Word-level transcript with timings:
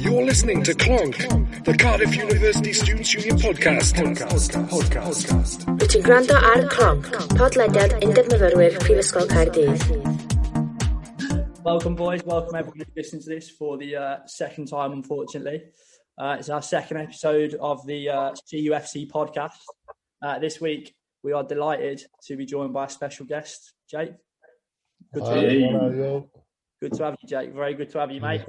You're 0.00 0.22
listening 0.24 0.62
to 0.62 0.72
Clonc, 0.72 1.64
the 1.64 1.76
Cardiff 1.76 2.16
University 2.16 2.72
Students' 2.72 3.12
Union 3.12 3.36
podcast. 3.36 3.92
Podcast. 4.00 4.54
Podcast. 4.72 5.66
Wyt 5.76 5.92
ti'n 5.92 6.04
gwrando 6.06 6.38
ar 6.40 6.62
Clonc, 6.72 7.04
podlediad 7.36 7.92
undeb 8.00 8.30
myfyrwyr 8.32 8.78
Prifysgol 8.80 9.28
Caerdydd. 9.28 9.84
Welcome, 11.68 11.96
boys. 12.00 12.24
Welcome, 12.24 12.56
everyone 12.56 12.78
who's 12.80 12.96
listening 12.96 13.22
to 13.24 13.28
this 13.28 13.50
for 13.50 13.76
the 13.76 13.96
uh, 13.96 14.16
second 14.24 14.68
time, 14.72 14.92
unfortunately. 14.96 15.64
Uh, 16.16 16.36
it's 16.38 16.48
our 16.48 16.62
second 16.62 16.96
episode 16.96 17.54
of 17.60 17.84
the 17.86 18.08
uh, 18.08 18.32
CUFC 18.48 19.04
podcast. 19.10 19.60
Uh, 20.24 20.38
this 20.38 20.62
week, 20.62 20.94
we 21.22 21.32
are 21.32 21.44
delighted 21.44 22.00
to 22.24 22.36
be 22.36 22.46
joined 22.46 22.72
by 22.72 22.86
a 22.86 22.88
special 22.88 23.26
guest, 23.26 23.74
Jake. 23.90 24.14
Good 25.12 25.24
to, 25.24 25.30
Hi, 25.30 25.36
have 25.36 25.94
you. 25.94 26.30
good 26.80 26.94
to 26.94 27.04
have 27.04 27.16
you, 27.20 27.28
Jake. 27.28 27.52
Very 27.52 27.74
good 27.74 27.90
to 27.90 27.98
have 28.00 28.10
you, 28.10 28.22
mate. 28.22 28.48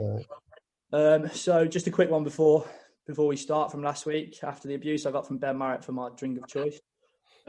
Um, 0.94 1.30
so, 1.30 1.66
just 1.66 1.88
a 1.88 1.92
quick 1.92 2.10
one 2.10 2.24
before 2.24 2.66
before 3.08 3.28
we 3.28 3.38
start 3.38 3.72
from 3.72 3.82
last 3.82 4.06
week. 4.06 4.40
After 4.44 4.68
the 4.68 4.76
abuse 4.76 5.06
I 5.06 5.12
got 5.12 5.26
from 5.26 5.38
Ben 5.38 5.58
Marrett 5.58 5.84
for 5.84 5.94
my 5.94 6.10
drink 6.18 6.38
of 6.38 6.48
choice, 6.48 6.80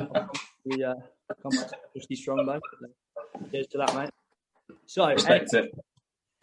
we 0.65 0.85
uh, 0.85 0.95
come 1.43 1.51
back 1.51 1.69
to 1.69 1.77
Christy 1.93 2.17
Strongbow. 2.17 2.61
Cheers 3.51 3.67
to 3.69 3.79
that, 3.79 3.95
mate. 3.95 4.11
So, 4.87 5.09
Respect 5.09 5.55
it. 5.55 5.75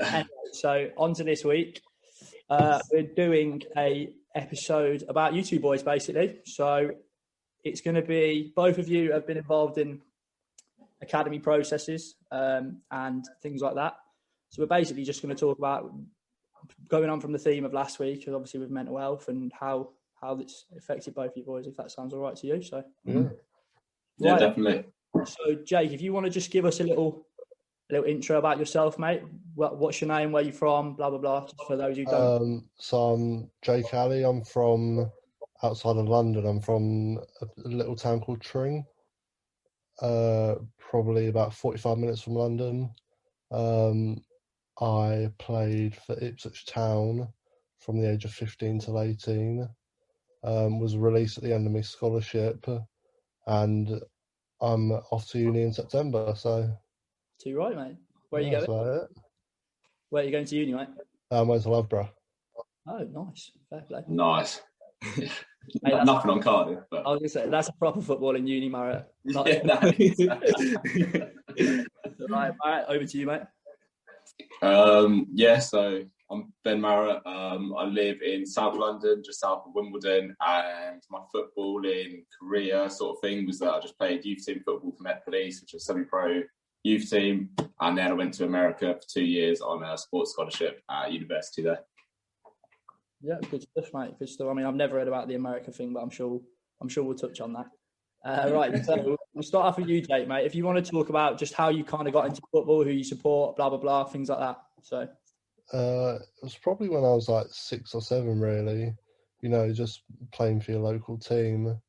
Anyway, 0.02 0.28
so 0.52 0.90
on 0.98 1.14
to 1.14 1.24
this 1.24 1.46
week. 1.46 1.82
Uh, 2.50 2.80
we're 2.92 3.04
doing 3.04 3.62
a 3.78 4.10
episode 4.36 5.04
about 5.08 5.34
you 5.34 5.44
two 5.44 5.60
boys, 5.60 5.84
basically. 5.84 6.40
So 6.46 6.92
it's 7.64 7.82
going 7.82 7.96
to 7.96 8.02
be 8.02 8.52
both 8.56 8.78
of 8.78 8.88
you 8.88 9.12
have 9.12 9.28
been 9.28 9.38
involved 9.38 9.78
in 9.78 10.02
academy 11.02 11.40
processes 11.40 12.16
um, 12.32 12.82
and 12.92 13.26
things 13.42 13.62
like 13.62 13.76
that. 13.76 13.96
So 14.50 14.64
we're 14.64 14.68
basically 14.68 15.04
just 15.04 15.22
going 15.22 15.36
to 15.36 15.40
talk 15.40 15.58
about 15.58 15.94
going 16.88 17.10
on 17.10 17.20
from 17.20 17.32
the 17.32 17.40
theme 17.40 17.66
of 17.66 17.74
last 17.74 18.00
week, 18.00 18.26
obviously 18.28 18.60
with 18.60 18.70
mental 18.72 18.98
health 18.98 19.28
and 19.28 19.52
how 19.60 19.90
how 20.22 20.38
it's 20.40 20.66
affected 20.78 21.16
both 21.16 21.32
of 21.32 21.38
you 21.38 21.44
boys. 21.44 21.66
If 21.66 21.78
that 21.78 21.92
sounds 21.92 22.14
all 22.14 22.20
right 22.20 22.36
to 22.36 22.48
you, 22.48 22.62
so 22.62 22.84
Yeah. 23.06 23.24
Yeah, 24.18 24.32
Right. 24.32 24.40
definitely. 24.40 24.86
so 25.26 25.56
Jake, 25.64 25.92
if 25.92 26.02
you 26.02 26.12
want 26.14 26.26
to 26.26 26.30
just 26.30 26.52
give 26.52 26.66
us 26.66 26.80
a 26.82 26.84
little 26.84 27.26
a 27.90 27.94
little 27.94 28.08
intro 28.08 28.38
about 28.38 28.60
yourself, 28.60 29.00
mate. 29.00 29.24
What, 29.56 29.78
what's 29.78 30.00
your 30.00 30.10
name? 30.10 30.32
Where 30.32 30.44
you 30.44 30.52
from? 30.52 30.96
Blah 30.96 31.10
blah 31.10 31.20
blah. 31.20 31.48
For 31.68 31.76
those 31.76 31.98
who 31.98 32.06
don't. 32.06 32.42
Um, 32.42 32.70
so 32.78 32.98
I'm 33.14 33.50
Jake 33.62 33.94
Alley. 33.94 34.24
I'm 34.24 34.44
from 34.44 35.12
outside 35.64 35.98
of 35.98 36.08
London. 36.08 36.46
I'm 36.46 36.62
from 36.62 37.18
a 37.42 37.46
a 37.66 37.68
little 37.68 37.96
town 37.96 38.22
called 38.22 38.42
Tring. 38.42 38.86
Uh, 40.02 40.56
probably 40.78 41.28
about 41.28 41.54
45 41.54 41.98
minutes 41.98 42.22
from 42.22 42.36
London. 42.36 42.90
Um, 43.52 44.22
I 44.82 45.30
played 45.40 45.96
for 45.96 46.18
Ipswich 46.24 46.66
Town 46.66 47.28
from 47.80 48.00
the 48.00 48.10
age 48.10 48.26
of 48.26 48.32
15 48.32 48.80
till 48.80 49.02
18. 49.02 49.68
Um, 50.44 50.80
was 50.80 50.96
released 50.96 51.38
at 51.38 51.44
the 51.44 51.54
end 51.54 51.68
of 51.68 51.74
my 51.74 51.82
scholarship, 51.82 52.66
and 53.48 54.02
I'm 54.62 54.92
off 54.92 55.28
to 55.32 55.40
uni 55.40 55.64
in 55.64 55.74
September. 55.74 56.34
So 56.36 56.70
Too 57.42 57.58
right, 57.58 57.76
mate. 57.76 57.98
Where 58.30 58.42
are 58.42 58.46
you 58.46 58.52
yeah, 58.52 58.66
going? 58.66 58.70
that's 58.70 58.82
about 58.82 59.04
it. 59.04 59.10
Where 60.10 60.24
are 60.24 60.26
you 60.26 60.32
going 60.32 60.46
to 60.46 60.56
uni, 60.56 60.74
mate? 60.74 60.88
Um, 61.32 61.40
I 61.40 61.52
went 61.52 61.64
to 61.64 61.70
Loughborough. 61.70 62.10
Oh, 62.88 63.00
nice. 63.12 63.52
Fair 63.70 63.82
play. 63.82 64.02
Nice. 64.08 64.62
Mate, 65.84 65.92
that's- 65.92 66.06
Nothing 66.06 66.32
on 66.32 66.42
Cardiff, 66.42 66.80
but 66.90 67.06
I 67.06 67.10
was 67.10 67.20
going 67.20 67.24
to 67.24 67.30
say 67.30 67.50
that's 67.50 67.68
a 67.68 67.74
proper 67.74 68.02
football 68.02 68.36
in 68.36 68.48
uni, 68.48 68.70
Marriott. 68.70 69.06
Not- 69.26 69.48
yeah, 69.48 69.62
that 69.64 70.00
is. 70.00 70.20
right, 72.30 72.54
Marriott, 72.64 72.86
over 72.90 73.06
to 73.06 73.18
you, 73.18 73.28
mate. 73.28 73.42
Um, 74.62 75.28
yeah, 75.34 75.60
so 75.60 76.04
I'm 76.32 76.54
Ben 76.64 76.80
Marrett. 76.80 77.26
Um, 77.26 77.74
I 77.78 77.86
live 77.86 78.22
in 78.22 78.46
South 78.46 78.76
London, 78.76 79.24
just 79.26 79.40
south 79.40 79.64
of 79.66 79.74
Wimbledon, 79.74 80.36
and 80.46 81.02
my 81.10 81.20
footballing 81.34 82.26
career 82.40 82.90
sort 82.90 83.18
of 83.18 83.22
thing 83.22 83.48
was 83.48 83.60
that 83.60 83.74
I 83.74 83.80
just 83.80 83.98
played 83.98 84.26
youth 84.26 84.46
team 84.46 84.62
football 84.66 84.92
for 84.92 85.04
Met 85.04 85.26
Police, 85.26 85.62
which 85.62 85.74
is 85.74 85.82
a 85.82 85.86
semi-pro 85.86 86.44
youth 86.84 87.10
team, 87.10 87.50
and 87.82 87.98
then 87.98 88.12
I 88.12 88.14
went 88.14 88.34
to 88.36 88.46
America 88.46 88.96
for 89.02 89.08
two 89.10 89.24
years 89.24 89.62
on 89.62 89.84
a 89.84 89.98
sports 89.98 90.32
scholarship 90.32 90.82
at 90.90 91.12
university 91.12 91.64
there. 91.64 91.80
Yeah, 93.22 93.36
good 93.52 93.64
stuff, 93.64 93.94
mate. 93.94 94.18
Good 94.18 94.30
stuff. 94.30 94.48
I 94.50 94.54
mean, 94.54 94.66
I've 94.66 94.76
never 94.76 94.98
heard 94.98 95.08
about 95.08 95.28
the 95.28 95.36
America 95.36 95.72
thing, 95.72 95.94
but 95.94 96.02
I'm 96.02 96.10
sure 96.10 96.40
I'm 96.82 96.88
sure 96.88 97.04
we'll 97.04 97.18
touch 97.18 97.42
on 97.42 97.54
that. 97.54 97.68
Uh, 98.26 98.52
right, 98.54 98.86
so 98.86 99.18
we'll 99.34 99.44
start 99.44 99.66
off 99.66 99.78
with 99.78 99.88
you, 99.88 100.02
Jake, 100.02 100.28
mate. 100.28 100.46
If 100.46 100.56
you 100.56 100.66
want 100.66 100.84
to 100.84 100.92
talk 100.92 101.10
about 101.10 101.38
just 101.38 101.54
how 101.54 101.70
you 101.70 101.84
kind 101.84 102.08
of 102.08 102.14
got 102.14 102.26
into 102.26 102.42
football, 102.52 102.84
who 102.84 102.92
you 102.92 103.04
support, 103.04 103.56
blah 103.56 103.70
blah 103.70 103.78
blah, 103.78 104.04
things 104.06 104.30
like 104.30 104.40
that. 104.40 104.58
So 104.82 105.08
Uh, 105.72 106.20
it 106.22 106.44
was 106.44 106.56
probably 106.56 106.90
when 106.90 107.04
I 107.04 107.14
was 107.14 107.30
like 107.30 107.48
six 107.50 107.94
or 107.94 108.02
seven, 108.02 108.40
really. 108.40 108.94
You 109.42 109.50
know, 109.50 109.72
just 109.72 110.04
playing 110.34 110.60
for 110.60 110.72
your 110.72 110.82
local 110.82 111.18
team. 111.18 111.80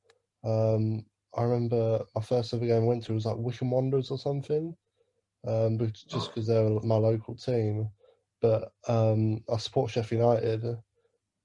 Um, 0.45 1.05
I 1.37 1.43
remember 1.43 2.05
my 2.15 2.23
first 2.23 2.55
ever 2.55 2.67
game 2.67 2.83
I 2.83 2.87
went 2.87 3.05
to 3.05 3.15
was 3.15 3.27
like 3.27 3.37
Wycombe 3.37 3.71
Wanderers 3.71 4.11
or 4.11 4.19
something, 4.19 4.77
um, 5.47 5.77
but 5.77 5.93
just 5.93 6.29
because 6.29 6.47
they 6.47 6.62
were 6.62 6.81
my 6.83 6.97
local 6.97 7.35
team. 7.35 7.91
But 8.41 8.73
um, 8.89 9.43
I 9.53 9.57
support 9.59 9.91
Sheffield 9.91 10.23
United 10.23 10.79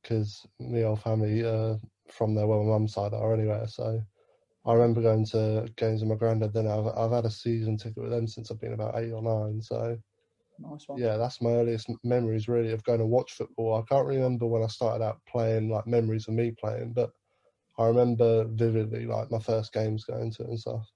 because 0.02 0.46
me 0.60 0.82
whole 0.82 0.96
family 0.96 1.44
uh, 1.44 1.76
from 2.12 2.36
there, 2.36 2.46
well, 2.48 2.64
my 2.64 2.72
mum's 2.72 2.94
side 2.94 3.14
are 3.14 3.34
anyway. 3.34 3.64
So 3.68 4.02
I 4.66 4.74
remember 4.74 5.02
going 5.02 5.26
to 5.28 5.68
games 5.76 6.02
with 6.02 6.10
my 6.10 6.16
granddad. 6.16 6.54
Then 6.54 6.68
I've 6.68 6.88
I've 6.88 7.12
had 7.12 7.26
a 7.26 7.30
season 7.30 7.78
ticket 7.78 8.02
with 8.02 8.12
them 8.12 8.28
since 8.28 8.50
I've 8.50 8.60
been 8.60 8.74
about 8.74 8.98
eight 8.98 9.12
or 9.12 9.22
nine. 9.22 9.62
So. 9.62 9.98
nice 10.60 10.88
one. 10.88 11.00
Yeah, 11.00 11.18
that's 11.18 11.42
my 11.42 11.52
earliest 11.52 11.90
memories 12.04 12.48
really 12.48 12.72
of 12.72 12.84
going 12.84 13.00
to 13.00 13.06
watch 13.06 13.34
football. 13.34 13.76
I 13.76 13.84
can't 13.94 14.08
remember 14.08 14.48
when 14.48 14.64
I 14.64 14.68
started 14.68 15.04
out 15.04 15.20
playing, 15.28 15.70
like 15.70 15.86
memories 15.86 16.28
of 16.28 16.34
me 16.34 16.52
playing, 16.52 16.94
but 16.94 17.12
I 17.78 17.86
remember 17.88 18.46
vividly 18.46 19.06
like 19.06 19.30
my 19.30 19.40
first 19.40 19.74
games 19.74 20.06
going 20.06 20.32
to 20.32 20.44
and 20.46 20.60
stuff. 20.60 20.90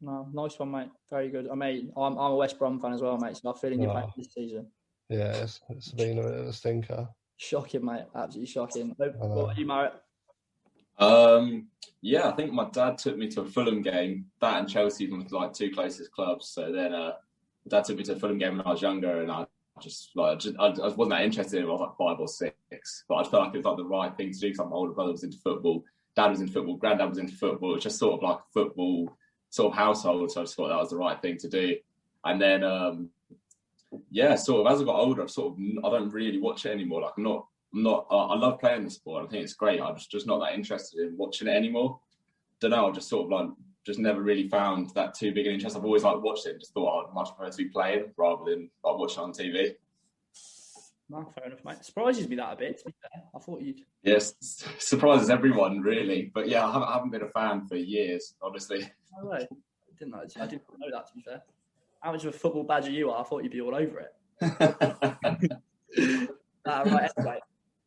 No, 0.00 0.28
nice 0.32 0.58
one, 0.58 0.70
mate. 0.70 0.90
Very 1.10 1.30
good. 1.30 1.48
I 1.50 1.54
mean, 1.56 1.90
I'm, 1.96 2.16
I'm 2.18 2.32
a 2.32 2.36
West 2.36 2.58
Brom 2.58 2.78
fan 2.78 2.92
as 2.92 3.02
well, 3.02 3.18
mate. 3.18 3.36
So 3.36 3.48
I'm 3.48 3.56
feeling 3.56 3.82
your 3.82 3.92
pain 3.94 4.04
Oh. 4.06 4.12
this 4.16 4.32
season. 4.32 4.66
Yeah, 5.08 5.34
it's, 5.38 5.60
it's 5.70 5.90
been 5.90 6.18
a 6.18 6.22
bit 6.22 6.34
of 6.34 6.46
a 6.46 6.52
stinker. 6.52 7.08
Shocking, 7.38 7.84
mate. 7.84 8.04
Absolutely 8.14 8.46
shocking. 8.46 8.94
What 8.96 9.14
about 9.16 9.58
you, 9.58 9.66
Marriott? 9.66 9.94
Um, 10.98 11.68
yeah, 12.00 12.28
I 12.28 12.32
think 12.32 12.52
my 12.52 12.68
dad 12.70 12.98
took 12.98 13.16
me 13.16 13.28
to 13.28 13.42
a 13.42 13.44
Fulham 13.44 13.82
game. 13.82 14.26
That 14.40 14.60
and 14.60 14.68
Chelsea 14.68 15.10
were 15.10 15.22
like 15.30 15.52
two 15.52 15.70
closest 15.70 16.12
clubs. 16.12 16.48
So 16.48 16.72
then, 16.72 16.92
uh, 16.92 17.12
dad 17.68 17.84
took 17.84 17.98
me 17.98 18.04
to 18.04 18.12
a 18.12 18.18
Fulham 18.18 18.38
game 18.38 18.56
when 18.56 18.66
I 18.66 18.70
was 18.70 18.82
younger, 18.82 19.22
and 19.22 19.30
I 19.30 19.46
just 19.80 20.10
like 20.14 20.32
I, 20.32 20.34
just, 20.36 20.56
I, 20.58 20.66
I 20.66 20.88
wasn't 20.88 21.10
that 21.10 21.22
interested 21.22 21.58
in 21.58 21.64
it. 21.64 21.68
I 21.68 21.72
was 21.72 21.80
like 21.80 21.96
five 21.96 22.20
or 22.20 22.28
six, 22.28 23.04
but 23.08 23.14
I 23.14 23.22
felt 23.24 23.44
like 23.44 23.54
it 23.54 23.58
was 23.58 23.66
like 23.66 23.76
the 23.76 23.84
right 23.84 24.16
thing 24.16 24.32
to 24.32 24.38
do 24.38 24.48
because 24.50 24.66
my 24.66 24.76
older 24.76 24.92
brother 24.92 25.12
was 25.12 25.24
into 25.24 25.38
football, 25.38 25.84
dad 26.16 26.28
was 26.28 26.40
into 26.40 26.52
football, 26.52 26.76
granddad 26.76 27.08
was 27.08 27.18
into 27.18 27.34
football. 27.34 27.72
It 27.72 27.74
was 27.74 27.84
just 27.84 27.98
sort 27.98 28.14
of 28.14 28.28
like 28.28 28.38
a 28.38 28.52
football 28.52 29.16
sort 29.50 29.72
of 29.72 29.78
household. 29.78 30.30
So 30.30 30.40
I 30.40 30.44
just 30.44 30.56
thought 30.56 30.68
that 30.68 30.78
was 30.78 30.90
the 30.90 30.96
right 30.96 31.20
thing 31.20 31.36
to 31.38 31.48
do. 31.48 31.76
And 32.24 32.40
then, 32.40 32.64
um, 32.64 33.10
yeah, 34.10 34.34
sort 34.34 34.66
of 34.66 34.72
as 34.72 34.80
I 34.80 34.84
got 34.84 34.98
older, 34.98 35.22
I've 35.22 35.30
sort 35.30 35.54
of 35.54 35.84
I 35.84 35.90
don't 35.90 36.10
really 36.10 36.38
watch 36.38 36.66
it 36.66 36.70
anymore. 36.70 37.02
Like 37.02 37.12
I'm 37.16 37.24
not 37.24 37.46
I'm 37.74 37.82
not. 37.82 38.06
Uh, 38.10 38.26
I 38.28 38.36
love 38.36 38.60
playing 38.60 38.84
the 38.84 38.90
sport. 38.90 39.26
I 39.26 39.30
think 39.30 39.44
it's 39.44 39.54
great. 39.54 39.80
I'm 39.80 39.94
just, 39.96 40.10
just 40.10 40.26
not 40.26 40.40
that 40.40 40.54
interested 40.54 41.00
in 41.00 41.16
watching 41.16 41.48
it 41.48 41.56
anymore. 41.56 42.00
Don't 42.60 42.70
know. 42.70 42.88
I 42.88 42.92
just 42.92 43.08
sort 43.08 43.26
of 43.26 43.30
like 43.30 43.50
just 43.84 43.98
never 43.98 44.22
really 44.22 44.48
found 44.48 44.90
that 44.94 45.14
too 45.14 45.32
big 45.32 45.46
an 45.46 45.54
interest. 45.54 45.76
I've 45.76 45.84
always 45.84 46.02
like 46.02 46.20
watched 46.20 46.46
it 46.46 46.50
and 46.50 46.60
just 46.60 46.72
thought 46.74 47.06
I'd 47.06 47.14
much 47.14 47.34
prefer 47.36 47.50
to 47.50 47.56
be 47.56 47.68
playing 47.68 48.12
rather 48.16 48.50
than 48.50 48.70
like 48.84 48.98
watching 48.98 49.22
on 49.22 49.32
TV. 49.32 49.74
No, 51.10 51.24
fair 51.34 51.46
enough, 51.46 51.64
mate. 51.64 51.84
Surprises 51.84 52.28
me 52.28 52.36
that 52.36 52.52
a 52.52 52.56
bit. 52.56 52.78
To 52.78 52.84
be 52.86 52.94
fair, 53.00 53.22
I 53.34 53.38
thought 53.38 53.62
you'd. 53.62 53.80
Yes, 54.02 54.34
surprises 54.78 55.30
everyone 55.30 55.80
really. 55.80 56.30
But 56.34 56.48
yeah, 56.48 56.66
I 56.66 56.72
haven't, 56.72 56.88
I 56.88 56.92
haven't 56.94 57.10
been 57.10 57.22
a 57.22 57.28
fan 57.28 57.66
for 57.66 57.76
years, 57.76 58.34
honestly. 58.42 58.90
No 59.18 59.28
way. 59.30 59.46
I 59.50 59.98
didn't 59.98 60.12
know. 60.12 60.20
I 60.20 60.46
didn't 60.46 60.62
know 60.78 60.90
that. 60.92 61.06
To 61.06 61.14
be 61.14 61.22
fair, 61.22 61.42
how 62.00 62.12
much 62.12 62.24
of 62.24 62.34
a 62.34 62.38
football 62.38 62.64
badger 62.64 62.90
you 62.90 63.10
are? 63.10 63.20
I 63.20 63.24
thought 63.24 63.42
you'd 63.42 63.52
be 63.52 63.60
all 63.60 63.74
over 63.74 64.00
it. 64.00 65.52
Uh, 66.68 66.84
right, 66.84 67.10
anyway. 67.16 67.38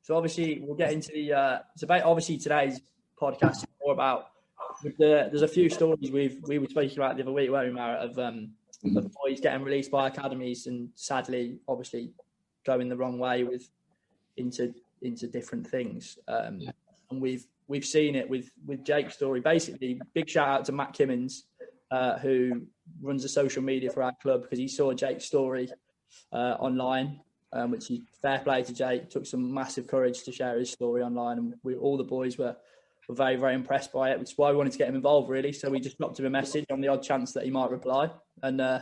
So 0.01 0.15
obviously 0.15 0.62
we'll 0.65 0.75
get 0.75 0.92
into 0.92 1.12
the. 1.13 1.33
Uh, 1.33 1.59
it's 1.74 1.83
about 1.83 2.03
obviously 2.03 2.38
today's 2.38 2.81
podcast 3.19 3.57
is 3.57 3.68
more 3.83 3.94
about. 3.94 4.27
The, 4.83 5.27
there's 5.30 5.42
a 5.42 5.48
few 5.48 5.69
stories 5.69 6.12
we've 6.12 6.39
we 6.48 6.57
were 6.57 6.68
speaking 6.68 6.98
about 6.98 7.18
the 7.18 7.24
other 7.24 7.31
week, 7.31 7.51
weren't 7.51 7.68
we, 7.68 7.74
Marriott, 7.74 8.12
of 8.12 8.19
um, 8.19 8.51
of 8.95 9.12
boys 9.13 9.39
getting 9.39 9.63
released 9.63 9.92
by 9.92 10.07
academies 10.07 10.65
and 10.68 10.89
sadly, 10.95 11.59
obviously, 11.68 12.12
going 12.65 12.89
the 12.89 12.98
wrong 12.98 13.19
way 13.19 13.44
with 13.44 13.69
into 14.38 14.74
into 15.01 15.27
different 15.27 15.68
things. 15.68 16.18
Um, 16.27 16.59
Yeah. 16.62 16.71
And 17.12 17.21
we've 17.21 17.45
we've 17.68 17.86
seen 17.86 18.15
it 18.15 18.27
with 18.30 18.51
with 18.65 18.83
Jake's 18.83 19.15
story. 19.15 19.39
Basically, 19.39 20.01
big 20.13 20.30
shout 20.30 20.48
out 20.48 20.65
to 20.65 20.71
Matt 20.71 20.94
Kimmins, 20.94 21.44
uh, 21.92 22.18
who 22.19 22.62
runs 23.01 23.24
the 23.24 23.30
social 23.30 23.62
media 23.62 23.92
for 23.92 24.01
our 24.01 24.13
club 24.21 24.44
because 24.44 24.57
he 24.57 24.68
saw 24.68 24.94
Jake's 24.94 25.25
story 25.25 25.69
uh, 26.31 26.56
online 26.59 27.19
um, 27.53 27.71
which 27.71 27.92
is 27.92 28.00
fair 28.21 28.39
play 28.39 28.63
to 28.63 28.74
Jake. 28.74 29.09
Took 29.09 29.25
some 29.25 29.53
massive 29.53 29.88
courage 29.88 30.24
to 30.24 30.31
share 30.31 30.57
his 30.57 30.71
story 30.71 31.01
online, 31.01 31.38
and 31.38 31.53
we 31.63 31.75
all 31.75 31.98
the 31.98 32.03
boys 32.03 32.38
were 32.38 32.56
were 33.07 33.15
very 33.15 33.36
very 33.36 33.56
impressed 33.56 33.92
by 33.92 34.12
it, 34.12 34.19
which 34.19 34.31
is 34.31 34.38
why 34.38 34.51
we 34.51 34.57
wanted 34.57 34.74
to 34.74 34.77
get 34.77 34.89
him 34.89 34.95
involved 34.95 35.30
really. 35.30 35.51
So 35.51 35.69
we 35.69 35.80
just 35.80 35.98
dropped 35.98 36.19
him 36.19 36.25
a 36.25 36.30
message 36.30 36.65
on 36.71 36.81
the 36.81 36.88
odd 36.88 37.03
chance 37.03 37.33
that 37.33 37.44
he 37.44 37.51
might 37.51 37.71
reply, 37.71 38.09
and 38.44 38.62
uh, 38.62 38.81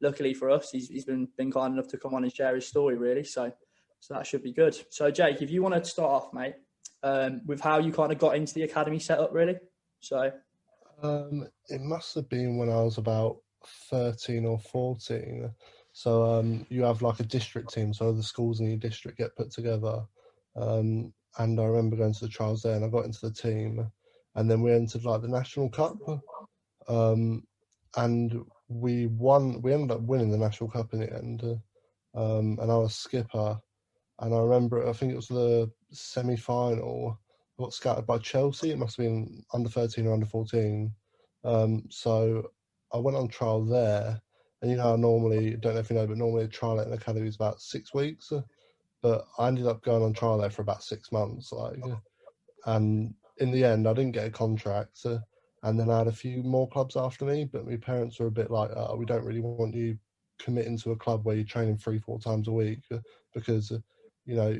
luckily 0.00 0.34
for 0.34 0.50
us, 0.50 0.70
he's, 0.70 0.88
he's 0.88 1.04
been 1.04 1.28
been 1.36 1.52
kind 1.52 1.74
enough 1.74 1.88
to 1.88 1.98
come 1.98 2.14
on 2.14 2.24
and 2.24 2.32
share 2.32 2.54
his 2.54 2.66
story 2.66 2.96
really. 2.96 3.24
So 3.24 3.52
So 4.00 4.14
that 4.14 4.26
should 4.26 4.42
be 4.42 4.52
good. 4.52 4.76
So 4.90 5.10
Jake, 5.10 5.42
if 5.42 5.50
you 5.50 5.62
want 5.62 5.74
to 5.74 5.84
start 5.84 6.10
off, 6.10 6.32
mate, 6.32 6.54
um, 7.02 7.42
with 7.46 7.60
how 7.60 7.78
you 7.78 7.92
kind 7.92 8.12
of 8.12 8.18
got 8.18 8.36
into 8.36 8.54
the 8.54 8.62
academy 8.62 8.98
setup, 8.98 9.32
really. 9.32 9.56
So 10.00 10.32
Um, 11.02 11.46
it 11.68 11.80
must 11.80 12.14
have 12.14 12.28
been 12.28 12.58
when 12.58 12.68
I 12.68 12.82
was 12.82 12.98
about 12.98 13.38
13 13.90 14.44
or 14.44 14.58
14. 14.58 15.50
So 16.00 16.24
um, 16.24 16.64
you 16.70 16.82
have 16.84 17.02
like 17.02 17.20
a 17.20 17.24
district 17.24 17.74
team, 17.74 17.92
so 17.92 18.10
the 18.10 18.22
schools 18.22 18.60
in 18.60 18.68
your 18.68 18.78
district 18.78 19.18
get 19.18 19.36
put 19.36 19.50
together. 19.50 20.02
Um, 20.56 21.12
and 21.36 21.60
I 21.60 21.64
remember 21.64 21.94
going 21.94 22.14
to 22.14 22.24
the 22.24 22.30
trials 22.30 22.62
there, 22.62 22.74
and 22.74 22.82
I 22.82 22.88
got 22.88 23.04
into 23.04 23.28
the 23.28 23.34
team, 23.34 23.86
and 24.34 24.50
then 24.50 24.62
we 24.62 24.72
entered 24.72 25.04
like 25.04 25.20
the 25.20 25.28
national 25.28 25.68
cup, 25.68 25.98
um, 26.88 27.46
and 27.98 28.40
we 28.68 29.08
won. 29.08 29.60
We 29.60 29.74
ended 29.74 29.90
up 29.90 30.00
winning 30.00 30.30
the 30.30 30.38
national 30.38 30.70
cup 30.70 30.94
in 30.94 31.00
the 31.00 31.12
end, 31.12 31.42
um, 32.14 32.58
and 32.62 32.72
I 32.72 32.76
was 32.76 32.94
skipper. 32.94 33.60
And 34.20 34.34
I 34.34 34.38
remember, 34.38 34.88
I 34.88 34.94
think 34.94 35.12
it 35.12 35.16
was 35.16 35.28
the 35.28 35.70
semi-final. 35.92 37.20
Got 37.58 37.74
scattered 37.74 38.06
by 38.06 38.16
Chelsea. 38.16 38.70
It 38.70 38.78
must 38.78 38.96
have 38.96 39.04
been 39.04 39.44
under 39.52 39.68
13 39.68 40.06
or 40.06 40.14
under 40.14 40.24
14. 40.24 40.90
Um, 41.44 41.84
so 41.90 42.52
I 42.90 42.96
went 42.96 43.18
on 43.18 43.28
trial 43.28 43.66
there, 43.66 44.22
and 44.62 44.70
you 44.70 44.76
know, 44.76 44.94
I 44.94 44.96
normally 44.96 45.56
don't 45.56 45.74
know 45.74 45.80
if 45.80 45.90
you 45.90 45.96
know, 45.96 46.06
but 46.06 46.18
normally 46.18 46.44
a 46.44 46.48
trial 46.48 46.80
at 46.80 46.86
an 46.86 46.92
academy 46.92 47.28
is 47.28 47.36
about 47.36 47.60
six 47.60 47.94
weeks. 47.94 48.32
But 49.02 49.26
I 49.38 49.48
ended 49.48 49.66
up 49.66 49.82
going 49.82 50.02
on 50.02 50.12
trial 50.12 50.38
there 50.38 50.50
for 50.50 50.62
about 50.62 50.82
six 50.84 51.10
months, 51.12 51.52
like, 51.52 51.78
and 52.66 53.14
in 53.38 53.50
the 53.50 53.64
end, 53.64 53.88
I 53.88 53.94
didn't 53.94 54.12
get 54.12 54.26
a 54.26 54.30
contract. 54.30 54.98
uh, 55.06 55.18
and 55.62 55.78
then 55.78 55.90
I 55.90 55.98
had 55.98 56.06
a 56.06 56.12
few 56.12 56.42
more 56.42 56.68
clubs 56.68 56.96
after 56.96 57.24
me, 57.24 57.44
but 57.44 57.66
my 57.66 57.76
parents 57.76 58.18
were 58.18 58.26
a 58.28 58.30
bit 58.30 58.50
like, 58.50 58.70
uh, 58.74 58.94
"We 58.96 59.04
don't 59.06 59.24
really 59.24 59.40
want 59.40 59.74
you 59.74 59.98
committing 60.38 60.78
to 60.78 60.92
a 60.92 60.96
club 60.96 61.24
where 61.24 61.36
you're 61.36 61.44
training 61.44 61.76
three, 61.78 61.98
four 61.98 62.18
times 62.18 62.48
a 62.48 62.52
week, 62.52 62.80
uh, 62.90 62.98
because 63.34 63.70
uh, 63.72 63.78
you 64.24 64.36
know 64.36 64.58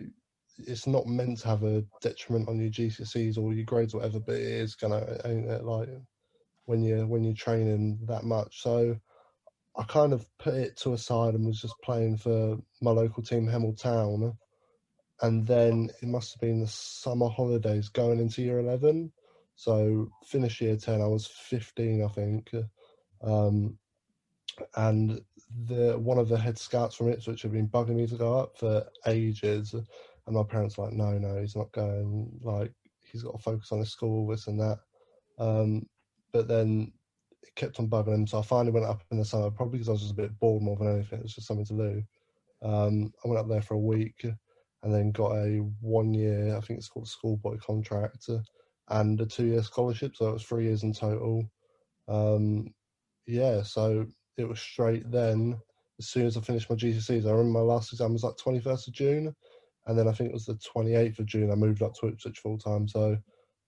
it's 0.58 0.86
not 0.86 1.06
meant 1.06 1.38
to 1.38 1.48
have 1.48 1.64
a 1.64 1.84
detriment 2.02 2.48
on 2.48 2.60
your 2.60 2.70
GCSEs 2.70 3.38
or 3.38 3.54
your 3.54 3.64
grades, 3.64 3.94
or 3.94 3.98
whatever. 3.98 4.20
But 4.20 4.36
it 4.36 4.42
is 4.42 4.74
gonna, 4.74 5.20
ain't 5.24 5.48
it, 5.50 5.64
like 5.64 5.88
when 6.66 6.82
you 6.82 7.06
when 7.06 7.24
you're 7.24 7.34
training 7.34 7.98
that 8.06 8.24
much. 8.24 8.62
So 8.62 8.96
I 9.76 9.84
kind 9.84 10.12
of 10.12 10.26
put 10.38 10.54
it 10.54 10.76
to 10.78 10.92
a 10.92 10.98
side 10.98 11.34
and 11.34 11.46
was 11.46 11.60
just 11.60 11.80
playing 11.82 12.16
for 12.18 12.58
my 12.80 12.90
local 12.90 13.22
team, 13.22 13.46
Hemel 13.46 13.80
Town. 13.80 14.36
And 15.22 15.46
then 15.46 15.90
it 16.02 16.08
must 16.08 16.34
have 16.34 16.40
been 16.40 16.60
the 16.60 16.66
summer 16.66 17.28
holidays 17.28 17.88
going 17.88 18.20
into 18.20 18.42
year 18.42 18.58
11. 18.58 19.12
So 19.54 20.08
finish 20.24 20.60
year 20.60 20.76
10, 20.76 21.00
I 21.02 21.06
was 21.06 21.26
15, 21.26 22.02
I 22.02 22.08
think. 22.08 22.50
Um, 23.22 23.78
and 24.76 25.20
the 25.66 25.98
one 25.98 26.18
of 26.18 26.28
the 26.28 26.38
head 26.38 26.58
scouts 26.58 26.96
from 26.96 27.08
Ipswich 27.08 27.42
had 27.42 27.52
been 27.52 27.68
bugging 27.68 27.96
me 27.96 28.06
to 28.06 28.16
go 28.16 28.38
up 28.38 28.56
for 28.58 28.86
ages. 29.06 29.74
And 29.74 30.36
my 30.36 30.42
parents 30.42 30.78
were 30.78 30.84
like, 30.86 30.94
no, 30.94 31.18
no, 31.18 31.40
he's 31.40 31.56
not 31.56 31.72
going. 31.72 32.30
Like, 32.42 32.72
he's 33.10 33.22
got 33.22 33.32
to 33.32 33.42
focus 33.42 33.72
on 33.72 33.80
his 33.80 33.90
school, 33.90 34.26
this 34.26 34.46
and 34.46 34.60
that. 34.60 34.78
Um, 35.38 35.86
but 36.32 36.48
then 36.48 36.92
it 37.42 37.54
kept 37.54 37.78
on 37.80 37.88
bugging 37.88 38.14
him. 38.14 38.26
So 38.26 38.38
I 38.38 38.42
finally 38.42 38.72
went 38.72 38.86
up 38.86 39.02
in 39.10 39.18
the 39.18 39.24
summer, 39.24 39.50
probably 39.50 39.78
because 39.78 39.88
I 39.88 39.92
was 39.92 40.02
just 40.02 40.12
a 40.12 40.16
bit 40.16 40.38
bored 40.38 40.62
more 40.62 40.76
than 40.76 40.94
anything. 40.94 41.20
It 41.20 41.24
was 41.24 41.34
just 41.34 41.46
something 41.46 41.66
to 41.66 41.74
do. 41.74 42.02
Um, 42.62 43.12
I 43.24 43.28
went 43.28 43.40
up 43.40 43.48
there 43.48 43.62
for 43.62 43.74
a 43.74 43.78
week 43.78 44.24
and 44.82 44.94
then 44.94 45.12
got 45.12 45.32
a 45.32 45.58
one 45.80 46.14
year, 46.14 46.56
I 46.56 46.60
think 46.60 46.78
it's 46.78 46.88
called 46.88 47.08
schoolboy 47.08 47.58
contract, 47.58 48.28
and 48.88 49.20
a 49.20 49.26
two 49.26 49.46
year 49.46 49.62
scholarship. 49.62 50.16
So 50.16 50.28
it 50.28 50.32
was 50.32 50.42
three 50.42 50.64
years 50.64 50.82
in 50.82 50.92
total. 50.92 51.50
Um, 52.08 52.74
yeah, 53.26 53.62
so 53.62 54.06
it 54.36 54.48
was 54.48 54.60
straight 54.60 55.10
then. 55.10 55.60
As 55.98 56.08
soon 56.08 56.26
as 56.26 56.36
I 56.36 56.40
finished 56.40 56.70
my 56.70 56.76
GCSEs, 56.76 57.26
I 57.26 57.30
remember 57.30 57.58
my 57.58 57.60
last 57.60 57.92
exam 57.92 58.14
was 58.14 58.24
like 58.24 58.36
21st 58.36 58.88
of 58.88 58.94
June. 58.94 59.36
And 59.86 59.98
then 59.98 60.08
I 60.08 60.12
think 60.12 60.30
it 60.30 60.34
was 60.34 60.46
the 60.46 60.54
28th 60.54 61.18
of 61.18 61.26
June, 61.26 61.50
I 61.50 61.54
moved 61.54 61.82
up 61.82 61.94
to 61.96 62.08
Ipswich 62.08 62.38
full 62.38 62.58
time. 62.58 62.88
So 62.88 63.18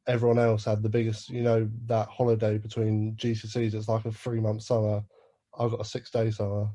everyone 0.06 0.38
else 0.38 0.64
had 0.64 0.82
the 0.82 0.88
biggest, 0.88 1.28
you 1.30 1.42
know, 1.42 1.68
that 1.86 2.08
holiday 2.08 2.58
between 2.58 3.14
GCSEs. 3.16 3.74
It's 3.74 3.88
like 3.88 4.04
a 4.04 4.12
three 4.12 4.40
month 4.40 4.62
summer. 4.62 5.02
I 5.58 5.68
got 5.68 5.80
a 5.80 5.84
six 5.84 6.10
day 6.10 6.30
summer. 6.30 6.68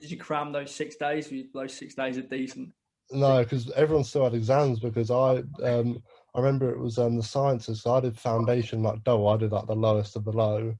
did 0.00 0.10
you 0.10 0.16
cram 0.16 0.52
those 0.52 0.74
six 0.74 0.96
days? 0.96 1.32
Those 1.52 1.74
six 1.74 1.94
days 1.94 2.18
are 2.18 2.22
decent. 2.22 2.70
No, 3.10 3.38
because 3.42 3.70
everyone 3.72 4.04
still 4.04 4.24
had 4.24 4.34
exams. 4.34 4.80
Because 4.80 5.10
I, 5.10 5.42
um, 5.62 6.02
I 6.34 6.40
remember 6.40 6.70
it 6.70 6.78
was 6.78 6.98
um, 6.98 7.16
the 7.16 7.22
sciences. 7.22 7.82
So 7.82 7.94
I 7.94 8.00
did 8.00 8.18
foundation 8.18 8.82
like 8.82 9.04
double. 9.04 9.28
I 9.28 9.36
did 9.36 9.52
like 9.52 9.66
the 9.66 9.76
lowest 9.76 10.16
of 10.16 10.24
the 10.24 10.32
low, 10.32 10.74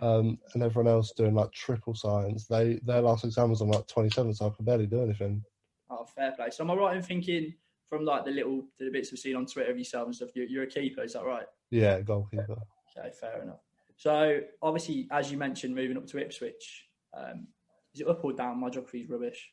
um, 0.00 0.38
and 0.54 0.62
everyone 0.62 0.90
else 0.90 1.12
doing 1.12 1.34
like 1.34 1.52
triple 1.52 1.94
science. 1.94 2.46
They 2.46 2.80
their 2.84 3.02
last 3.02 3.24
exam 3.24 3.50
was 3.50 3.62
on 3.62 3.68
like 3.68 3.86
twenty 3.86 4.10
seven, 4.10 4.34
so 4.34 4.46
I 4.46 4.50
could 4.50 4.66
barely 4.66 4.86
do 4.86 5.02
anything. 5.02 5.44
Oh, 5.90 6.04
fair 6.04 6.32
play. 6.32 6.50
So 6.50 6.64
am 6.64 6.70
I 6.70 6.74
right 6.74 6.96
in 6.96 7.02
thinking 7.02 7.54
from 7.88 8.04
like 8.04 8.24
the 8.24 8.30
little 8.30 8.64
the 8.78 8.90
bits 8.90 9.10
we've 9.10 9.18
seen 9.18 9.36
on 9.36 9.46
Twitter 9.46 9.70
of 9.70 9.78
yourself 9.78 10.06
and 10.06 10.14
stuff, 10.14 10.30
you're, 10.34 10.46
you're 10.46 10.64
a 10.64 10.66
keeper, 10.66 11.02
is 11.02 11.14
that 11.14 11.24
right? 11.24 11.46
Yeah, 11.70 12.00
goalkeeper. 12.00 12.56
Okay, 12.96 13.10
fair 13.20 13.42
enough. 13.42 13.60
So 13.96 14.40
obviously, 14.62 15.08
as 15.10 15.30
you 15.30 15.38
mentioned, 15.38 15.74
moving 15.74 15.96
up 15.96 16.06
to 16.08 16.18
Ipswich, 16.18 16.84
um, 17.16 17.48
is 17.94 18.00
it 18.00 18.08
up 18.08 18.24
or 18.24 18.32
down? 18.32 18.60
My 18.60 18.70
geography's 18.70 19.08
rubbish. 19.08 19.50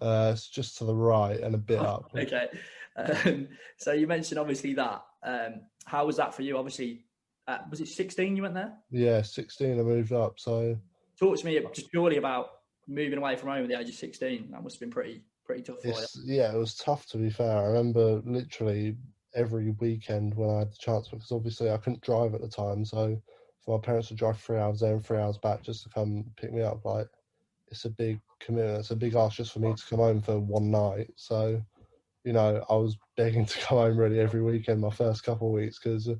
Uh, 0.00 0.30
it's 0.32 0.48
just 0.48 0.78
to 0.78 0.84
the 0.84 0.94
right 0.94 1.40
and 1.40 1.54
a 1.54 1.58
bit 1.58 1.78
up. 1.80 2.10
Okay. 2.16 2.48
Um, 2.96 3.48
so 3.78 3.92
you 3.92 4.06
mentioned 4.06 4.38
obviously 4.38 4.74
that. 4.74 5.02
Um, 5.22 5.62
how 5.84 6.06
was 6.06 6.16
that 6.16 6.34
for 6.34 6.42
you? 6.42 6.56
Obviously, 6.56 7.04
uh, 7.48 7.58
was 7.68 7.80
it 7.80 7.88
16 7.88 8.36
you 8.36 8.42
went 8.42 8.54
there? 8.54 8.72
Yeah, 8.90 9.22
sixteen. 9.22 9.78
I 9.80 9.82
moved 9.82 10.12
up. 10.12 10.38
So 10.38 10.76
Talk 11.18 11.36
to 11.38 11.44
me 11.44 11.60
just 11.74 11.90
purely 11.90 12.16
about 12.16 12.48
moving 12.88 13.18
away 13.18 13.36
from 13.36 13.50
home 13.50 13.62
at 13.62 13.68
the 13.68 13.78
age 13.78 13.90
of 13.90 13.94
16. 13.94 14.48
That 14.50 14.62
must 14.62 14.76
have 14.76 14.80
been 14.80 14.90
pretty 14.90 15.22
pretty 15.50 15.62
tough 15.62 15.82
for 15.82 15.88
you. 15.88 16.36
Yeah, 16.36 16.52
it 16.54 16.58
was 16.58 16.76
tough 16.76 17.06
to 17.06 17.18
be 17.18 17.30
fair. 17.30 17.58
I 17.58 17.64
remember 17.64 18.22
literally 18.24 18.96
every 19.34 19.70
weekend 19.80 20.34
when 20.34 20.50
I 20.50 20.58
had 20.60 20.72
the 20.72 20.76
chance 20.78 21.08
because 21.08 21.32
obviously 21.32 21.70
I 21.70 21.76
couldn't 21.76 22.02
drive 22.02 22.34
at 22.34 22.40
the 22.40 22.48
time, 22.48 22.84
so 22.84 23.20
for 23.64 23.76
my 23.76 23.84
parents 23.84 24.08
to 24.08 24.14
drive 24.14 24.38
three 24.38 24.58
hours 24.58 24.80
there 24.80 24.94
and 24.94 25.04
three 25.04 25.18
hours 25.18 25.38
back 25.38 25.62
just 25.62 25.82
to 25.84 25.90
come 25.90 26.24
pick 26.36 26.52
me 26.52 26.62
up, 26.62 26.84
like 26.84 27.08
it's 27.68 27.84
a 27.84 27.90
big 27.90 28.20
commitment. 28.40 28.80
It's 28.80 28.90
a 28.90 28.96
big 28.96 29.14
ask 29.14 29.36
just 29.36 29.52
for 29.52 29.58
me 29.60 29.74
to 29.74 29.86
come 29.88 29.98
home 29.98 30.20
for 30.20 30.38
one 30.38 30.70
night. 30.70 31.10
So, 31.16 31.60
you 32.24 32.32
know, 32.32 32.64
I 32.68 32.74
was 32.74 32.96
begging 33.16 33.46
to 33.46 33.58
come 33.58 33.78
home 33.78 33.96
really 33.96 34.20
every 34.20 34.42
weekend 34.42 34.80
my 34.80 34.90
first 34.90 35.24
couple 35.24 35.48
of 35.48 35.54
weeks 35.54 35.78
because, 35.78 36.08
uh, 36.08 36.14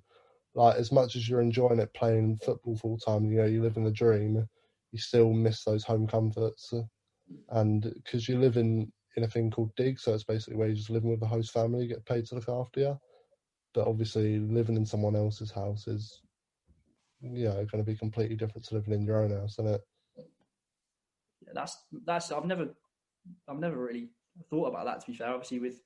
like, 0.54 0.76
as 0.76 0.90
much 0.90 1.14
as 1.16 1.28
you're 1.28 1.40
enjoying 1.40 1.78
it 1.78 1.94
playing 1.94 2.38
football 2.44 2.76
full 2.76 2.98
time, 2.98 3.30
you 3.30 3.38
know, 3.38 3.46
you 3.46 3.62
live 3.62 3.76
in 3.76 3.84
the 3.84 3.92
dream, 3.92 4.48
you 4.92 4.98
still 4.98 5.32
miss 5.32 5.64
those 5.64 5.84
home 5.84 6.06
comforts, 6.06 6.72
uh, 6.72 6.82
and 7.50 7.92
because 7.94 8.28
you 8.28 8.38
live 8.38 8.56
in 8.56 8.90
in 9.16 9.24
a 9.24 9.28
thing 9.28 9.50
called 9.50 9.74
dig, 9.76 9.98
so 9.98 10.14
it's 10.14 10.24
basically 10.24 10.56
where 10.56 10.68
you're 10.68 10.76
just 10.76 10.90
living 10.90 11.10
with 11.10 11.20
the 11.20 11.26
host 11.26 11.52
family, 11.52 11.86
get 11.86 12.04
paid 12.04 12.26
to 12.26 12.34
look 12.36 12.48
after 12.48 12.80
you. 12.80 13.00
But 13.74 13.86
obviously, 13.86 14.38
living 14.38 14.76
in 14.76 14.86
someone 14.86 15.16
else's 15.16 15.50
house 15.50 15.86
is, 15.86 16.22
you 17.20 17.44
know, 17.44 17.54
going 17.54 17.84
to 17.84 17.90
be 17.90 17.96
completely 17.96 18.36
different 18.36 18.64
to 18.66 18.74
living 18.74 18.94
in 18.94 19.02
your 19.02 19.22
own 19.22 19.30
house, 19.30 19.54
isn't 19.58 19.74
it? 19.74 19.80
Yeah, 20.16 21.52
that's 21.54 21.76
that's 22.04 22.32
I've 22.32 22.44
never 22.44 22.68
I've 23.48 23.58
never 23.58 23.76
really 23.76 24.10
thought 24.48 24.66
about 24.66 24.86
that. 24.86 25.00
To 25.00 25.06
be 25.06 25.16
fair, 25.16 25.28
obviously 25.28 25.60
with 25.60 25.80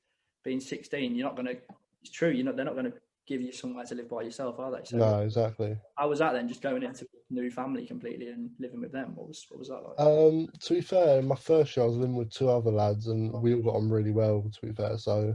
being 0.45 0.61
16, 0.61 1.14
you're 1.14 1.26
not 1.26 1.37
going 1.37 1.47
to. 1.47 1.57
It's 2.02 2.11
true. 2.11 2.31
You're 2.31 2.45
not. 2.45 2.57
They're 2.57 2.64
not 2.64 2.75
going 2.75 2.90
to 2.90 2.99
give 3.26 3.40
you 3.40 3.52
somewhere 3.52 3.85
to 3.85 3.95
live 3.95 4.09
by 4.09 4.23
yourself, 4.23 4.59
are 4.59 4.71
they? 4.71 4.85
So 4.85 4.99
No, 4.99 5.21
exactly. 5.21 5.76
how 5.97 6.09
was 6.09 6.19
that 6.19 6.33
then? 6.33 6.49
Just 6.49 6.62
going 6.62 6.83
into 6.83 7.04
a 7.04 7.13
new 7.31 7.50
family 7.50 7.87
completely 7.87 8.28
and 8.28 8.50
living 8.59 8.81
with 8.81 8.93
them. 8.93 9.14
What 9.14 9.28
was 9.28 9.47
what 9.49 9.59
was 9.59 9.69
that 9.69 9.83
like? 9.83 9.99
Um, 9.99 10.49
to 10.61 10.75
be 10.75 10.81
fair, 10.81 11.19
in 11.19 11.26
my 11.26 11.37
first 11.37 11.76
year 11.76 11.85
I 11.85 11.88
was 11.88 11.97
living 11.97 12.16
with 12.16 12.31
two 12.31 12.49
other 12.49 12.71
lads, 12.71 13.09
and 13.09 13.33
we 13.43 13.54
all 13.54 13.62
got 13.62 13.76
on 13.76 13.90
really 13.90 14.11
well. 14.11 14.43
To 14.43 14.66
be 14.66 14.73
fair, 14.73 14.99
so 14.99 15.35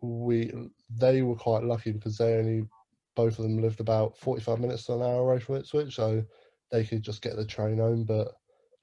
we 0.00 0.52
they 0.90 1.22
were 1.22 1.36
quite 1.36 1.64
lucky 1.64 1.92
because 1.92 2.18
they 2.18 2.34
only 2.34 2.66
both 3.14 3.38
of 3.38 3.44
them 3.44 3.60
lived 3.60 3.80
about 3.80 4.16
forty 4.16 4.42
five 4.42 4.60
minutes 4.60 4.84
to 4.84 4.94
an 4.94 5.02
hour 5.02 5.20
away 5.20 5.40
from 5.40 5.56
Ipswich, 5.56 5.94
so 5.94 6.24
they 6.70 6.84
could 6.84 7.02
just 7.02 7.22
get 7.22 7.36
the 7.36 7.44
train 7.44 7.78
home. 7.78 8.04
But 8.04 8.28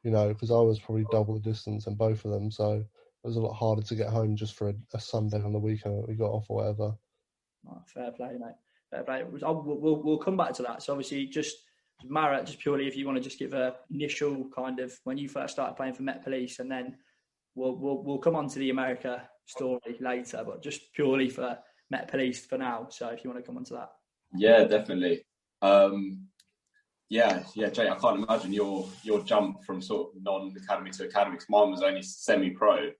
you 0.03 0.11
know, 0.11 0.29
because 0.29 0.51
I 0.51 0.59
was 0.59 0.79
probably 0.79 1.05
double 1.11 1.35
the 1.35 1.49
distance 1.49 1.87
in 1.87 1.95
both 1.95 2.25
of 2.25 2.31
them, 2.31 2.51
so 2.51 2.73
it 2.73 3.27
was 3.27 3.37
a 3.37 3.41
lot 3.41 3.53
harder 3.53 3.83
to 3.83 3.95
get 3.95 4.09
home 4.09 4.35
just 4.35 4.55
for 4.55 4.69
a, 4.69 4.73
a 4.93 4.99
Sunday 4.99 5.41
on 5.41 5.53
the 5.53 5.59
weekend 5.59 5.97
that 5.97 6.09
we 6.09 6.15
got 6.15 6.31
off 6.31 6.47
or 6.49 6.57
whatever. 6.57 6.93
Oh, 7.69 7.81
fair 7.85 8.11
play, 8.11 8.33
mate. 8.33 8.55
Fair 8.89 9.03
play. 9.03 9.23
We'll, 9.23 10.01
we'll 10.03 10.17
come 10.17 10.35
back 10.35 10.53
to 10.55 10.63
that. 10.63 10.83
So 10.83 10.91
obviously, 10.91 11.27
just 11.27 11.55
Mara, 12.07 12.43
just 12.43 12.59
purely 12.59 12.87
if 12.87 12.95
you 12.95 13.05
want 13.05 13.17
to 13.17 13.23
just 13.23 13.39
give 13.39 13.53
a 13.53 13.75
initial 13.91 14.47
kind 14.55 14.79
of 14.79 14.93
when 15.03 15.17
you 15.17 15.27
first 15.29 15.53
started 15.53 15.75
playing 15.75 15.93
for 15.93 16.03
Met 16.03 16.23
Police, 16.23 16.59
and 16.59 16.71
then 16.71 16.97
we'll 17.55 17.75
we'll, 17.75 18.03
we'll 18.03 18.17
come 18.19 18.35
on 18.35 18.47
to 18.49 18.59
the 18.59 18.69
America 18.69 19.27
story 19.45 19.97
later, 19.99 20.43
but 20.45 20.63
just 20.63 20.93
purely 20.93 21.29
for 21.29 21.57
Met 21.89 22.07
Police 22.09 22.45
for 22.45 22.57
now. 22.57 22.87
So 22.89 23.07
if 23.09 23.23
you 23.23 23.29
want 23.29 23.43
to 23.43 23.47
come 23.47 23.57
on 23.57 23.63
to 23.65 23.73
that, 23.73 23.89
Yeah, 24.35 24.63
definitely. 24.65 25.25
Um, 25.61 26.27
yeah, 27.09 27.43
yeah, 27.55 27.69
Jay. 27.69 27.87
I 27.89 27.95
can't 27.95 28.23
imagine 28.23 28.53
your 28.53 28.87
your 29.03 29.23
jump 29.23 29.63
from 29.63 29.81
sort 29.81 30.15
of 30.15 30.23
non-academy 30.23 30.91
to 30.91 31.05
academy. 31.05 31.37
'cause 31.37 31.49
mine 31.49 31.69
was 31.71 31.83
only 31.83 32.01
semi-pro, 32.01 32.91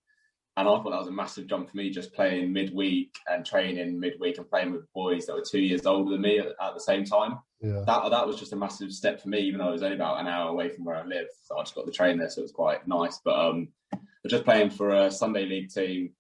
and 0.55 0.67
I 0.67 0.72
thought 0.72 0.91
that 0.91 1.00
was 1.00 1.07
a 1.07 1.12
massive 1.12 1.48
jump 1.48 1.69
for 1.69 1.77
me, 1.77 1.89
just 1.89 2.13
playing 2.13 2.53
midweek 2.53 3.15
and 3.27 3.45
training 3.45 4.00
midweek 4.00 4.38
and 4.38 4.48
playing 4.48 4.72
with 4.72 4.91
boys 4.93 5.25
that 5.25 5.33
were 5.33 5.43
two 5.43 5.62
years 5.62 5.86
older 5.86 6.12
than 6.12 6.22
me 6.22 6.39
at, 6.39 6.48
at 6.62 6.74
the 6.75 6.79
same 6.79 7.03
time. 7.05 7.39
Yeah, 7.60 7.83
That 7.86 8.10
that 8.10 8.27
was 8.27 8.38
just 8.38 8.53
a 8.53 8.55
massive 8.55 8.91
step 8.91 9.22
for 9.22 9.29
me, 9.29 9.39
even 9.39 9.60
though 9.60 9.69
it 9.69 9.74
was 9.74 9.83
only 9.83 9.95
about 9.95 10.19
an 10.19 10.27
hour 10.27 10.50
away 10.50 10.69
from 10.69 10.86
where 10.86 10.98
I 10.98 11.05
live. 11.05 11.27
So 11.43 11.57
I 11.57 11.63
just 11.63 11.75
got 11.75 11.86
the 11.86 11.91
train 11.91 12.17
there, 12.17 12.29
so 12.29 12.41
it 12.41 12.43
was 12.43 12.51
quite 12.51 12.88
nice. 12.88 13.19
But 13.24 13.39
um, 13.39 13.69
were 13.91 14.29
just 14.29 14.45
playing 14.45 14.69
for 14.69 14.91
a 14.91 15.12
Sunday 15.12 15.45
league 15.45 15.69
team, 15.69 16.12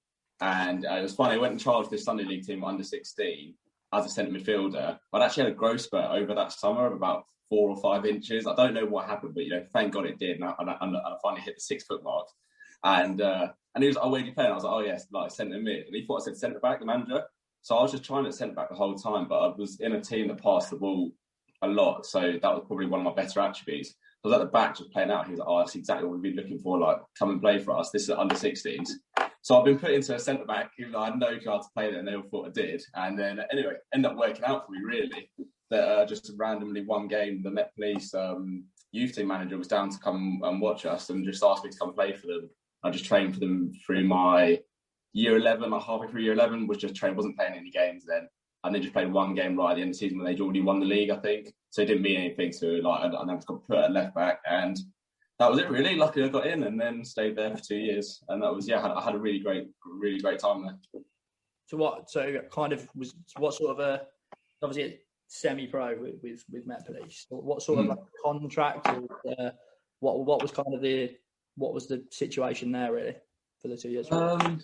and 0.41 0.85
uh, 0.85 0.95
it 0.95 1.03
was 1.03 1.13
funny. 1.13 1.35
I 1.35 1.37
went 1.37 1.51
and 1.51 1.61
charge 1.61 1.85
of 1.85 1.91
this 1.91 2.03
Sunday 2.03 2.23
league 2.23 2.45
team 2.45 2.63
under 2.63 2.83
16 2.83 3.53
as 3.93 4.05
a 4.05 4.09
centre 4.09 4.31
midfielder. 4.31 4.97
I'd 5.13 5.21
actually 5.21 5.43
had 5.43 5.53
a 5.53 5.55
growth 5.55 5.81
spurt 5.81 6.11
over 6.11 6.33
that 6.33 6.51
summer 6.51 6.87
of 6.87 6.93
about 6.93 7.25
four 7.49 7.69
or 7.69 7.77
five 7.77 8.05
inches. 8.05 8.47
I 8.47 8.55
don't 8.55 8.73
know 8.73 8.85
what 8.85 9.05
happened, 9.05 9.35
but 9.35 9.43
you 9.43 9.51
know, 9.51 9.65
thank 9.73 9.93
God 9.93 10.05
it 10.05 10.17
did, 10.17 10.37
and 10.37 10.45
I, 10.45 10.55
and 10.57 10.69
I, 10.69 10.77
and 10.81 10.97
I 10.97 11.15
finally 11.21 11.41
hit 11.41 11.55
the 11.55 11.61
six 11.61 11.83
foot 11.83 12.03
mark. 12.03 12.27
And 12.83 13.21
uh, 13.21 13.47
and 13.75 13.83
he 13.83 13.87
was 13.87 13.95
like, 13.95 14.05
"Oh, 14.05 14.09
where 14.09 14.21
do 14.21 14.27
you 14.27 14.33
play?" 14.33 14.45
And 14.45 14.53
I 14.53 14.55
was 14.55 14.63
like, 14.63 14.73
"Oh 14.73 14.79
yes, 14.79 15.07
like 15.11 15.31
centre 15.31 15.59
mid." 15.59 15.87
And 15.87 15.95
he 15.95 16.05
thought 16.05 16.21
I 16.21 16.25
said 16.25 16.37
centre 16.37 16.59
back, 16.59 16.79
the 16.79 16.85
manager. 16.85 17.23
So 17.61 17.75
I 17.77 17.81
was 17.81 17.91
just 17.91 18.03
trying 18.03 18.25
to 18.25 18.31
centre 18.31 18.55
back 18.55 18.69
the 18.69 18.75
whole 18.75 18.95
time, 18.95 19.27
but 19.27 19.39
I 19.39 19.55
was 19.55 19.79
in 19.79 19.93
a 19.93 20.01
team 20.01 20.27
that 20.27 20.41
passed 20.41 20.69
the 20.69 20.75
ball 20.75 21.11
a 21.61 21.67
lot, 21.67 22.05
so 22.05 22.19
that 22.19 22.43
was 22.43 22.63
probably 22.67 22.87
one 22.87 22.99
of 22.99 23.05
my 23.05 23.13
better 23.13 23.39
attributes. 23.39 23.95
I 24.23 24.27
was 24.27 24.35
at 24.35 24.39
the 24.39 24.51
back 24.51 24.77
just 24.77 24.91
playing 24.91 25.11
out. 25.11 25.25
He 25.25 25.31
was 25.31 25.39
like, 25.39 25.49
"Oh, 25.49 25.59
that's 25.59 25.75
exactly 25.75 26.07
what 26.07 26.19
we've 26.19 26.33
been 26.33 26.43
looking 26.43 26.59
for. 26.59 26.77
Like, 26.77 26.97
come 27.17 27.29
and 27.29 27.41
play 27.41 27.59
for 27.59 27.77
us. 27.77 27.89
This 27.91 28.03
is 28.03 28.09
under 28.09 28.35
16s." 28.35 28.91
So 29.43 29.57
I've 29.57 29.65
been 29.65 29.77
put 29.77 29.91
into 29.91 30.15
a 30.15 30.19
centre 30.19 30.45
back, 30.45 30.71
even 30.79 30.93
though 30.93 30.99
I 30.99 31.05
had 31.09 31.19
no 31.19 31.37
how 31.45 31.57
to 31.57 31.67
play 31.75 31.89
there, 31.89 31.99
and 31.99 32.07
they 32.07 32.15
all 32.15 32.23
thought 32.23 32.47
I 32.47 32.51
did. 32.51 32.81
And 32.95 33.19
then 33.19 33.41
anyway, 33.51 33.73
ended 33.93 34.11
up 34.11 34.17
working 34.17 34.45
out 34.45 34.65
for 34.65 34.71
me 34.71 34.79
really. 34.83 35.29
That 35.69 35.87
uh, 35.87 36.05
just 36.05 36.31
randomly 36.37 36.85
one 36.85 37.07
game, 37.07 37.41
the 37.43 37.51
Met 37.51 37.73
Police 37.75 38.13
um, 38.13 38.65
youth 38.91 39.15
team 39.15 39.27
manager 39.27 39.57
was 39.57 39.67
down 39.67 39.89
to 39.89 39.97
come 39.97 40.39
and 40.43 40.61
watch 40.61 40.85
us, 40.85 41.09
and 41.09 41.25
just 41.25 41.43
asked 41.43 41.65
me 41.65 41.71
to 41.71 41.77
come 41.77 41.93
play 41.93 42.13
for 42.13 42.27
them. 42.27 42.49
I 42.83 42.89
just 42.89 43.05
trained 43.05 43.33
for 43.33 43.39
them 43.39 43.71
through 43.85 44.03
my 44.05 44.59
year 45.13 45.37
11, 45.37 45.69
like 45.69 45.83
halfway 45.83 46.07
through 46.07 46.21
year 46.21 46.33
11, 46.33 46.67
was 46.67 46.77
just 46.77 46.95
trained, 46.95 47.15
wasn't 47.15 47.37
playing 47.37 47.53
any 47.53 47.69
games 47.69 48.03
then. 48.05 48.27
And 48.63 48.73
they 48.73 48.79
just 48.79 48.93
played 48.93 49.11
one 49.11 49.35
game 49.35 49.57
right 49.57 49.71
at 49.71 49.75
the 49.75 49.81
end 49.81 49.89
of 49.89 49.95
the 49.95 49.99
season 49.99 50.17
when 50.17 50.25
they'd 50.25 50.39
already 50.41 50.61
won 50.61 50.79
the 50.79 50.85
league, 50.85 51.09
I 51.09 51.17
think. 51.17 51.53
So 51.69 51.81
it 51.81 51.85
didn't 51.85 52.03
mean 52.03 52.17
anything 52.17 52.51
to 52.59 52.81
like, 52.81 53.01
I, 53.01 53.07
I 53.07 53.35
just 53.35 53.47
got 53.47 53.67
put 53.67 53.77
at 53.77 53.91
left 53.91 54.15
back. 54.15 54.39
And 54.49 54.77
that 55.39 55.49
was 55.51 55.59
it 55.59 55.69
really. 55.69 55.95
Luckily 55.95 56.25
I 56.25 56.29
got 56.29 56.47
in 56.47 56.63
and 56.63 56.79
then 56.79 57.03
stayed 57.03 57.35
there 57.35 57.55
for 57.55 57.61
two 57.63 57.75
years. 57.77 58.23
And 58.29 58.41
that 58.41 58.53
was, 58.53 58.67
yeah, 58.67 58.79
I 58.79 58.81
had, 58.83 58.91
I 58.91 59.01
had 59.01 59.15
a 59.15 59.19
really 59.19 59.39
great, 59.39 59.67
really 59.85 60.19
great 60.19 60.39
time 60.39 60.63
there. 60.63 61.03
So 61.67 61.77
what? 61.77 62.09
So 62.09 62.39
kind 62.51 62.71
of 62.73 62.87
was 62.95 63.15
what 63.37 63.53
sort 63.53 63.71
of 63.71 63.79
a 63.79 64.03
obviously 64.61 64.99
semi-pro 65.27 65.97
with 65.99 66.15
with, 66.21 66.43
with 66.51 66.67
Met 66.67 66.85
Police. 66.85 67.25
What 67.29 67.61
sort 67.61 67.79
of 67.79 67.85
Mm. 67.85 67.89
like 67.89 67.99
contract 68.23 68.87
or 68.89 69.33
uh, 69.39 69.51
what 69.99 70.25
what 70.25 70.41
was 70.41 70.51
kind 70.51 70.73
of 70.73 70.81
the 70.81 71.15
what 71.55 71.73
was 71.73 71.87
the 71.87 72.03
situation 72.11 72.71
there 72.71 72.93
really 72.93 73.15
for 73.61 73.67
the 73.67 73.77
two 73.77 73.89
years? 73.89 74.11
Um, 74.11 74.61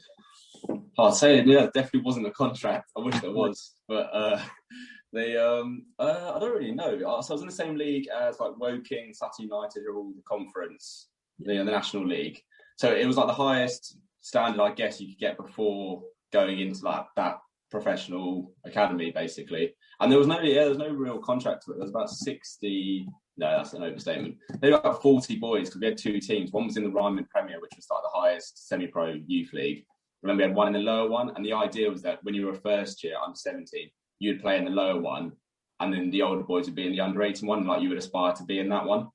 hard 0.97 1.13
saying, 1.13 1.47
yeah, 1.47 1.63
it 1.63 1.73
definitely 1.73 2.01
wasn't 2.01 2.27
a 2.27 2.31
contract. 2.31 2.91
I 2.97 3.01
wish 3.01 3.19
there 3.19 3.31
was, 3.31 3.75
but 3.87 4.09
uh, 4.13 4.41
they, 5.13 5.37
um, 5.37 5.85
uh, 5.97 6.33
I 6.35 6.39
don't 6.39 6.55
really 6.55 6.71
know. 6.71 6.99
Uh, 7.07 7.21
So 7.21 7.33
I 7.33 7.35
was 7.35 7.41
in 7.41 7.47
the 7.47 7.53
same 7.53 7.75
league 7.75 8.07
as 8.07 8.39
like 8.39 8.57
Woking, 8.57 9.13
Sutton 9.13 9.45
United, 9.45 9.83
who 9.85 9.93
are 9.93 9.97
all 9.97 10.13
the 10.15 10.23
conference, 10.27 11.09
the, 11.39 11.57
the 11.57 11.63
National 11.63 12.07
League. 12.07 12.41
So 12.77 12.93
it 12.93 13.05
was 13.05 13.17
like 13.17 13.27
the 13.27 13.33
highest 13.33 13.97
standard, 14.21 14.61
I 14.61 14.73
guess, 14.73 14.99
you 14.99 15.07
could 15.07 15.19
get 15.19 15.37
before 15.37 16.03
going 16.31 16.59
into 16.59 16.83
like 16.85 17.05
that 17.15 17.39
professional 17.71 18.51
academy, 18.65 19.11
basically. 19.11 19.73
And 19.99 20.11
there 20.11 20.19
was 20.19 20.27
no, 20.27 20.39
yeah, 20.41 20.61
there 20.61 20.69
was 20.69 20.77
no 20.77 20.89
real 20.89 21.19
contract 21.19 21.65
to 21.65 21.71
it. 21.71 21.75
There 21.75 21.83
was 21.83 21.91
about 21.91 22.09
sixty. 22.09 23.05
No, 23.39 23.55
that's 23.55 23.71
an 23.71 23.83
overstatement. 23.83 24.35
They 24.59 24.69
were 24.69 24.79
about 24.79 25.01
forty 25.01 25.37
boys 25.37 25.69
because 25.69 25.79
we 25.79 25.87
had 25.87 25.97
two 25.97 26.19
teams. 26.19 26.51
One 26.51 26.67
was 26.67 26.75
in 26.75 26.83
the 26.83 26.89
Ryman 26.89 27.25
Premier, 27.31 27.61
which 27.61 27.71
was 27.73 27.87
like 27.89 28.03
the 28.03 28.19
highest 28.19 28.67
semi-pro 28.67 29.15
youth 29.25 29.53
league. 29.53 29.85
And 30.21 30.29
then 30.29 30.35
we 30.35 30.43
had 30.43 30.53
one 30.53 30.67
in 30.67 30.73
the 30.73 30.79
lower 30.79 31.09
one. 31.09 31.31
And 31.33 31.45
the 31.45 31.53
idea 31.53 31.89
was 31.89 32.01
that 32.01 32.21
when 32.23 32.35
you 32.35 32.47
were 32.47 32.51
a 32.51 32.55
first 32.55 33.01
year 33.01 33.15
under 33.25 33.37
seventeen, 33.37 33.91
you'd 34.19 34.41
play 34.41 34.57
in 34.57 34.65
the 34.65 34.71
lower 34.71 34.99
one, 34.99 35.31
and 35.79 35.93
then 35.93 36.11
the 36.11 36.21
older 36.21 36.43
boys 36.43 36.65
would 36.65 36.75
be 36.75 36.85
in 36.85 36.91
the 36.91 36.99
under 36.99 37.23
eighteen 37.23 37.47
one. 37.47 37.65
Like 37.65 37.81
you 37.81 37.87
would 37.87 37.97
aspire 37.97 38.33
to 38.33 38.43
be 38.43 38.59
in 38.59 38.67
that 38.69 38.85
one. 38.85 39.07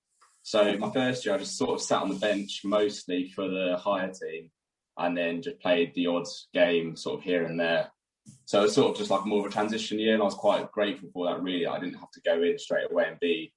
So 0.43 0.75
my 0.79 0.91
first 0.91 1.27
year, 1.27 1.35
I 1.35 1.39
just 1.39 1.59
sort 1.59 1.75
of 1.75 1.83
sat 1.83 2.01
on 2.01 2.09
the 2.09 2.15
bench 2.15 2.63
mostly 2.65 3.31
for 3.31 3.47
the 3.47 3.77
higher 3.77 4.11
team, 4.11 4.51
and 4.97 5.15
then 5.15 5.43
just 5.43 5.61
played 5.61 5.95
the 5.95 6.07
odd 6.07 6.27
game 6.55 6.97
sort 6.97 7.19
of 7.19 7.25
here 7.25 7.45
and 7.45 7.61
there. 7.61 7.91
So 8.47 8.61
it 8.61 8.63
was 8.63 8.75
sort 8.75 8.93
of 8.93 8.97
just 8.97 9.11
like 9.11 9.27
more 9.27 9.41
of 9.41 9.47
a 9.47 9.51
transition 9.51 9.99
year, 9.99 10.15
and 10.15 10.23
I 10.23 10.25
was 10.25 10.35
quite 10.35 10.73
grateful 10.73 11.11
for 11.13 11.27
that. 11.27 11.43
Really, 11.43 11.67
I 11.67 11.79
didn't 11.79 11.99
have 11.99 12.11
to 12.13 12.23
go 12.23 12.43
in 12.43 12.59
straight 12.59 12.91
away 12.91 13.05
and 13.09 13.21
be 13.21 13.53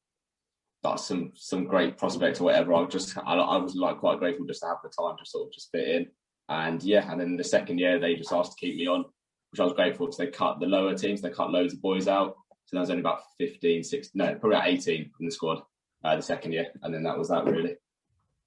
like 0.84 1.00
some 1.00 1.32
some 1.36 1.66
great 1.66 1.98
prospect 1.98 2.40
or 2.40 2.46
whatever. 2.46 2.74
I 2.74 2.82
was 2.82 2.92
just 2.94 3.18
I, 3.18 3.36
I 3.36 3.58
was 3.58 3.76
like 3.76 3.98
quite 4.00 4.20
grateful 4.20 4.46
just 4.46 4.62
to 4.62 4.68
have 4.68 4.78
the 4.84 4.90
time 4.90 5.16
to 5.18 5.26
sort 5.26 5.48
of 5.48 5.54
just 5.54 5.72
fit 5.72 5.88
in. 5.88 6.08
And 6.50 6.82
yeah, 6.84 7.12
and 7.12 7.20
then 7.20 7.36
the 7.36 7.44
second 7.44 7.80
year 7.80 8.00
they 8.00 8.16
just 8.16 8.32
asked 8.32 8.54
to 8.54 8.66
keep 8.66 8.78
me 8.78 8.88
on, 8.88 9.06
which 9.52 9.60
I 9.60 9.64
was 9.64 9.74
grateful 9.74 10.06
because 10.06 10.18
they 10.18 10.28
cut 10.28 10.60
the 10.60 10.66
lower 10.66 10.96
teams, 10.96 11.22
they 11.22 11.30
cut 11.30 11.52
loads 11.52 11.74
of 11.74 11.82
boys 11.82 12.08
out. 12.08 12.36
So 12.66 12.76
there 12.76 12.82
was 12.82 12.90
only 12.90 13.02
about 13.02 13.22
15, 13.38 13.84
16, 13.84 14.12
no, 14.16 14.36
probably 14.36 14.58
about 14.58 14.68
18 14.68 15.12
in 15.20 15.26
the 15.26 15.32
squad 15.32 15.62
uh, 16.04 16.16
the 16.16 16.22
second 16.22 16.52
year. 16.52 16.68
And 16.84 16.94
then 16.94 17.04
that 17.04 17.18
was 17.18 17.30
that 17.30 17.46
really. 17.46 17.76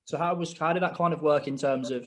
So 0.04 0.18
how 0.18 0.34
was 0.34 0.56
how 0.58 0.72
did 0.72 0.82
that 0.82 0.96
kind 0.96 1.12
of 1.14 1.22
work 1.22 1.46
in 1.46 1.56
terms 1.56 1.90
of 1.90 2.06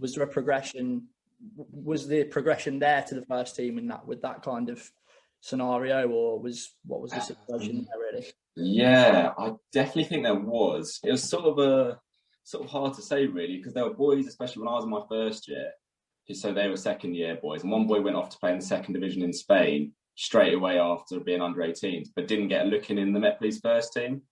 was 0.00 0.14
there 0.14 0.24
a 0.24 0.28
progression? 0.28 1.08
Was 1.56 2.06
the 2.06 2.24
progression 2.24 2.78
there 2.78 3.02
to 3.02 3.14
the 3.14 3.26
first 3.26 3.56
team 3.56 3.78
in 3.78 3.88
that 3.88 4.06
with 4.06 4.22
that 4.22 4.42
kind 4.42 4.68
of 4.68 4.90
scenario, 5.40 6.08
or 6.08 6.38
was 6.38 6.70
what 6.86 7.00
was 7.00 7.10
the 7.10 7.20
situation 7.20 7.86
there 7.88 8.00
really? 8.12 8.26
Yeah, 8.56 9.32
I 9.38 9.52
definitely 9.72 10.04
think 10.04 10.24
there 10.24 10.34
was. 10.34 11.00
It 11.04 11.10
was 11.10 11.28
sort 11.28 11.44
of 11.44 11.58
a 11.58 11.98
sort 12.44 12.64
of 12.64 12.70
hard 12.70 12.94
to 12.94 13.02
say 13.02 13.26
really 13.26 13.56
because 13.56 13.72
there 13.72 13.84
were 13.84 13.94
boys, 13.94 14.26
especially 14.26 14.60
when 14.62 14.68
I 14.68 14.76
was 14.76 14.84
in 14.84 14.90
my 14.90 15.02
first 15.08 15.48
year. 15.48 15.70
So 16.32 16.52
they 16.52 16.68
were 16.68 16.76
second 16.76 17.14
year 17.14 17.36
boys, 17.36 17.62
and 17.62 17.70
one 17.70 17.86
boy 17.86 18.00
went 18.00 18.16
off 18.16 18.30
to 18.30 18.38
play 18.38 18.52
in 18.52 18.58
the 18.58 18.64
second 18.64 18.94
division 18.94 19.22
in 19.22 19.32
Spain 19.32 19.92
straight 20.14 20.54
away 20.54 20.78
after 20.78 21.20
being 21.20 21.42
under 21.42 21.60
18s, 21.60 22.08
but 22.14 22.28
didn't 22.28 22.48
get 22.48 22.64
a 22.64 22.68
look 22.68 22.90
in 22.90 22.98
in 22.98 23.12
the 23.12 23.20
Met 23.20 23.38
Police 23.38 23.60
first 23.60 23.92
team. 23.92 24.22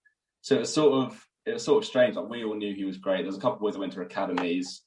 So 0.41 0.55
it 0.55 0.59
was 0.59 0.73
sort 0.73 1.05
of 1.05 1.27
it 1.45 1.53
was 1.53 1.63
sort 1.63 1.83
of 1.83 1.87
strange. 1.87 2.15
Like 2.15 2.29
we 2.29 2.43
all 2.43 2.55
knew 2.55 2.73
he 2.73 2.85
was 2.85 2.97
great. 2.97 3.17
There 3.17 3.25
was 3.27 3.37
a 3.37 3.41
couple 3.41 3.55
of 3.55 3.61
boys 3.61 3.73
that 3.73 3.79
went 3.79 3.93
to 3.93 4.01
academies. 4.01 4.81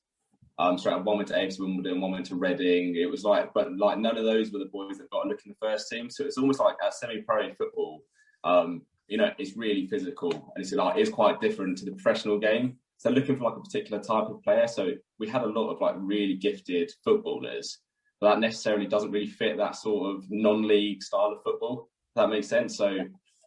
Um, 0.57 0.77
up, 0.87 1.05
one 1.05 1.17
went 1.17 1.29
to 1.29 1.35
AFC 1.35 1.59
Wimbledon, 1.59 2.01
one 2.01 2.13
went 2.13 2.27
to 2.27 2.37
Reading. 2.37 2.95
It 2.95 3.11
was 3.11 3.25
like, 3.25 3.53
but 3.55 3.77
like 3.77 3.99
none 3.99 4.17
of 4.17 4.25
those 4.25 4.53
were 4.53 4.61
the 4.61 4.67
boys 4.67 4.99
that 4.99 5.11
got 5.11 5.27
a 5.27 5.29
look 5.29 5.41
in 5.45 5.51
the 5.53 5.67
first 5.67 5.91
team. 5.91 6.09
So 6.11 6.25
it's 6.25 6.39
almost 6.39 6.61
like 6.61 6.77
a 6.87 6.93
semi-pro 6.93 7.55
football. 7.55 8.03
Um, 8.45 8.83
you 9.09 9.19
know, 9.19 9.31
it's 9.39 9.57
really 9.57 9.87
physical, 9.87 10.33
and 10.33 10.65
it's 10.65 10.73
like 10.73 10.97
it's 10.97 11.11
quite 11.11 11.41
different 11.41 11.79
to 11.79 11.85
the 11.85 11.93
professional 11.93 12.39
game. 12.39 12.77
So 12.97 13.11
looking 13.11 13.37
for 13.37 13.45
like 13.45 13.57
a 13.57 13.61
particular 13.61 14.03
type 14.03 14.29
of 14.29 14.43
player. 14.43 14.67
So 14.67 14.93
we 15.19 15.29
had 15.29 15.43
a 15.43 15.47
lot 15.47 15.71
of 15.71 15.81
like 15.81 15.95
really 15.99 16.35
gifted 16.35 16.91
footballers, 17.05 17.79
but 18.21 18.31
that 18.31 18.41
necessarily 18.41 18.87
doesn't 18.87 19.11
really 19.11 19.27
fit 19.27 19.57
that 19.59 19.77
sort 19.77 20.15
of 20.15 20.25
non-league 20.31 21.03
style 21.03 21.33
of 21.37 21.43
football. 21.43 21.91
If 22.11 22.23
that 22.23 22.31
makes 22.31 22.49
sense. 22.49 22.77
So 22.77 22.99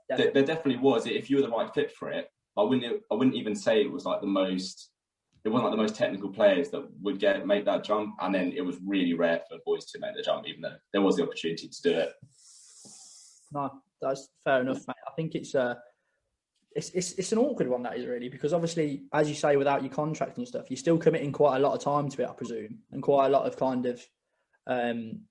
there, 0.09 0.31
there 0.31 0.43
definitely 0.43 0.77
was. 0.77 1.07
If 1.07 1.29
you 1.29 1.37
were 1.37 1.41
the 1.41 1.49
right 1.49 1.73
fit 1.73 1.91
for 1.91 2.11
it, 2.11 2.29
I 2.57 2.61
wouldn't. 2.61 3.01
I 3.11 3.15
wouldn't 3.15 3.35
even 3.35 3.55
say 3.55 3.81
it 3.81 3.91
was 3.91 4.05
like 4.05 4.21
the 4.21 4.27
most. 4.27 4.89
It 5.43 5.49
wasn't 5.49 5.69
like 5.69 5.77
the 5.77 5.81
most 5.81 5.95
technical 5.95 6.29
players 6.29 6.69
that 6.71 6.85
would 7.01 7.19
get 7.19 7.47
make 7.47 7.65
that 7.65 7.83
jump, 7.83 8.15
and 8.19 8.35
then 8.35 8.51
it 8.55 8.61
was 8.61 8.77
really 8.85 9.13
rare 9.13 9.41
for 9.49 9.57
boys 9.65 9.85
to 9.85 9.99
make 9.99 10.15
the 10.15 10.21
jump, 10.21 10.45
even 10.47 10.61
though 10.61 10.75
there 10.91 11.01
was 11.01 11.15
the 11.15 11.23
opportunity 11.23 11.67
to 11.67 11.81
do 11.81 11.97
it. 11.97 12.11
No, 13.53 13.71
that's 14.01 14.29
fair 14.43 14.61
enough, 14.61 14.87
mate. 14.87 14.95
I 15.07 15.11
think 15.15 15.35
it's 15.35 15.55
uh 15.55 15.75
it's, 16.75 16.89
it's 16.91 17.13
it's 17.13 17.31
an 17.31 17.39
awkward 17.39 17.67
one 17.67 17.83
that 17.83 17.97
is 17.97 18.05
really 18.05 18.29
because 18.29 18.53
obviously, 18.53 19.03
as 19.13 19.29
you 19.29 19.35
say, 19.35 19.55
without 19.57 19.81
your 19.81 19.91
contract 19.91 20.37
and 20.37 20.47
stuff, 20.47 20.69
you're 20.69 20.77
still 20.77 20.97
committing 20.97 21.31
quite 21.31 21.57
a 21.57 21.59
lot 21.59 21.73
of 21.73 21.83
time 21.83 22.09
to 22.09 22.21
it, 22.21 22.29
I 22.29 22.33
presume, 22.33 22.79
and 22.91 23.01
quite 23.01 23.27
a 23.27 23.29
lot 23.29 23.47
of 23.47 23.57
kind 23.57 23.85
of 23.85 24.01
um, 24.67 25.21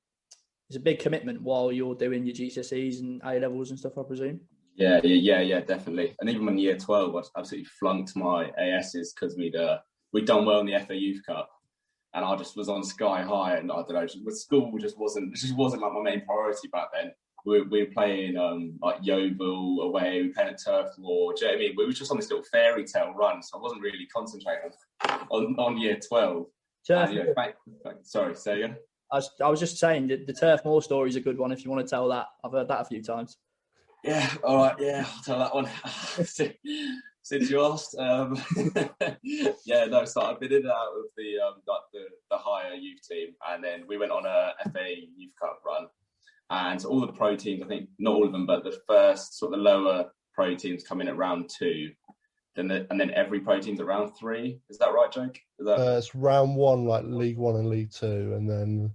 it's 0.68 0.76
a 0.76 0.80
big 0.80 0.98
commitment 0.98 1.42
while 1.42 1.70
you're 1.70 1.94
doing 1.94 2.26
your 2.26 2.34
GCSEs 2.34 3.00
and 3.00 3.20
A 3.24 3.38
levels 3.38 3.70
and 3.70 3.78
stuff, 3.78 3.96
I 3.98 4.02
presume. 4.02 4.40
Yeah, 4.74 5.00
yeah, 5.04 5.38
yeah, 5.38 5.40
yeah, 5.40 5.60
definitely. 5.60 6.16
And 6.20 6.28
even 6.28 6.44
when 6.44 6.58
year 6.58 6.76
twelve, 6.76 7.14
I 7.14 7.20
absolutely 7.38 7.68
flunked 7.78 8.16
my 8.16 8.50
ASs 8.58 9.14
because 9.14 9.36
we'd 9.36 9.56
uh, 9.56 9.78
we'd 10.12 10.26
done 10.26 10.44
well 10.44 10.60
in 10.60 10.66
the 10.66 10.78
FA 10.80 10.94
Youth 10.94 11.22
Cup, 11.24 11.48
and 12.14 12.24
I 12.24 12.36
just 12.36 12.56
was 12.56 12.68
on 12.68 12.82
sky 12.82 13.22
high, 13.22 13.56
and 13.56 13.70
I 13.70 13.76
don't 13.76 13.94
know, 13.94 14.06
just, 14.06 14.42
school 14.42 14.76
just 14.78 14.98
wasn't 14.98 15.34
just 15.36 15.56
wasn't 15.56 15.82
like 15.82 15.92
my 15.92 16.02
main 16.02 16.24
priority 16.26 16.68
back 16.68 16.88
then. 16.92 17.12
We, 17.46 17.62
we 17.62 17.84
were 17.84 17.90
playing 17.92 18.36
um, 18.36 18.76
like 18.82 18.96
Yeovil 19.02 19.80
away, 19.82 20.20
we 20.22 20.28
playing 20.30 20.50
at 20.50 20.60
Turf 20.62 20.88
Moor. 20.98 21.32
Do 21.32 21.44
you 21.44 21.46
know 21.46 21.54
what 21.56 21.56
I 21.56 21.58
mean? 21.68 21.74
We 21.78 21.86
were 21.86 21.92
just 21.92 22.10
on 22.10 22.16
this 22.16 22.28
little 22.28 22.44
fairy 22.44 22.84
tale 22.84 23.12
run, 23.16 23.40
so 23.42 23.56
I 23.56 23.60
wasn't 23.62 23.82
really 23.82 24.06
concentrating 24.14 24.70
on 25.30 25.54
on 25.56 25.78
year 25.78 25.96
twelve. 26.06 26.46
Turf, 26.86 27.08
And, 27.10 27.18
yeah, 27.18 27.24
thank- 27.36 27.54
thank- 27.84 27.98
sorry, 28.02 28.34
say 28.34 28.62
again. 28.62 28.76
I, 29.12 29.16
was, 29.16 29.30
I 29.40 29.48
was 29.48 29.60
just 29.60 29.78
saying 29.78 30.08
that 30.08 30.26
the 30.26 30.32
Turf 30.32 30.64
Moor 30.64 30.82
story 30.82 31.08
is 31.08 31.14
a 31.16 31.20
good 31.20 31.38
one 31.38 31.52
if 31.52 31.64
you 31.64 31.70
want 31.70 31.86
to 31.86 31.88
tell 31.90 32.08
that. 32.08 32.26
I've 32.44 32.50
heard 32.52 32.66
that 32.68 32.80
a 32.80 32.84
few 32.84 33.00
times. 33.02 33.36
Yeah, 34.02 34.28
all 34.44 34.56
right, 34.56 34.74
yeah, 34.80 35.04
I'll 35.06 35.22
tell 35.22 35.38
that 35.38 35.54
one. 35.54 35.68
Since 37.22 37.50
you 37.50 37.60
asked, 37.64 37.96
um, 37.98 38.40
yeah, 39.64 39.84
no. 39.86 40.04
So 40.04 40.20
I've 40.22 40.38
been 40.38 40.52
in 40.52 40.58
and 40.62 40.70
out 40.70 40.92
of 40.96 41.04
the 41.16 41.38
um, 41.44 41.54
like 41.66 41.80
the, 41.92 42.00
the 42.30 42.36
higher 42.38 42.74
youth 42.74 43.00
team, 43.08 43.28
and 43.48 43.62
then 43.64 43.84
we 43.88 43.98
went 43.98 44.12
on 44.12 44.26
a 44.26 44.52
FA 44.72 44.94
Youth 45.16 45.32
Cup 45.40 45.60
run, 45.66 45.86
and 46.50 46.80
so 46.80 46.88
all 46.88 47.00
the 47.00 47.12
pro 47.12 47.36
teams, 47.36 47.62
I 47.62 47.66
think 47.66 47.88
not 47.98 48.14
all 48.14 48.26
of 48.26 48.32
them, 48.32 48.46
but 48.46 48.64
the 48.64 48.78
first 48.86 49.38
sort 49.38 49.52
of 49.52 49.58
the 49.58 49.64
lower 49.64 50.10
pro 50.34 50.54
teams 50.54 50.84
come 50.84 51.00
in 51.00 51.08
at 51.08 51.16
round 51.16 51.50
two, 51.56 51.90
then 52.54 52.68
the, 52.68 52.86
and 52.90 53.00
then 53.00 53.10
every 53.10 53.40
pro 53.40 53.60
team's 53.60 53.80
at 53.80 53.86
round 53.86 54.12
three. 54.18 54.60
Is 54.70 54.78
that 54.78 54.92
right, 54.94 55.10
Jake? 55.10 55.40
That 55.58 55.78
Uh, 55.78 55.98
it's 55.98 56.14
round 56.14 56.56
one, 56.56 56.84
like 56.84 57.04
League 57.04 57.38
One 57.38 57.56
and 57.56 57.68
League 57.68 57.90
Two, 57.92 58.34
and 58.34 58.48
then 58.48 58.92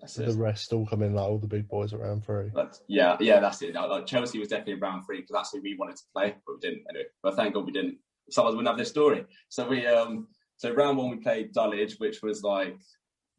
that's 0.00 0.14
the 0.14 0.30
it? 0.30 0.36
rest 0.36 0.72
all 0.72 0.86
come 0.86 1.02
in, 1.02 1.14
like 1.14 1.24
all 1.24 1.38
the 1.38 1.46
big 1.46 1.68
boys 1.68 1.92
at 1.94 2.00
round 2.00 2.24
three. 2.24 2.50
That's, 2.54 2.82
yeah, 2.88 3.16
yeah, 3.20 3.40
that's 3.40 3.62
it. 3.62 3.74
Like, 3.74 4.06
Chelsea 4.06 4.38
was 4.38 4.48
definitely 4.48 4.74
round 4.82 5.04
three 5.06 5.20
because 5.20 5.34
that's 5.34 5.52
who 5.52 5.62
we 5.62 5.76
wanted 5.78 5.96
to 5.96 6.02
play, 6.14 6.34
but 6.46 6.54
we 6.54 6.60
didn't. 6.60 6.84
Anyway, 6.90 7.06
but 7.22 7.36
thank 7.36 7.54
God 7.54 7.66
we 7.66 7.72
didn't. 7.72 7.98
Someone 8.30 8.56
wouldn't 8.56 8.68
have 8.68 8.78
this 8.78 8.88
story. 8.88 9.24
So 9.48 9.68
we, 9.68 9.86
um, 9.86 10.28
So 10.56 10.72
round 10.72 10.98
one 10.98 11.10
we 11.10 11.16
played 11.16 11.52
Dulwich, 11.52 11.94
which 11.98 12.22
was 12.22 12.42
like 12.42 12.76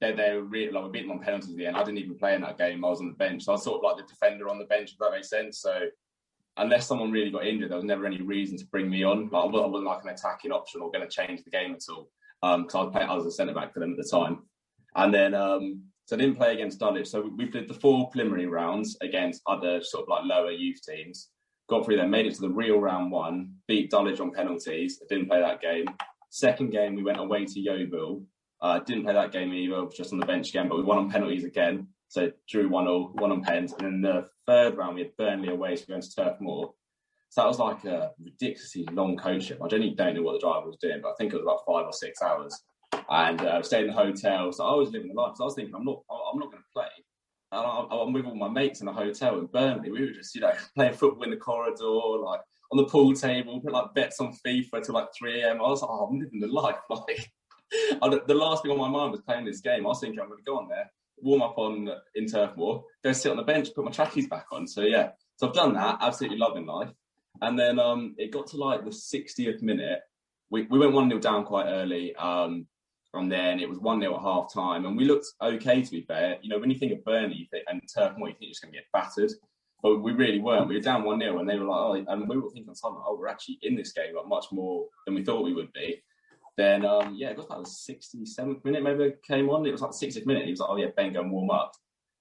they 0.01 0.13
they 0.13 0.33
were 0.33 0.43
really 0.43 0.71
like 0.71 0.85
we 0.85 0.91
beat 0.91 1.01
them 1.03 1.11
on 1.11 1.19
penalties 1.19 1.51
at 1.51 1.57
the 1.57 1.65
end. 1.65 1.77
I 1.77 1.83
didn't 1.83 1.99
even 1.99 2.17
play 2.17 2.35
in 2.35 2.41
that 2.41 2.57
game. 2.57 2.83
I 2.83 2.89
was 2.89 2.99
on 2.99 3.07
the 3.07 3.13
bench. 3.13 3.43
So 3.43 3.51
I 3.51 3.55
was 3.55 3.63
sort 3.63 3.77
of 3.77 3.83
like 3.83 3.97
the 3.97 4.11
defender 4.11 4.49
on 4.49 4.59
the 4.59 4.65
bench, 4.65 4.91
if 4.91 4.97
that 4.99 5.11
makes 5.11 5.29
sense. 5.29 5.59
So 5.59 5.87
unless 6.57 6.87
someone 6.87 7.11
really 7.11 7.31
got 7.31 7.45
injured, 7.45 7.71
there 7.71 7.77
was 7.77 7.85
never 7.85 8.05
any 8.05 8.21
reason 8.21 8.57
to 8.57 8.65
bring 8.67 8.89
me 8.89 9.03
on. 9.03 9.29
Like 9.29 9.43
I 9.43 9.45
wasn't, 9.45 9.63
I 9.63 9.67
wasn't 9.67 9.87
like 9.87 10.03
an 10.03 10.09
attacking 10.09 10.51
option 10.51 10.81
or 10.81 10.91
going 10.91 11.07
to 11.07 11.13
change 11.13 11.43
the 11.43 11.49
game 11.49 11.73
at 11.73 11.81
all. 11.89 12.09
Because 12.41 12.75
um, 12.75 12.81
I 12.81 12.83
was 12.83 12.91
playing, 12.91 13.09
I 13.09 13.15
was 13.15 13.25
a 13.25 13.31
centre 13.31 13.53
back 13.53 13.73
for 13.73 13.79
them 13.79 13.91
at 13.91 13.97
the 13.97 14.09
time, 14.11 14.39
and 14.95 15.13
then 15.13 15.33
um, 15.33 15.81
so 16.05 16.15
I 16.15 16.19
didn't 16.19 16.35
play 16.35 16.53
against 16.53 16.79
Dulwich. 16.79 17.07
So 17.07 17.31
we 17.35 17.45
did 17.45 17.67
the 17.67 17.73
four 17.73 18.09
preliminary 18.11 18.45
rounds 18.45 18.95
against 19.01 19.41
other 19.47 19.81
sort 19.81 20.03
of 20.03 20.09
like 20.09 20.25
lower 20.25 20.51
youth 20.51 20.79
teams. 20.87 21.29
Got 21.67 21.85
through 21.85 21.97
them, 21.97 22.11
made 22.11 22.27
it 22.27 22.35
to 22.35 22.41
the 22.41 22.49
real 22.49 22.77
round 22.77 23.11
one, 23.11 23.55
beat 23.67 23.89
Dulwich 23.89 24.19
on 24.19 24.31
penalties. 24.31 25.01
Didn't 25.09 25.27
play 25.27 25.41
that 25.41 25.61
game. 25.61 25.85
Second 26.29 26.69
game, 26.69 26.95
we 26.95 27.01
went 27.01 27.19
away 27.19 27.45
to 27.45 27.59
Yeovil. 27.59 28.21
Uh, 28.61 28.79
didn't 28.79 29.03
play 29.03 29.13
that 29.13 29.31
game 29.31 29.53
either, 29.53 29.85
just 29.95 30.13
on 30.13 30.19
the 30.19 30.25
bench 30.25 30.49
again, 30.49 30.67
but 30.69 30.77
we 30.77 30.83
won 30.83 30.97
on 30.97 31.09
penalties 31.09 31.43
again. 31.43 31.87
So 32.07 32.31
drew 32.47 32.69
one 32.69 32.87
all, 32.87 33.11
one 33.15 33.31
on 33.31 33.41
pens. 33.41 33.73
And 33.73 33.81
then 33.81 34.01
the 34.01 34.27
third 34.47 34.77
round, 34.77 34.95
we 34.95 35.01
had 35.01 35.17
Burnley 35.17 35.49
away, 35.49 35.75
so 35.75 35.85
we 35.87 35.93
went 35.93 36.03
to 36.05 36.15
Turf 36.15 36.39
Moor. 36.39 36.73
So 37.29 37.41
that 37.41 37.47
was 37.47 37.59
like 37.59 37.83
a 37.85 38.11
ridiculously 38.23 38.87
long 38.93 39.17
coach 39.17 39.47
trip. 39.47 39.61
I 39.61 39.67
genuinely 39.67 39.95
don't 39.95 40.15
know 40.15 40.21
what 40.21 40.33
the 40.33 40.39
driver 40.39 40.67
was 40.67 40.77
doing, 40.77 40.99
but 41.01 41.09
I 41.09 41.15
think 41.17 41.33
it 41.33 41.35
was 41.35 41.43
about 41.43 41.65
five 41.67 41.85
or 41.85 41.91
six 41.91 42.21
hours. 42.21 42.57
And 43.09 43.41
uh, 43.41 43.61
stayed 43.61 43.81
in 43.81 43.87
the 43.87 43.93
hotel. 43.93 44.51
So 44.51 44.65
I 44.65 44.73
was 44.75 44.91
living 44.91 45.09
the 45.13 45.21
life. 45.21 45.33
So 45.35 45.43
I 45.43 45.47
was 45.47 45.55
thinking, 45.55 45.75
I'm 45.75 45.83
not, 45.83 46.01
I'm 46.09 46.39
not 46.39 46.51
going 46.51 46.63
to 46.63 46.73
play. 46.73 46.87
And 47.51 47.61
I, 47.65 47.85
I'm 47.91 48.13
with 48.13 48.25
all 48.25 48.35
my 48.35 48.47
mates 48.47 48.81
in 48.81 48.87
a 48.87 48.93
hotel 48.93 49.37
in 49.39 49.47
Burnley. 49.47 49.91
We 49.91 50.01
were 50.01 50.13
just, 50.13 50.33
you 50.33 50.41
know, 50.41 50.53
playing 50.75 50.93
football 50.93 51.23
in 51.23 51.31
the 51.31 51.37
corridor, 51.37 51.83
like 51.83 52.39
on 52.71 52.77
the 52.77 52.85
pool 52.85 53.13
table, 53.13 53.59
put 53.59 53.73
like 53.73 53.93
bets 53.93 54.19
on 54.19 54.33
FIFA 54.45 54.83
till 54.83 54.95
like 54.95 55.09
3 55.17 55.41
a.m. 55.41 55.57
I 55.57 55.63
was 55.63 55.81
like, 55.81 55.91
oh, 55.91 56.07
I'm 56.09 56.19
living 56.19 56.39
the 56.39 56.47
life. 56.47 56.77
Like, 56.89 57.29
the 58.27 58.33
last 58.33 58.63
thing 58.63 58.71
on 58.71 58.77
my 58.77 58.89
mind 58.89 59.11
was 59.11 59.21
playing 59.21 59.45
this 59.45 59.61
game. 59.61 59.85
I 59.85 59.89
was 59.89 59.99
thinking 59.99 60.19
I'm 60.19 60.27
going 60.27 60.39
to 60.39 60.43
go 60.43 60.57
on 60.57 60.67
there, 60.67 60.89
warm 61.17 61.41
up 61.41 61.57
on 61.57 61.89
in 62.15 62.27
Turf 62.27 62.55
Moor, 62.55 62.83
go 63.03 63.11
sit 63.11 63.31
on 63.31 63.37
the 63.37 63.43
bench, 63.43 63.69
put 63.75 63.85
my 63.85 63.91
trackies 63.91 64.27
back 64.27 64.45
on. 64.51 64.67
So 64.67 64.81
yeah, 64.81 65.09
so 65.37 65.47
I've 65.47 65.53
done 65.53 65.73
that. 65.73 65.97
Absolutely 66.01 66.37
loving 66.37 66.65
life. 66.65 66.91
And 67.41 67.59
then 67.59 67.79
um, 67.79 68.15
it 68.17 68.31
got 68.31 68.47
to 68.47 68.57
like 68.57 68.83
the 68.83 68.91
60th 68.91 69.61
minute. 69.61 69.99
We, 70.49 70.63
we 70.63 70.79
went 70.79 70.93
1 70.93 71.09
0 71.09 71.19
down 71.19 71.43
quite 71.43 71.67
early. 71.67 72.15
Um, 72.15 72.67
and 73.13 73.31
then 73.31 73.59
it 73.59 73.69
was 73.69 73.79
1 73.79 74.01
0 74.01 74.15
at 74.15 74.21
half 74.21 74.53
time. 74.53 74.85
And 74.85 74.95
we 74.95 75.05
looked 75.05 75.27
okay, 75.41 75.81
to 75.81 75.91
be 75.91 76.01
fair. 76.01 76.37
You 76.41 76.49
know, 76.49 76.59
when 76.59 76.69
you 76.69 76.77
think 76.77 76.93
of 76.93 77.03
Burnley 77.03 77.49
you 77.51 77.61
and 77.67 77.81
Turf 77.93 78.13
Moor, 78.17 78.29
you 78.29 78.33
think 78.33 78.43
you're 78.43 78.51
just 78.51 78.61
going 78.61 78.73
to 78.73 78.79
get 78.79 78.87
battered. 78.93 79.31
But 79.81 79.99
we 79.99 80.13
really 80.13 80.39
weren't. 80.39 80.67
We 80.67 80.75
were 80.75 80.81
down 80.81 81.03
1 81.03 81.19
0, 81.19 81.39
and 81.39 81.49
they 81.49 81.57
were 81.57 81.65
like, 81.65 82.07
oh, 82.07 82.11
and 82.11 82.29
we 82.29 82.37
were 82.37 82.49
thinking 82.49 82.73
oh, 82.83 83.17
we're 83.19 83.27
actually 83.27 83.59
in 83.61 83.75
this 83.75 83.91
game 83.91 84.15
like 84.15 84.27
much 84.27 84.45
more 84.51 84.85
than 85.05 85.15
we 85.15 85.23
thought 85.23 85.43
we 85.43 85.53
would 85.53 85.71
be. 85.73 86.01
Then, 86.57 86.85
um, 86.85 87.15
yeah, 87.15 87.31
it 87.31 87.37
was 87.37 87.47
like 87.49 87.63
the 87.63 88.19
67th 88.19 88.63
minute, 88.63 88.83
maybe 88.83 89.13
came 89.27 89.49
on. 89.49 89.65
It 89.65 89.71
was 89.71 89.81
like 89.81 89.91
the 89.91 90.07
60th 90.07 90.25
minute. 90.25 90.45
He 90.45 90.51
was 90.51 90.59
like, 90.59 90.69
oh, 90.69 90.77
yeah, 90.77 90.87
Ben, 90.95 91.11
go 91.11 91.21
and 91.21 91.31
warm 91.31 91.51
up. 91.51 91.73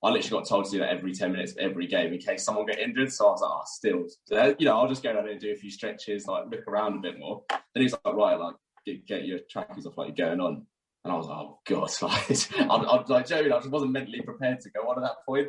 I 0.02 0.10
literally 0.10 0.42
got 0.42 0.48
told 0.48 0.66
to 0.66 0.70
do 0.70 0.78
that 0.80 0.90
every 0.90 1.14
10 1.14 1.32
minutes 1.32 1.54
every 1.58 1.86
game 1.86 2.12
in 2.12 2.18
case 2.18 2.44
someone 2.44 2.66
get 2.66 2.78
injured. 2.78 3.10
So 3.10 3.28
I 3.28 3.30
was 3.30 3.40
like, 3.40 3.50
oh, 3.50 3.62
still, 3.64 4.04
so, 4.26 4.54
you 4.58 4.66
know, 4.66 4.78
I'll 4.78 4.88
just 4.88 5.02
go 5.02 5.12
down 5.14 5.28
and 5.28 5.40
do 5.40 5.52
a 5.52 5.56
few 5.56 5.70
stretches, 5.70 6.26
like 6.26 6.44
look 6.50 6.66
around 6.68 6.96
a 6.96 7.00
bit 7.00 7.18
more. 7.18 7.42
Then 7.48 7.82
he's 7.82 7.92
like, 7.92 8.14
right, 8.14 8.38
like, 8.38 8.56
get, 8.84 9.06
get 9.06 9.24
your 9.24 9.38
trackies 9.48 9.86
off, 9.86 9.96
like, 9.96 10.16
you're 10.16 10.28
going 10.28 10.40
on. 10.40 10.66
And 11.04 11.12
I 11.12 11.16
was 11.16 11.26
like, 11.26 11.38
oh, 11.38 11.60
God, 11.66 11.90
like, 12.02 12.60
I'm, 12.60 12.86
I'm 12.86 13.04
like, 13.08 13.26
Joey, 13.26 13.50
I 13.50 13.58
just 13.58 13.70
wasn't 13.70 13.92
mentally 13.92 14.20
prepared 14.20 14.60
to 14.60 14.70
go 14.70 14.88
on 14.90 14.98
at 14.98 15.08
that 15.08 15.24
point. 15.26 15.48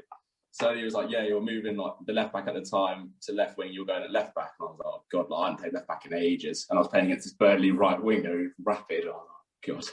So 0.55 0.73
he 0.73 0.85
was 0.85 0.93
like, 0.93 1.11
yeah, 1.11 1.23
you're 1.23 1.41
moving 1.41 1.75
like 1.75 1.95
the 2.05 2.13
left 2.13 2.31
back 2.31 2.47
at 2.47 2.53
the 2.53 2.61
time 2.61 3.09
to 3.23 3.33
left 3.33 3.57
wing. 3.57 3.73
You're 3.73 3.85
going 3.85 4.03
at 4.03 4.11
left 4.11 4.33
back. 4.35 4.51
And 4.57 4.69
I 4.69 4.71
was 4.71 4.79
like, 4.79 4.87
oh, 4.87 5.03
God, 5.11 5.29
like, 5.29 5.37
I 5.37 5.43
haven't 5.47 5.59
played 5.59 5.73
left 5.73 5.87
back 5.89 6.05
in 6.05 6.13
ages. 6.13 6.65
And 6.69 6.79
I 6.79 6.81
was 6.81 6.87
playing 6.87 7.07
against 7.07 7.25
this 7.25 7.33
Burnley 7.33 7.71
right 7.71 8.01
winger, 8.01 8.53
rapid. 8.63 9.03
I 9.03 9.07
was 9.07 9.27
like, 9.67 9.75
God. 9.75 9.85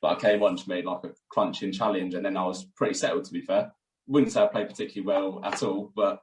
But 0.00 0.08
I 0.08 0.20
came 0.20 0.42
on, 0.42 0.56
just 0.56 0.66
made 0.66 0.86
like 0.86 1.04
a 1.04 1.12
crunching 1.30 1.70
challenge. 1.70 2.14
And 2.14 2.26
then 2.26 2.36
I 2.36 2.44
was 2.44 2.64
pretty 2.74 2.94
settled, 2.94 3.26
to 3.26 3.32
be 3.32 3.42
fair. 3.42 3.72
Wouldn't 4.08 4.32
say 4.32 4.42
I 4.42 4.48
played 4.48 4.70
particularly 4.70 5.06
well 5.06 5.40
at 5.44 5.62
all, 5.62 5.92
but 5.94 6.20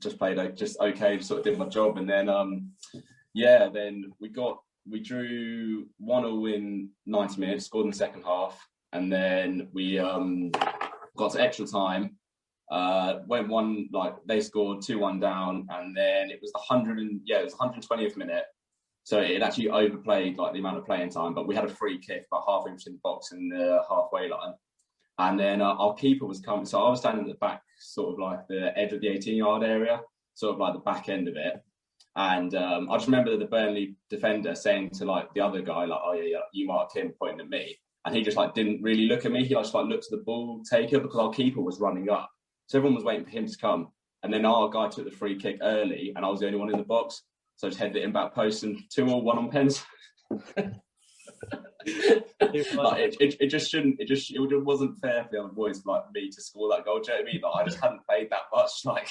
just 0.00 0.18
played 0.18 0.40
uh, 0.40 0.48
just 0.48 0.80
okay, 0.80 1.20
sort 1.20 1.38
of 1.38 1.44
did 1.44 1.56
my 1.56 1.68
job. 1.68 1.98
And 1.98 2.10
then, 2.10 2.28
um, 2.28 2.72
yeah, 3.34 3.68
then 3.72 4.12
we 4.20 4.30
got, 4.30 4.58
we 4.90 4.98
drew 4.98 5.86
1 5.98 6.22
0 6.24 6.46
in 6.46 6.88
90 7.06 7.40
minutes, 7.40 7.66
scored 7.66 7.84
in 7.84 7.92
the 7.92 7.96
second 7.96 8.24
half. 8.24 8.66
And 8.92 9.12
then 9.12 9.68
we 9.72 10.00
um, 10.00 10.50
got 11.16 11.34
to 11.34 11.40
extra 11.40 11.68
time 11.68 12.16
uh, 12.72 13.20
went 13.26 13.48
one 13.48 13.86
like 13.92 14.14
they 14.26 14.40
scored 14.40 14.80
two 14.80 14.98
one 14.98 15.20
down, 15.20 15.66
and 15.68 15.94
then 15.94 16.30
it 16.30 16.38
was 16.40 16.52
the 16.52 16.58
hundred 16.58 16.98
and 16.98 17.20
yeah, 17.24 17.38
it 17.38 17.44
was 17.44 17.54
120th 17.54 18.16
minute. 18.16 18.44
So 19.04 19.20
it 19.20 19.42
actually 19.42 19.68
overplayed 19.68 20.38
like 20.38 20.54
the 20.54 20.60
amount 20.60 20.78
of 20.78 20.86
playing 20.86 21.10
time, 21.10 21.34
but 21.34 21.46
we 21.46 21.54
had 21.54 21.66
a 21.66 21.68
free 21.68 21.98
kick 21.98 22.24
about 22.30 22.44
half 22.48 22.66
inch 22.66 22.86
in 22.86 22.94
the 22.94 23.00
box 23.02 23.32
in 23.32 23.50
the 23.50 23.82
halfway 23.90 24.30
line, 24.30 24.54
and 25.18 25.38
then 25.38 25.60
uh, 25.60 25.74
our 25.74 25.94
keeper 25.94 26.24
was 26.24 26.40
coming. 26.40 26.64
So 26.64 26.82
I 26.82 26.88
was 26.88 27.00
standing 27.00 27.24
at 27.24 27.30
the 27.30 27.38
back, 27.46 27.62
sort 27.78 28.14
of 28.14 28.18
like 28.18 28.48
the 28.48 28.72
edge 28.78 28.94
of 28.94 29.02
the 29.02 29.08
18 29.08 29.36
yard 29.36 29.64
area, 29.64 30.00
sort 30.32 30.54
of 30.54 30.58
like 30.58 30.72
the 30.72 30.80
back 30.80 31.10
end 31.10 31.28
of 31.28 31.36
it. 31.36 31.62
And 32.16 32.54
um, 32.54 32.90
I 32.90 32.96
just 32.96 33.06
remember 33.06 33.36
the 33.36 33.44
Burnley 33.44 33.96
defender 34.08 34.54
saying 34.54 34.90
to 34.94 35.04
like 35.04 35.28
the 35.34 35.42
other 35.42 35.60
guy, 35.60 35.84
like, 35.84 36.00
"Oh 36.02 36.14
yeah, 36.14 36.24
yeah 36.24 36.38
you 36.54 36.66
marked 36.66 36.96
him," 36.96 37.12
pointing 37.18 37.40
at 37.40 37.50
me, 37.50 37.76
and 38.06 38.14
he 38.14 38.22
just 38.22 38.38
like 38.38 38.54
didn't 38.54 38.82
really 38.82 39.08
look 39.08 39.26
at 39.26 39.32
me. 39.32 39.44
He 39.44 39.54
just 39.54 39.74
like 39.74 39.88
looked 39.88 40.06
at 40.06 40.10
the 40.10 40.24
ball 40.24 40.62
taker 40.70 41.00
because 41.00 41.18
our 41.18 41.30
keeper 41.30 41.60
was 41.60 41.78
running 41.78 42.08
up. 42.08 42.30
So 42.66 42.78
everyone 42.78 42.94
was 42.94 43.04
waiting 43.04 43.24
for 43.24 43.30
him 43.30 43.46
to 43.46 43.58
come. 43.58 43.88
And 44.22 44.32
then 44.32 44.44
our 44.44 44.68
guy 44.68 44.88
took 44.88 45.04
the 45.04 45.10
free 45.10 45.36
kick 45.36 45.58
early, 45.62 46.12
and 46.14 46.24
I 46.24 46.28
was 46.28 46.40
the 46.40 46.46
only 46.46 46.58
one 46.58 46.70
in 46.70 46.78
the 46.78 46.84
box. 46.84 47.22
So 47.56 47.66
I 47.66 47.70
just 47.70 47.80
headed 47.80 47.96
it 47.96 48.04
in 48.04 48.12
back 48.12 48.34
post 48.34 48.62
and 48.62 48.80
two 48.90 49.08
or 49.08 49.20
one 49.20 49.38
on 49.38 49.50
pens. 49.50 49.84
like 50.30 50.74
it, 51.86 53.16
it, 53.20 53.36
it, 53.40 53.48
just 53.48 53.70
shouldn't. 53.70 54.00
It 54.00 54.06
just 54.06 54.30
it 54.30 54.38
just 54.48 54.64
wasn't 54.64 54.98
fair 55.00 55.24
for 55.24 55.30
the 55.32 55.40
other 55.40 55.52
boys 55.52 55.84
like 55.84 56.04
me 56.14 56.30
to 56.30 56.40
score 56.40 56.70
that 56.70 56.84
goal. 56.84 57.00
Do 57.00 57.10
you 57.12 57.18
know 57.18 57.22
what 57.22 57.28
I 57.28 57.32
mean? 57.32 57.42
Like 57.42 57.54
I 57.54 57.64
just 57.64 57.80
hadn't 57.82 58.06
played 58.06 58.30
that 58.30 58.42
much. 58.54 58.70
Like 58.84 59.08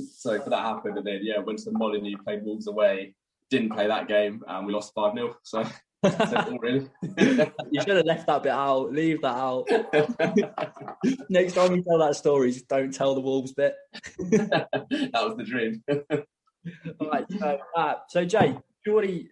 so 0.14 0.40
for 0.40 0.50
that 0.50 0.62
happened, 0.62 0.98
and 0.98 1.06
then 1.06 1.20
yeah, 1.22 1.38
went 1.38 1.60
to 1.60 1.66
the 1.66 1.78
Molyneux, 1.78 2.16
played 2.24 2.44
Wolves 2.44 2.66
away. 2.66 3.14
Didn't 3.50 3.70
play 3.70 3.86
that 3.86 4.08
game, 4.08 4.42
and 4.46 4.66
we 4.66 4.72
lost 4.72 4.92
five 4.94 5.14
0 5.14 5.36
So. 5.42 5.64
you 6.04 7.80
should 7.80 7.96
have 7.96 8.06
left 8.06 8.26
that 8.28 8.42
bit 8.44 8.52
out. 8.52 8.92
Leave 8.92 9.20
that 9.22 9.34
out. 9.34 9.68
Next 11.30 11.54
time 11.54 11.74
you 11.74 11.82
tell 11.82 11.98
that 11.98 12.14
story, 12.14 12.52
just 12.52 12.68
don't 12.68 12.94
tell 12.94 13.14
the 13.14 13.20
wolves 13.20 13.52
bit. 13.52 13.74
that 14.30 15.12
was 15.12 15.36
the 15.36 15.44
dream. 15.44 15.82
All 17.00 17.10
right. 17.10 17.24
So, 17.36 17.58
uh, 17.76 17.94
so 18.08 18.24
Jay, 18.24 18.56
surely 18.84 19.30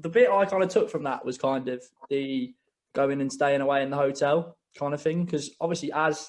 the 0.00 0.08
bit 0.08 0.30
I 0.30 0.44
kind 0.44 0.62
of 0.62 0.68
took 0.68 0.90
from 0.90 1.02
that 1.04 1.24
was 1.24 1.38
kind 1.38 1.68
of 1.68 1.82
the 2.08 2.54
going 2.94 3.20
and 3.20 3.32
staying 3.32 3.60
away 3.60 3.82
in 3.82 3.90
the 3.90 3.96
hotel 3.96 4.56
kind 4.78 4.94
of 4.94 5.02
thing. 5.02 5.24
Because 5.24 5.50
obviously, 5.60 5.90
as 5.92 6.28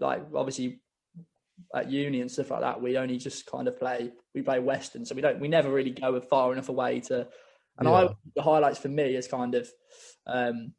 like 0.00 0.22
obviously 0.34 0.80
at 1.74 1.90
uni 1.90 2.22
and 2.22 2.30
stuff 2.30 2.50
like 2.50 2.60
that, 2.62 2.80
we 2.80 2.96
only 2.96 3.18
just 3.18 3.44
kind 3.44 3.68
of 3.68 3.78
play. 3.78 4.12
We 4.34 4.40
play 4.40 4.60
Western, 4.60 5.04
so 5.04 5.14
we 5.14 5.20
don't. 5.20 5.40
We 5.40 5.48
never 5.48 5.70
really 5.70 5.90
go 5.90 6.18
far 6.22 6.52
enough 6.52 6.70
away 6.70 7.00
to 7.00 7.28
and 7.78 7.88
yeah. 7.88 7.94
I 7.94 8.08
the 8.36 8.42
highlights 8.42 8.78
for 8.78 8.88
me 8.88 9.16
is 9.16 9.26
kind 9.26 9.54
of 9.54 9.68
um, 10.26 10.72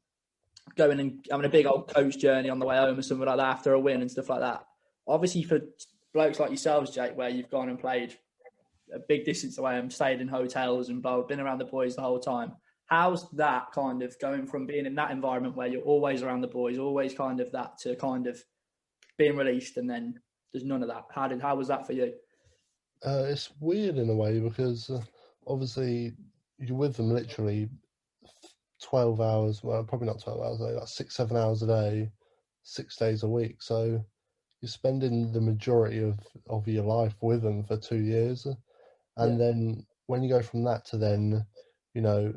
going 0.76 1.00
and 1.00 1.26
having 1.30 1.46
a 1.46 1.50
big 1.50 1.66
old 1.66 1.94
coach 1.94 2.18
journey 2.18 2.50
on 2.50 2.60
the 2.60 2.66
way 2.66 2.78
home 2.78 2.98
or 2.98 3.02
something 3.02 3.26
like 3.26 3.38
that 3.38 3.46
after 3.46 3.74
a 3.74 3.80
win 3.80 4.02
and 4.02 4.12
stuff 4.12 4.30
like 4.30 4.42
that. 4.42 4.66
Obviously, 5.08 5.44
for 5.44 5.60
blokes 6.14 6.40
like 6.40 6.50
yourselves, 6.50 6.92
Jake, 6.92 7.16
where 7.16 7.30
you've 7.30 7.52
gone 7.52 7.70
and 7.70 7.80
played 7.80 8.18
a 8.94 9.00
big 9.08 9.26
distance 9.26 9.58
away 9.58 9.78
and 9.78 9.92
stayed 9.92 10.22
in 10.22 10.28
hotels 10.28 10.90
and 10.90 11.02
blah, 11.02 11.22
been 11.24 11.40
around 11.40 11.60
the 11.60 11.66
boys 11.66 11.96
the 11.96 12.02
whole 12.02 12.20
time. 12.20 12.54
How's 12.86 13.30
that 13.32 13.72
kind 13.74 14.04
of 14.04 14.18
going 14.20 14.46
from 14.46 14.66
being 14.66 14.86
in 14.86 14.96
that 14.96 15.12
environment 15.12 15.56
where 15.56 15.68
you're 15.68 15.82
always 15.82 16.22
around 16.22 16.42
the 16.42 16.48
boys, 16.48 16.78
always 16.78 17.14
kind 17.14 17.40
of 17.40 17.52
that 17.52 17.78
to 17.80 17.96
kind 17.96 18.28
of 18.28 18.42
being 19.18 19.36
released 19.36 19.78
and 19.78 19.90
then 19.90 20.20
there's 20.54 20.66
none 20.66 20.84
of 20.84 20.90
that? 20.90 21.06
How 21.14 21.28
did 21.28 21.42
how 21.42 21.56
was 21.56 21.68
that 21.68 21.86
for 21.86 21.94
you? 21.94 22.14
Uh, 23.06 23.26
it's 23.28 23.52
weird 23.60 23.98
in 23.98 24.10
a 24.10 24.16
way 24.16 24.40
because 24.40 24.90
uh, 24.90 25.02
obviously 25.48 26.14
you're 26.60 26.78
with 26.78 26.98
them 26.98 27.12
literally 27.12 27.70
12 28.84 29.22
hours, 29.22 29.64
well, 29.64 29.84
probably 29.84 30.08
not 30.08 30.22
12 30.22 30.42
hours 30.42 30.62
a 30.62 30.68
day, 30.68 30.74
like 30.74 30.88
six, 30.88 31.16
seven 31.16 31.38
hours 31.38 31.62
a 31.64 31.68
day, 31.68 32.12
six 32.64 32.96
days 32.98 33.24
a 33.24 33.30
week. 33.30 33.62
So 33.62 34.04
you're 34.62 34.70
spending 34.70 35.32
the 35.32 35.42
majority 35.42 36.00
of, 36.00 36.20
of 36.50 36.68
your 36.68 36.84
life 36.84 37.16
with 37.22 37.42
them 37.42 37.64
for 37.64 37.78
two 37.78 38.00
years. 38.00 38.48
And 39.18 39.40
yeah. 39.40 39.46
then 39.46 39.86
when 40.08 40.24
you 40.24 40.30
go 40.30 40.42
from 40.42 40.64
that 40.66 40.86
to 40.86 40.98
then, 40.98 41.46
you 41.94 42.02
know, 42.02 42.34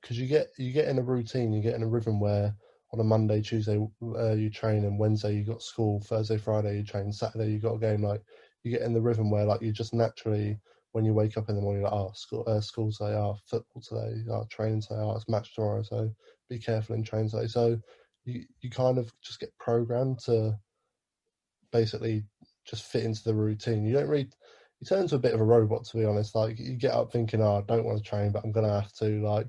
because 0.00 0.18
you 0.18 0.26
get 0.26 0.48
you 0.58 0.72
get 0.72 0.88
in 0.88 0.98
a 0.98 1.02
routine, 1.02 1.52
you 1.52 1.62
get 1.62 1.74
in 1.74 1.82
a 1.82 1.88
rhythm 1.88 2.18
where 2.18 2.54
on 2.92 3.00
a 3.00 3.04
Monday, 3.04 3.40
Tuesday 3.40 3.78
uh, 4.02 4.32
you 4.32 4.50
train, 4.50 4.84
and 4.84 4.98
Wednesday 4.98 5.34
you 5.34 5.44
got 5.44 5.62
school, 5.62 6.00
Thursday, 6.00 6.36
Friday 6.36 6.78
you 6.78 6.84
train, 6.84 7.12
Saturday 7.12 7.50
you 7.50 7.58
got 7.58 7.74
a 7.74 7.78
game. 7.78 8.02
Like 8.02 8.22
you 8.64 8.70
get 8.70 8.82
in 8.82 8.92
the 8.92 9.00
rhythm 9.00 9.30
where 9.30 9.44
like 9.44 9.62
you 9.62 9.72
just 9.72 9.94
naturally 9.94 10.58
when 10.92 11.04
you 11.04 11.14
wake 11.14 11.36
up 11.36 11.48
in 11.48 11.56
the 11.56 11.62
morning, 11.62 11.82
like, 11.82 11.92
oh, 11.92 12.12
school, 12.14 12.44
uh, 12.46 12.60
school 12.60 12.92
today, 12.92 13.14
oh, 13.14 13.36
football 13.46 13.82
today, 13.82 14.22
oh, 14.30 14.44
training 14.50 14.82
today, 14.82 14.96
oh, 14.96 15.16
it's 15.16 15.28
match 15.28 15.54
tomorrow, 15.54 15.82
so 15.82 16.10
be 16.48 16.58
careful 16.58 16.94
in 16.94 17.02
training 17.02 17.30
today. 17.30 17.46
So 17.46 17.78
you, 18.24 18.44
you 18.60 18.70
kind 18.70 18.98
of 18.98 19.12
just 19.22 19.40
get 19.40 19.56
programmed 19.58 20.18
to 20.26 20.58
basically 21.72 22.24
just 22.66 22.84
fit 22.84 23.04
into 23.04 23.24
the 23.24 23.34
routine. 23.34 23.84
You 23.84 23.94
don't 23.94 24.08
really, 24.08 24.28
you 24.80 24.86
turn 24.86 25.02
into 25.02 25.16
a 25.16 25.20
bit 25.20 25.34
of 25.34 25.40
a 25.40 25.44
robot 25.44 25.84
to 25.86 25.96
be 25.96 26.04
honest. 26.04 26.34
Like 26.34 26.58
you 26.58 26.76
get 26.76 26.92
up 26.92 27.10
thinking, 27.10 27.42
"Oh, 27.42 27.56
I 27.56 27.62
don't 27.62 27.84
want 27.84 27.98
to 27.98 28.04
train, 28.08 28.30
but 28.30 28.44
I'm 28.44 28.52
gonna 28.52 28.80
have 28.80 28.92
to." 28.94 29.22
Like 29.22 29.48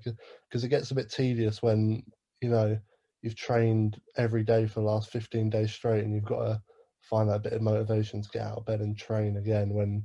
because 0.49 0.63
it 0.63 0.69
gets 0.69 0.91
a 0.91 0.95
bit 0.95 1.11
tedious 1.11 1.61
when 1.61 2.03
you 2.41 2.49
know 2.49 2.79
you've 3.21 3.35
trained 3.35 3.99
every 4.17 4.43
day 4.43 4.65
for 4.65 4.79
the 4.79 4.85
last 4.85 5.11
15 5.11 5.49
days 5.49 5.71
straight, 5.71 6.03
and 6.03 6.13
you've 6.13 6.25
got 6.25 6.45
to 6.45 6.61
find 7.01 7.29
that 7.29 7.43
bit 7.43 7.53
of 7.53 7.61
motivation 7.61 8.21
to 8.21 8.29
get 8.29 8.43
out 8.43 8.57
of 8.57 8.65
bed 8.65 8.79
and 8.79 8.97
train 8.97 9.37
again 9.37 9.69
when 9.69 10.03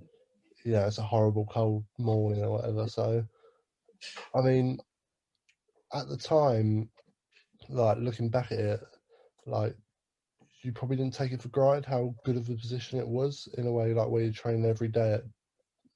you 0.64 0.73
know 0.73 0.87
it's 0.87 0.99
a 0.99 1.03
horrible 1.03 1.47
cold 1.47 1.85
morning 1.99 2.42
or 2.42 2.53
whatever. 2.53 2.88
So, 2.88 3.25
I 4.35 4.40
mean, 4.40 4.79
at 5.94 6.09
the 6.09 6.16
time, 6.16 6.88
like 7.68 7.99
looking 7.99 8.29
back 8.29 8.53
at 8.53 8.59
it, 8.59 8.81
like 9.47 9.75
you 10.62 10.73
probably 10.73 10.97
didn't 10.97 11.14
take 11.14 11.33
it 11.33 11.42
for 11.42 11.49
granted 11.49 11.87
how 11.87 12.14
good 12.25 12.37
of 12.37 12.49
a 12.49 12.55
position 12.55 12.99
it 12.99 13.09
was 13.09 13.49
in 13.59 13.66
a 13.66 13.73
way, 13.73 13.94
like 13.94 14.09
where 14.09 14.23
you 14.23 14.33
train 14.33 14.64
every 14.64 14.88
day 14.88 15.14
at 15.14 15.23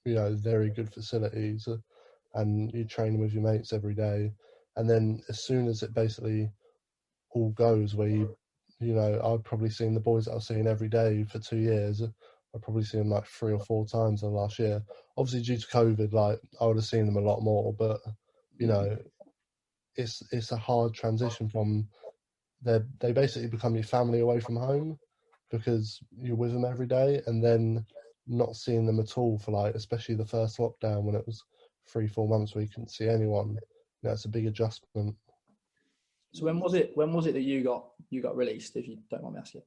you 0.05 0.14
know 0.14 0.35
very 0.35 0.70
good 0.70 0.92
facilities, 0.92 1.68
uh, 1.68 1.77
and 2.35 2.72
you 2.72 2.85
train 2.85 3.18
with 3.18 3.33
your 3.33 3.42
mates 3.42 3.72
every 3.72 3.94
day, 3.94 4.33
and 4.77 4.88
then 4.88 5.20
as 5.29 5.44
soon 5.44 5.68
as 5.68 5.83
it 5.83 5.94
basically 5.94 6.51
all 7.31 7.51
goes, 7.51 7.94
where 7.94 8.09
you 8.09 8.37
you 8.81 8.94
know 8.94 9.20
I've 9.25 9.44
probably 9.44 9.70
seen 9.70 9.94
the 9.94 10.01
boys 10.01 10.25
that 10.27 10.35
I've 10.35 10.42
seen 10.42 10.66
every 10.66 10.88
day 10.88 11.25
for 11.25 11.38
two 11.38 11.59
years. 11.59 12.03
I've 12.54 12.62
probably 12.62 12.84
seen 12.84 13.00
them 13.00 13.10
like 13.10 13.26
three 13.26 13.52
or 13.52 13.60
four 13.60 13.86
times 13.86 14.22
in 14.22 14.30
the 14.30 14.34
last 14.34 14.58
year. 14.58 14.82
Obviously, 15.16 15.42
due 15.42 15.56
to 15.56 15.66
COVID, 15.68 16.12
like 16.12 16.40
I 16.60 16.66
would 16.66 16.76
have 16.76 16.84
seen 16.84 17.06
them 17.06 17.16
a 17.16 17.20
lot 17.20 17.42
more, 17.42 17.72
but 17.72 18.00
you 18.58 18.66
know, 18.66 18.96
it's 19.96 20.22
it's 20.32 20.52
a 20.52 20.56
hard 20.56 20.94
transition 20.94 21.48
from 21.48 21.88
they 22.62 22.80
they 23.00 23.12
basically 23.12 23.48
become 23.48 23.74
your 23.74 23.84
family 23.84 24.20
away 24.20 24.40
from 24.40 24.56
home 24.56 24.98
because 25.50 26.00
you're 26.16 26.36
with 26.36 26.52
them 26.52 26.64
every 26.64 26.86
day, 26.86 27.22
and 27.26 27.42
then 27.42 27.84
not 28.26 28.54
seeing 28.54 28.86
them 28.86 29.00
at 29.00 29.18
all 29.18 29.38
for 29.38 29.52
like 29.52 29.74
especially 29.74 30.14
the 30.14 30.24
first 30.24 30.58
lockdown 30.58 31.02
when 31.02 31.14
it 31.14 31.26
was 31.26 31.42
three 31.88 32.06
four 32.06 32.28
months 32.28 32.54
where 32.54 32.62
you 32.62 32.68
couldn't 32.68 32.90
see 32.90 33.08
anyone. 33.08 33.58
You 34.02 34.08
know, 34.08 34.12
it's 34.12 34.26
a 34.26 34.28
big 34.28 34.46
adjustment. 34.46 35.16
So 36.32 36.44
when 36.44 36.60
was 36.60 36.74
it? 36.74 36.92
When 36.94 37.12
was 37.12 37.26
it 37.26 37.32
that 37.32 37.42
you 37.42 37.62
got 37.62 37.86
you 38.10 38.22
got 38.22 38.36
released? 38.36 38.76
If 38.76 38.88
you 38.88 38.98
don't 39.10 39.22
mind 39.22 39.34
me 39.34 39.40
asking. 39.40 39.62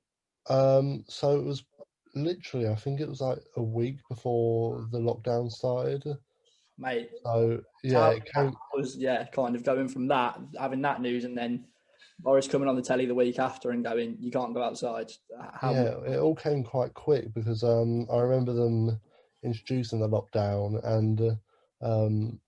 Um, 0.47 1.03
so 1.07 1.39
it 1.39 1.43
was 1.43 1.63
literally, 2.15 2.67
I 2.67 2.75
think 2.75 2.99
it 2.99 3.09
was 3.09 3.21
like 3.21 3.39
a 3.57 3.63
week 3.63 3.97
before 4.09 4.87
the 4.91 4.99
lockdown 4.99 5.51
started. 5.51 6.03
Mate, 6.77 7.09
So 7.23 7.61
yeah, 7.83 8.09
it 8.09 8.25
came. 8.33 8.55
was 8.73 8.97
yeah, 8.97 9.25
kind 9.27 9.55
of 9.55 9.63
going 9.63 9.87
from 9.87 10.07
that, 10.07 10.39
having 10.59 10.81
that 10.81 11.01
news, 11.01 11.23
and 11.23 11.37
then 11.37 11.65
Boris 12.19 12.47
coming 12.47 12.67
on 12.67 12.75
the 12.75 12.81
telly 12.81 13.05
the 13.05 13.15
week 13.15 13.39
after 13.39 13.71
and 13.71 13.83
going, 13.83 14.17
"You 14.19 14.31
can't 14.31 14.53
go 14.53 14.61
outside." 14.61 15.11
How, 15.53 15.71
Yeah, 15.71 15.97
it 16.05 16.19
all 16.19 16.35
came 16.35 16.63
quite 16.63 16.93
quick 16.93 17.33
because 17.33 17.63
um, 17.63 18.07
I 18.11 18.19
remember 18.19 18.53
them 18.53 18.99
introducing 19.43 19.99
the 19.99 20.09
lockdown 20.09 20.83
and 20.83 21.21
uh, 21.21 21.35
um, 21.81 22.39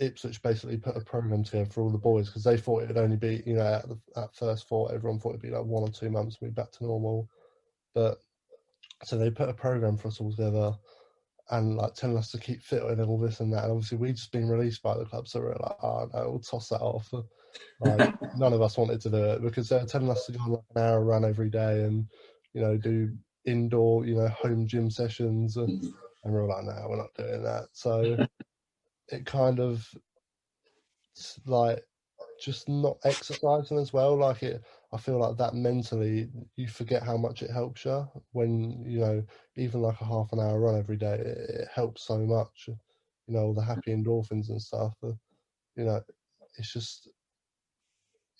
Ipswich 0.00 0.42
basically 0.42 0.76
put 0.76 0.96
a 0.96 1.00
program 1.00 1.44
together 1.44 1.70
for 1.70 1.82
all 1.82 1.90
the 1.90 1.98
boys 1.98 2.26
because 2.28 2.44
they 2.44 2.56
thought 2.56 2.82
it 2.82 2.88
would 2.88 2.98
only 2.98 3.16
be, 3.16 3.42
you 3.46 3.54
know, 3.54 3.62
at, 3.62 3.88
the, 3.88 3.98
at 4.16 4.34
first 4.34 4.68
thought 4.68 4.92
everyone 4.92 5.18
thought 5.18 5.30
it'd 5.30 5.42
be 5.42 5.50
like 5.50 5.64
one 5.64 5.82
or 5.82 5.88
two 5.88 6.10
months 6.10 6.36
and 6.40 6.54
be 6.54 6.60
back 6.60 6.72
to 6.72 6.84
normal, 6.84 7.28
but 7.94 8.23
so 9.04 9.16
they 9.16 9.30
put 9.30 9.48
a 9.48 9.54
program 9.54 9.96
for 9.96 10.08
us 10.08 10.20
all 10.20 10.30
together 10.30 10.72
and 11.50 11.76
like 11.76 11.94
telling 11.94 12.16
us 12.16 12.30
to 12.30 12.38
keep 12.38 12.62
fit 12.62 12.82
and 12.82 13.00
all 13.02 13.18
this 13.18 13.40
and 13.40 13.52
that. 13.52 13.64
And 13.64 13.72
obviously 13.72 13.98
we'd 13.98 14.16
just 14.16 14.32
been 14.32 14.48
released 14.48 14.82
by 14.82 14.96
the 14.96 15.04
club, 15.04 15.28
so 15.28 15.40
we 15.40 15.46
are 15.46 15.56
like, 15.60 15.76
oh 15.82 16.08
no, 16.12 16.30
we'll 16.30 16.40
toss 16.40 16.68
that 16.70 16.80
off. 16.80 17.12
Like, 17.80 18.14
none 18.36 18.52
of 18.52 18.62
us 18.62 18.78
wanted 18.78 19.00
to 19.02 19.10
do 19.10 19.24
it 19.24 19.42
because 19.42 19.68
they 19.68 19.76
were 19.76 19.84
telling 19.84 20.10
us 20.10 20.26
to 20.26 20.32
go 20.32 20.40
on 20.40 20.50
like 20.52 20.60
an 20.74 20.82
hour 20.82 21.04
run 21.04 21.24
every 21.24 21.50
day 21.50 21.84
and 21.84 22.06
you 22.52 22.60
know 22.60 22.76
do 22.76 23.12
indoor, 23.44 24.06
you 24.06 24.16
know, 24.16 24.28
home 24.28 24.66
gym 24.66 24.90
sessions, 24.90 25.56
and, 25.56 25.82
mm-hmm. 25.82 25.90
and 26.24 26.34
we 26.34 26.40
were 26.40 26.48
like, 26.48 26.64
no, 26.64 26.86
we're 26.88 26.96
not 26.96 27.14
doing 27.16 27.42
that. 27.42 27.68
So 27.72 28.26
it 29.08 29.26
kind 29.26 29.60
of 29.60 29.86
like 31.46 31.84
just 32.40 32.68
not 32.68 32.98
exercising 33.04 33.78
as 33.78 33.92
well. 33.92 34.16
Like 34.16 34.42
it, 34.42 34.62
I 34.94 34.98
feel 34.98 35.18
like 35.18 35.36
that 35.38 35.54
mentally, 35.54 36.30
you 36.56 36.68
forget 36.68 37.02
how 37.02 37.16
much 37.18 37.42
it 37.42 37.50
helps 37.50 37.84
you 37.84 38.08
when 38.32 38.84
you 38.86 39.00
know 39.00 39.24
even 39.56 39.82
like 39.82 40.00
a 40.00 40.04
half 40.06 40.32
an 40.32 40.40
hour 40.40 40.60
run 40.60 40.78
every 40.78 40.96
day. 40.96 41.14
It, 41.16 41.50
it 41.62 41.68
helps 41.74 42.04
so 42.04 42.18
much. 42.20 42.68
You 42.68 43.34
know, 43.34 43.54
the 43.54 43.62
happy 43.62 43.92
endorphins 43.94 44.50
and 44.50 44.62
stuff. 44.62 44.94
uh, 45.04 45.12
You 45.76 45.84
know, 45.86 46.02
it's 46.58 46.72
just 46.72 47.08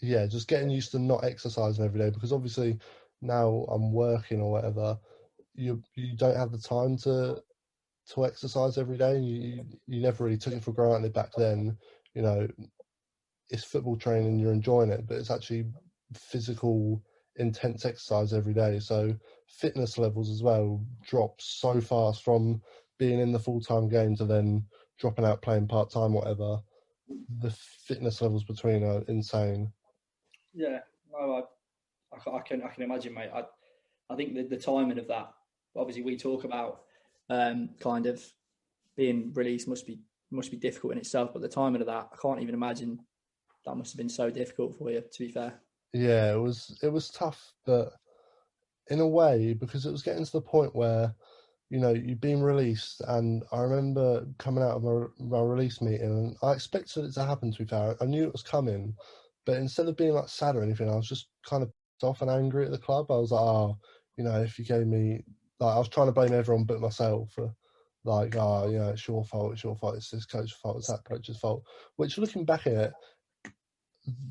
yeah, 0.00 0.26
just 0.26 0.48
getting 0.48 0.70
used 0.70 0.92
to 0.92 0.98
not 0.98 1.24
exercising 1.24 1.84
every 1.84 2.00
day 2.00 2.10
because 2.10 2.32
obviously 2.32 2.78
now 3.22 3.66
I'm 3.70 3.92
working 3.92 4.40
or 4.40 4.50
whatever. 4.50 4.98
You 5.54 5.82
you 5.96 6.16
don't 6.16 6.36
have 6.36 6.52
the 6.52 6.58
time 6.58 6.96
to 6.98 7.42
to 8.10 8.26
exercise 8.26 8.78
every 8.78 8.98
day. 8.98 9.16
and 9.16 9.28
you, 9.28 9.64
you 9.86 10.00
never 10.02 10.24
really 10.24 10.38
took 10.38 10.54
it 10.54 10.64
for 10.64 10.72
granted 10.72 11.12
back 11.12 11.30
then. 11.36 11.76
You 12.14 12.22
know, 12.22 12.48
it's 13.50 13.64
football 13.64 13.96
training, 13.96 14.38
you're 14.38 14.52
enjoying 14.52 14.90
it, 14.90 15.06
but 15.06 15.18
it's 15.18 15.30
actually 15.30 15.66
physical, 16.12 17.02
intense 17.36 17.84
exercise 17.84 18.32
every 18.32 18.54
day. 18.54 18.78
So 18.78 19.14
fitness 19.48 19.98
levels 19.98 20.30
as 20.30 20.42
well 20.42 20.84
drop 21.06 21.40
so 21.40 21.80
fast 21.80 22.22
from 22.22 22.60
being 22.98 23.20
in 23.20 23.32
the 23.32 23.38
full 23.38 23.60
time 23.60 23.88
game 23.88 24.16
to 24.16 24.24
then 24.24 24.64
dropping 24.98 25.24
out 25.24 25.42
playing 25.42 25.68
part 25.68 25.90
time, 25.90 26.12
whatever. 26.12 26.60
The 27.40 27.50
fitness 27.50 28.22
levels 28.22 28.44
between 28.44 28.84
are 28.84 29.02
insane. 29.08 29.72
Yeah, 30.54 30.80
no, 31.12 31.46
I, 32.12 32.30
I, 32.30 32.40
can 32.40 32.62
I 32.62 32.68
can 32.68 32.84
imagine, 32.84 33.14
mate. 33.14 33.30
I 33.34 33.44
I 34.10 34.16
think 34.16 34.34
the, 34.34 34.42
the 34.42 34.56
timing 34.56 34.98
of 34.98 35.08
that. 35.08 35.32
Obviously, 35.76 36.02
we 36.02 36.16
talk 36.16 36.44
about 36.44 36.82
um, 37.28 37.70
kind 37.80 38.06
of 38.06 38.22
being 38.96 39.32
released 39.34 39.66
must 39.68 39.86
be 39.86 39.98
must 40.30 40.50
be 40.50 40.56
difficult 40.56 40.92
in 40.92 40.98
itself, 40.98 41.32
but 41.32 41.42
the 41.42 41.48
timing 41.48 41.80
of 41.80 41.86
that, 41.86 42.08
I 42.12 42.16
can't 42.20 42.40
even 42.40 42.54
imagine. 42.54 43.00
That 43.64 43.76
must 43.76 43.92
have 43.92 43.98
been 43.98 44.10
so 44.10 44.30
difficult 44.30 44.76
for 44.76 44.90
you. 44.90 45.00
To 45.00 45.18
be 45.18 45.28
fair, 45.28 45.54
Yeah, 45.94 46.32
it 46.34 46.38
was 46.38 46.76
it 46.82 46.88
was 46.88 47.10
tough, 47.10 47.54
but 47.64 47.92
in 48.90 49.00
a 49.00 49.08
way 49.08 49.54
because 49.54 49.86
it 49.86 49.92
was 49.92 50.02
getting 50.02 50.24
to 50.24 50.32
the 50.32 50.40
point 50.42 50.74
where 50.76 51.14
you 51.70 51.78
know 51.80 51.90
you've 51.92 52.20
been 52.20 52.42
released, 52.42 53.00
and 53.08 53.44
I 53.52 53.60
remember 53.60 54.26
coming 54.38 54.64
out 54.64 54.72
of 54.76 54.84
my, 54.84 55.06
my 55.18 55.40
release 55.40 55.80
meeting, 55.80 56.10
and 56.10 56.36
I 56.42 56.52
expected 56.52 57.04
it 57.06 57.14
to 57.14 57.24
happen. 57.24 57.52
To 57.52 57.58
be 57.60 57.64
fair, 57.68 57.96
I 58.00 58.06
knew 58.06 58.24
it 58.24 58.32
was 58.32 58.42
coming, 58.42 58.94
but 59.46 59.56
instead 59.58 59.88
of 59.88 59.96
being 59.96 60.14
like 60.14 60.28
sad 60.28 60.56
or 60.56 60.62
anything, 60.62 60.90
I 60.90 60.96
was 60.96 61.08
just 61.08 61.28
kind 61.48 61.62
of 61.62 61.72
off 62.02 62.22
and 62.22 62.30
angry 62.30 62.66
at 62.66 62.72
the 62.72 62.78
club. 62.78 63.10
I 63.10 63.16
was 63.16 63.30
like, 63.32 63.40
oh, 63.40 63.78
you 64.18 64.24
know, 64.24 64.42
if 64.42 64.58
you 64.58 64.64
gave 64.64 64.86
me 64.86 65.22
like 65.60 65.76
I 65.76 65.78
was 65.78 65.88
trying 65.88 66.08
to 66.08 66.12
blame 66.12 66.34
everyone 66.34 66.64
but 66.64 66.80
myself 66.80 67.32
for 67.32 67.54
like, 68.04 68.36
oh, 68.36 68.68
you 68.68 68.78
know, 68.78 68.90
it's 68.90 69.08
your 69.08 69.24
fault, 69.24 69.52
it's 69.52 69.64
your 69.64 69.76
fault, 69.76 69.96
it's 69.96 70.10
this 70.10 70.26
coach's 70.26 70.52
fault, 70.52 70.78
it's 70.78 70.88
that 70.88 71.04
coach's 71.04 71.38
fault. 71.38 71.62
Which 71.96 72.18
looking 72.18 72.44
back 72.44 72.66
at 72.66 72.74
it, 72.74 72.92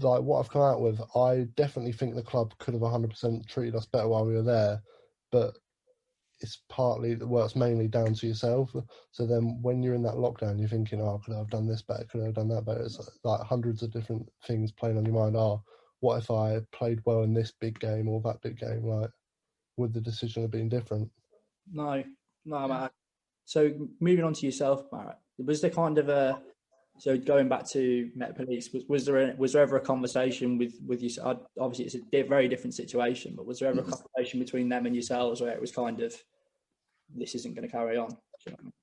like 0.02 0.22
what 0.22 0.40
I've 0.40 0.50
come 0.50 0.62
out 0.62 0.82
with, 0.82 1.02
I 1.16 1.48
definitely 1.56 1.94
think 1.94 2.16
the 2.16 2.24
club 2.24 2.54
could 2.60 2.74
have 2.74 2.82
100% 2.82 3.48
treated 3.48 3.76
us 3.76 3.86
better 3.86 4.08
while 4.08 4.26
we 4.26 4.34
were 4.34 4.44
there, 4.44 4.82
but 5.32 5.56
it's 6.42 6.62
partly 6.70 7.16
well, 7.16 7.46
it's 7.46 7.56
mainly 7.56 7.88
down 7.88 8.14
to 8.14 8.28
yourself. 8.28 8.76
So 9.12 9.26
then 9.26 9.60
when 9.62 9.82
you're 9.82 9.96
in 9.96 10.04
that 10.04 10.16
lockdown, 10.16 10.60
you're 10.60 10.68
thinking, 10.68 11.02
oh, 11.02 11.22
could 11.24 11.34
I 11.34 11.38
have 11.38 11.50
done 11.50 11.68
this 11.68 11.82
better? 11.82 12.04
Could 12.06 12.22
I 12.22 12.26
have 12.26 12.36
done 12.36 12.50
that 12.50 12.66
better? 12.66 12.84
It's 12.84 13.00
like 13.24 13.42
hundreds 13.42 13.82
of 13.82 13.92
different 13.92 14.28
things 14.46 14.72
playing 14.72 14.98
on 14.98 15.06
your 15.06 15.16
mind. 15.16 15.36
Oh, 15.38 15.64
what 16.02 16.18
if 16.18 16.30
I 16.30 16.60
played 16.72 17.00
well 17.06 17.24
in 17.24 17.34
this 17.34 17.54
big 17.60 17.80
game 17.80 18.10
or 18.10 18.22
that 18.22 18.42
big 18.42 18.58
game? 18.58 18.84
Like, 18.84 19.10
would 19.78 19.94
the 19.94 20.02
decision 20.02 20.42
have 20.42 20.52
been 20.52 20.70
different? 20.70 21.10
no, 21.72 22.04
no, 22.46 22.68
Matt. 22.68 22.92
So 23.46 23.72
moving 24.00 24.26
on 24.26 24.34
to 24.34 24.46
yourself, 24.46 24.90
Barrett, 24.92 25.18
was 25.38 25.62
there 25.62 25.70
kind 25.70 25.98
of 25.98 26.10
a 26.10 26.42
so 27.00 27.18
going 27.18 27.50
back 27.50 27.68
to 27.70 28.10
Met 28.16 28.36
Police, 28.36 28.72
was, 28.72 28.84
was 28.88 29.06
there 29.06 29.18
a, 29.18 29.36
was 29.36 29.54
there 29.54 29.64
ever 29.64 29.78
a 29.78 29.82
conversation 29.82 30.58
with 30.58 30.76
with 30.86 31.02
you? 31.02 31.10
Obviously, 31.60 31.86
it's 31.86 31.96
a 31.96 32.02
di- 32.12 32.22
very 32.22 32.48
different 32.48 32.76
situation, 32.76 33.34
but 33.36 33.46
was 33.46 33.60
there 33.60 33.70
ever 33.70 33.80
a 33.80 33.84
mm. 33.84 33.92
conversation 33.92 34.40
between 34.40 34.70
them 34.70 34.86
and 34.86 34.96
yourselves 34.96 35.42
where 35.42 35.52
it 35.52 35.62
was 35.62 35.72
kind 35.72 36.02
of 36.02 36.16
this 37.16 37.36
isn't 37.36 37.56
going 37.56 37.68
to 37.68 37.72
carry 37.72 37.98
on? 37.98 38.10
Do 38.10 38.16
you 38.46 38.52
know 38.52 38.58
I 38.60 38.64
mean? 38.64 38.74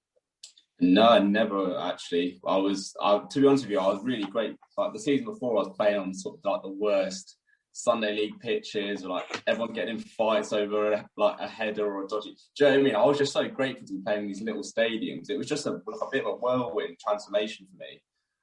No, 0.82 1.22
never 1.22 1.78
actually. 1.78 2.40
I 2.46 2.56
was, 2.56 2.94
I, 3.02 3.20
to 3.30 3.40
be 3.40 3.46
honest 3.46 3.64
with 3.64 3.72
you, 3.72 3.78
I 3.78 3.88
was 3.88 4.02
really 4.02 4.24
great. 4.24 4.56
Like 4.78 4.92
the 4.92 4.98
season 4.98 5.26
before, 5.26 5.52
I 5.52 5.66
was 5.66 5.76
playing 5.76 5.98
on 5.98 6.14
sort 6.14 6.38
of 6.38 6.50
like 6.50 6.62
the 6.62 6.72
worst 6.72 7.36
Sunday 7.72 8.14
league 8.14 8.40
pitches, 8.40 9.04
or 9.04 9.10
like 9.10 9.42
everyone 9.46 9.72
getting 9.72 9.96
in 9.96 10.00
fights 10.00 10.52
over 10.52 10.92
a, 10.92 11.08
like 11.16 11.36
a 11.40 11.48
header 11.48 11.86
or 11.86 12.04
a 12.04 12.08
dodgy. 12.08 12.36
Do 12.56 12.64
you 12.64 12.70
know 12.70 12.76
what 12.76 12.80
I 12.80 12.82
mean? 12.82 12.96
I 12.96 13.04
was 13.04 13.18
just 13.18 13.32
so 13.32 13.48
grateful 13.48 13.86
to 13.86 13.92
be 13.94 14.02
playing 14.02 14.22
in 14.22 14.26
these 14.28 14.42
little 14.42 14.62
stadiums. 14.62 15.30
It 15.30 15.38
was 15.38 15.48
just 15.48 15.66
a, 15.66 15.74
a 15.74 16.10
bit 16.10 16.24
of 16.24 16.34
a 16.34 16.36
whirlwind 16.36 16.98
transformation 16.98 17.66
for 17.70 17.78
me. 17.78 18.02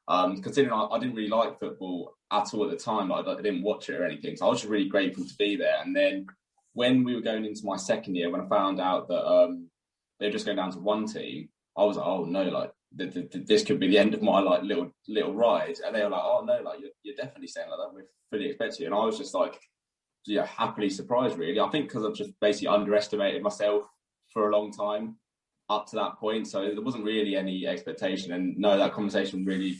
Um, 0.09 0.41
considering 0.41 0.73
I, 0.73 0.85
I 0.85 0.99
didn't 0.99 1.15
really 1.15 1.27
like 1.27 1.59
football 1.59 2.15
at 2.31 2.53
all 2.53 2.63
at 2.63 2.71
the 2.71 2.77
time, 2.77 3.09
like, 3.09 3.27
I 3.27 3.35
didn't 3.41 3.63
watch 3.63 3.89
it 3.89 3.99
or 3.99 4.05
anything, 4.05 4.37
so 4.37 4.45
I 4.45 4.49
was 4.49 4.61
just 4.61 4.71
really 4.71 4.87
grateful 4.87 5.25
to 5.25 5.35
be 5.37 5.57
there. 5.57 5.75
And 5.83 5.93
then 5.93 6.27
when 6.73 7.03
we 7.03 7.13
were 7.13 7.21
going 7.21 7.43
into 7.43 7.65
my 7.65 7.75
second 7.75 8.15
year, 8.15 8.29
when 8.29 8.41
I 8.41 8.47
found 8.47 8.79
out 8.79 9.09
that 9.09 9.25
um, 9.25 9.69
they 10.19 10.27
were 10.27 10.31
just 10.31 10.45
going 10.45 10.57
down 10.57 10.71
to 10.71 10.79
one 10.79 11.07
team, 11.07 11.49
I 11.77 11.83
was 11.83 11.97
like, 11.97 12.05
oh 12.05 12.23
no, 12.23 12.43
like 12.43 12.71
th- 12.97 13.13
th- 13.13 13.31
th- 13.31 13.45
this 13.47 13.63
could 13.63 13.79
be 13.79 13.87
the 13.87 13.97
end 13.97 14.13
of 14.13 14.21
my 14.21 14.39
like 14.39 14.61
little 14.63 14.91
little 15.07 15.33
ride. 15.33 15.77
And 15.83 15.95
they 15.95 16.03
were 16.03 16.09
like, 16.09 16.23
oh 16.23 16.43
no, 16.45 16.61
like 16.61 16.79
you're, 16.79 16.91
you're 17.03 17.15
definitely 17.15 17.47
saying 17.47 17.69
like 17.69 17.79
that. 17.79 17.93
We're 17.93 18.05
fully 18.29 18.49
expecting 18.49 18.81
you. 18.81 18.85
And 18.87 18.95
I 18.95 19.05
was 19.05 19.17
just 19.17 19.33
like, 19.33 19.59
yeah, 20.25 20.45
happily 20.45 20.89
surprised 20.89 21.37
really. 21.37 21.59
I 21.59 21.69
think 21.69 21.87
because 21.87 22.05
I've 22.05 22.13
just 22.13 22.31
basically 22.39 22.67
underestimated 22.67 23.41
myself 23.41 23.85
for 24.33 24.49
a 24.49 24.55
long 24.55 24.71
time. 24.71 25.17
up 25.69 25.85
to 25.87 25.95
that 25.97 26.17
point, 26.17 26.47
so 26.47 26.61
there 26.61 26.81
wasn't 26.81 27.03
really 27.03 27.35
any 27.35 27.67
expectation. 27.67 28.31
And 28.33 28.57
no, 28.57 28.77
that 28.77 28.93
conversation 28.93 29.45
really, 29.45 29.77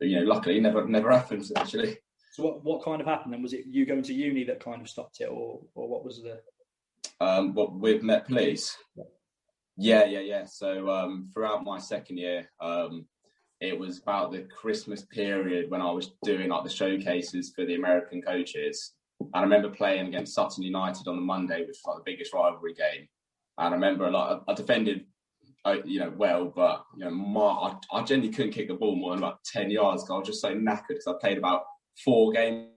you 0.00 0.18
know, 0.18 0.26
luckily 0.26 0.60
never 0.60 0.86
never 0.86 1.10
happened 1.10 1.44
actually. 1.56 1.98
So 2.32 2.42
what, 2.42 2.64
what 2.64 2.84
kind 2.84 3.00
of 3.00 3.06
happened 3.06 3.32
then? 3.32 3.42
Was 3.42 3.52
it 3.52 3.64
you 3.66 3.86
going 3.86 4.02
to 4.02 4.14
uni 4.14 4.44
that 4.44 4.60
kind 4.64 4.80
of 4.80 4.88
stopped 4.88 5.20
it, 5.20 5.28
or 5.30 5.60
or 5.74 5.88
what 5.88 6.04
was 6.04 6.22
the? 6.22 6.40
Um, 7.20 7.54
what 7.54 7.72
with 7.72 8.02
Met 8.02 8.26
Police? 8.26 8.76
Yeah, 8.94 9.04
yeah, 9.76 10.04
yeah. 10.04 10.20
Yeah. 10.20 10.44
So 10.46 10.90
um, 10.90 11.28
throughout 11.32 11.64
my 11.64 11.78
second 11.78 12.18
year, 12.18 12.48
um, 12.60 13.06
it 13.60 13.78
was 13.78 13.98
about 13.98 14.32
the 14.32 14.42
Christmas 14.42 15.02
period 15.04 15.70
when 15.70 15.80
I 15.80 15.90
was 15.90 16.12
doing 16.24 16.48
like 16.48 16.64
the 16.64 16.70
showcases 16.70 17.52
for 17.54 17.64
the 17.64 17.74
American 17.74 18.22
coaches. 18.22 18.92
And 19.20 19.30
I 19.34 19.40
remember 19.42 19.70
playing 19.70 20.08
against 20.08 20.34
Sutton 20.34 20.62
United 20.62 21.08
on 21.08 21.16
the 21.16 21.22
Monday, 21.22 21.60
which 21.60 21.68
was 21.68 21.82
like 21.86 21.96
the 22.04 22.10
biggest 22.10 22.34
rivalry 22.34 22.74
game. 22.74 23.08
And 23.58 23.68
I 23.68 23.70
remember 23.70 24.10
like 24.10 24.40
I 24.46 24.54
defended, 24.54 25.06
uh, 25.64 25.76
you 25.84 26.00
know, 26.00 26.12
well, 26.16 26.46
but 26.46 26.84
you 26.96 27.04
know, 27.04 27.10
my, 27.10 27.40
I, 27.40 27.76
I 27.92 28.02
generally 28.02 28.32
couldn't 28.32 28.52
kick 28.52 28.68
the 28.68 28.74
ball 28.74 28.96
more 28.96 29.10
than 29.10 29.24
about 29.24 29.44
ten 29.44 29.70
yards. 29.70 30.02
Cause 30.02 30.10
I 30.10 30.18
was 30.18 30.28
just 30.28 30.40
so 30.40 30.54
knackered 30.54 30.88
because 30.88 31.06
I 31.06 31.14
played 31.20 31.38
about 31.38 31.62
four 32.04 32.32
games. 32.32 32.68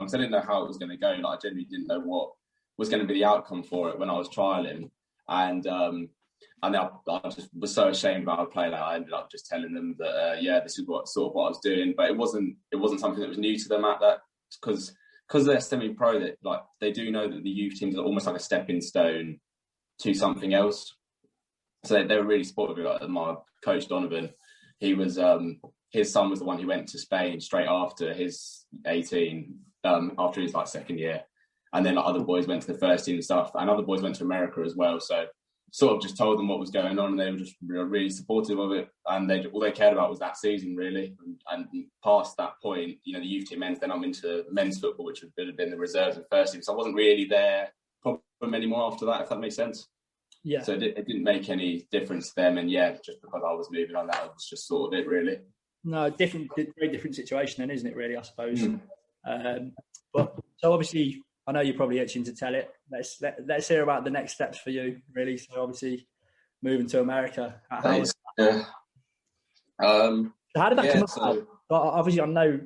I 0.00 0.06
didn't 0.06 0.30
know 0.30 0.40
how 0.40 0.62
it 0.64 0.68
was 0.68 0.78
going 0.78 0.90
to 0.90 0.96
go. 0.96 1.10
Like 1.10 1.38
I 1.38 1.40
genuinely 1.42 1.68
didn't 1.70 1.88
know 1.88 2.00
what 2.00 2.30
was 2.78 2.88
going 2.88 3.00
to 3.00 3.06
be 3.06 3.14
the 3.14 3.24
outcome 3.24 3.62
for 3.62 3.90
it 3.90 3.98
when 3.98 4.08
I 4.08 4.16
was 4.16 4.28
trialing. 4.28 4.90
And 5.28 5.66
um, 5.66 6.08
and 6.62 6.76
I, 6.76 6.88
I, 7.08 7.28
just 7.28 7.50
was 7.54 7.74
so 7.74 7.88
ashamed 7.88 8.22
about 8.22 8.40
a 8.40 8.46
play 8.46 8.70
that 8.70 8.80
I 8.80 8.96
ended 8.96 9.12
up 9.12 9.30
just 9.30 9.46
telling 9.46 9.74
them 9.74 9.94
that 9.98 10.08
uh, 10.08 10.36
yeah, 10.40 10.60
this 10.60 10.78
is 10.78 10.86
what 10.86 11.08
sort 11.08 11.30
of 11.30 11.34
what 11.34 11.46
I 11.46 11.48
was 11.48 11.60
doing. 11.60 11.94
But 11.96 12.10
it 12.10 12.16
wasn't 12.16 12.56
it 12.72 12.76
wasn't 12.76 13.00
something 13.00 13.20
that 13.20 13.28
was 13.28 13.38
new 13.38 13.58
to 13.58 13.68
them 13.68 13.84
at 13.84 14.00
that 14.00 14.20
because 14.60 14.94
because 15.26 15.44
they're 15.44 15.60
semi-pro 15.60 16.20
that 16.20 16.36
like 16.42 16.60
they 16.80 16.90
do 16.90 17.10
know 17.10 17.28
that 17.28 17.42
the 17.42 17.50
youth 17.50 17.74
teams 17.74 17.96
are 17.96 18.04
almost 18.04 18.26
like 18.26 18.36
a 18.36 18.40
stepping 18.40 18.80
stone 18.80 19.38
to 20.00 20.14
something 20.14 20.54
else. 20.54 20.94
So 21.84 21.94
they, 21.94 22.06
they 22.06 22.16
were 22.16 22.24
really 22.24 22.44
supportive. 22.44 22.84
Like 22.84 23.08
my 23.08 23.34
coach 23.64 23.88
Donovan, 23.88 24.30
he 24.78 24.94
was 24.94 25.18
um, 25.18 25.60
his 25.90 26.12
son 26.12 26.30
was 26.30 26.38
the 26.38 26.44
one 26.44 26.58
who 26.58 26.66
went 26.66 26.88
to 26.88 26.98
Spain 26.98 27.40
straight 27.40 27.68
after 27.68 28.12
his 28.12 28.64
18 28.86 29.54
um, 29.84 30.12
after 30.18 30.40
his 30.40 30.54
like 30.54 30.66
second 30.66 30.98
year, 30.98 31.22
and 31.72 31.84
then 31.84 31.96
like, 31.96 32.06
other 32.06 32.20
boys 32.20 32.46
went 32.46 32.62
to 32.62 32.72
the 32.72 32.78
first 32.78 33.04
team 33.04 33.16
and 33.16 33.24
stuff, 33.24 33.52
and 33.54 33.68
other 33.68 33.82
boys 33.82 34.02
went 34.02 34.16
to 34.16 34.24
America 34.24 34.62
as 34.64 34.74
well. 34.74 35.00
So 35.00 35.26
sort 35.70 35.94
of 35.94 36.02
just 36.02 36.16
told 36.16 36.38
them 36.38 36.48
what 36.48 36.58
was 36.60 36.70
going 36.70 36.98
on, 36.98 37.10
and 37.10 37.20
they 37.20 37.30
were 37.30 37.38
just 37.38 37.56
really 37.62 38.10
supportive 38.10 38.58
of 38.58 38.72
it. 38.72 38.88
And 39.06 39.28
they 39.28 39.44
all 39.46 39.60
they 39.60 39.72
cared 39.72 39.92
about 39.92 40.10
was 40.10 40.18
that 40.20 40.36
season, 40.36 40.76
really. 40.76 41.14
And, 41.24 41.68
and 41.72 41.84
past 42.02 42.36
that 42.38 42.54
point, 42.62 42.98
you 43.04 43.12
know, 43.12 43.20
the 43.20 43.26
youth 43.26 43.48
team 43.48 43.62
ends. 43.62 43.80
Then 43.80 43.92
I'm 43.92 44.04
into 44.04 44.44
men's 44.50 44.78
football, 44.78 45.06
which 45.06 45.22
would 45.22 45.46
have 45.46 45.56
been 45.56 45.70
the 45.70 45.76
reserves 45.76 46.16
and 46.16 46.26
first 46.30 46.52
team. 46.52 46.62
So 46.62 46.72
I 46.72 46.76
wasn't 46.76 46.94
really 46.94 47.26
there 47.26 47.68
problem 48.02 48.54
anymore 48.54 48.90
after 48.92 49.06
that, 49.06 49.22
if 49.22 49.28
that 49.28 49.40
makes 49.40 49.56
sense. 49.56 49.88
Yeah. 50.44 50.62
So 50.62 50.72
it, 50.72 50.82
it, 50.82 51.06
didn't 51.06 51.24
make 51.24 51.48
any 51.50 51.86
difference 51.90 52.28
to 52.30 52.36
them, 52.36 52.58
and 52.58 52.70
yeah, 52.70 52.92
just 53.04 53.20
because 53.20 53.42
I 53.44 53.52
was 53.52 53.68
moving 53.70 53.96
on, 53.96 54.06
that 54.06 54.24
was 54.24 54.46
just 54.48 54.66
sort 54.66 54.92
of 54.92 54.98
it, 54.98 55.06
really. 55.06 55.38
No, 55.84 56.08
different, 56.10 56.50
very 56.56 56.92
different 56.92 57.16
situation, 57.16 57.62
then, 57.62 57.70
isn't 57.70 57.86
it? 57.86 57.96
Really, 57.96 58.16
I 58.16 58.22
suppose. 58.22 58.60
Mm. 58.60 58.80
Um, 59.26 59.72
but 60.14 60.34
so 60.58 60.72
obviously, 60.72 61.22
I 61.48 61.52
know 61.52 61.62
you're 61.62 61.76
probably 61.76 61.98
itching 61.98 62.24
to 62.24 62.34
tell 62.34 62.54
it. 62.54 62.70
Let's 62.92 63.22
let, 63.22 63.38
us 63.38 63.44
let 63.46 63.58
us 63.60 63.68
hear 63.68 63.82
about 63.82 64.04
the 64.04 64.10
next 64.10 64.34
steps 64.34 64.58
for 64.58 64.68
you, 64.68 65.00
really. 65.14 65.38
So 65.38 65.62
obviously, 65.62 66.06
moving 66.62 66.86
to 66.88 67.00
America. 67.00 67.62
How, 67.70 68.04
yeah. 68.36 68.64
Um, 69.82 70.34
how 70.54 70.68
did 70.68 70.76
that 70.76 70.84
yeah, 70.84 70.92
come 70.98 71.06
so, 71.06 71.22
about? 71.22 71.46
Obviously, 71.70 72.20
I 72.20 72.26
know 72.26 72.60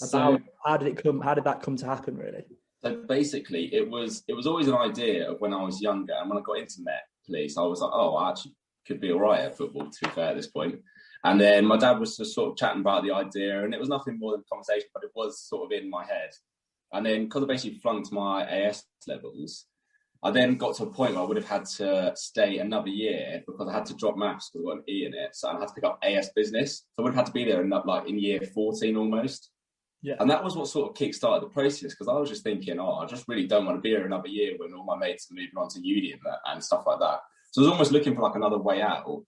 about 0.00 0.08
so, 0.08 0.38
how 0.64 0.78
did 0.78 0.88
it 0.88 1.02
come. 1.02 1.20
How 1.20 1.34
did 1.34 1.44
that 1.44 1.62
come 1.62 1.76
to 1.76 1.84
happen? 1.84 2.16
Really. 2.16 2.44
So 2.82 3.02
basically, 3.06 3.74
it 3.74 3.90
was 3.90 4.22
it 4.26 4.32
was 4.32 4.46
always 4.46 4.68
an 4.68 4.74
idea 4.74 5.30
of 5.30 5.42
when 5.42 5.52
I 5.52 5.62
was 5.62 5.82
younger, 5.82 6.14
and 6.14 6.30
when 6.30 6.38
I 6.38 6.42
got 6.42 6.58
into 6.58 6.76
Met 6.80 7.02
Police, 7.26 7.58
I 7.58 7.62
was 7.62 7.82
like, 7.82 7.90
oh, 7.92 8.16
I 8.16 8.30
actually 8.30 8.54
could 8.86 9.02
be 9.02 9.12
all 9.12 9.20
right 9.20 9.40
at 9.40 9.58
football. 9.58 9.90
To 9.90 10.08
be 10.08 10.10
fair, 10.14 10.30
at 10.30 10.36
this 10.36 10.46
point. 10.46 10.80
And 11.24 11.38
then 11.38 11.66
my 11.66 11.76
dad 11.76 11.98
was 11.98 12.16
just 12.16 12.34
sort 12.34 12.52
of 12.52 12.56
chatting 12.56 12.80
about 12.80 13.02
the 13.02 13.10
idea, 13.10 13.64
and 13.64 13.74
it 13.74 13.80
was 13.80 13.90
nothing 13.90 14.18
more 14.18 14.32
than 14.32 14.40
a 14.40 14.54
conversation, 14.54 14.88
but 14.94 15.04
it 15.04 15.10
was 15.14 15.42
sort 15.42 15.66
of 15.66 15.78
in 15.78 15.90
my 15.90 16.06
head. 16.06 16.30
And 16.92 17.04
then 17.04 17.24
because 17.24 17.44
I 17.44 17.46
basically 17.46 17.78
flunked 17.78 18.12
my 18.12 18.44
AS 18.44 18.84
levels, 19.06 19.66
I 20.22 20.30
then 20.32 20.56
got 20.56 20.74
to 20.76 20.84
a 20.84 20.90
point 20.90 21.14
where 21.14 21.22
I 21.22 21.26
would 21.26 21.36
have 21.36 21.48
had 21.48 21.64
to 21.76 22.12
stay 22.16 22.58
another 22.58 22.88
year 22.88 23.42
because 23.46 23.68
I 23.68 23.72
had 23.72 23.86
to 23.86 23.94
drop 23.94 24.16
maths 24.16 24.50
because 24.50 24.66
I 24.66 24.70
got 24.70 24.78
an 24.78 24.84
E 24.88 25.06
in 25.06 25.14
it. 25.14 25.36
So 25.36 25.48
I 25.48 25.58
had 25.58 25.68
to 25.68 25.74
pick 25.74 25.84
up 25.84 25.98
AS 26.02 26.30
business. 26.34 26.78
So 26.78 26.84
I 26.98 27.02
would 27.02 27.14
have 27.14 27.26
had 27.26 27.26
to 27.26 27.32
be 27.32 27.44
there 27.44 27.62
in 27.62 27.72
up 27.72 27.86
like 27.86 28.08
in 28.08 28.18
year 28.18 28.40
14 28.40 28.96
almost. 28.96 29.50
Yeah. 30.02 30.14
And 30.18 30.30
that 30.30 30.42
was 30.42 30.56
what 30.56 30.68
sort 30.68 30.90
of 30.90 30.96
kick-started 30.96 31.44
the 31.44 31.52
process 31.52 31.92
because 31.92 32.08
I 32.08 32.14
was 32.14 32.28
just 32.28 32.42
thinking, 32.42 32.78
oh, 32.80 32.94
I 32.94 33.06
just 33.06 33.26
really 33.28 33.46
don't 33.46 33.64
want 33.64 33.78
to 33.78 33.80
be 33.80 33.90
here 33.90 34.06
another 34.06 34.28
year 34.28 34.54
when 34.56 34.72
all 34.72 34.84
my 34.84 34.96
mates 34.96 35.30
are 35.30 35.34
moving 35.34 35.56
on 35.56 35.68
to 35.70 35.80
uni 35.80 36.12
and, 36.12 36.20
that, 36.24 36.38
and 36.46 36.62
stuff 36.62 36.84
like 36.86 37.00
that. 37.00 37.20
So 37.52 37.62
I 37.62 37.64
was 37.64 37.72
almost 37.72 37.92
looking 37.92 38.14
for 38.14 38.22
like 38.22 38.36
another 38.36 38.58
way 38.58 38.80
out. 38.80 39.24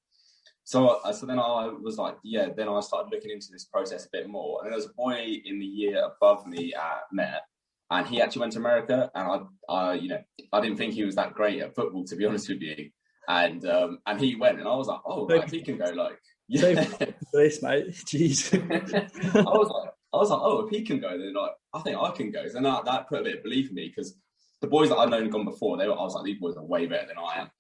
So, 0.64 1.00
uh, 1.04 1.12
so 1.12 1.26
then 1.26 1.38
I 1.38 1.68
was 1.68 1.98
like, 1.98 2.16
yeah. 2.22 2.48
Then 2.56 2.68
I 2.68 2.80
started 2.80 3.10
looking 3.12 3.30
into 3.30 3.48
this 3.50 3.64
process 3.64 4.06
a 4.06 4.10
bit 4.12 4.28
more. 4.28 4.60
And 4.62 4.70
there 4.70 4.76
was 4.76 4.86
a 4.86 4.94
boy 4.94 5.40
in 5.44 5.58
the 5.58 5.66
year 5.66 6.04
above 6.04 6.46
me 6.46 6.72
at 6.74 7.02
Met, 7.12 7.42
and 7.90 8.06
he 8.06 8.20
actually 8.20 8.40
went 8.40 8.52
to 8.52 8.58
America. 8.58 9.10
And 9.14 9.48
I, 9.68 9.72
I, 9.72 9.94
you 9.94 10.08
know, 10.08 10.20
I 10.52 10.60
didn't 10.60 10.76
think 10.76 10.94
he 10.94 11.04
was 11.04 11.16
that 11.16 11.34
great 11.34 11.60
at 11.60 11.74
football, 11.74 12.04
to 12.04 12.16
be 12.16 12.24
honest 12.26 12.48
with 12.48 12.60
you. 12.60 12.90
And 13.28 13.64
um, 13.66 13.98
and 14.06 14.20
he 14.20 14.34
went, 14.34 14.58
and 14.58 14.66
I 14.66 14.74
was 14.74 14.88
like, 14.88 15.00
oh, 15.04 15.22
like, 15.22 15.50
he 15.50 15.62
can 15.62 15.76
go, 15.76 15.84
like, 15.84 16.18
yeah. 16.48 16.84
this, 17.32 17.62
mate. 17.62 17.90
Jeez. 17.92 18.52
I 18.54 19.42
was 19.42 19.68
like, 19.68 19.90
I 20.12 20.16
was 20.16 20.30
like, 20.30 20.40
oh, 20.42 20.66
if 20.66 20.70
he 20.70 20.82
can 20.82 21.00
go, 21.00 21.10
then 21.10 21.34
like, 21.34 21.52
I 21.72 21.80
think 21.80 21.96
I 21.96 22.10
can 22.10 22.32
go. 22.32 22.48
So 22.48 22.60
that, 22.60 22.84
that 22.84 23.08
put 23.08 23.20
a 23.20 23.24
bit 23.24 23.36
of 23.38 23.42
belief 23.44 23.68
in 23.68 23.76
me 23.76 23.92
because 23.94 24.16
the 24.60 24.66
boys 24.66 24.88
that 24.88 24.96
I'd 24.96 25.10
known 25.10 25.22
and 25.22 25.32
gone 25.32 25.44
before, 25.44 25.76
they 25.76 25.86
were, 25.86 25.98
I 25.98 26.02
was 26.02 26.14
like, 26.14 26.24
these 26.24 26.40
boys 26.40 26.56
are 26.56 26.64
way 26.64 26.86
better 26.86 27.06
than 27.06 27.18
I 27.18 27.42
am. 27.42 27.50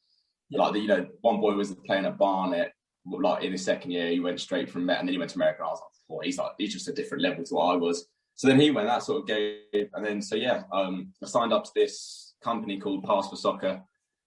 Yeah. 0.48 0.62
Like, 0.62 0.74
you 0.74 0.88
know, 0.88 1.06
one 1.20 1.40
boy 1.40 1.54
was 1.54 1.72
playing 1.86 2.06
at 2.06 2.18
Barnet, 2.18 2.72
like 3.06 3.44
in 3.44 3.52
his 3.52 3.64
second 3.64 3.92
year, 3.92 4.08
he 4.08 4.18
went 4.18 4.40
straight 4.40 4.68
from 4.68 4.86
Met, 4.86 4.98
and 4.98 5.08
then 5.08 5.12
he 5.12 5.18
went 5.18 5.30
to 5.30 5.36
America. 5.36 5.60
And 5.60 5.68
I 5.68 5.70
was 5.70 5.80
like, 5.80 6.18
oh, 6.18 6.20
he's 6.22 6.38
like, 6.38 6.52
he's 6.58 6.72
just 6.72 6.88
a 6.88 6.92
different 6.92 7.22
level 7.22 7.44
to 7.44 7.54
what 7.54 7.66
I 7.66 7.76
was. 7.76 8.08
So 8.40 8.48
then 8.48 8.58
he 8.58 8.70
went, 8.70 8.88
that 8.88 9.02
sort 9.02 9.20
of 9.20 9.26
gave, 9.26 9.90
and 9.92 10.02
then 10.02 10.22
so 10.22 10.34
yeah, 10.34 10.62
um, 10.72 11.12
I 11.22 11.26
signed 11.26 11.52
up 11.52 11.62
to 11.64 11.70
this 11.74 12.32
company 12.42 12.80
called 12.80 13.04
Pass 13.04 13.28
for 13.28 13.36
Soccer, 13.36 13.82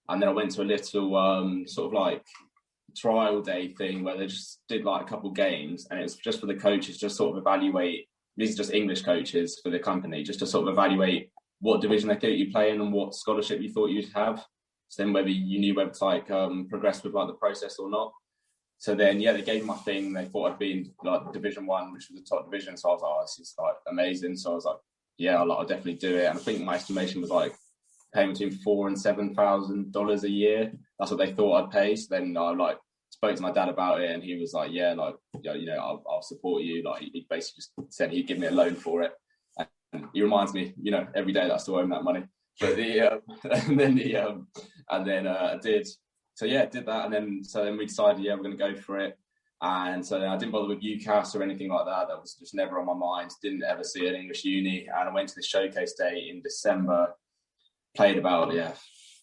and 0.08 0.21
then 0.21 0.30
I 0.30 0.34
went 0.34 0.52
to 0.52 0.62
a 0.62 0.63
little 0.63 1.15
um, 1.15 1.67
sort 1.67 1.88
of 1.88 1.93
like 1.99 2.23
trial 2.95 3.41
day 3.41 3.73
thing 3.73 4.04
where 4.04 4.15
they 4.15 4.28
just 4.28 4.60
did 4.69 4.86
like 4.86 5.02
a 5.02 5.10
couple 5.10 5.32
games, 5.32 5.88
and 5.89 5.99
it 5.99 6.04
was 6.04 6.15
just 6.17 6.39
for 6.39 6.45
the 6.45 6.54
coaches, 6.54 6.99
just 6.99 7.17
sort 7.17 7.32
of 7.32 7.41
evaluate 7.41 8.08
these 8.38 8.54
are 8.54 8.58
just 8.58 8.71
English 8.71 9.02
coaches 9.02 9.60
for 9.63 9.71
the 9.71 9.80
company, 9.80 10.21
just 10.21 10.38
to 10.38 10.45
sort 10.45 10.67
of 10.67 10.73
evaluate 10.73 11.32
what 11.62 11.82
division 11.82 12.08
they 12.08 12.13
thought 12.13 12.38
you 12.38 12.52
play 12.52 12.69
in 12.69 12.82
and 12.82 12.93
what 12.93 13.15
scholarship 13.15 13.62
you 13.62 13.73
thought 13.73 13.89
you'd 13.89 14.13
have. 14.13 14.45
So 14.89 15.02
then 15.02 15.13
whether 15.13 15.30
you 15.30 15.58
knew 15.58 15.73
whether 15.73 15.89
to 15.89 16.06
like 16.06 16.30
um, 16.30 16.67
progress 16.69 17.04
with 17.04 17.15
like 17.15 17.30
the 17.30 17.34
process 17.34 17.80
or 17.80 17.89
not. 17.89 18.13
So 18.83 18.93
then 18.93 19.21
yeah, 19.21 19.31
they 19.31 19.43
gave 19.43 19.63
my 19.63 19.77
thing. 19.77 20.11
They 20.11 20.25
thought 20.25 20.51
I'd 20.51 20.59
be 20.59 20.71
in 20.73 20.91
like 21.05 21.31
Division 21.31 21.65
One, 21.65 21.93
which 21.93 22.09
was 22.09 22.19
the 22.19 22.25
top 22.25 22.51
division. 22.51 22.75
So 22.75 22.89
I 22.89 22.91
was 22.91 23.01
like, 23.01 23.11
oh, 23.15 23.21
this 23.21 23.39
is 23.39 23.55
like 23.57 23.75
amazing. 23.87 24.35
So 24.35 24.51
I 24.51 24.55
was 24.55 24.65
like, 24.65 24.75
yeah, 25.17 25.37
I'll, 25.37 25.49
I'll 25.53 25.65
definitely 25.65 25.93
do 25.93 26.17
it. 26.17 26.25
And 26.25 26.37
I 26.37 26.41
think 26.41 26.61
my 26.65 26.75
estimation 26.75 27.21
was 27.21 27.29
like 27.29 27.55
paying 28.13 28.33
between 28.33 28.51
four 28.51 28.89
and 28.89 28.99
seven 28.99 29.33
thousand 29.33 29.93
dollars 29.93 30.25
a 30.25 30.29
year. 30.29 30.73
That's 30.99 31.11
what 31.11 31.17
they 31.17 31.31
thought 31.31 31.63
I'd 31.63 31.71
pay. 31.71 31.95
So 31.95 32.07
then 32.09 32.35
I 32.35 32.51
like 32.51 32.77
spoke 33.09 33.37
to 33.37 33.41
my 33.41 33.53
dad 33.53 33.69
about 33.69 34.01
it, 34.01 34.11
and 34.11 34.21
he 34.21 34.35
was 34.35 34.51
like, 34.51 34.73
"Yeah, 34.73 34.95
like 34.95 35.15
you 35.41 35.65
know, 35.65 35.77
I'll, 35.77 36.03
I'll 36.05 36.21
support 36.21 36.63
you." 36.63 36.83
Like 36.83 37.03
he 37.03 37.25
basically 37.29 37.61
just 37.61 37.71
said 37.87 38.11
he'd 38.11 38.27
give 38.27 38.39
me 38.39 38.47
a 38.47 38.51
loan 38.51 38.75
for 38.75 39.03
it. 39.03 39.13
And 39.93 40.07
he 40.11 40.21
reminds 40.21 40.53
me, 40.53 40.73
you 40.77 40.91
know, 40.91 41.07
every 41.15 41.31
day 41.31 41.47
that 41.47 41.53
I 41.53 41.57
still 41.57 41.79
him 41.79 41.91
that 41.91 42.03
money. 42.03 42.25
But 42.59 42.75
the 42.75 43.13
uh, 43.13 43.17
and 43.49 43.79
then 43.79 43.95
the 43.95 44.17
um, 44.17 44.47
and 44.89 45.07
then 45.07 45.25
uh, 45.25 45.53
I 45.53 45.57
did. 45.57 45.87
So 46.35 46.45
yeah, 46.45 46.65
did 46.65 46.85
that, 46.87 47.05
and 47.05 47.13
then 47.13 47.43
so 47.43 47.63
then 47.63 47.77
we 47.77 47.85
decided, 47.85 48.23
yeah, 48.23 48.33
we're 48.33 48.43
going 48.43 48.57
to 48.57 48.73
go 48.73 48.75
for 48.75 48.99
it. 48.99 49.17
And 49.61 50.05
so 50.05 50.25
I 50.27 50.35
didn't 50.35 50.51
bother 50.51 50.67
with 50.67 50.81
UCAS 50.81 51.35
or 51.35 51.43
anything 51.43 51.69
like 51.69 51.85
that. 51.85 52.09
That 52.09 52.19
was 52.19 52.35
just 52.35 52.53
never 52.53 52.79
on 52.79 52.85
my 52.85 52.93
mind. 52.93 53.31
Didn't 53.41 53.63
ever 53.63 53.83
see 53.83 54.07
an 54.07 54.15
English 54.15 54.43
uni. 54.43 54.87
And 54.87 55.09
I 55.09 55.13
went 55.13 55.29
to 55.29 55.35
the 55.35 55.43
showcase 55.43 55.93
day 55.93 56.27
in 56.29 56.41
December. 56.41 57.15
Played 57.95 58.17
about 58.17 58.53
yeah 58.53 58.73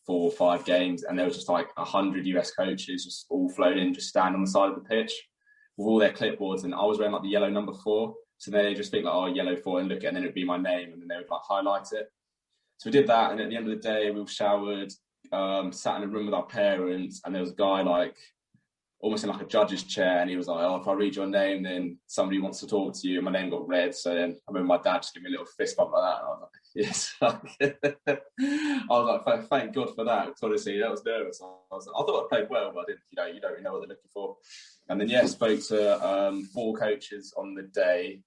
four 0.07 0.25
or 0.25 0.33
five 0.33 0.65
games, 0.65 1.05
and 1.05 1.19
there 1.19 1.27
was 1.27 1.37
just 1.37 1.49
like 1.49 1.69
a 1.77 1.85
hundred 1.85 2.27
US 2.27 2.51
coaches 2.51 3.05
just 3.05 3.27
all 3.31 3.49
flown 3.49 3.79
in, 3.79 3.95
just 3.95 4.09
stand 4.09 4.35
on 4.35 4.41
the 4.41 4.51
side 4.51 4.71
of 4.71 4.75
the 4.75 4.89
pitch 4.89 5.13
with 5.77 5.87
all 5.87 5.99
their 5.99 6.13
clipboards, 6.13 6.65
and 6.65 6.75
I 6.75 6.85
was 6.85 6.99
wearing 6.99 7.13
like 7.13 7.23
the 7.23 7.29
yellow 7.29 7.49
number 7.49 7.73
four, 7.73 8.15
so 8.39 8.51
they 8.51 8.75
just 8.75 8.91
think 8.91 9.05
like, 9.05 9.15
oh, 9.15 9.27
yellow 9.27 9.57
four, 9.57 9.79
and 9.79 9.89
look 9.89 9.99
at, 9.99 10.07
and 10.07 10.17
then 10.17 10.25
it'd 10.25 10.35
be 10.35 10.45
my 10.45 10.57
name, 10.57 10.93
and 10.93 11.01
then 11.01 11.09
they 11.09 11.17
would 11.17 11.31
like 11.31 11.43
highlight 11.43 11.93
it. 11.93 12.11
So 12.79 12.89
we 12.89 12.93
did 12.93 13.07
that, 13.07 13.31
and 13.31 13.41
at 13.41 13.51
the 13.51 13.57
end 13.57 13.71
of 13.71 13.77
the 13.77 13.89
day, 13.89 14.11
we 14.11 14.21
all 14.21 14.27
showered, 14.27 14.93
um, 15.33 15.73
sat 15.73 15.97
in 15.97 16.09
a 16.09 16.13
room 16.13 16.27
with 16.27 16.35
our 16.35 16.47
parents, 16.47 17.21
and 17.25 17.35
there 17.35 17.43
was 17.43 17.53
a 17.53 17.57
guy 17.57 17.83
like 17.83 18.17
almost 19.01 19.25
in 19.25 19.31
like 19.31 19.41
a 19.41 19.47
judge's 19.47 19.83
chair, 19.83 20.21
and 20.21 20.29
he 20.29 20.37
was 20.37 20.47
like, 20.47 20.59
"Oh, 20.61 20.77
if 20.77 20.89
I 20.89 20.93
read 20.93 21.17
your 21.17 21.27
name, 21.27 21.63
then 21.63 21.99
somebody 22.07 22.39
wants 22.39 22.61
to 22.61 22.67
talk 22.67 22.95
to 22.95 23.09
you." 23.09 23.17
And 23.17 23.25
my 23.25 23.33
name 23.33 23.51
got 23.51 23.67
read, 23.67 23.95
so 23.95 24.15
then 24.15 24.37
I 24.49 24.53
remember 24.53 24.69
my 24.69 24.83
dad 24.83 25.03
just 25.03 25.15
gave 25.15 25.23
me 25.23 25.29
a 25.29 25.33
little 25.33 25.47
fist 25.47 25.77
bump 25.77 25.93
like 25.93 26.03
that, 26.03 26.21
and 26.21 26.27
I 26.27 26.31
was 26.31 26.41
like, 26.43 26.55
"Yes." 26.75 27.15
I 28.41 28.87
was 28.89 29.23
like, 29.27 29.49
"Thank 29.49 29.75
God 29.75 29.95
for 29.95 30.05
that." 30.05 30.35
Honestly, 30.43 30.79
that 30.79 30.91
was 30.91 31.05
nervous. 31.05 31.41
I, 31.43 31.75
was, 31.75 31.89
I 31.89 32.03
thought 32.03 32.27
I 32.27 32.37
played 32.37 32.51
well, 32.51 32.73
but 32.75 32.81
I 32.81 32.85
didn't. 32.87 33.01
You 33.11 33.17
know, 33.17 33.27
you 33.27 33.41
don't 33.41 33.63
know 33.63 33.73
what 33.73 33.81
they're 33.81 33.89
looking 33.89 34.11
for. 34.13 34.37
And 34.89 35.01
then 35.01 35.09
yeah, 35.09 35.25
spoke 35.27 35.61
to 35.69 36.07
um, 36.07 36.45
four 36.47 36.75
coaches 36.75 37.33
on 37.37 37.55
the 37.55 37.63
day, 37.63 38.21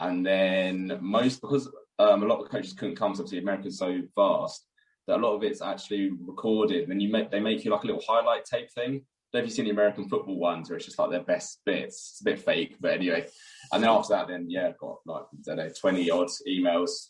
and 0.00 0.24
then 0.26 0.98
most 1.00 1.40
because 1.40 1.68
um, 1.98 2.22
a 2.22 2.26
lot 2.26 2.40
of 2.40 2.50
coaches 2.50 2.72
couldn't 2.72 2.96
come, 2.96 3.14
so 3.14 3.22
obviously 3.22 3.38
America's 3.38 3.78
so 3.78 4.00
vast 4.16 4.66
that 5.10 5.18
a 5.18 5.26
lot 5.26 5.34
of 5.34 5.42
it's 5.42 5.60
actually 5.60 6.10
recorded, 6.24 6.88
and 6.88 7.02
you 7.02 7.10
make 7.10 7.30
they 7.30 7.40
make 7.40 7.64
you 7.64 7.70
like 7.70 7.82
a 7.82 7.86
little 7.86 8.02
highlight 8.06 8.44
tape 8.44 8.70
thing. 8.72 9.02
I 9.32 9.38
don't 9.38 9.40
know 9.40 9.40
if 9.40 9.44
you've 9.44 9.52
seen 9.52 9.64
the 9.66 9.70
American 9.72 10.08
football 10.08 10.38
ones 10.38 10.68
where 10.68 10.76
it's 10.76 10.86
just 10.86 10.98
like 10.98 11.10
their 11.10 11.22
best 11.22 11.60
bits. 11.64 12.10
It's 12.12 12.20
a 12.20 12.24
bit 12.24 12.40
fake, 12.40 12.76
but 12.80 12.92
anyway. 12.92 13.26
And 13.72 13.82
then 13.82 13.90
after 13.90 14.14
that, 14.14 14.28
then 14.28 14.46
yeah, 14.48 14.68
I've 14.68 14.78
got 14.78 14.98
like 15.06 15.22
I 15.22 15.36
don't 15.44 15.56
know, 15.56 15.68
twenty 15.80 16.10
odd 16.10 16.28
emails 16.48 17.08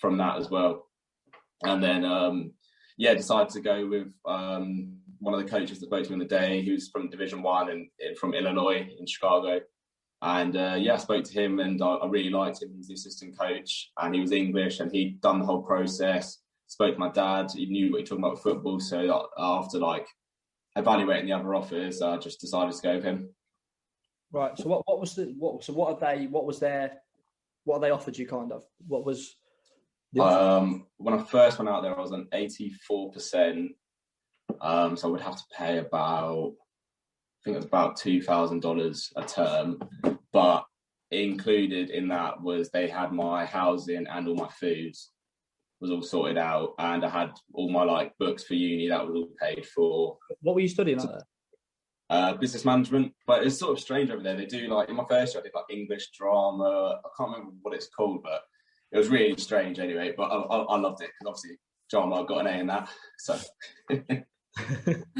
from 0.00 0.16
that 0.18 0.38
as 0.38 0.50
well. 0.50 0.86
And 1.62 1.82
then 1.82 2.04
um, 2.04 2.52
yeah, 2.96 3.14
decided 3.14 3.50
to 3.50 3.60
go 3.60 3.86
with 3.86 4.12
um, 4.26 4.96
one 5.18 5.34
of 5.34 5.40
the 5.40 5.48
coaches 5.48 5.80
that 5.80 5.86
spoke 5.86 6.04
to 6.04 6.10
me 6.10 6.14
on 6.14 6.20
the 6.20 6.24
day, 6.24 6.64
who's 6.64 6.88
from 6.88 7.10
Division 7.10 7.42
One 7.42 7.70
and 7.70 7.88
from 8.18 8.34
Illinois 8.34 8.88
in 8.98 9.06
Chicago. 9.06 9.60
And 10.22 10.56
uh, 10.56 10.76
yeah, 10.78 10.94
I 10.94 10.98
spoke 10.98 11.24
to 11.24 11.32
him 11.32 11.60
and 11.60 11.82
I, 11.82 11.94
I, 11.94 12.06
really 12.06 12.28
liked 12.28 12.62
him. 12.62 12.72
He's 12.76 12.88
the 12.88 12.94
assistant 12.94 13.38
coach 13.38 13.90
and 13.98 14.14
he 14.14 14.20
was 14.20 14.32
English 14.32 14.80
and 14.80 14.92
he'd 14.92 15.20
done 15.22 15.38
the 15.38 15.46
whole 15.46 15.62
process. 15.62 16.38
Spoke 16.70 16.94
to 16.94 17.00
my 17.00 17.10
dad. 17.10 17.50
He 17.52 17.66
knew 17.66 17.90
what 17.90 17.98
he 17.98 18.02
was 18.02 18.08
talking 18.10 18.24
about 18.24 18.42
football. 18.44 18.78
So 18.78 19.28
after 19.36 19.78
like 19.78 20.06
evaluating 20.76 21.26
the 21.26 21.32
other 21.32 21.52
offers, 21.52 22.00
I 22.00 22.16
just 22.16 22.40
decided 22.40 22.72
to 22.72 22.82
go 22.82 22.94
with 22.94 23.02
him. 23.02 23.34
Right. 24.30 24.56
So 24.56 24.68
what, 24.68 24.82
what 24.86 25.00
was 25.00 25.16
the 25.16 25.34
what? 25.36 25.64
So 25.64 25.72
what 25.72 25.94
are 25.94 26.14
they? 26.14 26.28
What 26.28 26.46
was 26.46 26.60
their? 26.60 26.92
What 27.64 27.78
are 27.78 27.80
they 27.80 27.90
offered 27.90 28.16
you? 28.16 28.24
Kind 28.24 28.52
of. 28.52 28.62
What 28.86 29.04
was? 29.04 29.34
Um, 30.20 30.86
when 30.98 31.14
I 31.14 31.24
first 31.24 31.58
went 31.58 31.68
out 31.68 31.82
there, 31.82 31.98
I 31.98 32.00
was 32.00 32.12
on 32.12 32.28
eighty 32.32 32.70
four 32.86 33.10
percent. 33.10 33.72
Um, 34.60 34.96
so 34.96 35.08
I 35.08 35.10
would 35.10 35.20
have 35.22 35.38
to 35.38 35.44
pay 35.58 35.78
about 35.78 36.52
I 36.52 37.38
think 37.44 37.54
it 37.54 37.58
was 37.58 37.66
about 37.66 37.96
two 37.96 38.22
thousand 38.22 38.62
dollars 38.62 39.12
a 39.16 39.24
term, 39.24 39.80
but 40.32 40.64
included 41.10 41.90
in 41.90 42.06
that 42.08 42.40
was 42.40 42.70
they 42.70 42.86
had 42.86 43.12
my 43.12 43.44
housing 43.44 44.06
and 44.06 44.28
all 44.28 44.36
my 44.36 44.48
foods 44.48 45.10
was 45.80 45.90
all 45.90 46.02
sorted 46.02 46.38
out, 46.38 46.74
and 46.78 47.04
I 47.04 47.08
had 47.08 47.32
all 47.54 47.70
my 47.70 47.84
like 47.84 48.16
books 48.18 48.44
for 48.44 48.54
uni 48.54 48.88
that 48.88 49.06
was 49.06 49.14
all 49.14 49.28
paid 49.40 49.66
for. 49.66 50.18
What 50.42 50.54
were 50.54 50.60
you 50.60 50.68
studying 50.68 50.98
there? 50.98 51.22
Uh, 52.08 52.34
business 52.34 52.64
management, 52.64 53.12
but 53.26 53.46
it's 53.46 53.58
sort 53.58 53.72
of 53.72 53.80
strange 53.80 54.10
over 54.10 54.22
there. 54.22 54.36
They 54.36 54.46
do 54.46 54.68
like 54.68 54.88
in 54.88 54.96
my 54.96 55.04
first 55.08 55.34
year, 55.34 55.42
I 55.42 55.44
did 55.44 55.52
like 55.54 55.64
English 55.70 56.10
drama. 56.10 57.00
I 57.04 57.08
can't 57.16 57.30
remember 57.30 57.54
what 57.62 57.74
it's 57.74 57.88
called, 57.88 58.22
but 58.22 58.42
it 58.92 58.98
was 58.98 59.08
really 59.08 59.36
strange 59.38 59.78
anyway. 59.78 60.12
But 60.16 60.24
I, 60.24 60.36
I, 60.36 60.58
I 60.58 60.76
loved 60.78 61.02
it 61.02 61.10
because 61.18 61.38
obviously 61.38 61.58
drama 61.88 62.22
I 62.22 62.26
got 62.26 62.46
an 62.46 62.46
A 62.46 62.60
in 62.60 62.66
that. 62.66 62.88
So 63.18 63.38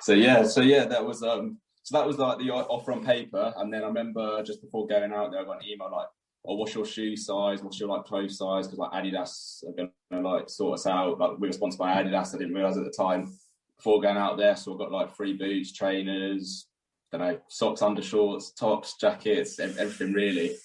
so 0.00 0.12
yeah, 0.14 0.44
so 0.44 0.62
yeah, 0.62 0.86
that 0.86 1.04
was 1.04 1.22
um, 1.22 1.58
so 1.82 1.98
that 1.98 2.06
was 2.06 2.18
like 2.18 2.38
the 2.38 2.50
offer 2.50 2.92
on 2.92 3.04
paper, 3.04 3.52
and 3.56 3.72
then 3.72 3.82
I 3.82 3.86
remember 3.86 4.42
just 4.42 4.62
before 4.62 4.86
going 4.86 5.12
out 5.12 5.32
there, 5.32 5.40
I 5.40 5.44
got 5.44 5.62
an 5.62 5.68
email 5.68 5.90
like, 5.90 6.08
"Oh, 6.44 6.56
what's 6.56 6.74
your 6.74 6.86
shoe 6.86 7.16
size? 7.16 7.62
What's 7.62 7.78
your 7.78 7.88
like 7.88 8.04
clothes 8.04 8.38
size?" 8.38 8.66
Because 8.66 8.78
like 8.78 8.92
Adidas 8.92 9.64
are 9.68 9.88
gonna 10.10 10.28
like 10.28 10.48
sort 10.48 10.78
us 10.78 10.86
out. 10.86 11.18
Like 11.18 11.38
we 11.38 11.48
were 11.48 11.52
sponsored 11.52 11.78
by 11.78 12.02
Adidas. 12.02 12.34
I 12.34 12.38
didn't 12.38 12.54
realize 12.54 12.76
at 12.76 12.84
the 12.84 12.90
time 12.90 13.32
before 13.76 14.00
going 14.00 14.16
out 14.16 14.36
there, 14.36 14.56
so 14.56 14.74
I 14.74 14.78
got 14.78 14.92
like 14.92 15.14
free 15.14 15.34
boots, 15.34 15.72
trainers, 15.72 16.66
don't 17.10 17.20
know, 17.20 17.38
socks, 17.48 17.80
undershorts, 17.80 18.54
tops, 18.54 18.96
jackets, 18.98 19.58
everything 19.58 20.12
really. 20.12 20.56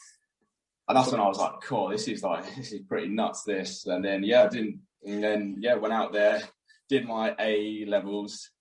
And 0.88 0.97
that's 0.97 1.11
when 1.11 1.21
I 1.21 1.27
was 1.27 1.39
like, 1.39 1.61
"Cool, 1.63 1.89
this 1.89 2.07
is 2.07 2.23
like 2.23 2.55
this 2.55 2.71
is 2.71 2.81
pretty 2.81 3.09
nuts." 3.09 3.43
This, 3.43 3.85
and 3.88 4.03
then 4.03 4.23
yeah, 4.23 4.43
I 4.43 4.47
didn't, 4.47 4.79
and 5.05 5.23
then 5.23 5.55
yeah, 5.59 5.75
went 5.75 5.93
out 5.93 6.13
there, 6.13 6.41
did 6.89 7.05
my 7.05 7.35
A 7.39 7.85
levels. 7.88 8.51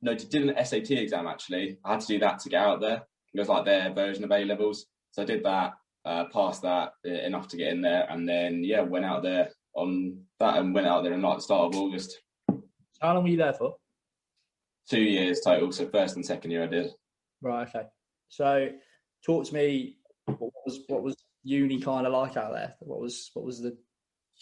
No, 0.00 0.14
did 0.14 0.34
an 0.34 0.64
SAT 0.64 0.90
exam 0.92 1.26
actually. 1.26 1.78
I 1.84 1.92
had 1.92 2.00
to 2.00 2.06
do 2.06 2.18
that 2.20 2.38
to 2.40 2.48
get 2.48 2.62
out 2.62 2.80
there. 2.80 3.02
It 3.32 3.40
was 3.40 3.48
like 3.48 3.64
their 3.64 3.92
version 3.92 4.22
of 4.22 4.30
A 4.30 4.44
levels. 4.44 4.86
So 5.10 5.22
I 5.22 5.24
did 5.24 5.44
that, 5.44 5.72
uh, 6.04 6.24
passed 6.26 6.62
that 6.62 6.92
uh, 7.06 7.10
enough 7.10 7.48
to 7.48 7.56
get 7.56 7.72
in 7.72 7.80
there, 7.80 8.06
and 8.10 8.28
then 8.28 8.62
yeah, 8.62 8.80
went 8.80 9.04
out 9.04 9.22
there 9.22 9.50
on 9.74 10.18
that 10.38 10.56
and 10.58 10.74
went 10.74 10.86
out 10.86 11.02
there 11.02 11.12
in 11.12 11.22
like 11.22 11.38
the 11.38 11.42
start 11.42 11.74
of 11.74 11.80
August. 11.80 12.20
How 13.00 13.14
long 13.14 13.24
were 13.24 13.30
you 13.30 13.36
there 13.36 13.52
for? 13.52 13.76
Two 14.88 15.00
years 15.00 15.40
total. 15.40 15.72
So 15.72 15.88
first 15.88 16.16
and 16.16 16.24
second 16.24 16.50
year 16.50 16.64
I 16.64 16.68
did. 16.68 16.90
Right. 17.42 17.68
Okay. 17.68 17.86
So 18.28 18.70
talk 19.24 19.46
to 19.46 19.54
me. 19.54 19.98
What 20.26 20.52
was 20.64 20.80
what 20.88 21.02
was 21.02 21.16
uni 21.42 21.80
kind 21.80 22.06
of 22.06 22.12
like 22.12 22.36
out 22.36 22.52
there? 22.52 22.74
What 22.80 23.00
was 23.00 23.30
what 23.34 23.44
was 23.44 23.60
the 23.60 23.76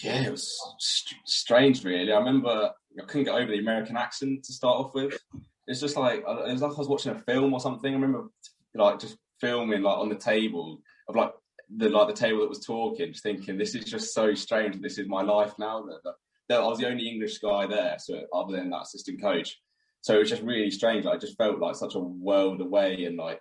yeah, 0.01 0.23
it 0.27 0.31
was 0.31 0.57
st- 0.79 1.21
strange, 1.27 1.85
really. 1.85 2.13
I 2.13 2.19
remember 2.19 2.71
I 2.99 3.05
couldn't 3.07 3.25
get 3.25 3.35
over 3.35 3.51
the 3.51 3.59
American 3.59 3.97
accent 3.97 4.45
to 4.45 4.53
start 4.53 4.79
off 4.79 4.95
with. 4.95 5.19
It's 5.67 5.81
just 5.81 5.97
like 5.97 6.21
it 6.21 6.25
was 6.27 6.63
like 6.63 6.73
I 6.73 6.79
was 6.79 6.89
watching 6.89 7.13
a 7.13 7.21
film 7.21 7.53
or 7.53 7.61
something. 7.61 7.93
I 7.93 7.95
remember 7.95 8.29
like 8.75 8.99
just 8.99 9.17
filming 9.41 9.83
like 9.83 9.99
on 9.99 10.09
the 10.09 10.15
table 10.15 10.81
of 11.09 11.17
like 11.17 11.33
the 11.77 11.89
like 11.89 12.09
the 12.09 12.15
table 12.15 12.41
that 12.41 12.49
was 12.49 12.65
talking, 12.65 13.13
just 13.13 13.23
thinking 13.23 13.59
this 13.59 13.75
is 13.75 13.85
just 13.85 14.15
so 14.15 14.35
strange. 14.35 14.81
This 14.81 14.99
is 14.99 15.09
my 15.09 15.23
life 15.23 15.53
now. 15.59 15.83
That, 15.83 16.01
that, 16.05 16.15
that 16.49 16.61
I 16.61 16.67
was 16.67 16.79
the 16.79 16.89
only 16.89 17.09
English 17.09 17.39
guy 17.39 17.67
there, 17.67 17.97
so 17.99 18.21
other 18.33 18.57
than 18.57 18.71
that 18.71 18.83
assistant 18.83 19.21
coach. 19.21 19.59
So 20.01 20.17
it 20.17 20.21
was 20.21 20.31
just 20.31 20.43
really 20.43 20.71
strange. 20.71 21.07
I 21.07 21.17
just 21.17 21.37
felt 21.37 21.61
like 21.61 21.77
such 21.77 21.95
a 21.95 22.01
world 22.01 22.61
away, 22.61 23.05
and 23.05 23.17
like 23.17 23.41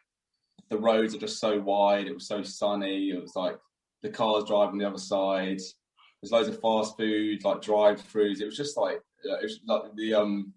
the 0.70 0.78
roads 0.78 1.16
are 1.16 1.20
just 1.20 1.40
so 1.40 1.60
wide. 1.60 2.08
It 2.08 2.14
was 2.14 2.28
so 2.28 2.44
sunny. 2.44 3.10
It 3.10 3.22
was 3.22 3.36
like 3.36 3.58
the 4.04 4.10
cars 4.10 4.46
driving 4.46 4.78
the 4.78 4.88
other 4.88 4.98
side 4.98 5.60
there's 6.22 6.32
loads 6.32 6.48
of 6.48 6.62
fast 6.62 6.98
food, 6.98 7.44
like 7.44 7.62
drive-throughs. 7.62 8.42
It 8.42 8.46
was 8.46 8.58
just 8.58 8.78
like 8.78 9.02
uh, 9.30 9.38
it 9.40 9.44
was 9.44 9.60
like 9.66 9.96
the 9.96 10.14
um, 10.14 10.54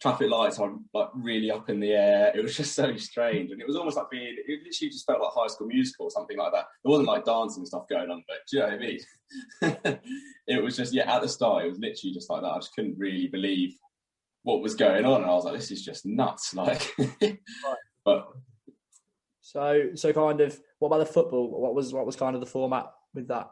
traffic 0.00 0.30
lights 0.30 0.58
are 0.58 0.72
like 0.92 1.08
really 1.14 1.50
up 1.50 1.70
in 1.70 1.80
the 1.80 1.92
air. 1.92 2.32
It 2.34 2.42
was 2.42 2.56
just 2.56 2.74
so 2.74 2.96
strange, 2.96 3.50
and 3.50 3.60
it 3.60 3.66
was 3.66 3.76
almost 3.76 3.96
like 3.96 4.10
being. 4.10 4.36
It 4.46 4.60
literally 4.64 4.90
just 4.90 5.06
felt 5.06 5.20
like 5.20 5.32
High 5.32 5.46
School 5.48 5.68
Musical 5.68 6.06
or 6.06 6.10
something 6.10 6.36
like 6.36 6.52
that. 6.52 6.66
It 6.84 6.88
wasn't 6.88 7.08
like 7.08 7.24
dancing 7.24 7.60
and 7.60 7.68
stuff 7.68 7.88
going 7.88 8.10
on, 8.10 8.24
but 8.26 8.38
do 8.50 8.56
you 8.56 8.62
know 8.62 8.68
what 8.68 8.74
I 8.74 9.88
mean? 9.88 10.00
it 10.46 10.62
was 10.62 10.76
just 10.76 10.92
yeah. 10.92 11.14
At 11.14 11.22
the 11.22 11.28
start, 11.28 11.64
it 11.64 11.68
was 11.68 11.78
literally 11.78 12.14
just 12.14 12.30
like 12.30 12.42
that. 12.42 12.48
I 12.48 12.58
just 12.58 12.74
couldn't 12.74 12.98
really 12.98 13.28
believe 13.28 13.74
what 14.42 14.62
was 14.62 14.74
going 14.74 15.04
on, 15.04 15.22
and 15.22 15.30
I 15.30 15.34
was 15.34 15.44
like, 15.44 15.54
this 15.54 15.70
is 15.70 15.84
just 15.84 16.06
nuts. 16.06 16.54
Like, 16.54 16.94
but 18.04 18.28
so 19.40 19.90
so 19.94 20.12
kind 20.12 20.40
of. 20.40 20.58
What 20.78 20.88
about 20.88 20.98
the 20.98 21.12
football? 21.12 21.50
What 21.60 21.74
was 21.74 21.92
what 21.92 22.06
was 22.06 22.16
kind 22.16 22.34
of 22.34 22.40
the 22.40 22.46
format 22.46 22.86
with 23.14 23.28
that? 23.28 23.50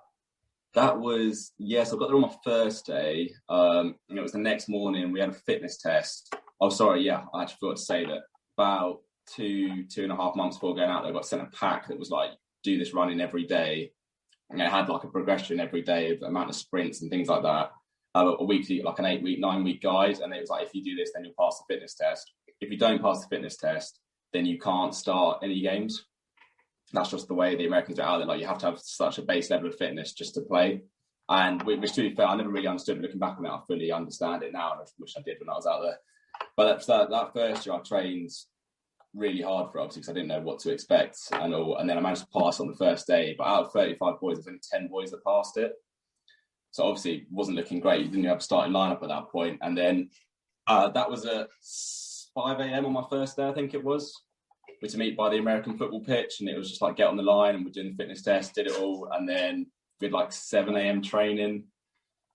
That 0.74 0.98
was 0.98 1.52
yes, 1.58 1.92
I 1.92 1.96
got 1.96 2.08
there 2.08 2.16
on 2.16 2.22
my 2.22 2.34
first 2.44 2.86
day. 2.86 3.32
Um, 3.48 3.94
and 4.08 4.18
it 4.18 4.22
was 4.22 4.32
the 4.32 4.38
next 4.38 4.68
morning. 4.68 5.12
We 5.12 5.20
had 5.20 5.30
a 5.30 5.32
fitness 5.32 5.78
test. 5.78 6.34
Oh, 6.60 6.68
sorry, 6.68 7.02
yeah, 7.02 7.24
I 7.32 7.42
actually 7.42 7.56
forgot 7.60 7.76
to 7.76 7.82
say 7.82 8.04
that. 8.06 8.22
About 8.56 9.00
two 9.34 9.84
two 9.86 10.04
and 10.04 10.12
a 10.12 10.16
half 10.16 10.36
months 10.36 10.56
before 10.56 10.76
going 10.76 10.90
out, 10.90 11.02
there, 11.02 11.10
I 11.10 11.14
got 11.14 11.26
sent 11.26 11.42
a 11.42 11.46
pack 11.46 11.88
that 11.88 11.98
was 11.98 12.10
like, 12.10 12.30
do 12.62 12.78
this 12.78 12.94
running 12.94 13.20
every 13.20 13.44
day, 13.44 13.90
and 14.50 14.60
it 14.60 14.70
had 14.70 14.88
like 14.88 15.02
a 15.02 15.08
progression 15.08 15.58
every 15.58 15.82
day 15.82 16.12
of 16.12 16.22
amount 16.22 16.50
of 16.50 16.56
sprints 16.56 17.02
and 17.02 17.10
things 17.10 17.28
like 17.28 17.42
that. 17.42 17.72
Uh, 18.14 18.36
a 18.38 18.44
weekly, 18.44 18.80
like 18.80 19.00
an 19.00 19.06
eight 19.06 19.24
week, 19.24 19.40
nine 19.40 19.64
week 19.64 19.82
guide, 19.82 20.20
and 20.20 20.32
it 20.32 20.40
was 20.40 20.50
like, 20.50 20.64
if 20.64 20.74
you 20.74 20.84
do 20.84 20.94
this, 20.94 21.10
then 21.12 21.24
you'll 21.24 21.34
pass 21.38 21.58
the 21.58 21.74
fitness 21.74 21.94
test. 21.94 22.32
If 22.60 22.70
you 22.70 22.78
don't 22.78 23.02
pass 23.02 23.22
the 23.22 23.28
fitness 23.28 23.56
test, 23.56 23.98
then 24.32 24.46
you 24.46 24.58
can't 24.58 24.94
start 24.94 25.40
any 25.42 25.60
games 25.60 26.06
that's 26.94 27.10
just 27.10 27.28
the 27.28 27.34
way 27.34 27.56
the 27.56 27.66
Americans 27.66 27.98
are 27.98 28.08
out 28.08 28.18
there. 28.18 28.26
Like 28.26 28.40
you 28.40 28.46
have 28.46 28.58
to 28.58 28.66
have 28.66 28.78
such 28.80 29.18
a 29.18 29.22
base 29.22 29.50
level 29.50 29.68
of 29.68 29.76
fitness 29.76 30.12
just 30.12 30.34
to 30.34 30.42
play. 30.42 30.82
And 31.28 31.62
which, 31.62 31.92
to 31.94 32.02
be 32.02 32.14
fair, 32.14 32.26
I 32.26 32.36
never 32.36 32.50
really 32.50 32.66
understood. 32.66 32.96
But 32.96 33.04
looking 33.04 33.18
back 33.18 33.38
on 33.38 33.46
it, 33.46 33.50
I 33.50 33.58
fully 33.66 33.90
understand 33.90 34.42
it 34.42 34.52
now, 34.52 34.72
and 34.72 34.80
I 34.80 34.84
wish 34.98 35.14
I 35.16 35.22
did 35.22 35.38
when 35.40 35.48
I 35.48 35.54
was 35.54 35.66
out 35.66 35.80
there. 35.82 35.98
But 36.56 36.86
that, 36.86 37.10
that 37.10 37.32
first 37.32 37.64
year, 37.64 37.74
I 37.74 37.78
trained 37.78 38.30
really 39.14 39.42
hard 39.42 39.70
for 39.70 39.78
obviously, 39.78 40.00
because 40.00 40.10
I 40.10 40.12
didn't 40.12 40.28
know 40.28 40.40
what 40.40 40.58
to 40.60 40.72
expect 40.72 41.18
and 41.32 41.54
all. 41.54 41.76
And 41.76 41.88
then 41.88 41.96
I 41.96 42.00
managed 42.00 42.22
to 42.22 42.38
pass 42.38 42.60
on 42.60 42.66
the 42.66 42.76
first 42.76 43.06
day. 43.06 43.34
But 43.38 43.46
out 43.46 43.66
of 43.66 43.72
35 43.72 44.20
boys, 44.20 44.36
there's 44.36 44.48
only 44.48 44.60
10 44.70 44.88
boys 44.88 45.10
that 45.12 45.24
passed 45.24 45.56
it. 45.56 45.72
So 46.72 46.84
obviously, 46.84 47.18
it 47.18 47.22
wasn't 47.30 47.56
looking 47.56 47.80
great. 47.80 48.04
You 48.04 48.10
didn't 48.10 48.24
have 48.26 48.38
a 48.38 48.42
starting 48.42 48.74
lineup 48.74 49.02
at 49.02 49.08
that 49.08 49.30
point. 49.30 49.60
And 49.62 49.78
then 49.78 50.10
uh, 50.66 50.90
that 50.90 51.08
was 51.08 51.24
at 51.24 51.48
5 52.34 52.60
a.m. 52.60 52.86
on 52.86 52.92
my 52.92 53.04
first 53.08 53.36
day, 53.36 53.48
I 53.48 53.52
think 53.52 53.74
it 53.74 53.84
was 53.84 54.20
were 54.84 54.90
to 54.90 54.98
meet 54.98 55.16
by 55.16 55.30
the 55.30 55.38
American 55.38 55.76
football 55.78 56.00
pitch, 56.00 56.40
and 56.40 56.48
it 56.48 56.56
was 56.56 56.68
just 56.68 56.82
like 56.82 56.96
get 56.96 57.08
on 57.08 57.16
the 57.16 57.22
line, 57.22 57.54
and 57.54 57.64
we're 57.64 57.72
doing 57.72 57.90
the 57.90 57.96
fitness 57.96 58.22
test, 58.22 58.54
did 58.54 58.66
it 58.66 58.78
all, 58.78 59.08
and 59.12 59.28
then 59.28 59.66
we 60.00 60.06
had 60.06 60.12
like 60.12 60.30
seven 60.30 60.76
a.m. 60.76 61.00
training, 61.00 61.64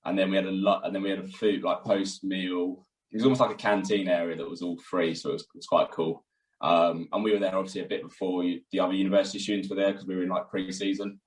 and 0.05 0.17
then 0.17 0.31
we 0.31 0.35
had 0.35 0.45
a 0.45 0.51
lot, 0.51 0.85
and 0.85 0.93
then 0.93 1.03
we 1.03 1.11
had 1.11 1.19
a 1.19 1.27
food 1.27 1.63
like 1.63 1.83
post 1.83 2.23
meal. 2.23 2.85
It 3.11 3.17
was 3.17 3.23
almost 3.23 3.41
like 3.41 3.51
a 3.51 3.55
canteen 3.55 4.07
area 4.07 4.35
that 4.35 4.49
was 4.49 4.61
all 4.61 4.77
free, 4.77 5.13
so 5.13 5.29
it 5.29 5.33
was, 5.33 5.41
it 5.43 5.57
was 5.57 5.67
quite 5.67 5.91
cool. 5.91 6.25
Um, 6.61 7.07
and 7.13 7.23
we 7.23 7.31
were 7.31 7.39
there 7.39 7.55
obviously 7.55 7.81
a 7.81 7.87
bit 7.87 8.03
before 8.03 8.43
the 8.43 8.79
other 8.79 8.93
university 8.93 9.39
students 9.39 9.69
were 9.69 9.75
there 9.75 9.91
because 9.91 10.05
we 10.05 10.15
were 10.15 10.23
in 10.23 10.29
like 10.29 10.49
pre-season. 10.49 11.19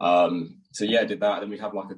Um, 0.00 0.58
so 0.72 0.84
yeah, 0.84 1.04
did 1.04 1.20
that. 1.20 1.40
Then 1.40 1.50
we'd 1.50 1.60
have 1.60 1.74
like 1.74 1.90
a 1.90 1.96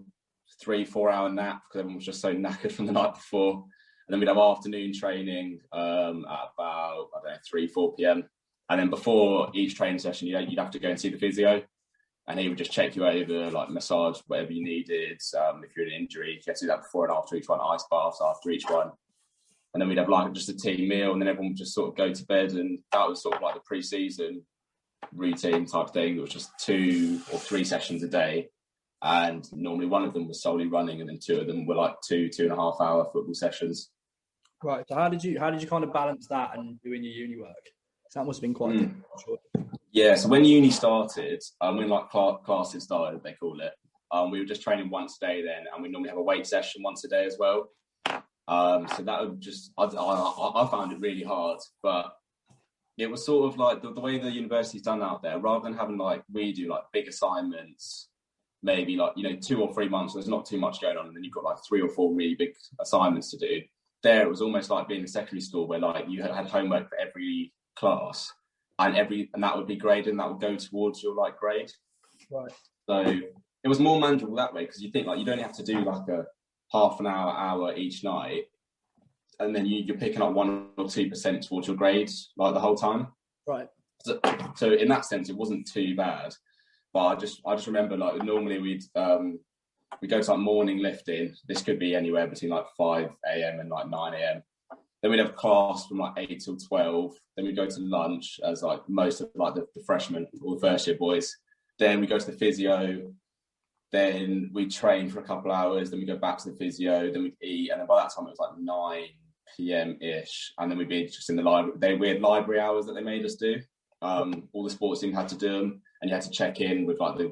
three, 0.62 0.85
four 0.85 1.11
hour 1.11 1.28
nap 1.28 1.62
because 1.68 1.81
everyone 1.81 1.97
was 1.97 2.07
just 2.07 2.20
so 2.20 2.35
knackered 2.35 2.72
from 2.72 2.87
the 2.87 2.93
night 2.93 3.14
before. 3.14 3.64
And 4.07 4.12
then 4.12 4.20
we'd 4.20 4.28
have 4.28 4.39
afternoon 4.39 4.93
training 4.93 5.61
um, 5.72 6.26
at 6.31 6.51
about 6.57 7.09
I 7.16 7.20
don't 7.22 7.33
know 7.33 7.39
three, 7.49 7.66
four 7.66 7.95
p.m. 7.95 8.24
And 8.71 8.81
then 8.81 8.91
before 8.91 9.51
each 9.55 9.77
training 9.77 9.99
session, 9.99 10.29
you 10.29 10.39
you'd 10.39 10.59
have 10.59 10.71
to 10.71 10.79
go 10.79 10.89
and 10.89 10.99
see 10.99 11.11
the 11.11 11.19
physio, 11.19 11.62
and 12.27 12.41
he 12.41 12.49
would 12.49 12.59
just 12.59 12.73
check 12.73 12.97
you 12.97 13.07
over, 13.07 13.51
like 13.51 13.71
massage 13.71 14.21
whatever 14.27 14.53
you 14.53 14.65
needed. 14.65 15.21
Um, 15.39 15.62
if 15.65 15.77
you're 15.77 15.87
an 15.87 15.93
injury, 15.93 16.33
you 16.33 16.41
have 16.47 16.57
to 16.57 16.65
do 16.65 16.69
that 16.69 16.83
before 16.83 17.07
and 17.07 17.15
after 17.15 17.37
each 17.37 17.49
one, 17.49 17.61
ice 17.61 17.85
baths 17.91 18.23
after 18.25 18.51
each 18.51 18.65
one. 18.69 18.91
And 19.73 19.81
then 19.81 19.89
we'd 19.89 19.99
have 19.99 20.09
like 20.09 20.33
just 20.33 20.49
a 20.49 20.57
team 20.57 20.89
meal, 20.89 21.12
and 21.12 21.21
then 21.21 21.29
everyone 21.29 21.51
would 21.51 21.59
just 21.59 21.75
sort 21.75 21.91
of 21.91 21.97
go 21.97 22.12
to 22.12 22.27
bed, 22.27 22.53
and 22.53 22.79
that 22.93 23.09
was 23.09 23.23
sort 23.23 23.37
of 23.37 23.43
like 23.43 23.55
the 23.55 23.61
pre-season 23.61 24.43
routine 25.12 25.67
type 25.67 25.91
thing. 25.91 26.17
It 26.17 26.21
was 26.21 26.31
just 26.31 26.51
two 26.59 27.21
or 27.33 27.39
three 27.39 27.65
sessions 27.65 28.03
a 28.03 28.09
day, 28.09 28.49
and 29.03 29.47
normally 29.53 29.87
one 29.87 30.05
of 30.05 30.15
them 30.15 30.27
was 30.27 30.43
solely 30.43 30.69
running, 30.69 31.01
and 31.01 31.11
then 31.11 31.19
two 31.23 31.39
of 31.39 31.47
them 31.47 31.67
were 31.67 31.75
like 31.75 31.97
two 32.07 32.31
two 32.31 32.45
and 32.45 32.53
a 32.53 32.57
half 32.57 32.77
hour 32.81 33.05
football 33.12 33.35
sessions. 33.35 33.91
Right. 34.62 34.87
So 34.89 34.95
how 34.95 35.11
did 35.11 35.23
you 35.23 35.39
how 35.39 35.51
did 35.51 35.61
you 35.61 35.69
kind 35.69 35.85
of 35.85 35.93
balance 35.93 36.29
that 36.29 36.57
and 36.57 36.81
doing 36.81 37.05
your 37.05 37.12
uni 37.12 37.37
work? 37.39 37.53
That 38.15 38.25
must 38.25 38.39
have 38.39 38.43
been 38.43 38.55
quite 38.55 38.75
Mm. 38.75 39.03
Yeah, 39.93 40.17
so 40.17 40.29
when 40.29 40.45
uni 40.45 40.71
started, 40.71 41.41
um, 41.61 41.77
when 41.77 41.89
like 41.89 42.11
cla- 42.11 42.39
classes 42.39 42.83
started, 42.83 43.23
they 43.23 43.35
call 43.35 43.61
it, 43.61 43.73
um, 44.11 44.33
we 44.33 44.41
were 44.41 44.45
just 44.45 44.62
training 44.62 44.91
once 44.91 45.19
a 45.23 45.27
day 45.27 45.43
then, 45.43 45.67
and 45.73 45.83
we 45.83 45.89
normally 45.89 46.09
have 46.09 46.19
a 46.19 46.23
weight 46.23 46.47
session 46.47 46.83
once 46.83 47.05
a 47.05 47.09
day 47.09 47.25
as 47.25 47.37
well. 47.39 47.71
Um, 48.49 48.89
so 48.97 49.03
that 49.05 49.21
would 49.21 49.41
just, 49.41 49.73
I, 49.79 49.85
I, 49.85 50.65
I 50.65 50.69
found 50.69 50.93
it 50.93 51.01
really 51.01 51.23
hard, 51.23 51.61
but 51.83 52.12
it 52.99 53.09
was 53.09 53.25
sort 53.25 53.53
of 53.53 53.59
like 53.59 53.83
the, 53.83 53.93
the 53.93 54.01
way 54.01 54.19
the 54.19 54.31
university's 54.31 54.83
done 54.83 55.03
out 55.03 55.23
there, 55.23 55.39
rather 55.39 55.62
than 55.62 55.79
having 55.79 55.97
like 55.97 56.23
we 56.33 56.53
do 56.53 56.69
like 56.69 56.83
big 56.93 57.07
assignments, 57.07 58.09
maybe 58.62 58.97
like, 58.97 59.12
you 59.17 59.23
know, 59.23 59.37
two 59.37 59.62
or 59.62 59.73
three 59.73 59.89
months, 59.89 60.15
there's 60.15 60.29
not 60.29 60.45
too 60.45 60.59
much 60.59 60.81
going 60.81 60.97
on, 60.97 61.07
and 61.07 61.17
then 61.17 61.23
you've 61.23 61.35
got 61.35 61.45
like 61.45 61.59
three 61.67 61.81
or 61.81 61.89
four 61.89 62.12
really 62.12 62.35
big 62.35 62.53
assignments 62.81 63.31
to 63.31 63.39
do. 63.39 63.62
There, 64.03 64.23
it 64.23 64.29
was 64.29 64.43
almost 64.43 64.71
like 64.71 64.89
being 64.89 65.01
in 65.03 65.07
secondary 65.07 65.41
school 65.41 65.69
where 65.69 65.79
like 65.79 66.09
you 66.09 66.21
had 66.21 66.33
had 66.33 66.47
homework 66.47 66.89
for 66.89 66.99
every 66.99 67.53
class 67.77 68.33
and 68.79 68.97
every 68.97 69.31
and 69.35 69.43
that 69.43 69.57
would 69.57 69.66
be 69.66 69.77
graded 69.77 70.09
and 70.09 70.20
that 70.20 70.29
would 70.29 70.41
go 70.41 70.57
towards 70.57 71.03
your 71.03 71.14
like 71.14 71.39
grade. 71.39 71.70
Right. 72.31 72.53
So 72.89 73.01
it 73.62 73.68
was 73.68 73.81
more 73.81 74.01
manageable 74.01 74.37
that 74.37 74.53
way 74.53 74.66
because 74.66 74.83
you 74.83 74.91
think 74.91 75.07
like 75.07 75.18
you 75.18 75.25
don't 75.25 75.41
have 75.41 75.57
to 75.57 75.62
do 75.62 75.81
like 75.81 76.09
a 76.09 76.27
half 76.72 77.01
an 77.01 77.07
hour, 77.07 77.33
hour 77.33 77.75
each 77.77 78.05
night, 78.05 78.45
and 79.41 79.55
then 79.55 79.66
you, 79.66 79.83
you're 79.83 79.97
picking 79.97 80.22
up 80.22 80.33
one 80.33 80.68
or 80.77 80.89
two 80.89 81.09
percent 81.09 81.47
towards 81.47 81.68
your 81.68 81.77
grades 81.77 82.33
like 82.37 82.55
the 82.55 82.61
whole 82.61 82.77
time. 82.77 83.09
Right. 83.47 83.68
So, 84.03 84.20
so 84.57 84.72
in 84.72 84.89
that 84.89 85.07
sense, 85.07 85.31
it 85.31 85.37
wasn't 85.37 85.66
too 85.66 85.97
bad. 85.97 86.35
But 86.93 87.07
I 87.07 87.14
just 87.16 87.41
I 87.47 87.55
just 87.55 87.66
remember 87.66 87.97
like 87.97 88.22
normally 88.22 88.59
we'd 88.59 88.85
um 88.95 89.39
we 90.03 90.09
go 90.09 90.20
to 90.20 90.31
like 90.31 90.41
morning 90.41 90.79
lifting. 90.79 91.35
This 91.49 91.62
could 91.62 91.79
be 91.79 91.95
anywhere 91.95 92.27
between 92.27 92.51
like 92.51 92.66
five 92.77 93.11
a.m. 93.27 93.61
and 93.61 93.70
like 93.70 93.89
nine 93.89 94.14
a.m. 94.14 94.43
Then 95.05 95.11
we'd 95.11 95.20
have 95.20 95.36
class 95.36 95.86
from 95.86 95.98
like 95.98 96.14
eight 96.16 96.40
till 96.42 96.57
twelve. 96.57 97.12
Then 97.36 97.44
we'd 97.44 97.57
go 97.57 97.66
to 97.66 97.80
lunch 97.80 98.40
as 98.42 98.62
like 98.62 98.80
most 98.88 99.20
of 99.20 99.28
like 99.34 99.55
the, 99.55 99.66
the 99.74 99.84
freshmen 99.84 100.26
or 100.40 100.55
the 100.55 100.61
first 100.62 100.86
year 100.86 100.96
boys. 100.96 101.36
Then 101.78 102.00
we 102.00 102.07
go 102.07 102.18
to 102.18 102.30
the 102.30 102.38
physio. 102.38 103.12
Then 103.92 104.50
we 104.55 104.66
train 104.66 105.11
for 105.11 105.20
a 105.20 105.22
couple 105.22 105.52
hours. 105.52 105.90
Then 105.90 106.00
we 106.00 106.07
go 106.07 106.16
back 106.16 106.38
to 106.38 106.50
the 106.50 106.57
physio. 106.57 107.12
Then 107.12 107.22
we'd 107.22 107.36
eat, 107.42 107.70
and 107.70 107.80
then 107.80 107.86
by 107.86 108.00
that 108.00 108.14
time 108.14 108.24
it 108.26 108.30
was 108.30 108.38
like 108.38 108.59
nine 108.59 109.09
p.m. 109.55 109.98
ish. 110.00 110.55
And 110.59 110.70
then 110.70 110.78
we'd 110.78 110.88
be 110.88 111.05
just 111.05 111.28
in 111.28 111.36
the 111.36 111.42
library. 111.42 111.76
They 111.80 111.96
we 111.96 112.09
had 112.09 112.22
library 112.22 112.61
hours 112.61 112.86
that 112.86 112.94
they 112.94 113.02
made 113.02 113.26
us 113.26 113.34
do. 113.34 113.61
Um, 114.00 114.48
all 114.55 114.64
the 114.64 114.70
sports 114.70 115.02
team 115.02 115.12
had 115.12 115.28
to 115.28 115.36
do 115.36 115.52
them, 115.52 115.82
and 116.00 116.09
you 116.09 116.14
had 116.14 116.24
to 116.24 116.30
check 116.30 116.62
in 116.62 116.86
with 116.86 116.98
like 116.98 117.18
the 117.18 117.30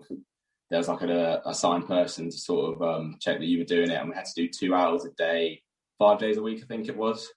there 0.69 0.79
was 0.79 0.89
like 0.89 1.01
a 1.01 1.41
assigned 1.47 1.87
person 1.87 2.29
to 2.29 2.37
sort 2.37 2.75
of 2.75 2.83
um, 2.83 3.17
check 3.19 3.39
that 3.39 3.47
you 3.47 3.61
were 3.61 3.65
doing 3.65 3.91
it, 3.91 3.99
and 3.99 4.11
we 4.11 4.15
had 4.15 4.27
to 4.27 4.43
do 4.43 4.47
two 4.47 4.75
hours 4.75 5.07
a 5.07 5.11
day, 5.13 5.63
five 5.99 6.19
days 6.19 6.37
a 6.37 6.43
week, 6.43 6.61
I 6.63 6.67
think 6.67 6.91
it 6.91 6.97
was. 6.99 7.33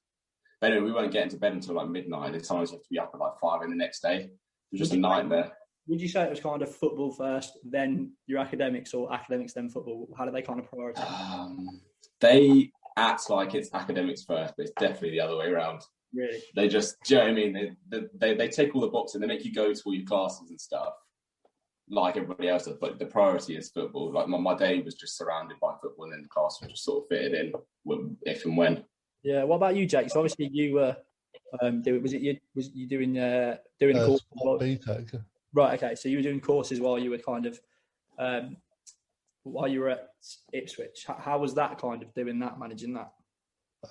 Anyway, 0.66 0.84
we 0.84 0.92
weren't 0.92 1.12
getting 1.12 1.30
to 1.30 1.38
bed 1.38 1.54
until 1.54 1.76
like 1.76 1.90
midnight, 1.90 2.34
and 2.34 2.46
sometimes 2.46 2.72
you 2.72 2.78
have 2.78 2.84
to 2.84 2.90
be 2.90 3.00
up 3.00 3.12
at 3.14 3.20
like 3.20 3.40
five 3.42 3.62
in 3.62 3.70
the 3.70 3.76
next 3.76 4.02
day. 4.02 4.16
It 4.24 4.32
was 4.72 4.80
just 4.80 4.94
a 4.94 4.98
nightmare. 4.98 5.52
Would 5.88 6.02
you 6.02 6.08
say 6.08 6.24
it 6.24 6.32
was 6.32 6.40
kind 6.40 6.62
of 6.64 6.76
football 6.76 7.12
first, 7.12 7.60
then 7.64 8.14
your 8.26 8.40
academics, 8.40 8.94
or 8.94 9.14
academics 9.14 9.54
then 9.54 9.70
football? 9.70 10.10
How 10.18 10.26
do 10.26 10.32
they 10.32 10.42
kind 10.42 10.60
of 10.60 10.70
prioritize? 10.70 11.32
Um, 11.32 11.82
they 12.20 12.72
act 12.98 13.30
like 13.30 13.54
it's 13.54 13.72
academics 13.74 14.24
first, 14.24 14.56
but 14.58 14.66
it's 14.66 14.74
definitely 14.80 15.12
the 15.12 15.20
other 15.20 15.38
way 15.38 15.48
around. 15.48 15.82
Really? 16.14 16.42
They 16.56 16.68
just, 16.68 16.96
do 17.04 17.14
you 17.14 17.20
know 17.20 17.26
what 17.26 17.32
I 17.32 17.36
mean? 17.36 17.78
They, 17.90 18.02
they, 18.20 18.36
they, 18.36 18.48
take 18.48 18.74
all 18.74 18.82
the 18.82 18.88
boxes 18.88 19.16
and 19.16 19.24
they 19.24 19.28
make 19.28 19.44
you 19.44 19.54
go 19.54 19.74
to 19.74 19.82
all 19.86 19.94
your 19.94 20.06
classes 20.06 20.50
and 20.50 20.60
stuff, 20.60 20.94
like 21.90 22.16
everybody 22.16 22.48
else 22.48 22.66
does. 22.66 22.78
But 22.80 22.98
the 22.98 23.06
priority 23.06 23.58
is 23.58 23.70
football. 23.70 24.12
Like 24.12 24.28
my, 24.28 24.38
my 24.40 24.56
day 24.56 24.82
was 24.82 24.96
just 24.96 25.18
surrounded 25.18 25.58
by 25.62 25.74
football, 25.82 26.06
and 26.06 26.14
then 26.14 26.22
the 26.24 26.30
class 26.30 26.58
was 26.62 26.72
just 26.72 26.86
sort 26.86 27.04
of 27.04 27.10
fitted 27.10 27.34
in 27.34 27.54
with- 27.84 28.18
if 28.26 28.46
and 28.46 28.58
when. 28.58 28.84
Yeah. 29.26 29.44
What 29.44 29.56
about 29.58 29.76
you, 29.76 29.86
Jake? 29.88 30.10
So 30.10 30.20
obviously 30.20 30.50
you 30.54 30.76
were 30.76 30.96
um, 31.62 31.82
doing. 31.82 32.02
Was 32.02 32.14
it 32.14 32.22
you? 32.22 32.38
Was 32.56 32.70
you 32.74 32.88
doing 32.88 33.18
uh, 33.18 33.58
doing 33.80 33.98
Uh, 33.98 34.06
course? 34.06 34.22
Sport 34.38 34.62
BTEC. 34.62 35.24
Right. 35.54 35.74
Okay. 35.82 35.96
So 35.96 36.08
you 36.10 36.18
were 36.18 36.24
doing 36.24 36.40
courses 36.40 36.80
while 36.80 37.00
you 37.00 37.10
were 37.10 37.18
kind 37.18 37.46
of 37.48 37.60
um, 38.20 38.58
while 39.44 39.68
you 39.68 39.80
were 39.80 39.90
at 39.90 40.10
Ipswich. 40.54 41.06
How, 41.08 41.38
was 41.40 41.54
that 41.56 41.80
kind 41.80 42.02
of 42.04 42.14
doing 42.14 42.40
that, 42.40 42.60
managing 42.60 42.94
that? 42.94 43.12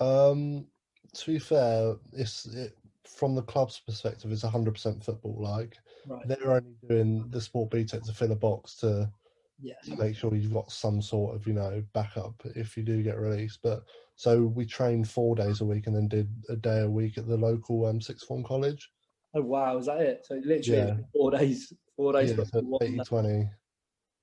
Um, 0.00 0.66
to 1.14 1.32
be 1.32 1.38
fair, 1.38 1.96
it's 2.12 2.46
it, 2.46 2.76
from 3.04 3.34
the 3.34 3.42
club's 3.42 3.80
perspective, 3.80 4.30
it's 4.30 4.42
hundred 4.42 4.74
percent 4.74 5.02
football. 5.04 5.36
Like 5.40 5.76
Right. 6.06 6.28
they're 6.28 6.52
only 6.52 6.74
doing 6.86 7.24
the 7.30 7.40
sport 7.40 7.70
BTEC 7.70 8.04
to 8.04 8.12
fill 8.12 8.32
a 8.32 8.36
box 8.36 8.76
to 8.76 9.10
Yeah. 9.58 9.74
to 9.84 9.96
make 9.96 10.14
sure 10.16 10.34
you've 10.34 10.52
got 10.52 10.70
some 10.70 11.00
sort 11.00 11.34
of 11.34 11.46
you 11.46 11.54
know 11.54 11.82
backup 11.94 12.34
if 12.54 12.76
you 12.76 12.82
do 12.82 13.02
get 13.02 13.18
released. 13.18 13.60
But 13.62 13.84
so 14.16 14.42
we 14.42 14.64
trained 14.64 15.08
four 15.08 15.34
days 15.34 15.60
a 15.60 15.64
week 15.64 15.86
and 15.86 15.96
then 15.96 16.08
did 16.08 16.28
a 16.48 16.56
day 16.56 16.82
a 16.82 16.90
week 16.90 17.18
at 17.18 17.26
the 17.26 17.36
local 17.36 17.86
um, 17.86 18.00
sixth 18.00 18.26
form 18.26 18.44
college. 18.44 18.90
Oh 19.34 19.42
wow, 19.42 19.76
is 19.78 19.86
that 19.86 20.00
it? 20.00 20.24
So 20.24 20.34
literally 20.44 20.82
Yeah. 20.82 20.96
four 21.12 21.30
days, 21.30 21.72
four 21.96 22.12
days. 22.12 22.32
Yeah, 22.36 22.44
so 22.44 22.78
80 22.82 23.00
20. 23.00 23.50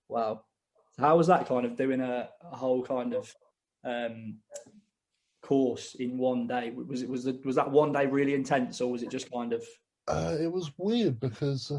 Wow. 0.08 0.44
So 0.94 1.04
how 1.04 1.18
was 1.18 1.28
that 1.28 1.48
kind 1.48 1.66
of 1.66 1.76
doing 1.76 2.02
a, 2.02 2.30
a 2.42 2.56
whole 2.56 2.84
kind 2.84 3.14
of 3.14 3.34
um, 3.84 4.38
course 5.42 5.96
in 5.96 6.18
one 6.18 6.48
day? 6.48 6.72
Was 6.72 7.02
it 7.02 7.10
was 7.10 7.26
it 7.28 7.46
was 7.46 7.56
that 7.56 7.70
one 7.72 7.92
day 7.92 8.06
really 8.06 8.34
intense, 8.34 8.80
or 8.82 8.92
was 8.92 9.04
it 9.04 9.12
just 9.12 9.32
kind 9.32 9.54
of 9.54 9.64
Uh, 10.08 10.36
it 10.39 10.52
was 10.52 10.72
weird 10.78 11.20
because, 11.20 11.72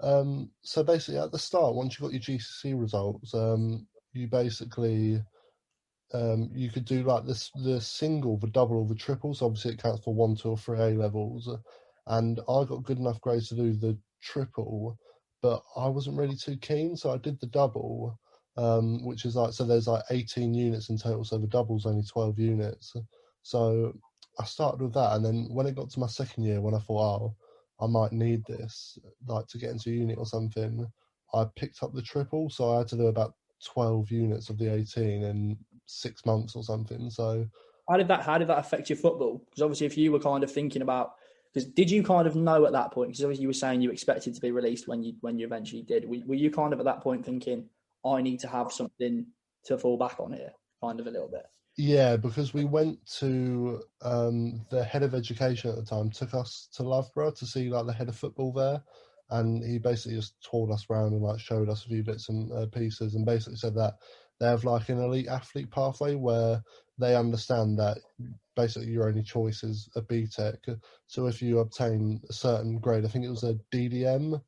um, 0.00 0.50
so 0.62 0.82
basically 0.82 1.18
at 1.18 1.32
the 1.32 1.38
start, 1.38 1.74
once 1.74 1.98
you 1.98 2.04
got 2.04 2.12
your 2.12 2.20
GCSE 2.20 2.78
results, 2.78 3.34
um, 3.34 3.86
you 4.12 4.26
basically, 4.28 5.22
um, 6.14 6.48
you 6.54 6.70
could 6.70 6.84
do 6.84 7.02
like 7.02 7.26
this 7.26 7.50
the 7.64 7.80
single, 7.80 8.38
the 8.38 8.46
double, 8.46 8.76
or 8.78 8.86
the 8.86 8.94
triple. 8.94 9.34
So 9.34 9.46
obviously 9.46 9.72
it 9.72 9.82
counts 9.82 10.04
for 10.04 10.14
one, 10.14 10.36
two, 10.36 10.50
or 10.50 10.56
three 10.56 10.78
A 10.78 10.88
levels. 10.90 11.48
And 12.06 12.38
I 12.40 12.64
got 12.64 12.84
good 12.84 12.98
enough 12.98 13.20
grades 13.20 13.48
to 13.48 13.56
do 13.56 13.74
the 13.74 13.98
triple, 14.22 14.96
but 15.42 15.62
I 15.76 15.88
wasn't 15.88 16.16
really 16.16 16.36
too 16.36 16.56
keen, 16.56 16.96
so 16.96 17.10
I 17.10 17.18
did 17.18 17.40
the 17.40 17.46
double. 17.48 18.18
Um, 18.56 19.04
which 19.04 19.24
is 19.24 19.34
like 19.34 19.52
so 19.52 19.64
there's 19.64 19.88
like 19.88 20.04
18 20.10 20.54
units 20.54 20.88
in 20.88 20.96
total, 20.96 21.24
so 21.24 21.38
the 21.38 21.48
double's 21.48 21.86
only 21.86 22.04
12 22.04 22.38
units. 22.38 22.94
So 23.42 23.92
I 24.38 24.44
started 24.44 24.80
with 24.80 24.94
that, 24.94 25.16
and 25.16 25.24
then 25.24 25.48
when 25.50 25.66
it 25.66 25.74
got 25.74 25.90
to 25.90 26.00
my 26.00 26.06
second 26.06 26.44
year, 26.44 26.60
when 26.60 26.74
I 26.74 26.78
thought, 26.78 27.34
oh, 27.80 27.84
I 27.84 27.88
might 27.88 28.12
need 28.12 28.44
this, 28.46 28.96
like 29.26 29.48
to 29.48 29.58
get 29.58 29.70
into 29.70 29.90
a 29.90 29.94
unit 29.94 30.18
or 30.18 30.26
something, 30.26 30.86
I 31.34 31.46
picked 31.56 31.82
up 31.82 31.92
the 31.92 32.02
triple. 32.02 32.48
So 32.48 32.72
I 32.72 32.78
had 32.78 32.88
to 32.88 32.96
do 32.96 33.08
about 33.08 33.34
12 33.64 34.10
units 34.12 34.50
of 34.50 34.58
the 34.58 34.72
18 34.72 35.24
in 35.24 35.58
six 35.86 36.24
months 36.24 36.56
or 36.56 36.62
something. 36.62 37.10
So 37.10 37.46
how 37.88 37.96
did 37.96 38.08
that 38.08 38.22
how 38.22 38.38
did 38.38 38.48
that 38.48 38.58
affect 38.58 38.90
your 38.90 38.96
football? 38.96 39.42
Because 39.44 39.62
obviously, 39.62 39.86
if 39.86 39.98
you 39.98 40.12
were 40.12 40.20
kind 40.20 40.44
of 40.44 40.50
thinking 40.50 40.82
about 40.82 41.14
because 41.52 41.68
did 41.68 41.90
you 41.90 42.02
kind 42.02 42.26
of 42.26 42.34
know 42.34 42.66
at 42.66 42.72
that 42.72 42.92
point? 42.92 43.10
Because 43.10 43.24
obviously 43.24 43.42
you 43.42 43.48
were 43.48 43.54
saying 43.54 43.80
you 43.80 43.90
expected 43.90 44.34
to 44.34 44.40
be 44.40 44.50
released 44.50 44.88
when 44.88 45.02
you 45.02 45.14
when 45.20 45.38
you 45.38 45.46
eventually 45.46 45.82
did. 45.82 46.08
Were, 46.08 46.18
were 46.26 46.34
you 46.34 46.50
kind 46.50 46.72
of 46.72 46.80
at 46.80 46.86
that 46.86 47.00
point 47.00 47.24
thinking 47.24 47.68
I 48.04 48.22
need 48.22 48.40
to 48.40 48.48
have 48.48 48.72
something 48.72 49.26
to 49.66 49.78
fall 49.78 49.96
back 49.96 50.20
on 50.20 50.32
here, 50.32 50.52
kind 50.82 51.00
of 51.00 51.06
a 51.06 51.10
little 51.10 51.28
bit? 51.28 51.46
yeah, 51.76 52.16
because 52.16 52.54
we 52.54 52.64
went 52.64 53.04
to 53.18 53.82
um, 54.02 54.64
the 54.70 54.84
head 54.84 55.02
of 55.02 55.14
education 55.14 55.70
at 55.70 55.76
the 55.76 55.84
time, 55.84 56.10
took 56.10 56.32
us 56.32 56.68
to 56.74 56.84
Loughborough 56.84 57.32
to 57.32 57.46
see 57.46 57.68
like 57.68 57.86
the 57.86 57.92
head 57.92 58.08
of 58.08 58.16
football 58.16 58.52
there. 58.52 58.82
And 59.30 59.64
he 59.64 59.78
basically 59.78 60.16
just 60.16 60.34
toured 60.48 60.70
us 60.70 60.86
around 60.88 61.14
and 61.14 61.22
like 61.22 61.40
showed 61.40 61.68
us 61.68 61.84
a 61.84 61.88
few 61.88 62.04
bits 62.04 62.28
and 62.28 62.52
uh, 62.52 62.66
pieces, 62.66 63.14
and 63.14 63.26
basically 63.26 63.56
said 63.56 63.74
that 63.74 63.94
they 64.40 64.46
have 64.46 64.64
like 64.64 64.88
an 64.88 64.98
elite 64.98 65.28
athlete 65.28 65.70
pathway 65.70 66.14
where 66.14 66.62
they 66.98 67.16
understand 67.16 67.78
that 67.78 67.98
basically 68.56 68.88
your 68.88 69.08
only 69.08 69.22
choice 69.22 69.64
is 69.64 69.88
a 69.96 70.02
BTEC. 70.02 70.78
So 71.06 71.26
if 71.26 71.42
you 71.42 71.58
obtain 71.58 72.20
a 72.28 72.32
certain 72.32 72.78
grade, 72.78 73.04
I 73.04 73.08
think 73.08 73.24
it 73.24 73.30
was 73.30 73.44
a 73.44 73.58
DDM 73.72 74.40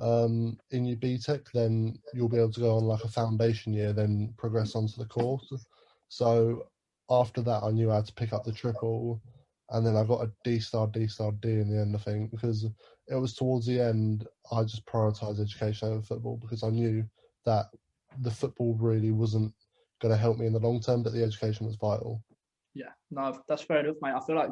um, 0.00 0.58
in 0.70 0.84
your 0.84 0.98
BTEC, 0.98 1.46
then 1.52 1.98
you'll 2.12 2.28
be 2.28 2.38
able 2.38 2.52
to 2.52 2.60
go 2.60 2.76
on 2.76 2.84
like 2.84 3.04
a 3.04 3.08
foundation 3.08 3.72
year, 3.72 3.92
then 3.92 4.34
progress 4.36 4.74
onto 4.74 4.96
the 4.96 5.06
course. 5.06 5.52
So 6.08 6.66
after 7.10 7.42
that, 7.42 7.62
I 7.62 7.70
knew 7.70 7.90
I 7.90 7.96
had 7.96 8.06
to 8.06 8.14
pick 8.14 8.32
up 8.32 8.44
the 8.44 8.52
triple, 8.52 9.22
and 9.70 9.86
then 9.86 9.96
I 9.96 10.04
got 10.04 10.24
a 10.24 10.30
D 10.44 10.60
star, 10.60 10.86
D 10.86 11.06
star, 11.06 11.32
D 11.40 11.48
in 11.48 11.70
the 11.70 11.80
end. 11.80 11.96
I 11.96 11.98
think 11.98 12.30
because 12.30 12.64
it 13.08 13.14
was 13.14 13.34
towards 13.34 13.66
the 13.66 13.80
end, 13.80 14.26
I 14.52 14.62
just 14.62 14.86
prioritised 14.86 15.40
education 15.40 15.88
over 15.88 16.02
football 16.02 16.36
because 16.36 16.62
I 16.62 16.70
knew 16.70 17.04
that 17.44 17.66
the 18.20 18.30
football 18.30 18.76
really 18.78 19.10
wasn't 19.10 19.52
going 20.00 20.12
to 20.12 20.18
help 20.18 20.38
me 20.38 20.46
in 20.46 20.52
the 20.52 20.58
long 20.58 20.80
term, 20.80 21.02
but 21.02 21.12
the 21.12 21.22
education 21.22 21.66
was 21.66 21.76
vital. 21.76 22.22
Yeah, 22.74 22.90
no, 23.10 23.38
that's 23.48 23.62
fair 23.62 23.80
enough, 23.80 23.96
mate. 24.02 24.14
I 24.14 24.20
feel 24.20 24.36
like, 24.36 24.50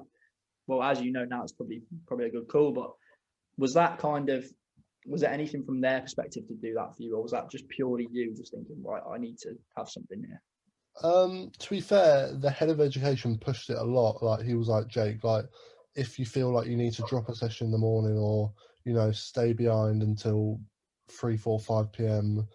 well, 0.67 0.83
as 0.83 1.01
you 1.01 1.12
know 1.12 1.25
now, 1.25 1.43
it's 1.43 1.53
probably 1.53 1.83
probably 2.07 2.27
a 2.27 2.31
good 2.31 2.49
call. 2.49 2.73
But 2.73 2.91
was 3.59 3.75
that 3.75 3.99
kind 3.99 4.31
of 4.31 4.47
was 5.07 5.21
there 5.21 5.33
anything 5.33 5.62
from 5.65 5.81
their 5.81 6.01
perspective 6.01 6.47
to 6.49 6.55
do 6.55 6.75
that 6.75 6.97
for 6.97 7.03
you, 7.03 7.17
or 7.17 7.23
was 7.23 7.33
that 7.33 7.51
just 7.51 7.69
purely 7.69 8.09
you 8.11 8.35
just 8.35 8.53
thinking, 8.53 8.83
right, 8.83 9.03
I 9.09 9.19
need 9.19 9.39
to 9.41 9.51
have 9.77 9.89
something 9.89 10.23
here? 10.27 10.41
Um, 11.03 11.51
to 11.59 11.71
be 11.71 11.81
fair, 11.81 12.33
the 12.33 12.51
head 12.51 12.71
of 12.71 12.81
education 12.81 13.39
pushed 13.39 13.71
it 13.71 13.77
a 13.77 13.85
lot. 13.85 14.23
Like 14.23 14.45
he 14.45 14.55
was 14.55 14.69
like, 14.69 14.87
Jake, 14.89 15.23
like 15.25 15.45
if 15.97 16.19
you 16.19 16.25
feel 16.25 16.51
like 16.51 16.67
you 16.67 16.77
need 16.77 16.93
to 16.95 17.05
drop 17.09 17.29
a 17.29 17.35
session 17.35 17.67
in 17.67 17.73
the 17.73 17.79
morning 17.79 18.17
or, 18.17 18.53
you 18.85 18.93
know, 18.95 19.11
stay 19.12 19.53
behind 19.53 20.03
until 20.03 20.61
three, 21.11 21.37
four, 21.37 21.59
five 21.59 21.93
PM, 21.93 22.47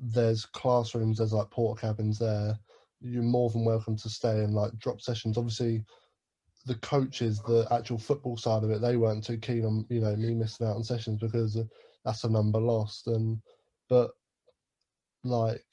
there's 0.00 0.46
classrooms, 0.46 1.18
there's 1.18 1.32
like 1.32 1.50
porta 1.50 1.80
cabins 1.80 2.18
there. 2.18 2.58
You're 3.00 3.22
more 3.22 3.50
than 3.50 3.64
welcome 3.64 3.96
to 3.96 4.08
stay 4.08 4.40
and 4.40 4.54
like 4.54 4.76
drop 4.78 5.00
sessions. 5.00 5.38
Obviously, 5.38 5.84
the 6.66 6.74
coaches, 6.76 7.40
the 7.46 7.66
actual 7.70 7.98
football 7.98 8.36
side 8.36 8.62
of 8.62 8.70
it, 8.70 8.80
they 8.80 8.96
weren't 8.96 9.24
too 9.24 9.38
keen 9.38 9.64
on 9.64 9.86
you 9.88 10.00
know 10.00 10.14
me 10.16 10.34
missing 10.34 10.66
out 10.66 10.76
on 10.76 10.84
sessions 10.84 11.20
because 11.20 11.56
uh, 11.56 11.64
that's 12.04 12.24
a 12.24 12.28
number 12.28 12.60
lost. 12.60 13.06
And 13.06 13.40
but 13.88 14.10
like, 15.24 15.64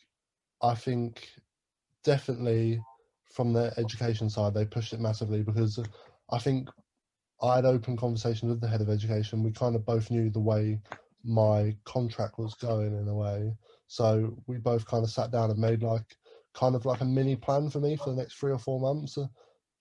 I 0.62 0.76
think 0.76 1.30
definitely 2.04 2.82
from 3.32 3.54
the 3.54 3.74
education 3.78 4.30
side, 4.30 4.54
they 4.54 4.66
pushed 4.66 4.94
it 4.94 5.00
massively 5.00 5.44
because 5.44 5.80
I 6.32 6.40
think 6.40 6.70
I 7.42 7.56
had 7.56 7.66
open 7.66 7.96
conversations 7.96 8.50
with 8.50 8.62
the 8.62 8.68
head 8.68 8.82
of 8.82 8.90
education. 8.90 9.44
We 9.44 9.52
kind 9.52 9.76
of 9.76 9.86
both 9.86 10.10
knew 10.10 10.30
the 10.30 10.40
way 10.40 10.80
my 11.24 11.76
contract 11.86 12.40
was 12.40 12.56
going 12.56 12.98
in 12.98 13.08
a 13.08 13.14
way. 13.14 13.54
So 13.88 14.38
we 14.48 14.58
both 14.58 14.86
kind 14.86 15.04
of 15.04 15.10
sat 15.10 15.32
down 15.32 15.50
and 15.50 15.60
made 15.60 15.84
like 15.84 16.06
kind 16.54 16.76
of 16.76 16.86
like 16.86 17.02
a 17.02 17.06
mini 17.06 17.36
plan 17.36 17.70
for 17.70 17.80
me 17.80 17.96
for 17.96 18.10
the 18.10 18.16
next 18.16 18.36
three 18.36 18.52
or 18.52 18.60
four 18.60 18.80
months, 18.80 19.18
uh, 19.18 19.28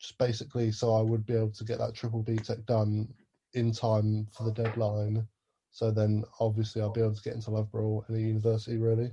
just 0.00 0.18
basically 0.18 0.70
so 0.70 0.94
I 0.94 1.02
would 1.02 1.26
be 1.26 1.34
able 1.34 1.52
to 1.52 1.64
get 1.64 1.78
that 1.78 1.94
triple 1.94 2.22
BTEC 2.22 2.66
done 2.66 3.08
in 3.54 3.72
time 3.72 4.26
for 4.32 4.44
the 4.44 4.52
deadline. 4.52 5.26
So 5.70 5.90
then 5.90 6.24
obviously 6.40 6.82
I'll 6.82 6.92
be 6.92 7.00
able 7.00 7.14
to 7.14 7.22
get 7.22 7.34
into 7.34 7.50
Loughborough 7.50 8.04
and 8.06 8.16
the 8.16 8.20
university 8.20 8.78
really. 8.78 9.10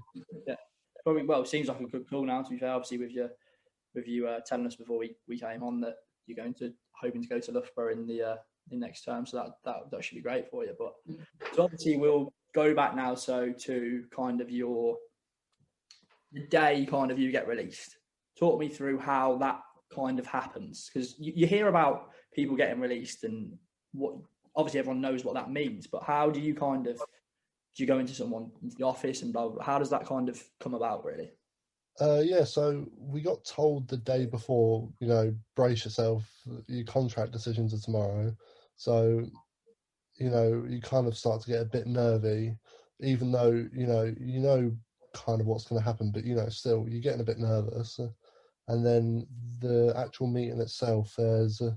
Yeah, 0.47 0.55
probably, 1.03 1.25
well, 1.25 1.41
it 1.41 1.47
seems 1.47 1.67
like 1.67 1.79
a 1.79 1.85
good 1.85 2.09
call 2.09 2.25
now. 2.25 2.41
To 2.41 2.49
be 2.49 2.57
fair, 2.57 2.71
obviously 2.71 2.99
with 2.99 3.11
your 3.11 3.29
with 3.95 4.07
you 4.07 4.27
uh, 4.27 4.39
telling 4.45 4.65
us 4.65 4.75
before 4.75 4.97
we, 4.97 5.15
we 5.27 5.39
came 5.39 5.63
on 5.63 5.79
that 5.81 5.95
you're 6.25 6.37
going 6.37 6.53
to 6.55 6.73
hoping 6.99 7.21
to 7.21 7.27
go 7.27 7.39
to 7.39 7.51
Loughborough 7.51 7.91
in 7.91 8.07
the 8.07 8.21
uh, 8.21 8.35
in 8.71 8.79
next 8.79 9.03
term, 9.03 9.25
so 9.25 9.37
that, 9.37 9.49
that 9.65 9.91
that 9.91 10.03
should 10.03 10.15
be 10.15 10.21
great 10.21 10.49
for 10.49 10.63
you. 10.63 10.73
But 10.77 10.93
so 11.53 11.63
obviously 11.63 11.97
we'll 11.97 12.33
go 12.53 12.73
back 12.73 12.95
now. 12.95 13.15
So 13.15 13.51
to 13.51 14.03
kind 14.15 14.41
of 14.41 14.49
your 14.49 14.97
the 16.31 16.41
day 16.47 16.85
kind 16.89 17.11
of 17.11 17.19
you 17.19 17.31
get 17.31 17.47
released. 17.47 17.97
Talk 18.37 18.59
me 18.59 18.67
through 18.67 18.97
how 18.99 19.37
that 19.37 19.61
kind 19.93 20.19
of 20.19 20.25
happens 20.25 20.89
because 20.91 21.15
you, 21.19 21.33
you 21.35 21.47
hear 21.47 21.67
about 21.67 22.09
people 22.33 22.55
getting 22.55 22.79
released 22.79 23.23
and 23.23 23.53
what 23.93 24.15
obviously 24.55 24.79
everyone 24.79 25.01
knows 25.01 25.23
what 25.23 25.35
that 25.35 25.51
means, 25.51 25.87
but 25.87 26.03
how 26.03 26.29
do 26.29 26.39
you 26.39 26.55
kind 26.55 26.87
of 26.87 26.97
do 26.97 27.81
you 27.81 27.87
go 27.87 27.99
into 27.99 28.13
someone 28.13 28.51
into 28.61 28.75
the 28.75 28.85
office 28.85 29.21
and 29.21 29.33
blah, 29.33 29.43
blah, 29.43 29.55
blah? 29.55 29.63
how 29.63 29.79
does 29.79 29.89
that 29.89 30.05
kind 30.05 30.29
of 30.29 30.41
come 30.59 30.73
about 30.73 31.03
really? 31.03 31.31
Uh, 32.01 32.21
yeah, 32.23 32.43
so 32.43 32.85
we 32.97 33.21
got 33.21 33.43
told 33.45 33.87
the 33.87 33.97
day 33.97 34.25
before, 34.25 34.89
you 34.99 35.07
know, 35.07 35.33
brace 35.55 35.85
yourself, 35.85 36.23
your 36.67 36.85
contract 36.85 37.31
decisions 37.31 37.73
are 37.73 37.79
tomorrow. 37.79 38.35
So, 38.75 39.27
you 40.15 40.29
know, 40.29 40.65
you 40.67 40.81
kind 40.81 41.07
of 41.07 41.17
start 41.17 41.41
to 41.41 41.49
get 41.49 41.61
a 41.61 41.65
bit 41.65 41.87
nervy, 41.87 42.57
even 42.99 43.31
though, 43.31 43.51
you 43.73 43.87
know, 43.87 44.13
you 44.19 44.39
know 44.39 44.71
kind 45.13 45.41
of 45.41 45.47
what's 45.47 45.65
going 45.65 45.79
to 45.81 45.85
happen, 45.85 46.11
but, 46.11 46.23
you 46.23 46.35
know, 46.35 46.49
still, 46.49 46.85
you're 46.87 47.01
getting 47.01 47.21
a 47.21 47.25
bit 47.25 47.39
nervous. 47.39 47.99
And 48.67 48.85
then 48.85 49.27
the 49.59 49.93
actual 49.95 50.27
meeting 50.27 50.59
itself, 50.61 51.13
there's, 51.17 51.61
uh, 51.61 51.71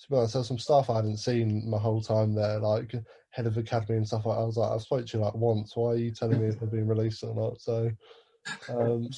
to 0.00 0.10
be 0.10 0.16
honest, 0.16 0.34
there's 0.34 0.48
some 0.48 0.58
stuff 0.58 0.90
I 0.90 0.96
hadn't 0.96 1.18
seen 1.18 1.68
my 1.68 1.78
whole 1.78 2.00
time 2.00 2.34
there, 2.34 2.58
like 2.58 2.94
head 3.30 3.46
of 3.46 3.56
academy 3.56 3.96
and 3.96 4.06
stuff 4.06 4.26
like 4.26 4.36
that. 4.36 4.42
I 4.42 4.46
was 4.46 4.56
like, 4.56 4.72
I 4.72 4.78
spoke 4.78 5.06
to 5.06 5.18
you 5.18 5.24
like 5.24 5.34
once. 5.34 5.76
Why 5.76 5.90
are 5.92 5.96
you 5.96 6.10
telling 6.10 6.40
me 6.40 6.46
if 6.46 6.58
they're 6.58 6.68
being 6.68 6.88
released 6.88 7.24
or 7.24 7.34
not? 7.34 7.60
So, 7.60 7.90
um, 8.68 9.08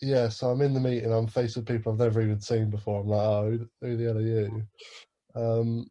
yeah, 0.00 0.28
so 0.28 0.50
I'm 0.50 0.62
in 0.62 0.74
the 0.74 0.80
meeting. 0.80 1.12
I'm 1.12 1.26
faced 1.26 1.56
with 1.56 1.66
people 1.66 1.92
I've 1.92 1.98
never 1.98 2.20
even 2.20 2.40
seen 2.40 2.70
before. 2.70 3.00
I'm 3.00 3.08
like, 3.08 3.20
oh, 3.20 3.50
who, 3.50 3.68
who 3.86 3.96
the 3.96 4.04
hell 4.04 4.18
are 4.18 4.20
you? 4.20 4.62
Um, 5.34 5.86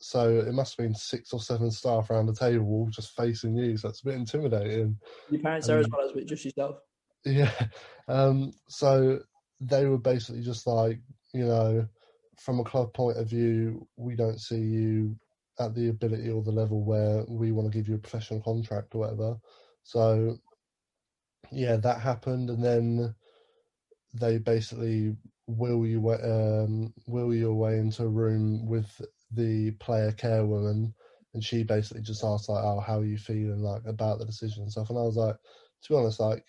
so 0.00 0.38
it 0.38 0.52
must 0.52 0.76
have 0.76 0.84
been 0.86 0.94
six 0.94 1.32
or 1.32 1.40
seven 1.40 1.70
staff 1.70 2.10
around 2.10 2.26
the 2.26 2.34
table 2.34 2.66
all 2.66 2.88
just 2.90 3.16
facing 3.16 3.56
you. 3.56 3.76
So 3.76 3.88
it's 3.88 4.02
a 4.02 4.04
bit 4.04 4.14
intimidating. 4.14 4.96
Your 5.30 5.40
parents 5.40 5.66
there 5.66 5.78
as 5.78 5.88
well 5.90 6.08
as 6.08 6.24
just 6.24 6.44
yourself. 6.44 6.76
Yeah. 7.24 7.52
Um, 8.06 8.52
so 8.68 9.18
they 9.60 9.86
were 9.86 9.98
basically 9.98 10.42
just 10.42 10.66
like, 10.66 11.00
you 11.34 11.44
know, 11.44 11.86
from 12.38 12.60
a 12.60 12.64
club 12.64 12.94
point 12.94 13.18
of 13.18 13.28
view, 13.28 13.86
we 13.96 14.14
don't 14.14 14.40
see 14.40 14.60
you 14.60 15.16
at 15.58 15.74
the 15.74 15.88
ability 15.88 16.30
or 16.30 16.42
the 16.42 16.52
level 16.52 16.84
where 16.84 17.24
we 17.28 17.50
want 17.50 17.70
to 17.70 17.76
give 17.76 17.88
you 17.88 17.96
a 17.96 17.98
professional 17.98 18.40
contract 18.40 18.94
or 18.94 19.00
whatever. 19.00 19.36
So, 19.82 20.38
yeah, 21.50 21.76
that 21.76 22.00
happened, 22.00 22.50
and 22.50 22.62
then 22.62 23.14
they 24.14 24.38
basically 24.38 25.16
will 25.46 25.86
you 25.86 26.08
um, 26.10 26.92
will 27.06 27.34
you 27.34 27.50
away 27.50 27.78
into 27.78 28.04
a 28.04 28.08
room 28.08 28.66
with 28.66 29.00
the 29.32 29.72
player 29.72 30.12
care 30.12 30.44
woman, 30.46 30.94
and 31.34 31.44
she 31.44 31.62
basically 31.62 32.02
just 32.02 32.24
asked 32.24 32.48
like, 32.48 32.64
"Oh, 32.64 32.80
how 32.80 33.00
are 33.00 33.04
you 33.04 33.18
feeling 33.18 33.62
like 33.62 33.82
about 33.86 34.18
the 34.18 34.24
decision 34.24 34.62
and 34.62 34.72
stuff?" 34.72 34.90
And 34.90 34.98
I 34.98 35.02
was 35.02 35.16
like, 35.16 35.36
to 35.82 35.88
be 35.92 35.96
honest, 35.96 36.20
like 36.20 36.44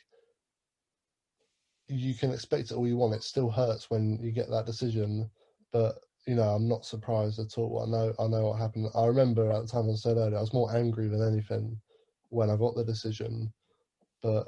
you 1.88 2.14
can 2.14 2.32
expect 2.32 2.72
it 2.72 2.76
all 2.76 2.88
you 2.88 2.98
want. 2.98 3.16
It 3.16 3.24
still 3.24 3.50
hurts 3.50 3.90
when 3.90 4.20
you 4.22 4.32
get 4.32 4.50
that 4.50 4.66
decision, 4.66 5.30
but 5.72 6.00
you 6.28 6.36
know, 6.36 6.50
I'm 6.50 6.68
not 6.68 6.86
surprised 6.86 7.40
at 7.40 7.58
all. 7.58 7.82
I 7.82 7.90
know, 7.90 8.14
I 8.20 8.28
know 8.28 8.48
what 8.48 8.60
happened. 8.60 8.90
I 8.96 9.06
remember 9.06 9.52
at 9.52 9.62
the 9.62 9.68
time 9.68 9.90
I 9.90 9.96
said 9.96 10.18
earlier, 10.18 10.38
I 10.38 10.42
was 10.42 10.54
more 10.54 10.76
angry 10.76 11.08
than 11.08 11.24
anything 11.24 11.80
when 12.30 12.50
I 12.50 12.56
got 12.56 12.76
the 12.76 12.84
decision. 12.84 13.52
But 14.22 14.48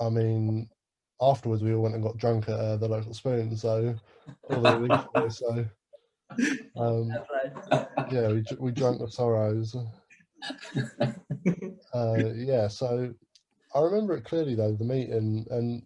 I 0.00 0.08
mean, 0.08 0.68
afterwards 1.20 1.62
we 1.62 1.74
all 1.74 1.82
went 1.82 1.94
and 1.94 2.02
got 2.02 2.16
drunk 2.16 2.48
at 2.48 2.58
uh, 2.58 2.76
the 2.76 2.88
local 2.88 3.12
spoon. 3.12 3.56
So, 3.56 3.94
so 5.28 5.66
um, 6.76 7.10
yeah, 8.10 8.28
we 8.28 8.44
we 8.58 8.72
drank 8.72 8.98
the 8.98 9.08
sorrows. 9.10 9.76
Uh, 11.94 12.32
yeah, 12.34 12.68
so 12.68 13.12
I 13.74 13.80
remember 13.80 14.14
it 14.14 14.24
clearly 14.24 14.54
though 14.54 14.74
the 14.74 14.84
meeting, 14.84 15.46
and 15.50 15.82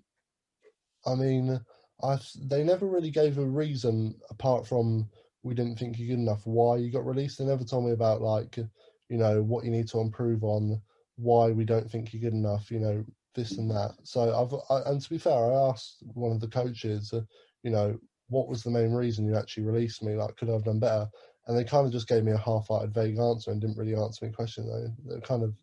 I 1.07 1.15
mean, 1.15 1.61
I 2.03 2.19
they 2.43 2.65
never 2.65 2.87
really 2.87 3.11
gave 3.11 3.39
a 3.39 3.47
reason 3.47 4.15
apart 4.31 4.67
from 4.67 5.09
we 5.43 5.55
didn't 5.55 5.79
think 5.79 5.99
you're 5.99 6.09
good 6.09 6.23
enough. 6.23 6.47
Why 6.47 6.77
you 6.77 6.91
got 6.91 7.07
released? 7.07 7.39
They 7.39 7.45
never 7.45 7.65
told 7.65 7.87
me 7.87 7.93
about 7.93 8.21
like 8.21 8.57
you 8.57 9.19
know 9.19 9.43
what 9.43 9.65
you 9.65 9.71
need 9.71 9.89
to 9.89 10.01
improve 10.01 10.45
on, 10.45 10.81
why 11.17 11.51
we 11.51 11.65
don't 11.65 11.91
think 11.91 12.13
you're 12.13 12.23
good 12.23 12.35
enough. 12.35 12.71
You 12.71 12.81
know 12.81 13.05
this 13.35 13.59
and 13.59 13.71
that. 13.71 13.93
So 14.03 14.21
I've 14.21 14.55
I, 14.71 14.91
and 14.91 15.01
to 15.01 15.11
be 15.11 15.19
fair, 15.19 15.33
I 15.33 15.71
asked 15.71 16.03
one 16.15 16.33
of 16.33 16.41
the 16.41 16.49
coaches, 16.49 17.13
uh, 17.13 17.23
you 17.63 17.71
know, 17.71 17.99
what 18.33 18.49
was 18.49 18.63
the 18.63 18.71
main 18.71 18.93
reason 18.93 19.27
you 19.27 19.37
actually 19.37 19.65
released 19.65 20.03
me? 20.03 20.15
Like, 20.17 20.37
could 20.37 20.49
I 20.49 20.55
have 20.55 20.65
done 20.65 20.81
better? 20.81 21.07
And 21.47 21.57
they 21.57 21.65
kind 21.65 21.87
of 21.87 21.93
just 21.93 22.09
gave 22.09 22.25
me 22.25 22.33
a 22.33 22.39
half-hearted, 22.39 22.95
vague 22.95 23.19
answer 23.19 23.51
and 23.51 23.61
didn't 23.61 23.77
really 23.77 23.95
answer 23.95 24.25
my 24.25 24.33
question. 24.33 24.67
They 24.67 25.11
they're 25.11 25.21
kind 25.21 25.43
of 25.43 25.55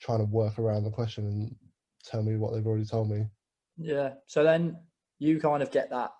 trying 0.00 0.18
to 0.18 0.24
work 0.26 0.58
around 0.58 0.84
the 0.84 0.90
question 0.90 1.26
and 1.26 1.56
tell 2.04 2.22
me 2.22 2.36
what 2.36 2.54
they've 2.54 2.66
already 2.66 2.84
told 2.84 3.10
me. 3.10 3.24
Yeah. 3.76 4.14
So 4.26 4.44
then 4.44 4.76
you 5.18 5.40
kind 5.40 5.62
of 5.62 5.70
get 5.70 5.90
that. 5.90 6.10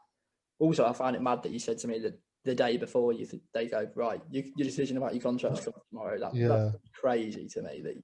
Also, 0.59 0.87
I 0.87 0.93
find 0.93 1.15
it 1.15 1.23
mad 1.23 1.43
that 1.43 1.53
you 1.53 1.59
said 1.59 1.79
to 1.79 1.89
me 1.89 1.99
that 2.01 2.19
the 2.45 2.55
day 2.55 2.79
before 2.79 3.13
you 3.13 3.27
th- 3.27 3.43
they 3.53 3.67
go 3.67 3.87
right, 3.95 4.21
you, 4.31 4.45
your 4.57 4.67
decision 4.67 4.97
about 4.97 5.15
your 5.15 5.23
contract 5.23 5.69
tomorrow. 5.91 6.19
That, 6.19 6.35
Yeah. 6.35 6.49
That's 6.49 6.77
crazy 6.99 7.49
to 7.49 7.63
me 7.63 7.83
that 7.83 7.95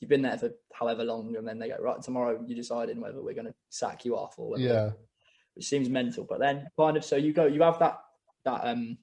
you've 0.00 0.10
been 0.10 0.22
there 0.22 0.36
for 0.36 0.50
however 0.72 1.04
long, 1.04 1.36
and 1.36 1.46
then 1.46 1.58
they 1.58 1.68
go 1.68 1.76
right 1.80 2.02
tomorrow. 2.02 2.42
You're 2.44 2.56
deciding 2.56 3.00
whether 3.00 3.22
we're 3.22 3.34
going 3.34 3.46
to 3.46 3.54
sack 3.68 4.04
you 4.04 4.16
off 4.16 4.34
or 4.38 4.50
whether, 4.50 4.62
Yeah, 4.64 4.90
which 5.54 5.66
seems 5.66 5.88
mental. 5.88 6.24
But 6.28 6.40
then 6.40 6.68
kind 6.78 6.96
of 6.96 7.04
so 7.04 7.16
you 7.16 7.32
go, 7.32 7.46
you 7.46 7.62
have 7.62 7.78
that 7.78 7.98
that 8.44 8.60
um, 8.64 8.98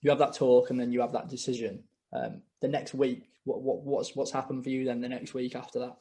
you 0.00 0.10
have 0.10 0.18
that 0.18 0.34
talk, 0.34 0.70
and 0.70 0.80
then 0.80 0.92
you 0.92 1.00
have 1.00 1.12
that 1.12 1.28
decision. 1.28 1.82
Um, 2.12 2.42
the 2.60 2.68
next 2.68 2.94
week, 2.94 3.28
what 3.44 3.62
what 3.62 3.82
what's 3.82 4.16
what's 4.16 4.30
happened 4.30 4.64
for 4.64 4.70
you 4.70 4.84
then? 4.84 5.00
The 5.00 5.08
next 5.08 5.34
week 5.34 5.56
after 5.56 5.78
that. 5.80 5.96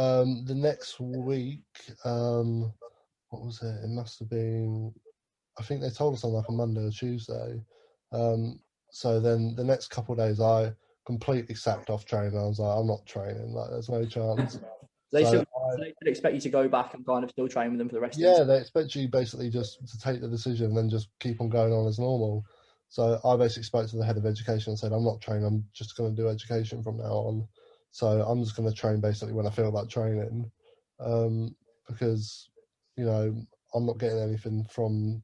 Um, 0.00 0.44
the 0.44 0.54
next 0.54 1.00
week, 1.00 1.64
um, 2.04 2.72
what 3.30 3.42
was 3.42 3.62
it? 3.62 3.84
It 3.84 3.88
must 3.88 4.18
have 4.18 4.30
been. 4.30 4.92
I 5.58 5.62
think 5.62 5.80
they 5.80 5.90
told 5.90 6.14
us 6.14 6.24
on 6.24 6.32
like 6.32 6.48
a 6.48 6.52
Monday 6.52 6.84
or 6.84 6.90
Tuesday. 6.90 7.62
Um, 8.12 8.60
so 8.90 9.20
then 9.20 9.54
the 9.56 9.64
next 9.64 9.88
couple 9.88 10.12
of 10.12 10.18
days, 10.18 10.40
I 10.40 10.72
completely 11.06 11.54
sacked 11.54 11.88
off 11.88 12.04
training. 12.04 12.38
I 12.38 12.42
was 12.42 12.58
like, 12.58 12.78
I'm 12.78 12.86
not 12.86 13.06
training. 13.06 13.52
Like, 13.52 13.70
there's 13.70 13.88
no 13.88 14.04
chance. 14.04 14.60
They 15.16 15.24
So 15.24 15.28
still 15.28 15.44
I- 15.70 15.94
they 16.02 16.10
expect 16.10 16.34
you 16.34 16.40
to 16.42 16.48
go 16.50 16.68
back 16.68 16.92
and 16.94 17.04
kind 17.06 17.24
of 17.24 17.30
still 17.30 17.48
train 17.48 17.70
with 17.70 17.78
them 17.78 17.88
for 17.88 17.94
the 17.94 18.00
rest. 18.00 18.18
yeah, 18.18 18.28
of 18.28 18.36
the. 18.36 18.40
Yeah, 18.42 18.56
they 18.56 18.60
expect 18.60 18.94
you 18.94 19.08
basically 19.08 19.48
just 19.48 19.86
to 19.88 19.98
take 19.98 20.20
the 20.20 20.28
decision 20.28 20.66
and 20.66 20.76
then 20.76 20.90
just 20.90 21.08
keep 21.20 21.40
on 21.40 21.48
going 21.48 21.72
on 21.72 21.86
as 21.88 21.98
normal. 21.98 22.44
So 22.88 23.18
I 23.24 23.36
basically 23.36 23.64
spoke 23.64 23.88
to 23.88 23.96
the 23.96 24.04
head 24.04 24.16
of 24.16 24.26
education 24.26 24.70
and 24.70 24.78
said, 24.78 24.92
I'm 24.92 25.04
not 25.04 25.20
training. 25.20 25.44
I'm 25.44 25.64
just 25.72 25.96
going 25.96 26.14
to 26.14 26.22
do 26.22 26.28
education 26.28 26.82
from 26.82 26.98
now 26.98 27.12
on. 27.12 27.48
So 27.90 28.06
I'm 28.06 28.42
just 28.44 28.56
going 28.56 28.68
to 28.68 28.74
train 28.74 29.00
basically 29.00 29.32
when 29.32 29.46
I 29.46 29.50
feel 29.50 29.70
like 29.70 29.88
training, 29.88 30.50
um, 31.00 31.56
because 31.88 32.50
you 32.96 33.06
know 33.06 33.34
I'm 33.74 33.86
not 33.86 33.98
getting 33.98 34.18
anything 34.20 34.66
from 34.70 35.22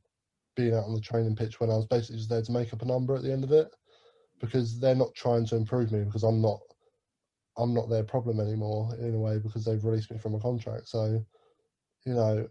being 0.57 0.75
out 0.75 0.85
on 0.85 0.95
the 0.95 1.01
training 1.01 1.37
pitch 1.37 1.61
when 1.61 1.71
I 1.71 1.77
was 1.77 1.87
basically 1.87 2.17
just 2.17 2.31
there 2.31 2.43
to 2.43 2.53
make 2.53 2.73
up 2.73 2.83
a 2.83 2.87
number 2.87 3.15
at 3.15 3.23
the 3.23 3.33
end 3.33 3.45
of 3.45 3.53
it, 3.53 3.69
because 4.41 4.81
they're 4.81 4.95
not 4.95 5.15
trying 5.15 5.47
to 5.47 5.57
improve 5.57 5.93
me 5.93 6.03
because 6.05 6.23
I'm 6.25 6.41
not 6.41 6.61
I'm 7.57 7.75
not 7.75 7.91
their 7.91 8.05
problem 8.05 8.41
anymore 8.41 8.95
in 8.99 9.15
a 9.15 9.19
way 9.19 9.39
because 9.39 9.65
they've 9.65 9.85
released 9.85 10.11
me 10.11 10.19
from 10.19 10.35
a 10.35 10.41
contract. 10.41 10.89
So 10.89 11.25
you 12.07 12.15
know 12.15 12.49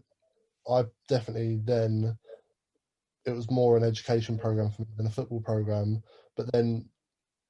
I 0.69 0.85
definitely 1.07 1.59
then 1.63 2.17
it 3.25 3.31
was 3.31 3.49
more 3.51 3.77
an 3.77 3.83
education 3.83 4.37
program 4.37 4.71
for 4.71 4.81
me 4.83 4.87
than 4.97 5.07
a 5.07 5.11
football 5.11 5.41
program. 5.41 6.01
But 6.35 6.51
then 6.51 6.89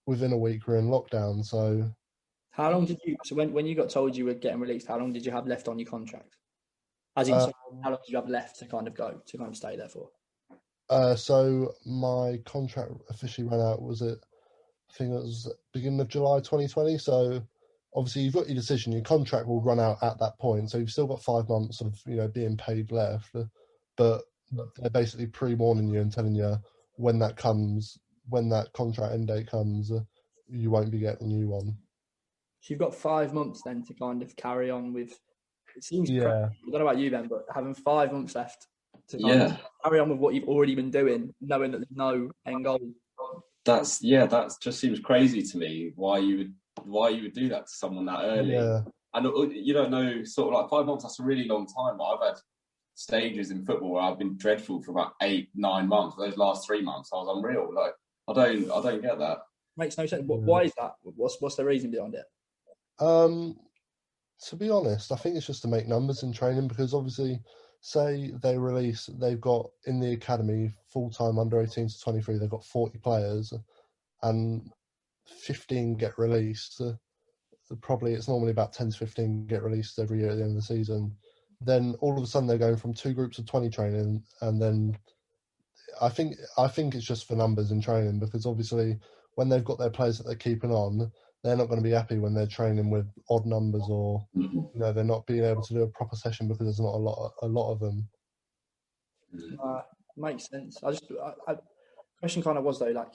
within 0.06 0.34
a 0.34 0.38
week 0.38 0.68
we're 0.68 0.78
in 0.78 0.90
lockdown, 0.90 1.46
so 1.46 1.90
How 2.52 2.72
long 2.72 2.86
did 2.86 3.00
you? 3.06 3.16
So 3.24 3.36
when, 3.36 3.54
when 3.54 3.66
you 3.66 3.76
got 3.76 3.90
told 3.90 4.16
you 4.16 4.26
were 4.26 4.34
getting 4.34 4.60
released, 4.60 4.88
how 4.88 4.98
long 4.98 5.14
did 5.14 5.26
you 5.26 5.32
have 5.32 5.48
left 5.48 5.68
on 5.68 5.80
your 5.80 5.90
contract? 5.90 6.36
As 7.16 7.28
in, 7.28 7.36
Um, 7.36 7.52
how 7.84 7.90
long 7.92 8.00
did 8.06 8.12
you 8.12 8.18
have 8.18 8.30
left 8.30 8.60
to 8.60 8.66
kind 8.66 8.88
of 8.88 8.96
go 8.96 9.22
to 9.26 9.38
kind 9.38 9.50
of 9.50 9.56
stay 9.56 9.76
there 9.76 9.90
for? 9.90 10.10
Uh, 10.90 11.16
so 11.16 11.74
my 11.86 12.42
contract 12.46 12.92
officially 13.10 13.48
ran 13.48 13.62
out. 13.62 13.82
Was 13.82 14.02
it? 14.02 14.20
I 14.92 14.98
think 14.98 15.12
it 15.12 15.16
was 15.16 15.52
beginning 15.74 16.02
of 16.02 16.08
July 16.10 16.40
2020. 16.40 16.98
So 16.98 17.42
obviously 17.96 18.24
you've 18.24 18.34
got 18.34 18.48
your 18.48 18.56
decision. 18.56 18.92
Your 18.92 19.04
contract 19.04 19.48
will 19.48 19.62
run 19.62 19.80
out 19.80 19.98
at 20.02 20.20
that 20.20 20.38
point. 20.40 20.70
So 20.70 20.78
you've 20.78 20.92
still 20.92 21.08
got 21.08 21.24
five 21.24 21.48
months 21.50 21.82
of 21.82 22.00
you 22.06 22.18
know 22.18 22.28
being 22.28 22.58
paid 22.58 22.92
left, 22.92 23.36
but 23.98 24.22
they're 24.78 24.90
basically 24.90 25.28
pre-warning 25.28 25.88
you 25.88 26.02
and 26.02 26.12
telling 26.12 26.36
you 26.36 26.58
when 26.96 27.20
that 27.20 27.38
comes, 27.38 27.98
when 28.30 28.50
that 28.50 28.74
contract 28.74 29.14
end 29.14 29.28
date 29.28 29.48
comes, 29.48 29.92
you 30.50 30.70
won't 30.70 30.92
be 30.92 31.00
getting 31.00 31.28
a 31.28 31.30
new 31.30 31.48
one. 31.48 31.78
So 32.60 32.74
you've 32.74 32.80
got 32.80 32.94
five 32.94 33.34
months 33.34 33.62
then 33.64 33.84
to 33.86 33.94
kind 33.94 34.22
of 34.22 34.36
carry 34.36 34.70
on 34.70 34.94
with. 34.94 35.18
It 35.76 35.84
seems 35.84 36.10
crazy. 36.10 36.26
Yeah, 36.26 36.50
I 36.50 36.72
don't 36.72 36.82
know 36.82 36.88
about 36.88 36.98
you 37.00 37.10
Ben, 37.10 37.28
but 37.28 37.46
having 37.54 37.74
five 37.74 38.12
months 38.12 38.36
left 38.36 38.68
to 39.10 39.18
kind 39.18 39.42
Yeah, 39.42 39.46
of 39.46 39.58
carry 39.84 40.00
on 40.00 40.10
with 40.10 40.20
what 40.20 40.36
you've 40.36 40.48
already 40.50 40.76
been 40.76 40.92
doing, 40.92 41.34
knowing 41.42 41.72
that 41.72 41.80
there's 41.80 41.88
no 41.92 42.30
end 42.46 42.66
goal. 42.66 42.80
That's 43.66 44.02
yeah, 44.02 44.26
that 44.26 44.52
just 44.62 44.80
seems 44.80 45.00
crazy 45.00 45.42
to 45.42 45.58
me. 45.58 45.92
Why 45.96 46.20
you 46.20 46.38
would 46.40 46.54
why 46.84 47.10
you 47.10 47.24
would 47.24 47.34
do 47.34 47.50
that 47.50 47.68
to 47.68 47.72
someone 47.72 48.06
that 48.06 48.24
early? 48.24 48.54
yeah, 48.54 48.82
And 49.14 49.28
uh, 49.28 49.42
you 49.50 49.74
don't 49.74 49.92
know, 49.92 50.24
sort 50.24 50.54
of 50.54 50.62
like 50.62 50.70
five 50.70 50.86
months. 50.86 51.04
That's 51.04 51.20
a 51.20 51.24
really 51.24 51.46
long 51.48 51.68
time. 51.68 52.00
I've 52.02 52.26
had 52.28 52.40
stages 52.96 53.52
in 53.52 53.64
football 53.66 53.92
where 53.92 54.02
I've 54.04 54.20
been 54.20 54.38
dreadful 54.38 54.82
for 54.82 54.92
about 54.92 55.14
eight, 55.22 55.50
nine 55.56 55.88
months. 55.88 56.16
Those 56.18 56.38
last 56.38 56.66
three 56.66 56.82
months, 56.82 57.10
I 57.14 57.18
was 57.18 57.38
unreal. 57.38 57.70
Like 57.74 57.94
I 58.28 58.34
don't, 58.34 58.72
I 58.72 58.82
don't 58.82 59.02
get 59.02 59.20
that. 59.20 59.40
Makes 59.78 59.98
no 59.98 60.06
sense. 60.06 60.24
What, 60.26 60.40
Yeah. 60.40 60.46
why 60.46 60.64
is 60.64 60.74
that? 60.78 60.94
What's 61.04 61.38
what's 61.40 61.56
the 61.56 61.66
reason 61.66 61.92
behind 61.92 62.16
it? 62.16 62.26
Um, 63.04 63.58
to 64.48 64.56
be 64.56 64.70
honest, 64.70 65.12
I 65.12 65.16
think 65.16 65.36
it's 65.36 65.48
just 65.48 65.62
to 65.64 65.68
make 65.68 65.88
numbers 65.88 66.24
in 66.24 66.34
training 66.34 66.68
because 66.68 66.94
obviously, 66.94 67.40
say 67.82 68.32
they 68.42 68.58
release, 68.58 69.08
they've 69.20 69.42
got 69.42 69.70
in 69.86 70.00
the 70.00 70.14
academy 70.14 70.72
full 70.88 71.10
time 71.10 71.40
under 71.40 71.60
18 71.60 71.90
to 71.90 72.00
23, 72.00 72.38
they've 72.38 72.50
got 72.50 72.64
40 72.64 73.00
players 73.00 73.54
and 74.24 74.72
15 75.26 75.96
get 75.96 76.18
released. 76.18 76.82
Probably 77.82 78.14
it's 78.14 78.28
normally 78.28 78.52
about 78.52 78.74
10 78.74 78.92
to 78.92 78.98
15 78.98 79.48
get 79.48 79.64
released 79.64 79.98
every 79.98 80.20
year 80.20 80.30
at 80.30 80.38
the 80.38 80.44
end 80.44 80.52
of 80.52 80.56
the 80.58 80.62
season. 80.62 81.16
Then 81.60 81.96
all 82.00 82.18
of 82.18 82.24
a 82.24 82.28
sudden 82.28 82.48
they're 82.48 82.58
going 82.58 82.78
from 82.78 82.94
two 82.94 83.14
groups 83.14 83.40
of 83.40 83.46
20 83.46 83.70
training 83.70 84.24
and 84.42 84.62
then 84.62 84.98
I 86.02 86.10
think 86.10 86.36
I 86.58 86.68
think 86.68 86.96
it's 86.96 87.06
just 87.06 87.28
for 87.28 87.36
numbers 87.36 87.72
in 87.72 87.82
training 87.82 88.20
because 88.20 88.46
obviously 88.46 89.00
when 89.36 89.50
they've 89.50 89.64
got 89.64 89.80
their 89.80 89.90
players 89.90 90.18
that 90.18 90.26
they're 90.26 90.36
keeping 90.36 90.72
on, 90.72 91.12
they're 91.44 91.58
not 91.58 91.66
going 91.68 91.80
to 91.80 91.84
be 91.84 91.96
happy 91.96 92.20
when 92.20 92.34
they're 92.34 92.46
training 92.46 92.90
with 92.90 93.08
odd 93.30 93.46
numbers 93.46 93.84
or 93.90 94.26
you 94.36 94.70
know 94.76 94.94
they're 94.94 95.04
not 95.04 95.26
being 95.26 95.44
able 95.44 95.62
to 95.62 95.74
do 95.74 95.82
a 95.82 95.88
proper 95.88 96.16
session 96.16 96.48
because 96.48 96.66
there's 96.66 96.80
not 96.80 96.94
a 96.94 96.98
lot 96.98 97.34
a 97.42 97.48
lot 97.48 97.72
of 97.72 97.80
them. 97.80 98.08
Uh, 99.64 99.82
makes 100.18 100.50
sense. 100.50 100.78
I 100.84 100.92
just 100.92 101.06
I, 101.24 101.52
I, 101.52 101.56
question 102.20 102.44
kind 102.44 102.58
of 102.58 102.64
was 102.64 102.80
though 102.80 102.88
like, 102.88 103.14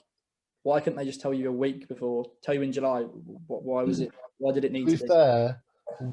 why 0.63 0.81
couldn't 0.81 0.99
they 0.99 1.05
just 1.05 1.21
tell 1.21 1.35
you 1.35 1.49
a 1.49 1.53
week 1.53 1.89
before? 1.89 2.25
Tell 2.43 2.55
you 2.55 2.63
in 2.63 2.73
July? 2.73 3.03
What? 3.03 3.63
Why 3.63 3.83
was 3.83 4.01
it? 4.01 4.11
Why 4.39 4.53
did 4.53 4.65
it 4.65 4.73
need 4.73 4.87
To 4.87 4.97
to 4.97 4.97
be 4.97 5.03
be? 5.03 5.09
fair, 5.09 5.63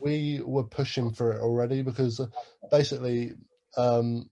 we 0.02 0.42
were 0.46 0.64
pushing 0.64 1.12
for 1.12 1.34
it 1.34 1.42
already 1.42 1.82
because 1.82 2.20
uh, 2.20 2.28
basically 2.70 3.32
um, 3.76 4.30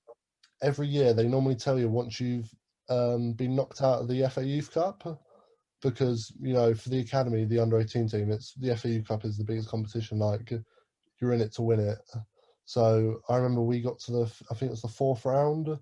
every 0.61 0.87
year 0.87 1.13
they 1.13 1.27
normally 1.27 1.55
tell 1.55 1.79
you 1.79 1.89
once 1.89 2.19
you've 2.19 2.49
um, 2.89 3.33
been 3.33 3.55
knocked 3.55 3.81
out 3.81 4.01
of 4.01 4.07
the 4.07 4.29
FA 4.29 4.43
Youth 4.43 4.71
Cup 4.71 5.19
because 5.81 6.31
you 6.39 6.53
know 6.53 6.73
for 6.73 6.89
the 6.89 6.99
academy 6.99 7.45
the 7.45 7.59
under 7.59 7.79
18 7.79 8.07
team 8.07 8.31
it's 8.31 8.53
the 8.55 8.75
FA 8.75 8.89
Youth 8.89 9.07
Cup 9.07 9.25
is 9.25 9.37
the 9.37 9.43
biggest 9.43 9.69
competition 9.69 10.19
like 10.19 10.51
you're 11.19 11.33
in 11.33 11.41
it 11.41 11.53
to 11.53 11.61
win 11.61 11.79
it 11.79 11.99
so 12.65 13.21
I 13.29 13.37
remember 13.37 13.61
we 13.61 13.81
got 13.81 13.99
to 14.01 14.11
the 14.11 14.31
I 14.49 14.55
think 14.55 14.69
it 14.69 14.71
was 14.71 14.81
the 14.81 14.87
fourth 14.87 15.25
round 15.25 15.77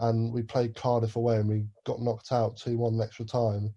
and 0.00 0.32
we 0.32 0.42
played 0.42 0.74
Cardiff 0.74 1.16
away 1.16 1.36
and 1.36 1.48
we 1.48 1.66
got 1.84 2.00
knocked 2.00 2.32
out 2.32 2.56
2-1 2.56 3.02
extra 3.02 3.24
time 3.24 3.72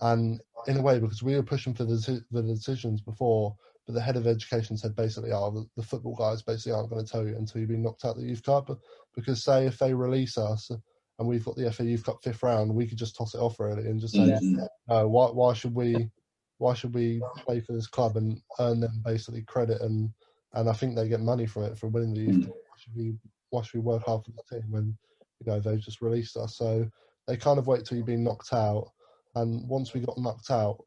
and 0.00 0.40
in 0.66 0.78
a 0.78 0.82
way 0.82 0.98
because 0.98 1.22
we 1.22 1.34
were 1.34 1.42
pushing 1.42 1.74
for 1.74 1.84
the, 1.84 2.24
the 2.30 2.42
decisions 2.42 3.00
before 3.00 3.54
but 3.88 3.94
the 3.94 4.02
head 4.02 4.16
of 4.16 4.26
education 4.26 4.76
said 4.76 4.94
basically, 4.94 5.32
oh, 5.32 5.50
the, 5.50 5.66
the 5.74 5.82
football 5.82 6.14
guys 6.14 6.42
basically 6.42 6.72
aren't 6.72 6.90
going 6.90 7.02
to 7.02 7.10
tell 7.10 7.26
you 7.26 7.34
until 7.36 7.58
you've 7.58 7.70
been 7.70 7.82
knocked 7.82 8.04
out 8.04 8.16
the 8.16 8.22
youth 8.22 8.42
cup. 8.42 8.68
Because 9.16 9.42
say 9.42 9.64
if 9.64 9.78
they 9.78 9.94
release 9.94 10.36
us 10.36 10.70
and 11.18 11.26
we've 11.28 11.44
got 11.44 11.56
the 11.56 11.70
FA 11.72 11.84
Youth 11.84 12.04
Cup 12.04 12.18
fifth 12.22 12.42
round, 12.42 12.74
we 12.74 12.86
could 12.86 12.98
just 12.98 13.16
toss 13.16 13.34
it 13.34 13.40
off 13.40 13.58
really 13.58 13.86
and 13.88 14.00
just 14.00 14.14
say, 14.14 14.26
Yeah. 14.28 14.66
No, 14.88 15.08
why 15.08 15.26
why 15.30 15.52
should 15.54 15.74
we 15.74 16.10
why 16.58 16.74
should 16.74 16.94
we 16.94 17.20
play 17.44 17.60
for 17.60 17.72
this 17.72 17.86
club 17.86 18.16
and 18.16 18.40
earn 18.58 18.80
them 18.80 19.02
basically 19.04 19.42
credit 19.42 19.80
and 19.82 20.10
and 20.54 20.68
I 20.68 20.72
think 20.72 20.96
they 20.96 21.08
get 21.08 21.20
money 21.20 21.46
from 21.46 21.64
it 21.64 21.78
for 21.78 21.88
winning 21.88 22.14
the 22.14 22.20
youth 22.20 22.36
Mm. 22.36 22.44
cup. 22.46 22.54
Why 22.54 22.76
should 22.78 22.96
we 22.96 23.14
why 23.50 23.62
should 23.62 23.74
we 23.74 23.84
work 23.84 24.04
hard 24.04 24.24
for 24.24 24.30
the 24.32 24.60
team 24.60 24.70
when 24.70 24.96
you 25.40 25.46
know 25.52 25.60
they've 25.60 25.80
just 25.80 26.00
released 26.00 26.36
us? 26.36 26.56
So 26.56 26.88
they 27.26 27.36
kind 27.36 27.58
of 27.58 27.66
wait 27.66 27.84
till 27.84 27.96
you've 27.98 28.06
been 28.06 28.24
knocked 28.24 28.52
out, 28.52 28.90
and 29.34 29.68
once 29.68 29.92
we 29.94 30.00
got 30.00 30.18
knocked 30.18 30.50
out, 30.50 30.84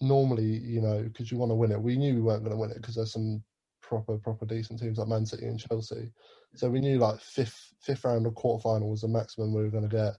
normally 0.00 0.44
you 0.44 0.80
know 0.80 1.02
because 1.02 1.30
you 1.30 1.38
want 1.38 1.50
to 1.50 1.54
win 1.56 1.72
it, 1.72 1.80
we 1.80 1.96
knew 1.96 2.14
we 2.14 2.20
weren't 2.20 2.42
going 2.42 2.54
to 2.56 2.60
win 2.60 2.70
it 2.70 2.76
because 2.78 2.96
there's 2.96 3.12
some 3.12 3.42
proper 3.82 4.16
proper 4.18 4.46
decent 4.46 4.80
teams 4.80 4.98
like 4.98 5.08
Man 5.08 5.26
City 5.26 5.46
and 5.46 5.60
Chelsea. 5.60 6.10
So 6.56 6.70
we 6.70 6.80
knew 6.80 6.98
like 6.98 7.20
fifth 7.20 7.74
fifth 7.80 8.04
round 8.04 8.26
or 8.26 8.32
quarter 8.32 8.62
final 8.62 8.90
was 8.90 9.02
the 9.02 9.08
maximum 9.08 9.52
we 9.52 9.62
were 9.62 9.70
going 9.70 9.88
to 9.88 9.96
get. 9.96 10.14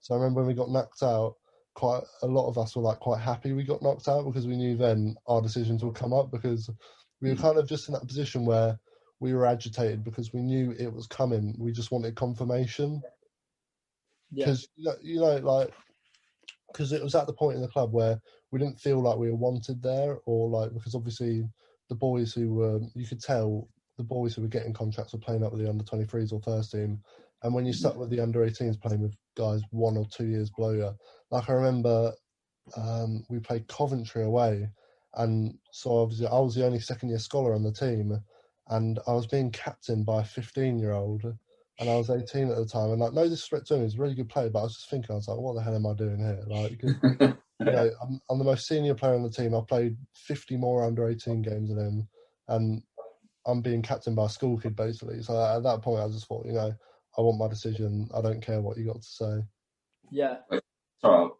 So 0.00 0.14
I 0.14 0.18
remember 0.18 0.40
when 0.40 0.48
we 0.48 0.54
got 0.54 0.70
knocked 0.70 1.02
out, 1.02 1.34
quite 1.74 2.02
a 2.22 2.26
lot 2.26 2.48
of 2.48 2.58
us 2.58 2.74
were 2.74 2.82
like 2.82 2.98
quite 2.98 3.20
happy 3.20 3.52
we 3.52 3.62
got 3.62 3.82
knocked 3.82 4.08
out 4.08 4.24
because 4.24 4.46
we 4.46 4.56
knew 4.56 4.76
then 4.76 5.14
our 5.26 5.40
decisions 5.40 5.84
would 5.84 5.94
come 5.94 6.12
up 6.12 6.30
because 6.30 6.68
we 7.20 7.30
were 7.30 7.36
mm. 7.36 7.40
kind 7.40 7.58
of 7.58 7.68
just 7.68 7.88
in 7.88 7.94
that 7.94 8.06
position 8.06 8.44
where 8.44 8.78
we 9.20 9.34
were 9.34 9.46
agitated 9.46 10.02
because 10.02 10.32
we 10.32 10.42
knew 10.42 10.74
it 10.78 10.92
was 10.92 11.06
coming. 11.06 11.54
We 11.58 11.72
just 11.72 11.92
wanted 11.92 12.16
confirmation 12.16 13.02
Yeah. 14.30 14.46
because 14.46 14.68
you, 14.76 14.84
know, 14.84 14.94
you 15.02 15.20
know 15.20 15.36
like 15.36 15.72
because 16.72 16.92
it 16.92 17.02
was 17.02 17.14
at 17.14 17.26
the 17.26 17.32
point 17.32 17.56
in 17.56 17.62
the 17.62 17.68
club 17.68 17.92
where 17.92 18.20
we 18.50 18.58
didn't 18.58 18.80
feel 18.80 19.00
like 19.00 19.18
we 19.18 19.30
were 19.30 19.36
wanted 19.36 19.82
there 19.82 20.18
or 20.24 20.48
like 20.48 20.72
because 20.72 20.94
obviously 20.94 21.44
the 21.88 21.94
boys 21.94 22.32
who 22.32 22.54
were 22.54 22.80
you 22.94 23.06
could 23.06 23.20
tell 23.20 23.68
the 24.00 24.04
boys 24.04 24.34
who 24.34 24.42
were 24.42 24.48
getting 24.48 24.72
contracts 24.72 25.12
were 25.12 25.18
playing 25.18 25.44
up 25.44 25.52
with 25.52 25.62
the 25.62 25.68
under 25.68 25.84
23s 25.84 26.32
or 26.32 26.40
first 26.40 26.72
team 26.72 27.00
and 27.42 27.54
when 27.54 27.66
you 27.66 27.72
start 27.72 27.96
with 27.96 28.10
the 28.10 28.20
under 28.20 28.40
18s 28.40 28.80
playing 28.80 29.00
with 29.00 29.14
guys 29.36 29.62
one 29.70 29.96
or 29.96 30.06
two 30.06 30.26
years 30.26 30.50
below 30.50 30.72
you 30.72 30.90
like 31.30 31.48
i 31.48 31.52
remember 31.52 32.12
um, 32.76 33.24
we 33.28 33.38
played 33.38 33.66
coventry 33.68 34.24
away 34.24 34.68
and 35.14 35.54
so 35.72 35.98
obviously 35.98 36.26
i 36.26 36.38
was 36.38 36.54
the 36.54 36.64
only 36.64 36.80
second 36.80 37.08
year 37.08 37.18
scholar 37.18 37.54
on 37.54 37.62
the 37.62 37.72
team 37.72 38.18
and 38.68 38.98
i 39.06 39.12
was 39.12 39.26
being 39.26 39.50
captained 39.50 40.06
by 40.06 40.20
a 40.20 40.24
15 40.24 40.78
year 40.78 40.92
old 40.92 41.24
and 41.80 41.88
I 41.88 41.96
was 41.96 42.10
18 42.10 42.50
at 42.50 42.56
the 42.56 42.66
time, 42.66 42.90
and 42.90 43.00
like 43.00 43.14
no 43.14 43.22
disrespect 43.22 43.66
to 43.68 43.76
him, 43.76 43.82
he's 43.82 43.94
a 43.94 43.98
really 43.98 44.14
good 44.14 44.28
player, 44.28 44.50
but 44.50 44.60
I 44.60 44.64
was 44.64 44.74
just 44.74 44.90
thinking, 44.90 45.12
I 45.12 45.14
was 45.14 45.28
like, 45.28 45.38
what 45.38 45.54
the 45.54 45.62
hell 45.62 45.74
am 45.74 45.86
I 45.86 45.94
doing 45.94 46.18
here? 46.18 46.44
Like, 46.46 46.82
you 47.60 47.66
know, 47.66 47.90
I'm, 48.02 48.20
I'm 48.28 48.38
the 48.38 48.44
most 48.44 48.68
senior 48.68 48.94
player 48.94 49.14
on 49.14 49.22
the 49.22 49.30
team. 49.30 49.54
I've 49.54 49.66
played 49.66 49.96
50 50.14 50.58
more 50.58 50.84
under 50.84 51.08
18 51.08 51.40
games 51.40 51.70
than 51.70 51.78
him, 51.78 52.08
and 52.48 52.82
I'm 53.46 53.62
being 53.62 53.82
captained 53.82 54.16
by 54.16 54.26
a 54.26 54.28
school 54.28 54.58
kid 54.58 54.76
basically. 54.76 55.22
So 55.22 55.42
at 55.42 55.62
that 55.62 55.82
point, 55.82 56.02
I 56.02 56.08
just 56.08 56.26
thought, 56.26 56.46
you 56.46 56.52
know, 56.52 56.72
I 57.18 57.20
want 57.20 57.38
my 57.38 57.48
decision. 57.48 58.08
I 58.14 58.20
don't 58.20 58.40
care 58.42 58.60
what 58.60 58.76
you 58.76 58.86
got 58.86 59.02
to 59.02 59.08
say. 59.08 59.40
Yeah. 60.10 60.36
Sorry, 61.00 61.30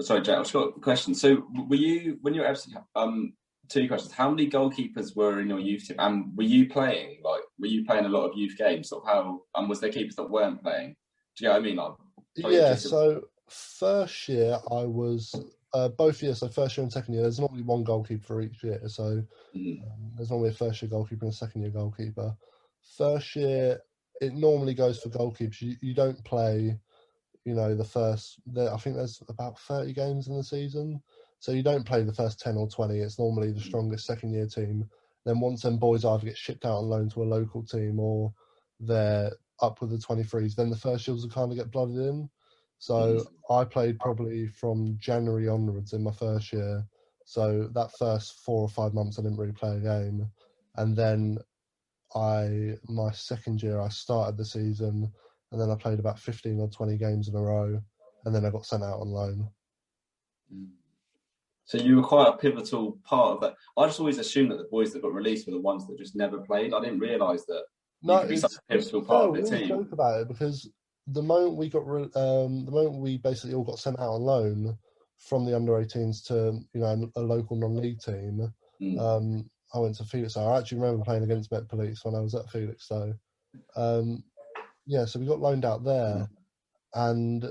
sorry, 0.00 0.22
Jack. 0.22 0.38
I've 0.38 0.44
just 0.44 0.52
got 0.52 0.76
a 0.76 0.80
question. 0.80 1.14
So, 1.14 1.44
were 1.68 1.76
you 1.76 2.18
when 2.22 2.34
you 2.34 2.42
were 2.42 2.46
FC, 2.46 2.68
um, 2.94 3.34
two 3.68 3.88
questions. 3.88 4.12
How 4.12 4.30
many 4.30 4.48
goalkeepers 4.48 5.16
were 5.16 5.40
in 5.40 5.48
your 5.48 5.58
youth 5.58 5.88
team, 5.88 5.96
and 5.98 6.36
were 6.36 6.44
you 6.44 6.68
playing? 6.68 7.20
Like, 7.24 7.42
were 7.58 7.66
you 7.66 7.84
playing 7.84 8.04
a 8.04 8.08
lot 8.08 8.28
of 8.28 8.36
youth 8.36 8.56
games? 8.56 8.88
Sort 8.88 9.04
of 9.04 9.08
how, 9.08 9.40
and 9.54 9.68
was 9.68 9.80
there 9.80 9.90
keepers 9.92 10.16
that 10.16 10.30
weren't 10.30 10.62
playing? 10.62 10.94
Do 11.36 11.44
you 11.44 11.48
know 11.48 11.54
what 11.54 11.62
I 11.62 11.64
mean? 11.64 11.76
Like, 11.76 11.92
yeah. 12.36 12.74
So 12.74 13.22
first 13.48 14.28
year, 14.28 14.58
I 14.70 14.84
was 14.84 15.34
uh, 15.74 15.88
both 15.88 16.22
years. 16.22 16.40
So 16.40 16.48
first 16.48 16.76
year 16.76 16.82
and 16.82 16.92
second 16.92 17.14
year, 17.14 17.22
there's 17.22 17.40
normally 17.40 17.62
one 17.62 17.84
goalkeeper 17.84 18.24
for 18.24 18.40
each 18.42 18.62
year. 18.62 18.80
So 18.88 19.22
mhm. 19.54 19.82
Um, 19.82 20.12
there's 20.16 20.30
normally 20.30 20.50
a 20.50 20.54
first 20.54 20.82
year 20.82 20.90
goalkeeper 20.90 21.24
and 21.24 21.32
a 21.32 21.36
second 21.36 21.62
year 21.62 21.70
goalkeeper. 21.70 22.36
First 22.96 23.36
year, 23.36 23.80
it 24.20 24.34
normally 24.34 24.74
goes 24.74 24.98
for 24.98 25.08
goalkeepers. 25.08 25.60
You, 25.60 25.76
you 25.80 25.94
don't 25.94 26.22
play, 26.24 26.78
you 27.44 27.54
know, 27.54 27.74
the 27.74 27.84
first. 27.84 28.40
There, 28.46 28.72
I 28.72 28.76
think 28.76 28.96
there's 28.96 29.22
about 29.28 29.58
30 29.58 29.92
games 29.92 30.28
in 30.28 30.36
the 30.36 30.44
season, 30.44 31.02
so 31.38 31.52
you 31.52 31.62
don't 31.62 31.86
play 31.86 32.02
the 32.02 32.14
first 32.14 32.40
10 32.40 32.56
or 32.56 32.68
20. 32.68 32.98
It's 32.98 33.18
normally 33.18 33.52
the 33.52 33.60
strongest 33.60 34.06
second 34.06 34.32
year 34.32 34.46
team. 34.46 34.88
Then 35.24 35.40
once 35.40 35.62
them 35.62 35.78
boys 35.78 36.04
either 36.04 36.24
get 36.24 36.36
shipped 36.36 36.64
out 36.64 36.78
on 36.78 36.88
loan 36.88 37.08
to 37.10 37.22
a 37.22 37.24
local 37.24 37.64
team 37.64 38.00
or 38.00 38.32
they're 38.80 39.32
up 39.60 39.80
with 39.80 39.90
the 39.90 39.96
23s, 39.96 40.54
then 40.54 40.70
the 40.70 40.76
first 40.76 41.06
years 41.06 41.22
will 41.22 41.30
kind 41.30 41.50
of 41.52 41.56
get 41.56 41.70
blooded 41.70 41.96
in. 41.96 42.28
So 42.82 42.94
mm-hmm. 42.94 43.52
I 43.52 43.64
played 43.64 44.00
probably 44.00 44.48
from 44.48 44.96
January 44.98 45.48
onwards 45.48 45.92
in 45.92 46.02
my 46.02 46.10
first 46.10 46.52
year. 46.52 46.84
So 47.24 47.70
that 47.74 47.96
first 47.96 48.40
four 48.44 48.62
or 48.62 48.68
five 48.68 48.92
months, 48.92 49.20
I 49.20 49.22
didn't 49.22 49.38
really 49.38 49.52
play 49.52 49.76
a 49.76 49.78
game, 49.78 50.28
and 50.74 50.96
then 50.96 51.38
I 52.16 52.74
my 52.88 53.12
second 53.12 53.62
year 53.62 53.80
I 53.80 53.88
started 53.88 54.36
the 54.36 54.44
season, 54.44 55.12
and 55.52 55.60
then 55.60 55.70
I 55.70 55.76
played 55.76 56.00
about 56.00 56.18
fifteen 56.18 56.58
or 56.58 56.68
twenty 56.70 56.98
games 56.98 57.28
in 57.28 57.36
a 57.36 57.40
row, 57.40 57.80
and 58.24 58.34
then 58.34 58.44
I 58.44 58.50
got 58.50 58.66
sent 58.66 58.82
out 58.82 58.98
on 58.98 59.10
loan. 59.10 59.48
Mm. 60.52 60.70
So 61.66 61.78
you 61.78 61.94
were 61.94 62.02
quite 62.02 62.30
a 62.30 62.36
pivotal 62.36 62.98
part 63.04 63.36
of 63.36 63.40
that. 63.42 63.54
I 63.78 63.86
just 63.86 64.00
always 64.00 64.18
assumed 64.18 64.50
that 64.50 64.58
the 64.58 64.68
boys 64.72 64.92
that 64.92 65.02
got 65.02 65.14
released 65.14 65.46
were 65.46 65.52
the 65.52 65.60
ones 65.60 65.86
that 65.86 65.98
just 65.98 66.16
never 66.16 66.40
played. 66.40 66.74
I 66.74 66.80
didn't 66.80 66.98
realise 66.98 67.44
that 67.44 67.62
No, 68.02 68.14
you 68.14 68.20
could 68.22 68.28
be 68.30 68.36
such 68.38 68.54
a 68.54 68.72
pivotal 68.72 69.04
part 69.04 69.28
of 69.28 69.36
the 69.36 69.56
team. 69.56 69.68
joke 69.68 69.92
about 69.92 70.22
it 70.22 70.26
because 70.26 70.68
the 71.08 71.22
moment 71.22 71.56
we 71.56 71.68
got 71.68 71.86
re- 71.86 72.10
um, 72.14 72.64
the 72.64 72.70
moment 72.72 72.96
we 72.96 73.18
basically 73.18 73.54
all 73.54 73.64
got 73.64 73.78
sent 73.78 73.98
out 73.98 74.14
on 74.14 74.22
loan 74.22 74.78
from 75.18 75.44
the 75.44 75.54
under 75.54 75.72
18s 75.72 76.24
to 76.26 76.60
you 76.74 76.80
know 76.80 77.10
a 77.16 77.20
local 77.20 77.56
non-league 77.56 78.00
team, 78.00 78.52
Mm. 78.80 78.98
um, 78.98 79.50
I 79.74 79.78
went 79.78 79.94
to 79.96 80.04
Felix. 80.04 80.36
I 80.36 80.58
actually 80.58 80.80
remember 80.80 81.04
playing 81.04 81.22
against 81.22 81.52
Met 81.52 81.68
Police 81.68 82.04
when 82.04 82.14
I 82.16 82.20
was 82.20 82.34
at 82.34 82.50
Felix. 82.50 82.88
So 82.88 83.14
um, 83.76 84.24
yeah, 84.86 85.04
so 85.04 85.20
we 85.20 85.26
got 85.26 85.38
loaned 85.40 85.64
out 85.64 85.84
there, 85.84 86.28
and 86.94 87.50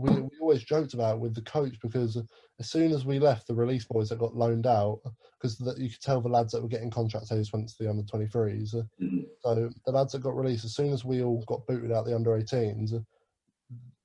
we 0.00 0.10
we 0.20 0.38
always 0.40 0.64
joked 0.64 0.94
about 0.94 1.20
with 1.20 1.34
the 1.34 1.42
coach 1.42 1.76
because 1.82 2.16
as 2.58 2.70
soon 2.70 2.92
as 2.92 3.04
we 3.04 3.18
left, 3.18 3.46
the 3.46 3.54
release 3.54 3.84
boys 3.84 4.08
that 4.08 4.18
got 4.18 4.34
loaned 4.36 4.66
out 4.66 5.00
because 5.38 5.60
you 5.78 5.88
could 5.90 6.00
tell 6.00 6.20
the 6.20 6.28
lads 6.28 6.52
that 6.52 6.62
were 6.62 6.68
getting 6.68 6.90
contracts 6.90 7.28
they 7.28 7.36
just 7.36 7.52
went 7.52 7.68
to 7.68 7.74
the 7.78 7.88
under 7.90 8.02
23s. 8.02 8.74
Mm. 9.00 9.26
So 9.40 9.70
the 9.86 9.92
lads 9.92 10.12
that 10.12 10.22
got 10.22 10.36
released, 10.36 10.64
as 10.64 10.74
soon 10.74 10.92
as 10.92 11.04
we 11.04 11.22
all 11.22 11.42
got 11.46 11.66
booted 11.66 11.92
out 11.92 12.04
the 12.04 12.14
under 12.14 12.30
18s, 12.38 12.92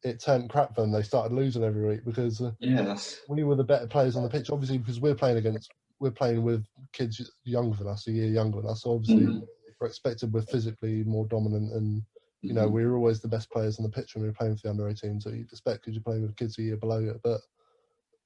it 0.03 0.19
turned 0.19 0.49
crap 0.49 0.75
for 0.75 0.81
them. 0.81 0.91
They 0.91 1.01
started 1.01 1.33
losing 1.33 1.63
every 1.63 1.85
week 1.87 2.05
because 2.05 2.41
Yeah, 2.59 2.97
we 3.27 3.43
were 3.43 3.55
the 3.55 3.63
better 3.63 3.87
players 3.87 4.15
on 4.15 4.23
the 4.23 4.29
pitch. 4.29 4.49
Obviously, 4.49 4.77
because 4.77 5.01
we're 5.01 5.15
playing 5.15 5.37
against, 5.37 5.71
we're 5.99 6.11
playing 6.11 6.43
with 6.43 6.65
kids 6.93 7.31
younger 7.43 7.75
than 7.77 7.87
us, 7.87 8.07
a 8.07 8.11
year 8.11 8.27
younger 8.27 8.61
than 8.61 8.69
us. 8.69 8.83
So 8.83 8.93
obviously, 8.93 9.25
Mhm. 9.25 9.47
we're 9.81 9.87
expected 9.87 10.31
we're 10.31 10.41
physically 10.41 11.03
more 11.03 11.25
dominant, 11.25 11.73
and 11.73 12.03
you 12.45 12.53
know 12.53 12.67
Mhm. 12.67 12.71
we 12.71 12.85
were 12.85 12.95
always 12.95 13.19
the 13.21 13.27
best 13.27 13.49
players 13.51 13.77
on 13.79 13.83
the 13.83 13.89
pitch 13.89 14.13
when 14.15 14.21
we 14.23 14.29
were 14.29 14.33
playing 14.35 14.55
for 14.55 14.63
the 14.63 14.69
under 14.69 14.83
18s. 14.83 15.23
So 15.23 15.29
you'd 15.29 15.51
expect 15.51 15.81
because 15.81 15.93
you're 15.95 16.03
playing 16.03 16.21
with 16.21 16.35
kids 16.35 16.57
a 16.57 16.63
year 16.63 16.77
below 16.77 16.99
you. 16.99 17.19
But 17.23 17.41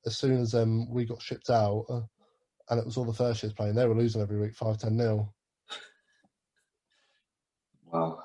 as 0.06 0.18
soon 0.18 0.40
as 0.40 0.54
um, 0.56 0.90
we 0.90 1.06
got 1.06 1.22
shipped 1.22 1.50
out, 1.50 1.86
uh, 1.90 2.02
and 2.70 2.80
it 2.80 2.86
was 2.86 2.98
all 2.98 3.06
the 3.06 3.14
first 3.14 3.42
years 3.44 3.54
playing, 3.54 3.76
they 3.76 3.88
were 3.88 3.96
losing 3.96 4.22
every 4.22 4.40
week, 4.40 4.56
five 4.56 4.78
ten 4.78 4.96
nil. 4.98 5.34
wow. 7.92 8.20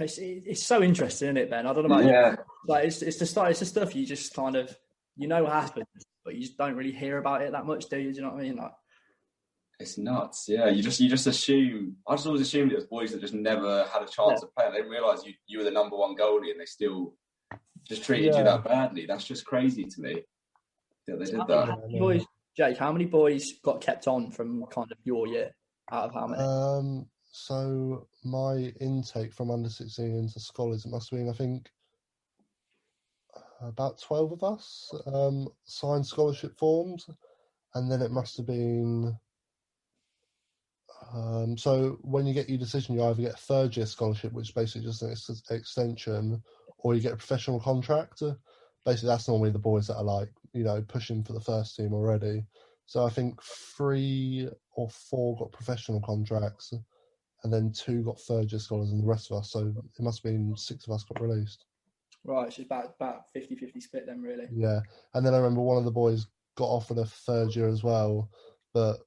It's, 0.00 0.18
it's 0.18 0.62
so 0.64 0.82
interesting, 0.82 1.28
isn't 1.28 1.36
it, 1.36 1.50
Ben? 1.50 1.66
I 1.66 1.72
don't 1.72 1.88
know 1.88 1.94
about 1.94 2.04
you. 2.04 2.10
Yeah, 2.10 2.36
Like 2.66 2.86
it's 2.86 3.00
it's 3.02 3.18
the 3.18 3.26
stuff 3.26 3.48
it's 3.50 3.60
the 3.60 3.66
stuff 3.66 3.94
you 3.94 4.04
just 4.04 4.34
kind 4.34 4.56
of 4.56 4.76
you 5.16 5.28
know 5.28 5.44
what 5.44 5.52
happens, 5.52 5.86
but 6.24 6.34
you 6.34 6.40
just 6.42 6.58
don't 6.58 6.74
really 6.74 6.90
hear 6.92 7.18
about 7.18 7.42
it 7.42 7.52
that 7.52 7.64
much, 7.66 7.88
do 7.88 7.98
you? 7.98 8.10
Do 8.10 8.16
you 8.16 8.22
know 8.22 8.32
what 8.32 8.40
I 8.40 8.42
mean? 8.42 8.56
Like 8.56 8.72
it's 9.80 9.98
nuts. 9.98 10.46
Yeah, 10.48 10.68
you 10.68 10.82
just 10.82 11.00
you 11.00 11.08
just 11.08 11.26
assume. 11.26 11.96
I 12.08 12.14
just 12.14 12.26
always 12.26 12.42
assumed 12.42 12.72
it 12.72 12.76
was 12.76 12.86
boys 12.86 13.12
that 13.12 13.20
just 13.20 13.34
never 13.34 13.84
had 13.92 14.02
a 14.02 14.06
chance 14.06 14.40
Yeah. 14.40 14.46
of 14.46 14.54
playing. 14.54 14.72
I 14.72 14.76
didn't 14.76 14.90
realise 14.90 15.24
you 15.24 15.32
you 15.46 15.58
were 15.58 15.64
the 15.64 15.70
number 15.70 15.96
one 15.96 16.16
goalie 16.16 16.50
and 16.50 16.60
they 16.60 16.64
still 16.66 17.14
just 17.88 18.04
treated 18.04 18.32
Yeah. 18.32 18.38
you 18.38 18.44
that 18.44 18.64
badly. 18.64 19.06
That's 19.06 19.24
just 19.24 19.44
crazy 19.44 19.84
to 19.84 20.00
me. 20.00 20.22
Yeah, 21.06 21.16
they 21.16 21.24
did 21.26 21.36
how 21.36 21.44
that. 21.46 21.66
many, 21.68 21.70
how 21.80 21.86
many 21.86 21.98
boys, 21.98 22.24
Jake? 22.56 22.78
How 22.78 22.92
many 22.92 23.04
boys 23.06 23.52
got 23.62 23.80
kept 23.80 24.06
on 24.08 24.30
from 24.30 24.64
kind 24.66 24.90
of 24.90 24.98
your 25.04 25.26
year 25.26 25.54
out 25.90 26.04
of 26.04 26.14
how 26.14 26.26
many? 26.28 26.42
Um, 26.42 27.06
so 27.32 28.06
my 28.24 28.72
intake 28.80 29.34
from 29.34 29.50
under 29.50 29.68
16 29.68 30.16
into 30.16 30.40
scholars, 30.40 30.86
it 30.86 30.90
must 30.90 31.10
have 31.10 31.18
been, 31.18 31.28
I 31.28 31.32
think, 31.32 31.68
about 33.60 34.00
12 34.00 34.32
of 34.32 34.44
us 34.44 34.94
um, 35.06 35.48
signed 35.64 36.06
scholarship 36.06 36.56
forms. 36.58 37.08
And 37.74 37.90
then 37.90 38.02
it 38.02 38.12
must 38.12 38.36
have 38.36 38.46
been. 38.46 39.16
Um, 41.14 41.56
so 41.56 41.98
when 42.02 42.26
you 42.26 42.34
get 42.34 42.48
your 42.48 42.58
decision, 42.58 42.94
you 42.94 43.04
either 43.04 43.22
get 43.22 43.34
a 43.34 43.36
third 43.36 43.76
year 43.76 43.86
scholarship, 43.86 44.32
which 44.32 44.48
is 44.48 44.54
basically 44.54 44.86
just 44.86 45.02
an 45.02 45.12
ex- 45.12 45.42
extension, 45.50 46.42
or 46.78 46.94
you 46.94 47.00
get 47.00 47.12
a 47.12 47.16
professional 47.16 47.60
contract. 47.60 48.22
Basically, 48.84 49.08
that's 49.08 49.28
normally 49.28 49.50
the 49.50 49.58
boys 49.58 49.86
that 49.86 49.96
are 49.96 50.04
like, 50.04 50.28
you 50.52 50.64
know, 50.64 50.82
pushing 50.88 51.22
for 51.22 51.32
the 51.32 51.40
first 51.40 51.76
team 51.76 51.94
already. 51.94 52.44
So 52.86 53.06
I 53.06 53.10
think 53.10 53.40
three 53.42 54.48
or 54.72 54.90
four 54.90 55.36
got 55.38 55.52
professional 55.52 56.00
contracts, 56.00 56.74
and 57.44 57.52
then 57.52 57.72
two 57.72 58.02
got 58.02 58.20
third 58.20 58.50
year 58.50 58.58
scholars, 58.58 58.90
and 58.90 59.00
the 59.00 59.06
rest 59.06 59.30
of 59.30 59.38
us. 59.38 59.52
So 59.52 59.72
it 59.98 60.02
must 60.02 60.22
have 60.24 60.32
been 60.32 60.56
six 60.56 60.86
of 60.86 60.94
us 60.94 61.04
got 61.04 61.22
released. 61.22 61.64
Right, 62.24 62.48
it's 62.48 62.58
about 62.58 62.94
about 62.98 63.26
50-50 63.36 63.82
split 63.82 64.06
then, 64.06 64.20
really. 64.20 64.48
Yeah, 64.50 64.80
and 65.14 65.24
then 65.24 65.32
I 65.32 65.36
remember 65.36 65.60
one 65.60 65.78
of 65.78 65.84
the 65.84 65.90
boys 65.92 66.26
got 66.56 66.66
offered 66.66 66.98
a 66.98 67.04
third 67.04 67.54
year 67.54 67.68
as 67.68 67.84
well, 67.84 68.30
but 68.72 68.98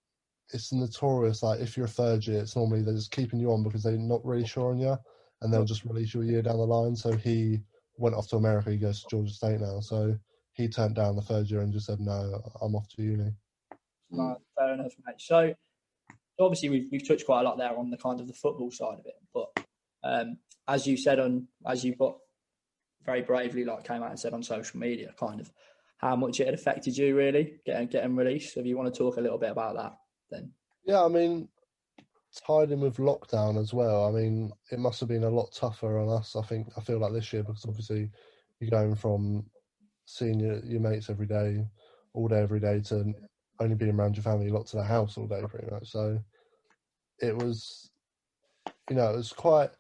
it's 0.54 0.72
notorious. 0.72 1.44
Like 1.44 1.60
if 1.60 1.76
you're 1.76 1.86
a 1.86 1.90
third 1.90 2.26
year, 2.26 2.40
it's 2.40 2.56
normally 2.56 2.82
they're 2.82 2.94
just 2.94 3.12
keeping 3.12 3.40
you 3.40 3.52
on 3.52 3.64
because 3.64 3.84
they're 3.84 3.98
not 3.98 4.26
really 4.26 4.46
sure 4.46 4.72
on 4.72 4.80
you, 4.80 4.98
and 5.42 5.54
they'll 5.54 5.66
just 5.66 5.86
release 5.86 6.14
you 6.14 6.22
a 6.22 6.26
year 6.26 6.42
down 6.42 6.58
the 6.58 6.66
line. 6.66 6.96
So 6.96 7.12
he 7.12 7.62
went 7.98 8.16
off 8.16 8.28
to 8.30 8.38
America. 8.38 8.72
He 8.72 8.78
goes 8.78 9.02
to 9.02 9.10
Georgia 9.10 9.34
State 9.34 9.60
now. 9.60 9.80
So 9.80 10.18
he 10.54 10.68
turned 10.68 10.96
down 10.96 11.16
the 11.16 11.22
third 11.22 11.50
year 11.50 11.62
and 11.62 11.74
just 11.74 11.88
said, 11.88 12.00
"No, 12.00 12.42
I'm 12.62 12.76
off 12.76 12.88
to 12.96 13.02
uni." 13.02 13.32
Right, 14.10 14.38
fair 14.58 14.74
enough, 14.74 14.94
mate. 15.06 15.20
So 15.20 15.54
obviously 16.40 16.70
we've 16.70 16.88
we've 16.92 17.08
touched 17.08 17.26
quite 17.26 17.42
a 17.42 17.44
lot 17.44 17.58
there 17.58 17.78
on 17.78 17.90
the 17.90 17.98
kind 17.98 18.20
of 18.20 18.28
the 18.28 18.34
football 18.34 18.72
side 18.72 19.00
of 19.00 19.06
it, 19.06 19.16
but 19.34 19.66
um, 20.04 20.38
as 20.68 20.86
you 20.88 20.98
said 20.98 21.20
on 21.20 21.48
as 21.66 21.84
you 21.84 21.96
got 21.96 22.18
very 23.06 23.22
bravely 23.22 23.64
like 23.64 23.88
came 23.88 24.04
out 24.04 24.10
and 24.10 24.20
said 24.20 24.34
on 24.34 24.44
social 24.44 24.80
media, 24.80 25.14
kind 25.20 25.40
of 25.40 25.52
how 25.98 26.16
much 26.16 26.40
it 26.40 26.46
had 26.46 26.54
affected 26.54 26.96
you 26.96 27.16
really 27.16 27.60
getting 27.66 27.88
getting 27.88 28.16
released. 28.16 28.54
So 28.54 28.60
if 28.60 28.66
you 28.66 28.78
want 28.78 28.94
to 28.94 28.98
talk 28.98 29.18
a 29.18 29.22
little 29.22 29.38
bit 29.38 29.52
about 29.52 29.76
that, 29.76 29.98
then 30.30 30.52
Yeah, 30.86 31.04
I 31.04 31.08
mean, 31.08 31.50
tied 32.46 32.72
in 32.72 32.80
with 32.82 32.98
lockdown 32.98 33.60
as 33.60 33.74
well. 33.74 34.06
I 34.06 34.12
mean, 34.12 34.52
it 34.72 34.80
must 34.80 35.00
have 35.00 35.10
been 35.10 35.24
a 35.24 35.30
lot 35.30 35.52
tougher 35.54 36.00
on 36.00 36.10
us. 36.10 36.36
I 36.36 36.42
think 36.42 36.68
I 36.78 36.82
feel 36.82 37.00
like 37.00 37.14
this 37.14 37.32
year 37.34 37.44
because 37.44 37.66
obviously 37.66 38.10
you're 38.60 38.70
going 38.70 38.96
from 38.96 39.46
seeing 40.06 40.40
your, 40.40 40.60
your 40.64 40.82
mates 40.82 41.10
every 41.10 41.28
day, 41.28 41.66
all 42.14 42.28
day 42.28 42.42
every 42.42 42.60
day, 42.60 42.82
to 42.82 43.14
only 43.60 43.76
being 43.76 43.96
around 43.98 44.16
your 44.16 44.24
family, 44.24 44.50
locked 44.50 44.74
in 44.74 44.80
the 44.80 44.86
house 44.86 45.18
all 45.18 45.28
day 45.28 45.42
pretty 45.48 45.70
much. 45.72 45.90
So 45.90 46.20
it 47.20 47.36
was, 47.36 47.92
you 48.90 48.96
know, 48.96 49.12
it 49.12 49.18
was 49.18 49.34
quite, 49.34 49.72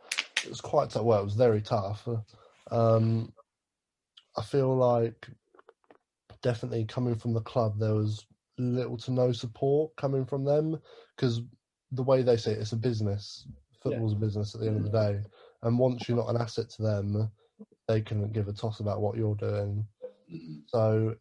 it 0.43 0.49
was 0.49 0.61
quite 0.61 0.89
tough. 0.89 1.03
Well, 1.03 1.21
it 1.21 1.25
was 1.25 1.35
very 1.35 1.61
tough. 1.61 2.07
Um, 2.71 3.33
I 4.37 4.43
feel 4.43 4.75
like 4.75 5.27
definitely 6.41 6.85
coming 6.85 7.15
from 7.15 7.33
the 7.33 7.41
club, 7.41 7.79
there 7.79 7.95
was 7.95 8.25
little 8.57 8.97
to 8.97 9.11
no 9.11 9.31
support 9.31 9.95
coming 9.97 10.25
from 10.25 10.43
them 10.43 10.79
because 11.15 11.41
the 11.91 12.03
way 12.03 12.21
they 12.21 12.37
say 12.37 12.51
it, 12.51 12.59
it's 12.59 12.73
a 12.73 12.77
business. 12.77 13.47
Football's 13.81 14.13
a 14.13 14.17
business 14.17 14.55
at 14.55 14.61
the 14.61 14.67
end 14.67 14.77
of 14.77 14.91
the 14.91 14.97
day, 14.97 15.21
and 15.63 15.79
once 15.79 16.07
you're 16.07 16.17
not 16.17 16.29
an 16.29 16.41
asset 16.41 16.69
to 16.71 16.81
them, 16.81 17.31
they 17.87 18.01
can 18.01 18.31
give 18.31 18.47
a 18.47 18.53
toss 18.53 18.79
about 18.79 19.01
what 19.01 19.17
you're 19.17 19.35
doing. 19.35 19.85
So 20.67 21.15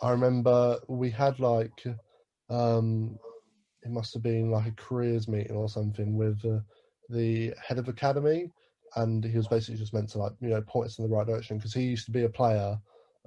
I 0.00 0.10
remember 0.10 0.78
we 0.88 1.10
had 1.10 1.38
like 1.40 1.84
um 2.48 3.18
it 3.82 3.90
must 3.90 4.12
have 4.14 4.22
been 4.22 4.50
like 4.50 4.66
a 4.66 4.72
careers 4.72 5.28
meeting 5.28 5.56
or 5.56 5.68
something 5.68 6.16
with 6.16 6.44
uh, 6.44 6.60
the 7.08 7.54
head 7.66 7.78
of 7.78 7.88
academy 7.88 8.50
and 8.96 9.24
he 9.24 9.36
was 9.36 9.48
basically 9.48 9.78
just 9.78 9.94
meant 9.94 10.08
to 10.10 10.18
like 10.18 10.32
you 10.40 10.48
know 10.48 10.60
point 10.62 10.86
us 10.86 10.98
in 10.98 11.08
the 11.08 11.14
right 11.14 11.26
direction 11.26 11.56
because 11.56 11.72
he 11.72 11.82
used 11.82 12.04
to 12.06 12.10
be 12.10 12.24
a 12.24 12.28
player 12.28 12.78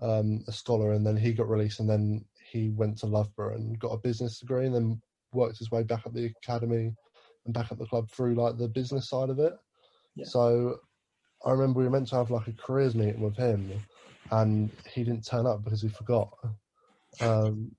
um 0.02 0.44
a 0.48 0.52
scholar 0.52 0.94
and 0.94 1.06
then 1.06 1.16
he 1.16 1.34
got 1.34 1.50
released 1.50 1.80
and 1.80 1.90
then 1.90 2.24
he 2.54 2.70
went 2.70 2.98
to 3.00 3.08
Loughborough 3.08 3.56
and 3.56 3.80
got 3.80 3.90
a 3.90 3.98
business 3.98 4.40
degree 4.40 4.66
and 4.66 4.76
then 4.76 5.02
worked 5.34 5.58
his 5.58 5.72
way 5.72 5.84
back 5.84 6.04
at 6.06 6.14
the 6.14 6.32
academy 6.44 6.94
and 7.46 7.54
back 7.54 7.72
at 7.72 7.80
the 7.80 7.86
club 7.86 8.10
through 8.10 8.36
like 8.36 8.58
the 8.58 8.68
business 8.68 9.10
side 9.10 9.30
of 9.30 9.40
it 9.40 9.54
Yeah. 10.16 10.26
so 10.26 10.80
I 11.46 11.52
remember 11.52 11.80
we 11.80 11.86
were 11.86 11.92
meant 11.92 12.08
to 12.10 12.16
have 12.16 12.32
like 12.32 12.48
a 12.48 12.54
careers 12.54 12.96
meeting 12.96 13.22
with 13.22 13.36
him 13.36 13.70
and 14.32 14.72
he 14.94 15.04
didn't 15.04 15.26
turn 15.26 15.46
up 15.46 15.64
because 15.64 15.82
he 15.82 15.90
forgot. 15.90 16.30
Um, 17.20 17.72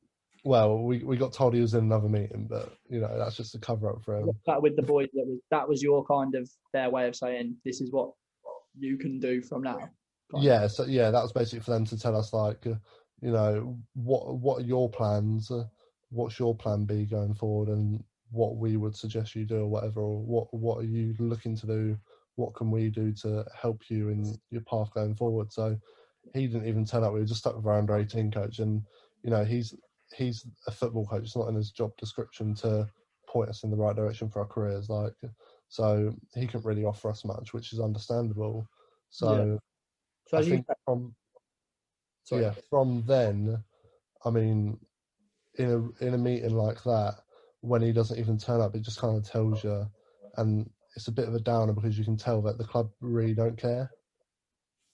well, 0.45 0.83
we, 0.83 1.03
we 1.03 1.17
got 1.17 1.33
told 1.33 1.55
he 1.55 1.61
was 1.61 1.75
in 1.75 1.85
another 1.85 2.09
meeting, 2.09 2.47
but 2.49 2.77
you 2.89 3.01
know 3.01 3.19
that's 3.19 3.37
just 3.37 3.55
a 3.55 3.59
cover 3.59 3.89
up 3.89 4.05
for 4.05 4.19
him. 4.19 4.31
that 4.47 4.61
with 4.61 4.77
the 4.77 4.83
boys 4.83 5.09
that 5.15 5.27
was 5.27 5.39
that 5.51 5.69
was 5.69 5.83
your 5.83 6.05
kind 6.05 6.35
of 6.35 6.51
their 6.73 6.91
way 6.91 7.09
of 7.09 7.17
saying 7.17 7.57
this 7.65 7.81
is 7.81 7.91
what 7.91 8.13
you 8.79 8.99
can 8.99 9.19
do 9.19 9.41
from 9.41 9.63
now. 9.63 9.91
Yeah, 10.37 10.67
so 10.67 10.85
yeah, 10.85 11.11
that 11.11 11.23
was 11.23 11.33
basically 11.33 11.61
for 11.61 11.71
them 11.71 11.87
to 11.87 11.99
tell 11.99 12.17
us 12.17 12.33
like, 12.33 12.67
you 13.25 13.33
know, 13.33 13.79
what 13.95 14.37
what 14.37 14.61
are 14.61 14.67
your 14.67 14.91
plans? 14.91 15.51
Uh, 15.51 15.65
what's 16.11 16.39
your 16.39 16.55
plan 16.55 16.85
B 16.85 17.07
going 17.07 17.35
forward, 17.35 17.71
and 17.71 18.05
what 18.31 18.57
we 18.57 18.77
would 18.77 18.95
suggest 18.95 19.35
you 19.35 19.47
do, 19.47 19.61
or 19.61 19.67
whatever, 19.67 20.03
or 20.03 20.21
what 20.23 20.53
what 20.53 20.79
are 20.81 20.87
you 20.87 21.15
looking 21.19 21.57
to 21.57 21.67
do? 21.67 21.99
What 22.37 22.55
can 22.55 22.71
we 22.71 22.91
do 22.91 23.13
to 23.23 23.47
help 23.59 23.89
you 23.89 24.11
in 24.11 24.39
your 24.51 24.61
path 24.63 24.93
going 24.93 25.15
forward? 25.15 25.51
So 25.51 25.75
he 26.35 26.47
didn't 26.47 26.69
even 26.69 26.85
turn 26.85 27.03
up. 27.03 27.15
We 27.15 27.21
were 27.21 27.27
just 27.27 27.41
stuck 27.41 27.57
with 27.57 27.67
our 27.67 27.79
under 27.79 27.97
eighteen 27.97 28.31
coach, 28.31 28.59
and 28.59 28.83
you 29.23 29.31
know 29.31 29.43
he's 29.43 29.75
he's 30.15 30.47
a 30.67 30.71
football 30.71 31.07
coach. 31.07 31.23
It's 31.23 31.37
not 31.37 31.49
in 31.49 31.55
his 31.55 31.71
job 31.71 31.93
description 31.97 32.55
to 32.57 32.87
point 33.27 33.49
us 33.49 33.65
in 33.65 33.71
the 33.71 33.77
right 33.77 33.97
direction 33.97 34.29
for 34.29 34.41
our 34.41 34.47
careers. 34.47 34.91
Like, 34.91 35.15
so 35.71 36.15
he 36.35 36.47
couldn't 36.47 36.67
really 36.67 36.85
offer 36.85 37.09
us 37.09 37.25
much, 37.25 37.55
which 37.55 37.73
is 37.73 37.81
understandable. 37.81 38.69
So 39.09 39.59
So 40.27 40.37
I 40.37 40.41
as 40.41 40.47
you 40.47 40.53
think 40.53 40.67
from 40.85 41.15
sorry. 42.25 42.43
yeah 42.43 42.55
from 42.71 43.05
then, 43.07 43.63
I 44.25 44.31
mean, 44.31 44.79
in 45.59 45.71
a 45.71 46.05
in 46.05 46.15
a 46.15 46.19
meeting 46.19 46.57
like 46.57 46.83
that, 46.85 47.17
when 47.61 47.83
he 47.83 47.93
doesn't 47.93 48.19
even 48.19 48.39
turn 48.39 48.61
up, 48.61 48.75
it 48.75 48.83
just 48.83 49.01
kind 49.01 49.17
of 49.17 49.29
tells 49.29 49.63
you, 49.65 49.87
and 50.37 50.69
it's 50.97 51.09
a 51.09 51.13
bit 51.13 51.29
of 51.29 51.35
a 51.35 51.41
downer 51.41 51.73
because 51.73 51.99
you 51.99 52.05
can 52.05 52.17
tell 52.17 52.43
that 52.43 52.59
the 52.59 52.65
club 52.65 52.91
really 53.01 53.35
don't 53.35 53.57
care. 53.57 53.91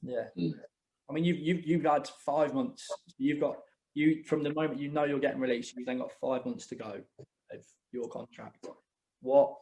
Yeah. 0.02 0.24
I 0.36 1.12
mean, 1.12 1.24
you've, 1.24 1.38
you've, 1.38 1.66
you've 1.66 1.84
had 1.84 2.08
five 2.24 2.54
months. 2.54 2.86
You've 3.18 3.40
got 3.40 3.56
you 3.94 4.22
from 4.24 4.42
the 4.42 4.54
moment 4.54 4.78
you 4.78 4.90
know 4.90 5.04
you're 5.04 5.18
getting 5.18 5.40
released, 5.40 5.74
you've 5.76 5.86
then 5.86 5.98
got 5.98 6.12
five 6.20 6.46
months 6.46 6.66
to 6.68 6.76
go 6.76 7.00
of 7.52 7.60
your 7.92 8.08
contract. 8.08 8.66
What? 9.20 9.56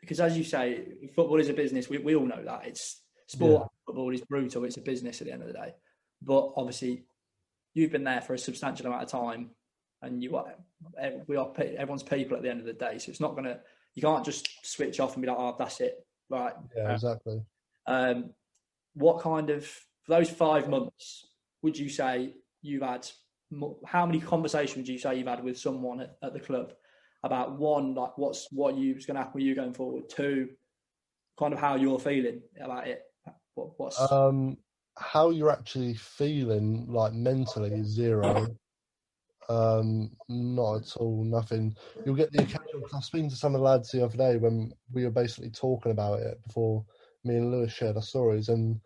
Because 0.00 0.20
as 0.20 0.36
you 0.36 0.44
say, 0.44 0.84
football 1.14 1.40
is 1.40 1.48
a 1.48 1.52
business. 1.52 1.88
We, 1.88 1.98
we 1.98 2.14
all 2.14 2.24
know 2.26 2.42
that 2.42 2.66
it's 2.66 3.02
sport. 3.26 3.62
Yeah. 3.62 3.66
Football 3.86 4.14
is 4.14 4.22
brutal. 4.22 4.64
It's 4.64 4.76
a 4.76 4.80
business 4.80 5.20
at 5.20 5.26
the 5.26 5.32
end 5.32 5.42
of 5.42 5.48
the 5.48 5.54
day. 5.54 5.74
But 6.22 6.52
obviously, 6.56 7.04
you've 7.74 7.92
been 7.92 8.04
there 8.04 8.20
for 8.20 8.34
a 8.34 8.38
substantial 8.38 8.86
amount 8.86 9.04
of 9.04 9.10
time, 9.10 9.50
and 10.02 10.22
you 10.22 10.36
are 10.36 10.54
eh, 11.00 11.10
we 11.26 11.36
are 11.36 11.52
everyone's 11.58 12.02
people 12.02 12.36
at 12.36 12.42
the 12.42 12.50
end 12.50 12.60
of 12.60 12.66
the 12.66 12.72
day. 12.72 12.98
So 12.98 13.10
it's 13.10 13.20
not 13.20 13.34
gonna. 13.34 13.60
You 13.94 14.02
can't 14.02 14.24
just 14.24 14.48
switch 14.64 15.00
off 15.00 15.14
and 15.14 15.22
be 15.22 15.28
like, 15.28 15.38
"Oh, 15.38 15.56
that's 15.58 15.80
it." 15.80 16.04
Right. 16.30 16.52
Yeah, 16.76 16.92
exactly. 16.92 17.40
Um, 17.86 18.30
what 18.94 19.20
kind 19.20 19.50
of 19.50 19.64
for 19.64 20.18
those 20.18 20.30
five 20.30 20.68
months 20.68 21.26
would 21.62 21.78
you 21.78 21.88
say 21.88 22.34
you've 22.62 22.82
had? 22.82 23.08
How 23.86 24.04
many 24.04 24.20
conversations 24.20 24.76
would 24.76 24.88
you 24.88 24.98
say 24.98 25.16
you've 25.16 25.26
had 25.26 25.42
with 25.42 25.58
someone 25.58 26.00
at, 26.00 26.16
at 26.22 26.34
the 26.34 26.40
club 26.40 26.74
about 27.24 27.58
one, 27.58 27.94
like 27.94 28.18
what's 28.18 28.46
what 28.52 28.76
you 28.76 28.94
was 28.94 29.06
going 29.06 29.14
to 29.14 29.22
happen 29.22 29.36
with 29.36 29.44
you 29.44 29.54
going 29.54 29.72
forward? 29.72 30.08
Two, 30.08 30.50
kind 31.38 31.54
of 31.54 31.60
how 31.60 31.76
you're 31.76 31.98
feeling 31.98 32.42
about 32.60 32.86
it. 32.88 33.02
What, 33.54 33.70
what's 33.78 34.12
Um, 34.12 34.58
how 34.98 35.30
you're 35.30 35.50
actually 35.50 35.94
feeling, 35.94 36.86
like 36.88 37.12
mentally, 37.12 37.72
is 37.74 37.88
zero. 37.88 38.46
Um, 39.48 40.10
not 40.28 40.82
at 40.82 40.96
all. 40.96 41.24
Nothing. 41.24 41.74
You'll 42.04 42.14
get 42.14 42.32
the 42.32 42.42
occasional. 42.42 42.84
I 42.92 42.96
was 42.96 43.06
speaking 43.06 43.30
to 43.30 43.36
some 43.36 43.54
of 43.54 43.60
the 43.60 43.64
lads 43.64 43.90
the 43.90 44.04
other 44.04 44.16
day 44.16 44.36
when 44.36 44.72
we 44.92 45.04
were 45.04 45.10
basically 45.10 45.50
talking 45.50 45.92
about 45.92 46.20
it 46.20 46.38
before 46.46 46.84
me 47.24 47.36
and 47.36 47.50
Lewis 47.50 47.72
shared 47.72 47.96
our 47.96 48.02
stories, 48.02 48.48
and 48.48 48.80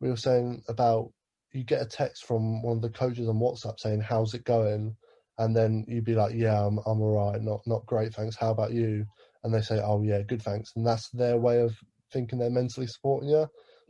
we 0.00 0.08
were 0.08 0.16
saying 0.16 0.62
about 0.68 1.12
you 1.52 1.64
get 1.64 1.82
a 1.82 1.86
text 1.86 2.26
from 2.26 2.62
one 2.62 2.76
of 2.76 2.82
the 2.82 2.90
coaches 2.90 3.28
on 3.28 3.38
WhatsApp 3.38 3.78
saying, 3.78 4.00
"How's 4.00 4.34
it 4.34 4.44
going?" 4.44 4.96
And 5.38 5.56
then 5.56 5.84
you'd 5.86 6.04
be 6.04 6.14
like, 6.14 6.34
"Yeah, 6.34 6.66
I'm 6.66 6.78
I'm 6.78 7.00
alright. 7.00 7.40
Not 7.42 7.60
not 7.66 7.86
great, 7.86 8.14
thanks. 8.14 8.36
How 8.36 8.50
about 8.50 8.72
you?" 8.72 9.06
And 9.44 9.54
they 9.54 9.60
say, 9.60 9.80
"Oh 9.80 10.02
yeah, 10.02 10.22
good, 10.22 10.42
thanks." 10.42 10.72
And 10.76 10.86
that's 10.86 11.10
their 11.10 11.36
way 11.38 11.60
of 11.60 11.76
thinking 12.12 12.38
they're 12.38 12.50
mentally 12.50 12.86
supporting 12.86 13.28
you. 13.30 13.46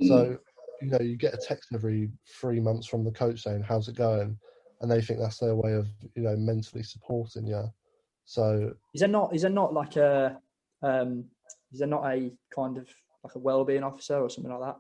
So, 0.09 0.39
you 0.81 0.91
know, 0.91 1.01
you 1.01 1.17
get 1.17 1.35
a 1.35 1.39
text 1.39 1.71
every 1.75 2.11
three 2.27 2.61
months 2.61 2.87
from 2.87 3.05
the 3.05 3.11
coach 3.11 3.43
saying, 3.43 3.63
How's 3.63 3.89
it 3.89 3.97
going? 3.97 4.39
And 4.81 4.91
they 4.91 5.01
think 5.01 5.19
that's 5.19 5.39
their 5.39 5.57
way 5.57 5.73
of, 5.73 5.89
you 6.15 6.23
know, 6.23 6.37
mentally 6.37 6.83
supporting 6.83 7.47
you. 7.47 7.65
So, 8.25 8.73
is 8.95 9.01
there 9.01 9.09
not 9.09 9.35
is 9.35 9.43
there 9.43 9.51
not 9.51 9.73
like 9.73 9.97
a 9.97 10.39
um, 10.83 11.25
is 11.73 11.81
there 11.81 11.89
not 11.89 12.05
a 12.05 12.31
kind 12.55 12.77
of 12.77 12.89
like 13.25 13.35
a 13.35 13.39
well-being 13.39 13.83
officer 13.83 14.19
or 14.19 14.31
something 14.31 14.53
like 14.53 14.61
that? 14.61 14.77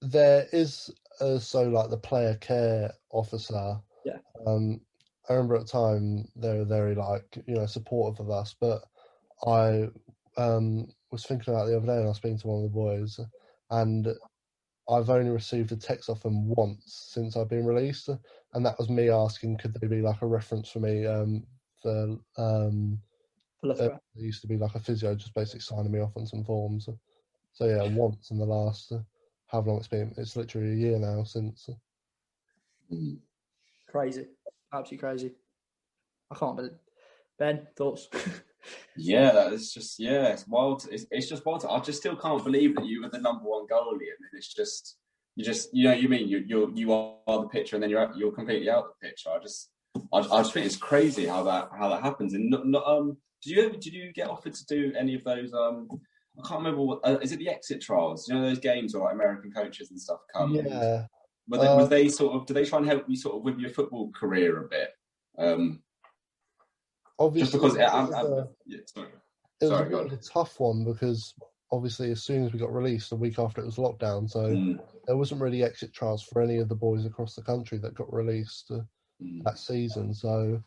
there 0.00 0.46
is 0.52 0.90
also 1.20 1.68
like 1.68 1.90
the 1.90 1.96
player 1.96 2.34
care 2.36 2.92
officer. 3.10 3.76
Yeah. 4.04 4.18
Um, 4.46 4.80
I 5.28 5.34
remember 5.34 5.56
at 5.56 5.66
the 5.66 5.72
time 5.72 6.26
they 6.36 6.58
were 6.58 6.64
very 6.64 6.94
like, 6.94 7.38
you 7.46 7.54
know, 7.54 7.66
supportive 7.66 8.20
of 8.20 8.30
us, 8.30 8.54
but 8.58 8.82
I 9.46 9.88
um, 10.36 10.88
was 11.10 11.24
thinking 11.24 11.52
about 11.52 11.66
the 11.66 11.76
other 11.76 11.86
day 11.86 11.96
and 11.96 12.04
I 12.04 12.08
was 12.08 12.16
speaking 12.16 12.38
to 12.38 12.48
one 12.48 12.64
of 12.64 12.70
the 12.70 12.74
boys 12.74 13.20
and 13.70 14.08
I've 14.90 15.10
only 15.10 15.30
received 15.30 15.72
a 15.72 15.76
text 15.76 16.10
off 16.10 16.22
them 16.22 16.48
once 16.48 17.08
since 17.12 17.36
I've 17.36 17.48
been 17.48 17.64
released, 17.64 18.08
and 18.08 18.66
that 18.66 18.78
was 18.78 18.88
me 18.88 19.08
asking, 19.08 19.58
could 19.58 19.74
they 19.74 19.86
be 19.86 20.02
like 20.02 20.22
a 20.22 20.26
reference 20.26 20.70
for 20.70 20.80
me 20.80 21.06
um, 21.06 21.46
for 21.82 22.18
um, 22.36 23.00
For 23.60 23.72
uh, 23.72 23.76
there 23.76 23.98
used 24.14 24.40
to 24.42 24.48
be 24.48 24.56
like 24.56 24.74
a 24.74 24.80
physio 24.80 25.14
just 25.14 25.34
basically 25.34 25.60
signing 25.60 25.92
me 25.92 26.00
off 26.00 26.16
on 26.16 26.26
some 26.26 26.44
forms. 26.44 26.88
So 27.52 27.64
yeah, 27.66 27.84
once 27.94 28.30
in 28.30 28.38
the 28.38 28.44
last 28.44 28.92
uh, 28.92 28.98
how 29.46 29.60
long 29.60 29.78
it's 29.78 29.88
been? 29.88 30.14
It's 30.16 30.36
literally 30.36 30.72
a 30.72 30.76
year 30.76 30.98
now 30.98 31.24
since. 31.24 31.68
Crazy, 33.88 34.26
absolutely 34.72 34.98
crazy. 34.98 35.32
I 36.30 36.34
can't 36.36 36.56
believe. 36.56 36.78
Ben, 37.38 37.66
thoughts? 37.76 38.08
Yeah, 38.96 39.32
that 39.32 39.52
is 39.52 39.72
just 39.72 39.98
yeah, 39.98 40.28
it's 40.28 40.46
wild. 40.46 40.86
It's, 40.90 41.06
it's 41.10 41.28
just 41.28 41.44
wild. 41.46 41.64
I 41.68 41.78
just 41.80 42.00
still 42.00 42.16
can't 42.16 42.44
believe 42.44 42.74
that 42.76 42.86
you 42.86 43.02
were 43.02 43.08
the 43.08 43.18
number 43.18 43.44
one 43.44 43.66
goalie, 43.66 43.92
and 43.92 44.20
then 44.20 44.30
it's 44.34 44.52
just 44.52 44.96
you 45.36 45.44
just 45.44 45.70
you 45.72 45.84
know 45.84 45.94
you 45.94 46.08
mean 46.08 46.28
you 46.28 46.44
you 46.46 46.72
you 46.74 46.92
are 46.92 47.16
the 47.26 47.48
pitcher, 47.48 47.76
and 47.76 47.82
then 47.82 47.90
you're 47.90 48.00
out, 48.00 48.16
you're 48.16 48.32
completely 48.32 48.70
out 48.70 48.84
of 48.84 48.90
the 49.00 49.08
picture. 49.08 49.30
I 49.30 49.38
just 49.38 49.70
I, 50.12 50.18
I 50.18 50.42
just 50.42 50.52
think 50.52 50.66
it's 50.66 50.76
crazy 50.76 51.26
how 51.26 51.42
that 51.44 51.70
how 51.78 51.88
that 51.88 52.02
happens. 52.02 52.34
And 52.34 52.50
not, 52.50 52.66
not, 52.66 52.86
um, 52.86 53.16
did 53.42 53.50
you 53.50 53.62
ever 53.64 53.76
did 53.76 53.94
you 53.94 54.12
get 54.12 54.28
offered 54.28 54.54
to 54.54 54.66
do 54.66 54.92
any 54.98 55.14
of 55.14 55.24
those 55.24 55.52
um? 55.54 55.88
I 56.38 56.48
can't 56.48 56.60
remember 56.60 56.82
what 56.82 57.00
uh, 57.04 57.18
is 57.20 57.32
it 57.32 57.38
the 57.38 57.48
exit 57.48 57.80
trials? 57.80 58.28
You 58.28 58.34
know 58.34 58.42
those 58.42 58.60
games 58.60 58.94
where 58.94 59.04
like 59.04 59.14
American 59.14 59.50
coaches 59.50 59.90
and 59.90 60.00
stuff 60.00 60.20
come. 60.34 60.54
Yeah, 60.54 61.04
Were 61.48 61.58
they, 61.58 61.66
Uh, 61.66 61.76
was 61.76 61.88
they 61.88 62.08
sort 62.08 62.34
of? 62.34 62.46
Do 62.46 62.54
they 62.54 62.64
try 62.64 62.78
and 62.78 62.86
help 62.86 63.04
you 63.08 63.16
sort 63.16 63.36
of 63.36 63.42
with 63.42 63.58
your 63.58 63.70
football 63.70 64.10
career 64.12 64.64
a 64.64 64.68
bit? 64.68 64.90
Um, 65.38 65.82
obviously. 67.20 67.60
just 67.60 67.62
because 67.62 67.76
it 67.76 67.94
I'm, 67.94 68.06
was, 68.06 68.14
I'm, 68.14 68.48
yeah, 68.66 68.78
sorry. 68.86 69.08
it 69.60 69.64
was 69.66 69.70
a 69.72 69.76
sorry, 69.76 69.90
bit 69.90 70.10
go 70.10 70.14
a 70.14 70.16
tough 70.18 70.60
one 70.60 70.84
because 70.84 71.34
obviously 71.72 72.10
as 72.10 72.22
soon 72.22 72.44
as 72.44 72.52
we 72.52 72.58
got 72.58 72.72
released, 72.74 73.12
a 73.12 73.16
week 73.16 73.38
after 73.38 73.60
it 73.60 73.66
was 73.66 73.76
lockdown, 73.76 74.28
so 74.28 74.40
Mm, 74.48 74.80
there 75.06 75.16
wasn't 75.16 75.40
really 75.40 75.62
exit 75.62 75.92
trials 75.92 76.22
for 76.22 76.42
any 76.42 76.58
of 76.58 76.68
the 76.68 76.74
boys 76.74 77.04
across 77.06 77.34
the 77.34 77.42
country 77.42 77.78
that 77.78 77.94
got 77.94 78.12
released 78.12 78.70
uh, 78.70 78.80
mm, 79.22 79.44
that 79.44 79.58
season. 79.58 80.12
So 80.14 80.62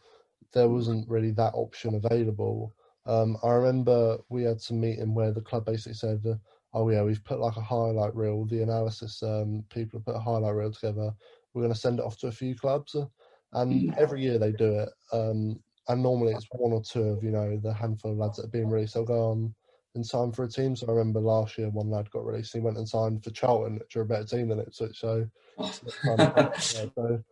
there 0.53 0.69
wasn't 0.69 1.09
really 1.09 1.31
that 1.31 1.53
option 1.55 1.95
available. 1.95 2.73
Um, 3.05 3.37
I 3.43 3.49
remember 3.51 4.17
we 4.29 4.43
had 4.43 4.61
some 4.61 4.79
meeting 4.79 5.13
where 5.13 5.31
the 5.31 5.41
club 5.41 5.65
basically 5.65 5.95
said, 5.95 6.25
uh, 6.25 6.35
"Oh 6.73 6.89
yeah, 6.89 7.03
we've 7.03 7.23
put 7.23 7.39
like 7.39 7.57
a 7.57 7.61
highlight 7.61 8.15
reel. 8.15 8.45
The 8.45 8.63
analysis 8.63 9.21
um, 9.23 9.63
people 9.69 9.99
have 9.99 10.05
put 10.05 10.15
a 10.15 10.19
highlight 10.19 10.55
reel 10.55 10.71
together. 10.71 11.13
We're 11.53 11.63
going 11.63 11.73
to 11.73 11.79
send 11.79 11.99
it 11.99 12.05
off 12.05 12.17
to 12.19 12.27
a 12.27 12.31
few 12.31 12.55
clubs, 12.55 12.95
uh, 12.95 13.05
and 13.53 13.93
Mm. 13.93 13.97
every 13.97 14.21
year 14.21 14.39
they 14.39 14.51
do 14.51 14.79
it. 14.79 14.89
Um, 15.11 15.61
and 15.87 16.01
normally 16.01 16.33
it's 16.33 16.47
one 16.51 16.71
or 16.71 16.81
two 16.81 17.03
of 17.03 17.23
you 17.23 17.31
know 17.31 17.59
the 17.61 17.73
handful 17.73 18.11
of 18.11 18.17
lads 18.17 18.37
that 18.37 18.43
have 18.43 18.51
been 18.51 18.69
released. 18.69 18.93
They'll 18.93 19.05
go 19.05 19.31
on 19.31 19.53
and 19.95 20.05
sign 20.05 20.31
for 20.31 20.43
a 20.43 20.49
team. 20.49 20.75
So 20.75 20.87
I 20.87 20.91
remember 20.91 21.19
last 21.19 21.57
year 21.57 21.69
one 21.69 21.89
lad 21.89 22.09
got 22.11 22.25
released. 22.25 22.53
He 22.53 22.59
went 22.59 22.77
and 22.77 22.87
signed 22.87 23.23
for 23.23 23.31
Charlton, 23.31 23.79
which 23.79 23.95
are 23.95 24.01
a 24.01 24.05
better 24.05 24.25
team 24.25 24.47
than 24.49 24.59
Ipswich. 24.59 24.99
So 24.99 25.27
Oh. 25.57 25.71
yeah, 26.07 26.85
so, 26.95 27.23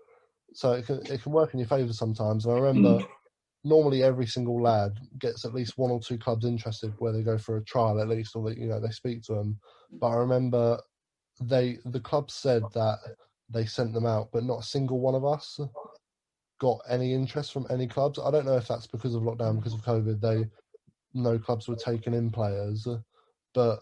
so 0.53 0.71
it 0.73 0.85
can 0.85 1.05
it 1.07 1.21
can 1.23 1.31
work 1.31 1.53
in 1.53 1.59
your 1.59 1.67
favour 1.67 1.93
sometimes. 1.93 2.45
And 2.45 2.53
I 2.53 2.59
remember 2.59 3.05
normally 3.63 4.03
every 4.03 4.25
single 4.25 4.61
lad 4.61 4.99
gets 5.19 5.45
at 5.45 5.53
least 5.53 5.77
one 5.77 5.91
or 5.91 5.99
two 5.99 6.17
clubs 6.17 6.45
interested 6.45 6.93
where 6.99 7.13
they 7.13 7.21
go 7.21 7.37
for 7.37 7.57
a 7.57 7.63
trial 7.63 8.01
at 8.01 8.09
least, 8.09 8.35
or 8.35 8.49
they, 8.49 8.59
you 8.59 8.67
know 8.67 8.79
they 8.79 8.89
speak 8.89 9.23
to 9.23 9.33
them. 9.33 9.59
But 9.91 10.07
I 10.07 10.15
remember 10.15 10.79
they 11.41 11.79
the 11.85 11.99
club 11.99 12.31
said 12.31 12.63
that 12.73 12.99
they 13.49 13.65
sent 13.65 13.93
them 13.93 14.05
out, 14.05 14.29
but 14.31 14.43
not 14.43 14.59
a 14.59 14.63
single 14.63 14.99
one 14.99 15.15
of 15.15 15.25
us 15.25 15.59
got 16.61 16.79
any 16.87 17.11
interest 17.11 17.51
from 17.51 17.65
any 17.71 17.87
clubs. 17.87 18.19
I 18.19 18.29
don't 18.29 18.45
know 18.45 18.55
if 18.55 18.67
that's 18.67 18.85
because 18.85 19.15
of 19.15 19.23
lockdown, 19.23 19.55
because 19.57 19.73
of 19.73 19.81
COVID. 19.81 20.21
They 20.21 20.45
no 21.15 21.39
clubs 21.39 21.67
were 21.67 21.75
taking 21.75 22.13
in 22.13 22.29
players, 22.29 22.87
but 23.55 23.79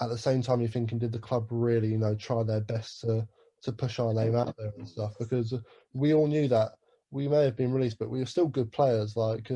at 0.00 0.08
the 0.08 0.18
same 0.18 0.42
time, 0.42 0.60
you're 0.60 0.68
thinking, 0.68 0.98
did 0.98 1.12
the 1.12 1.18
club 1.20 1.46
really, 1.50 1.88
you 1.88 1.98
know, 1.98 2.16
try 2.16 2.42
their 2.42 2.60
best 2.60 3.02
to 3.02 3.26
to 3.62 3.72
push 3.72 4.00
our 4.00 4.12
name 4.12 4.34
out 4.34 4.56
there 4.58 4.72
and 4.76 4.88
stuff? 4.88 5.12
Because 5.20 5.54
we 5.92 6.12
all 6.12 6.26
knew 6.26 6.48
that 6.48 6.72
we 7.12 7.28
may 7.28 7.44
have 7.44 7.56
been 7.56 7.72
released, 7.72 8.00
but 8.00 8.10
we 8.10 8.18
were 8.18 8.26
still 8.26 8.48
good 8.48 8.72
players. 8.72 9.16
Like 9.16 9.48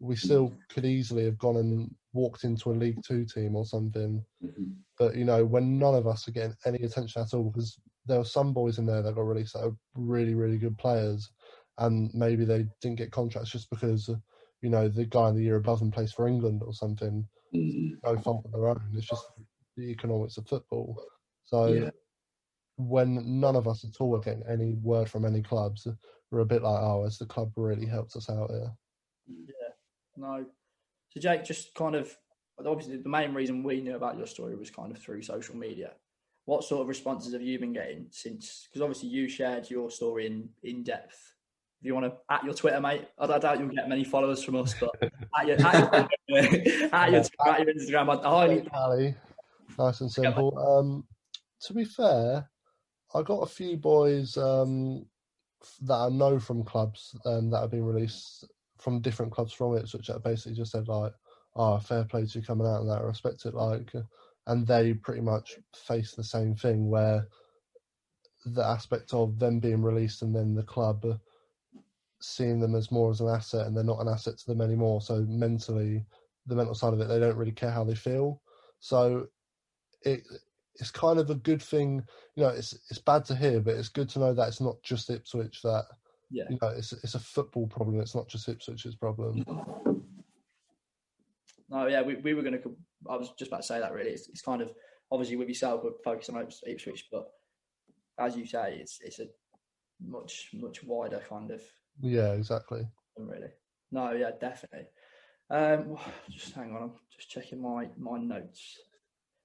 we 0.00 0.16
still 0.16 0.52
could 0.70 0.84
easily 0.84 1.24
have 1.26 1.38
gone 1.38 1.56
and 1.56 1.94
walked 2.12 2.42
into 2.42 2.72
a 2.72 2.74
League 2.74 2.98
Two 3.06 3.24
team 3.24 3.54
or 3.54 3.64
something. 3.64 4.24
Mhm. 4.42 4.74
But 4.98 5.14
you 5.14 5.24
know, 5.24 5.44
when 5.44 5.78
none 5.78 5.94
of 5.94 6.08
us 6.08 6.26
are 6.26 6.32
getting 6.32 6.56
any 6.66 6.82
attention 6.82 7.22
at 7.22 7.32
all, 7.32 7.44
because 7.44 7.78
there 8.06 8.18
were 8.18 8.24
some 8.24 8.52
boys 8.52 8.78
in 8.78 8.86
there 8.86 9.02
that 9.02 9.14
got 9.14 9.20
released 9.20 9.52
that 9.52 9.66
are 9.66 9.76
really, 9.94 10.34
really 10.34 10.58
good 10.58 10.76
players, 10.76 11.30
and 11.78 12.12
maybe 12.14 12.44
they 12.44 12.66
didn't 12.80 12.98
get 12.98 13.12
contracts 13.12 13.50
just 13.50 13.70
because, 13.70 14.08
uh, 14.08 14.16
you 14.60 14.70
know, 14.70 14.88
the 14.88 15.04
guy 15.04 15.28
in 15.28 15.36
the 15.36 15.42
year 15.42 15.56
above 15.56 15.78
them 15.78 15.90
plays 15.90 16.12
for 16.12 16.28
England 16.28 16.62
or 16.64 16.72
something. 16.72 17.26
Mm, 17.54 17.92
No 18.04 18.16
fault 18.18 18.44
of 18.44 18.52
their 18.52 18.68
own. 18.68 18.82
It's 18.94 19.06
just 19.06 19.24
the 19.76 19.84
economics 19.90 20.36
of 20.36 20.46
football. 20.46 21.02
So 21.44 21.66
Yeah. 21.66 21.90
when 22.76 23.40
none 23.40 23.56
of 23.56 23.66
us 23.68 23.84
at 23.84 24.00
all 24.00 24.10
were 24.10 24.20
getting 24.20 24.46
any 24.46 24.74
word 24.74 25.08
from 25.08 25.24
any 25.24 25.42
clubs, 25.42 25.86
we're 26.30 26.40
a 26.40 26.46
bit 26.46 26.62
like, 26.62 26.82
oh, 26.82 27.04
has 27.04 27.18
the 27.18 27.26
club 27.26 27.52
really 27.56 27.86
helped 27.86 28.16
us 28.16 28.30
out 28.30 28.50
here? 28.50 28.76
Yeah. 29.26 29.74
No. 30.16 30.46
So 31.10 31.20
Jake, 31.20 31.44
just 31.44 31.74
kind 31.74 31.94
of 31.94 32.16
obviously 32.58 32.96
the 32.96 33.08
main 33.08 33.34
reason 33.34 33.62
we 33.62 33.80
knew 33.80 33.96
about 33.96 34.16
your 34.16 34.26
story 34.26 34.56
was 34.56 34.70
kind 34.70 34.92
of 34.92 34.98
through 34.98 35.22
social 35.22 35.56
media. 35.56 35.94
What 36.44 36.64
sort 36.64 36.82
of 36.82 36.88
responses 36.88 37.32
have 37.32 37.42
you 37.42 37.58
been 37.58 37.72
getting 37.72 38.08
since? 38.10 38.66
Because 38.68 38.82
obviously 38.82 39.08
you 39.10 39.28
shared 39.28 39.70
your 39.70 39.90
story 39.90 40.26
in 40.26 40.48
in 40.62 40.82
depth. 40.82 41.34
If 41.82 41.86
you 41.86 41.94
want 41.94 42.06
to 42.06 42.16
at 42.32 42.44
your 42.44 42.54
Twitter, 42.54 42.80
mate, 42.80 43.08
I 43.18 43.24
I 43.24 43.38
doubt 43.40 43.58
you'll 43.58 43.68
get 43.68 43.88
many 43.88 44.04
followers 44.04 44.44
from 44.44 44.54
us, 44.54 44.72
but 44.78 44.90
at 45.36 45.48
your 45.48 45.66
at 45.66 45.74
your, 46.28 46.38
at 46.92 47.10
your, 47.10 47.22
at 47.44 47.58
your 47.58 47.74
Instagram, 47.74 48.24
I 48.24 48.28
highly 48.28 48.68
Ali, 48.72 49.16
nice 49.76 50.00
and 50.00 50.12
simple. 50.12 50.56
Um, 50.56 51.04
to 51.62 51.74
be 51.74 51.84
fair, 51.84 52.48
I 53.16 53.22
got 53.22 53.40
a 53.40 53.46
few 53.46 53.76
boys 53.76 54.36
um, 54.36 55.06
that 55.80 55.94
I 55.94 56.08
know 56.08 56.38
from 56.38 56.62
clubs 56.62 57.16
um, 57.26 57.50
that 57.50 57.62
have 57.62 57.72
been 57.72 57.84
released 57.84 58.46
from 58.78 59.00
different 59.00 59.32
clubs 59.32 59.52
from 59.52 59.76
it, 59.76 59.92
which 59.92 60.08
basically 60.22 60.54
just 60.54 60.70
said 60.70 60.86
like, 60.86 61.12
"Oh, 61.56 61.80
fair 61.80 62.04
play 62.04 62.26
to 62.26 62.38
you 62.38 62.44
coming 62.44 62.64
out 62.64 62.82
and 62.82 62.90
that, 62.90 63.00
I 63.00 63.02
respect 63.02 63.44
it." 63.44 63.54
Like, 63.54 63.92
and 64.46 64.64
they 64.64 64.94
pretty 64.94 65.22
much 65.22 65.56
face 65.74 66.12
the 66.12 66.22
same 66.22 66.54
thing 66.54 66.88
where 66.88 67.26
the 68.46 68.64
aspect 68.64 69.14
of 69.14 69.40
them 69.40 69.58
being 69.58 69.82
released 69.82 70.22
and 70.22 70.32
then 70.32 70.54
the 70.54 70.62
club 70.62 71.18
seeing 72.22 72.60
them 72.60 72.74
as 72.74 72.90
more 72.90 73.10
as 73.10 73.20
an 73.20 73.28
asset, 73.28 73.66
and 73.66 73.76
they're 73.76 73.84
not 73.84 74.00
an 74.00 74.08
asset 74.08 74.38
to 74.38 74.46
them 74.46 74.60
anymore. 74.60 75.00
So 75.00 75.24
mentally, 75.28 76.04
the 76.46 76.54
mental 76.54 76.74
side 76.74 76.92
of 76.92 77.00
it, 77.00 77.08
they 77.08 77.20
don't 77.20 77.36
really 77.36 77.52
care 77.52 77.70
how 77.70 77.84
they 77.84 77.94
feel. 77.94 78.40
So 78.80 79.26
it 80.02 80.22
it's 80.76 80.90
kind 80.90 81.18
of 81.18 81.30
a 81.30 81.34
good 81.34 81.62
thing. 81.62 82.02
You 82.34 82.44
know, 82.44 82.48
it's 82.50 82.72
it's 82.90 82.98
bad 83.00 83.24
to 83.26 83.36
hear, 83.36 83.60
but 83.60 83.74
it's 83.74 83.88
good 83.88 84.08
to 84.10 84.18
know 84.18 84.34
that 84.34 84.48
it's 84.48 84.60
not 84.60 84.82
just 84.82 85.10
Ipswich 85.10 85.62
that 85.62 85.84
Yeah. 86.30 86.44
you 86.48 86.58
know 86.60 86.68
it's 86.68 86.92
it's 86.92 87.14
a 87.14 87.20
football 87.20 87.66
problem. 87.66 88.00
It's 88.00 88.14
not 88.14 88.28
just 88.28 88.48
Ipswich's 88.48 88.96
problem. 88.96 89.44
No, 91.68 91.86
yeah, 91.86 92.02
we, 92.02 92.16
we 92.16 92.34
were 92.34 92.42
going 92.42 92.60
to. 92.60 92.76
I 93.08 93.16
was 93.16 93.30
just 93.38 93.48
about 93.50 93.62
to 93.62 93.66
say 93.66 93.80
that. 93.80 93.92
Really, 93.92 94.10
it's, 94.10 94.28
it's 94.28 94.42
kind 94.42 94.60
of 94.60 94.72
obviously 95.10 95.36
with 95.36 95.48
yourself, 95.48 95.82
we're 95.84 95.92
focused 96.04 96.30
on 96.30 96.36
Ips- 96.36 96.62
Ipswich, 96.66 97.08
but 97.10 97.30
as 98.18 98.36
you 98.36 98.46
say, 98.46 98.76
it's 98.80 98.98
it's 99.02 99.20
a 99.20 99.26
much 100.04 100.50
much 100.54 100.82
wider 100.84 101.22
kind 101.28 101.50
of 101.50 101.62
Yeah, 102.00 102.32
exactly. 102.32 102.86
really. 103.16 103.50
No, 103.90 104.12
yeah, 104.12 104.30
definitely. 104.40 104.86
Um, 105.50 105.96
just 106.30 106.54
hang 106.54 106.74
on, 106.74 106.82
I'm 106.82 106.92
just 107.14 107.30
checking 107.30 107.60
my 107.60 107.88
my 107.98 108.18
notes. 108.18 108.78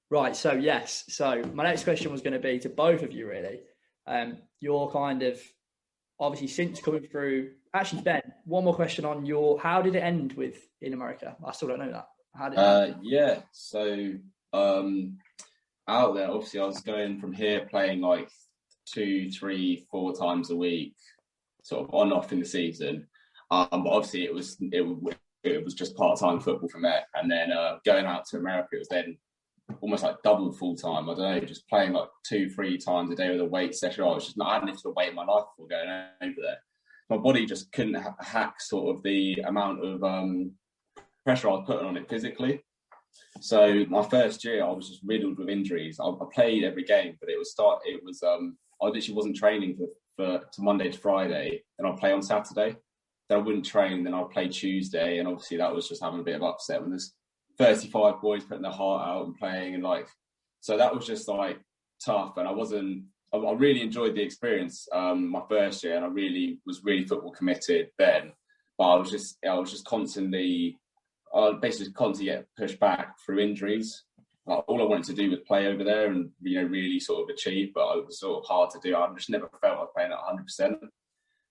Right, 0.10 0.36
so 0.36 0.54
yes, 0.54 1.04
so 1.10 1.44
my 1.54 1.64
next 1.64 1.84
question 1.84 2.12
was 2.12 2.22
going 2.22 2.34
to 2.34 2.40
be 2.40 2.60
to 2.60 2.70
both 2.70 3.04
of 3.04 3.12
you, 3.12 3.28
really. 3.28 3.60
Um, 4.06 4.38
your 4.62 4.90
kind 4.90 5.22
of 5.22 5.42
obviously 6.20 6.48
since 6.48 6.80
coming 6.80 7.04
through. 7.04 7.52
Actually, 7.74 8.02
Ben, 8.02 8.22
one 8.46 8.64
more 8.64 8.74
question 8.74 9.06
on 9.06 9.26
your. 9.26 9.60
How 9.60 9.82
did 9.82 9.96
it 9.96 10.00
end 10.00 10.34
with 10.34 10.58
in 10.82 10.94
America? 10.94 11.36
I 11.46 11.52
still 11.52 11.68
don't 11.68 11.80
know 11.80 11.92
that. 11.92 12.08
How 12.34 12.50
did? 12.50 12.58
Uh, 12.58 12.94
yeah, 13.02 13.42
so 13.52 14.14
um, 14.54 15.18
out 15.88 16.16
there, 16.16 16.32
obviously, 16.32 16.60
I 16.60 16.66
was 16.66 16.82
going 16.82 17.20
from 17.20 17.34
here 17.34 17.68
playing 17.70 18.02
like 18.02 18.30
two, 18.86 19.30
three, 19.30 19.86
four 19.92 20.16
times 20.16 20.50
a 20.50 20.56
week, 20.56 20.96
sort 21.68 21.88
of 21.88 21.94
on 21.94 22.14
off 22.14 22.32
in 22.32 22.40
the 22.40 22.46
season. 22.46 23.06
Um, 23.52 23.84
but 23.84 23.90
obviously, 23.90 24.24
it 24.24 24.34
was 24.34 24.58
it, 24.62 25.16
it 25.44 25.64
was 25.64 25.74
just 25.74 25.96
part 25.96 26.20
time 26.20 26.40
football 26.40 26.70
from 26.70 26.82
there, 26.82 27.06
and 27.16 27.30
then 27.30 27.52
uh, 27.52 27.78
going 27.86 28.06
out 28.06 28.26
to 28.28 28.38
America, 28.38 28.70
it 28.74 28.80
was 28.80 28.88
then 28.90 29.18
almost 29.82 30.04
like 30.04 30.16
double 30.24 30.52
full 30.54 30.76
time. 30.76 31.10
I 31.10 31.14
don't 31.14 31.20
know, 31.20 31.40
just 31.42 31.68
playing 31.68 31.94
like 31.94 32.08
two, 32.26 32.50
three 32.50 32.78
times 32.78 33.12
a 33.12 33.16
day 33.16 33.30
with 33.32 33.42
a 33.42 33.46
weight 33.46 33.76
session. 33.76 34.06
I 34.06 34.08
was 34.08 34.26
just 34.26 34.38
not 34.38 34.50
I 34.50 34.54
hadn't 34.54 34.70
lifted 34.70 34.88
a 34.88 34.92
weight 34.92 35.10
in 35.10 35.16
my 35.16 35.26
life 35.26 35.46
before 35.56 35.68
going 35.68 35.90
over 36.22 36.42
there. 36.42 36.58
My 37.10 37.18
body 37.18 37.46
just 37.46 37.72
couldn't 37.74 37.96
ha- 37.96 38.16
hack 38.20 38.62
sort 38.62 38.96
of 38.96 39.04
the 39.04 39.36
amount 39.46 39.84
of 39.84 40.04
um, 40.04 40.52
pressure 41.26 41.50
I 41.50 41.54
was 41.54 41.64
putting 41.66 41.86
on 41.86 41.98
it 41.98 42.10
physically. 42.10 42.62
So 43.42 43.86
my 43.90 44.04
first 44.04 44.44
year, 44.44 44.64
I 44.64 44.72
was 44.72 44.90
just 44.90 45.02
riddled 45.04 45.38
with 45.38 45.50
injuries. 45.50 46.00
I, 46.00 46.08
I 46.08 46.26
played 46.34 46.64
every 46.64 46.84
game, 46.84 47.18
but 47.20 47.30
it 47.30 47.38
was 47.38 47.52
start. 47.52 47.82
It 47.86 48.02
was 48.04 48.24
um, 48.24 48.58
I 48.82 48.86
literally 48.86 49.16
wasn't 49.16 49.36
training 49.36 49.76
for, 49.78 49.88
for 50.18 50.42
to 50.52 50.62
Monday 50.62 50.92
to 50.92 50.98
Friday. 50.98 51.64
Then 51.78 51.90
I'd 51.90 51.98
play 51.98 52.12
on 52.12 52.22
Saturday. 52.22 52.76
Then 53.30 53.40
I 53.40 53.42
wouldn't 53.42 53.66
train. 53.66 54.04
Then 54.04 54.14
I'd 54.14 54.32
play 54.32 54.50
Tuesday, 54.50 55.20
and 55.20 55.28
obviously 55.28 55.58
that 55.58 55.74
was 55.74 55.88
just 55.88 56.04
having 56.04 56.20
a 56.20 56.24
bit 56.24 56.36
of 56.36 56.44
upset 56.44 56.82
when 56.82 56.90
there's 56.90 57.14
35 57.58 58.22
boys 58.22 58.44
putting 58.44 58.64
their 58.64 58.72
heart 58.72 59.08
out 59.08 59.26
and 59.26 59.38
playing, 59.38 59.76
and 59.76 59.84
like 59.84 60.10
so 60.60 60.78
that 60.78 60.94
was 60.94 61.06
just 61.06 61.30
like 61.30 61.60
tough. 62.04 62.36
And 62.36 62.48
I 62.48 62.52
wasn't. 62.52 63.04
I, 63.34 63.38
I 63.38 63.54
really 63.54 63.82
enjoyed 63.82 64.16
the 64.16 64.22
experience 64.22 64.88
um, 64.92 65.30
my 65.30 65.42
first 65.48 65.84
year, 65.84 65.96
and 65.96 66.04
I 66.04 66.10
really 66.10 66.60
was 66.66 66.84
really 66.84 67.06
football 67.06 67.32
committed 67.32 67.90
then. 67.98 68.34
But 68.78 68.86
I 68.86 68.96
was 68.96 69.12
just 69.12 69.38
I 69.48 69.54
was 69.54 69.72
just 69.72 69.86
constantly 69.86 70.78
I 71.34 71.54
basically 71.62 71.94
constantly 71.94 72.34
get 72.34 72.48
pushed 72.58 72.80
back 72.80 73.16
through 73.20 73.40
injuries. 73.40 74.04
Like, 74.48 74.64
all 74.68 74.82
I 74.82 74.86
wanted 74.86 75.06
to 75.08 75.14
do 75.14 75.30
was 75.30 75.40
play 75.42 75.68
over 75.68 75.84
there 75.84 76.10
and 76.12 76.30
you 76.42 76.62
know 76.62 76.68
really 76.68 77.00
sort 77.00 77.24
of 77.24 77.30
achieve, 77.30 77.72
but 77.76 77.98
it 77.98 78.06
was 78.06 78.20
sort 78.20 78.44
of 78.44 78.48
hard 78.48 78.70
to 78.72 78.80
do. 78.82 78.96
I 78.96 79.14
just 79.14 79.30
never 79.30 79.50
felt 79.62 79.78
was 79.78 79.90
playing 79.96 80.12
at 80.12 80.18
100. 80.18 80.44
percent 80.44 80.78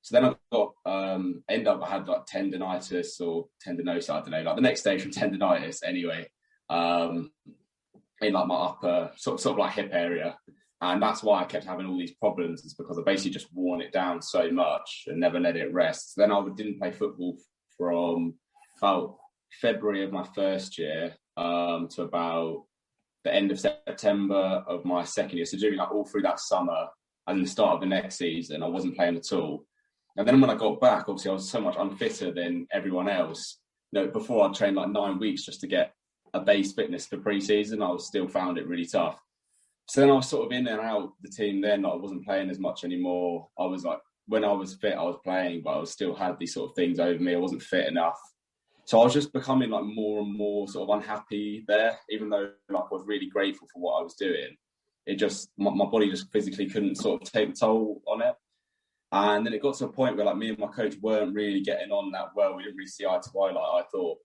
So 0.00 0.14
then 0.14 0.24
I 0.24 0.34
got 0.50 0.72
um, 0.86 1.42
end 1.48 1.68
up 1.68 1.82
I 1.82 1.90
had 1.90 2.08
like 2.08 2.26
tendonitis 2.26 3.20
or 3.20 3.48
tendinosis. 3.66 4.10
I 4.10 4.20
don't 4.20 4.30
know, 4.30 4.42
like 4.42 4.56
the 4.56 4.62
next 4.62 4.80
stage 4.80 5.02
from 5.02 5.10
tendonitis 5.12 5.80
anyway. 5.84 6.28
Um, 6.70 7.30
in 8.22 8.32
like 8.32 8.46
my 8.46 8.54
upper 8.54 9.12
sort 9.16 9.34
of 9.34 9.40
sort 9.40 9.52
of 9.52 9.58
like 9.58 9.74
hip 9.74 9.90
area, 9.92 10.38
and 10.80 11.02
that's 11.02 11.22
why 11.22 11.40
I 11.40 11.44
kept 11.44 11.66
having 11.66 11.86
all 11.86 11.98
these 11.98 12.14
problems. 12.14 12.64
Is 12.64 12.74
because 12.74 12.98
I 12.98 13.02
basically 13.02 13.32
just 13.32 13.52
worn 13.52 13.82
it 13.82 13.92
down 13.92 14.22
so 14.22 14.50
much 14.50 15.04
and 15.06 15.20
never 15.20 15.38
let 15.38 15.56
it 15.56 15.72
rest. 15.72 16.14
then 16.16 16.32
I 16.32 16.42
didn't 16.56 16.78
play 16.78 16.92
football 16.92 17.36
from 17.76 18.34
about 18.78 19.16
February 19.60 20.02
of 20.02 20.12
my 20.12 20.26
first 20.34 20.78
year 20.78 21.14
um, 21.36 21.88
to 21.88 22.02
about 22.02 22.64
the 23.26 23.34
end 23.34 23.50
of 23.50 23.60
September 23.60 24.64
of 24.66 24.84
my 24.84 25.04
second 25.04 25.36
year. 25.36 25.46
So 25.46 25.58
during 25.58 25.78
like 25.78 25.90
all 25.90 26.04
through 26.04 26.22
that 26.22 26.40
summer 26.40 26.86
and 27.26 27.44
the 27.44 27.48
start 27.48 27.74
of 27.74 27.80
the 27.80 27.86
next 27.86 28.16
season, 28.16 28.62
I 28.62 28.68
wasn't 28.68 28.96
playing 28.96 29.16
at 29.16 29.32
all. 29.32 29.64
And 30.16 30.26
then 30.26 30.40
when 30.40 30.48
I 30.48 30.54
got 30.54 30.80
back, 30.80 31.08
obviously 31.08 31.32
I 31.32 31.34
was 31.34 31.50
so 31.50 31.60
much 31.60 31.74
unfitter 31.74 32.34
than 32.34 32.66
everyone 32.72 33.08
else. 33.08 33.58
You 33.92 34.00
know, 34.00 34.06
before 34.08 34.48
I 34.48 34.52
trained 34.52 34.76
like 34.76 34.90
nine 34.90 35.18
weeks 35.18 35.44
just 35.44 35.60
to 35.60 35.66
get 35.66 35.92
a 36.34 36.40
base 36.40 36.72
fitness 36.72 37.06
for 37.06 37.18
pre-season, 37.18 37.82
I 37.82 37.90
was 37.90 38.06
still 38.06 38.28
found 38.28 38.58
it 38.58 38.68
really 38.68 38.86
tough. 38.86 39.20
So 39.88 40.00
then 40.00 40.10
I 40.10 40.14
was 40.14 40.28
sort 40.28 40.46
of 40.46 40.52
in 40.52 40.68
and 40.68 40.80
out 40.80 41.12
the 41.20 41.28
team. 41.28 41.60
Then 41.60 41.82
like, 41.82 41.92
I 41.92 41.96
wasn't 41.96 42.24
playing 42.24 42.50
as 42.50 42.60
much 42.60 42.84
anymore. 42.84 43.48
I 43.58 43.66
was 43.66 43.84
like, 43.84 43.98
when 44.28 44.44
I 44.44 44.52
was 44.52 44.74
fit, 44.74 44.94
I 44.94 45.02
was 45.02 45.18
playing, 45.24 45.62
but 45.64 45.70
I 45.70 45.78
was 45.78 45.90
still 45.90 46.14
had 46.14 46.38
these 46.38 46.54
sort 46.54 46.70
of 46.70 46.76
things 46.76 47.00
over 47.00 47.18
me. 47.18 47.34
I 47.34 47.38
wasn't 47.38 47.62
fit 47.62 47.88
enough. 47.88 48.18
So 48.86 49.00
I 49.00 49.04
was 49.04 49.12
just 49.12 49.32
becoming 49.32 49.70
like 49.70 49.84
more 49.84 50.20
and 50.20 50.32
more 50.32 50.68
sort 50.68 50.88
of 50.88 50.96
unhappy 50.96 51.64
there, 51.66 51.98
even 52.08 52.30
though 52.30 52.52
like 52.68 52.84
I 52.84 52.94
was 52.94 53.04
really 53.04 53.26
grateful 53.26 53.66
for 53.72 53.80
what 53.80 53.98
I 53.98 54.02
was 54.02 54.14
doing. 54.14 54.56
It 55.06 55.16
just 55.16 55.50
my, 55.58 55.70
my 55.70 55.86
body 55.86 56.08
just 56.08 56.30
physically 56.32 56.68
couldn't 56.68 56.94
sort 56.94 57.20
of 57.20 57.30
take 57.30 57.50
the 57.50 57.56
toll 57.56 58.00
on 58.06 58.22
it. 58.22 58.34
And 59.10 59.44
then 59.44 59.52
it 59.52 59.62
got 59.62 59.76
to 59.78 59.86
a 59.86 59.92
point 59.92 60.16
where 60.16 60.26
like 60.26 60.36
me 60.36 60.50
and 60.50 60.58
my 60.58 60.68
coach 60.68 60.94
weren't 61.02 61.34
really 61.34 61.62
getting 61.62 61.90
on 61.90 62.12
that 62.12 62.28
well. 62.36 62.54
We 62.54 62.62
didn't 62.62 62.76
really 62.76 62.86
see 62.86 63.04
eye 63.04 63.18
to 63.20 63.40
eye. 63.40 63.52
Like 63.52 63.56
I 63.56 63.88
thought 63.90 64.18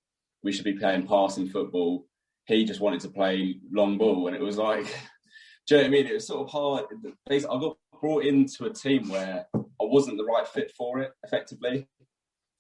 we 0.44 0.52
should 0.52 0.66
be 0.66 0.74
playing 0.74 1.08
passing 1.08 1.50
football. 1.50 2.06
He 2.46 2.64
just 2.64 2.82
wanted 2.82 3.00
to 3.02 3.10
play 3.10 3.60
long 3.72 3.98
ball, 3.98 4.28
and 4.28 4.36
it 4.36 4.42
was 4.42 4.58
like, 4.58 4.86
do 5.68 5.76
you 5.76 5.78
know 5.78 5.84
what 5.84 5.88
I 5.88 5.90
mean? 5.90 6.08
It 6.08 6.14
was 6.14 6.28
sort 6.28 6.42
of 6.42 6.52
hard. 6.52 6.86
Basically, 7.28 7.56
I 7.56 7.60
got 7.60 7.78
brought 8.00 8.26
into 8.26 8.66
a 8.66 8.74
team 8.74 9.10
where 9.10 9.46
I 9.56 9.60
wasn't 9.80 10.18
the 10.18 10.26
right 10.26 10.48
fit 10.48 10.72
for 10.78 11.00
it. 11.00 11.12
Effectively, 11.24 11.88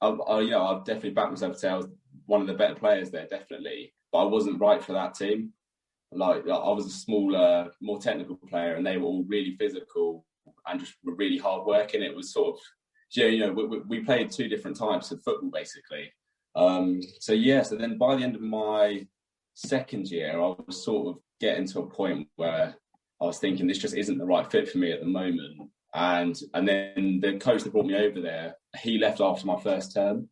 I, 0.02 0.08
I 0.10 0.42
you 0.42 0.52
know, 0.52 0.66
I'd 0.68 0.86
definitely 0.86 1.12
back 1.12 1.30
myself 1.30 1.54
to 1.54 1.60
say 1.60 1.70
I 1.70 1.78
was 1.78 1.88
one 2.26 2.42
of 2.42 2.48
the 2.48 2.54
better 2.54 2.76
players 2.76 3.12
there, 3.12 3.28
definitely, 3.28 3.94
but 4.12 4.20
I 4.20 4.26
wasn't 4.26 4.60
right 4.60 4.84
for 4.84 4.94
that 4.94 5.16
team. 5.16 5.54
Like 6.12 6.44
I 6.48 6.70
was 6.70 6.88
a 6.88 6.90
smaller, 6.90 7.72
more 7.82 8.00
technical 8.00 8.36
player, 8.36 8.76
and 8.76 8.86
they 8.86 8.98
were 8.98 9.06
all 9.06 9.24
really 9.28 9.56
physical 9.58 10.26
and 10.68 10.80
just 10.80 10.94
were 11.04 11.16
really 11.16 11.38
hard 11.38 11.66
working. 11.66 12.02
It 12.02 12.16
was 12.16 12.34
sort 12.34 12.56
of, 12.56 12.62
you 13.12 13.40
know, 13.40 13.54
we, 13.54 13.80
we 13.80 14.00
played 14.04 14.32
two 14.32 14.48
different 14.48 14.78
types 14.78 15.12
of 15.12 15.24
football 15.24 15.50
basically. 15.52 16.12
Um, 16.56 17.02
so 17.20 17.34
yeah, 17.34 17.64
so 17.64 17.76
then 17.76 17.98
by 17.98 18.16
the 18.16 18.24
end 18.24 18.36
of 18.36 18.42
my 18.42 19.08
second 19.54 20.10
year, 20.10 20.34
I 20.34 20.56
was 20.66 20.84
sort 20.84 21.16
of 21.16 21.22
getting 21.40 21.66
to 21.68 21.80
a 21.80 21.90
point 21.90 22.28
where 22.36 22.76
I 23.22 23.26
was 23.26 23.40
thinking 23.40 23.68
this 23.68 23.78
just 23.78 23.96
isn't 23.96 24.18
the 24.18 24.26
right 24.26 24.50
fit 24.50 24.70
for 24.70 24.78
me 24.78 24.92
at 24.92 25.00
the 25.00 25.06
moment. 25.06 25.70
And 25.94 26.38
and 26.54 26.68
then 26.68 27.20
the 27.22 27.38
coach 27.38 27.64
that 27.64 27.74
brought 27.74 27.86
me 27.86 27.96
over 27.96 28.22
there, 28.22 28.56
he 28.80 28.98
left 28.98 29.22
after 29.22 29.46
my 29.46 29.60
first 29.60 29.94
term, 29.94 30.30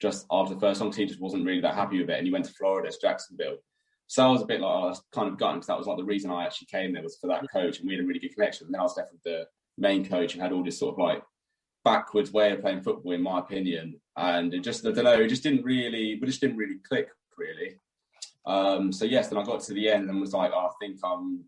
just 0.00 0.26
after 0.30 0.54
the 0.54 0.60
first 0.60 0.78
song. 0.78 0.92
He 0.92 1.06
just 1.06 1.20
wasn't 1.20 1.44
really 1.44 1.60
that 1.60 1.74
happy 1.74 2.00
with 2.00 2.10
it, 2.10 2.18
and 2.18 2.26
he 2.26 2.32
went 2.32 2.44
to 2.46 2.52
Florida, 2.52 2.90
to 2.90 2.98
Jacksonville. 3.00 3.58
So 4.06 4.26
I 4.26 4.30
was 4.30 4.42
a 4.42 4.46
bit 4.46 4.60
like, 4.60 4.70
oh, 4.70 4.82
I 4.82 4.86
was 4.88 5.02
kind 5.12 5.28
of 5.28 5.38
gutted 5.38 5.56
because 5.56 5.68
that 5.68 5.78
was 5.78 5.86
like 5.86 5.96
the 5.96 6.04
reason 6.04 6.30
I 6.30 6.44
actually 6.44 6.66
came 6.66 6.92
there 6.92 7.02
was 7.02 7.16
for 7.16 7.28
that 7.28 7.44
coach, 7.50 7.78
and 7.78 7.88
we 7.88 7.94
had 7.94 8.04
a 8.04 8.06
really 8.06 8.20
good 8.20 8.34
connection. 8.34 8.66
And 8.66 8.74
then 8.74 8.80
I 8.80 8.84
was 8.84 8.96
left 8.96 9.12
with 9.12 9.22
the 9.22 9.46
main 9.78 10.06
coach 10.06 10.34
who 10.34 10.40
had 10.40 10.52
all 10.52 10.62
this 10.62 10.78
sort 10.78 10.94
of 10.94 10.98
like 10.98 11.22
backwards 11.84 12.32
way 12.32 12.52
of 12.52 12.60
playing 12.60 12.82
football, 12.82 13.12
in 13.12 13.22
my 13.22 13.38
opinion. 13.38 14.00
And 14.16 14.52
it 14.52 14.60
just, 14.60 14.86
I 14.86 14.92
don't 14.92 15.04
know, 15.04 15.20
it 15.20 15.28
just 15.28 15.42
didn't 15.42 15.64
really, 15.64 16.18
we 16.20 16.26
just 16.26 16.40
didn't 16.40 16.58
really 16.58 16.78
click, 16.86 17.08
really. 17.38 17.76
Um, 18.44 18.92
so 18.92 19.04
yes, 19.04 19.28
then 19.28 19.38
I 19.38 19.44
got 19.44 19.60
to 19.62 19.74
the 19.74 19.88
end 19.88 20.10
and 20.10 20.20
was 20.20 20.34
like, 20.34 20.50
oh, 20.54 20.66
I 20.66 20.70
think 20.80 20.98
I'm 21.02 21.44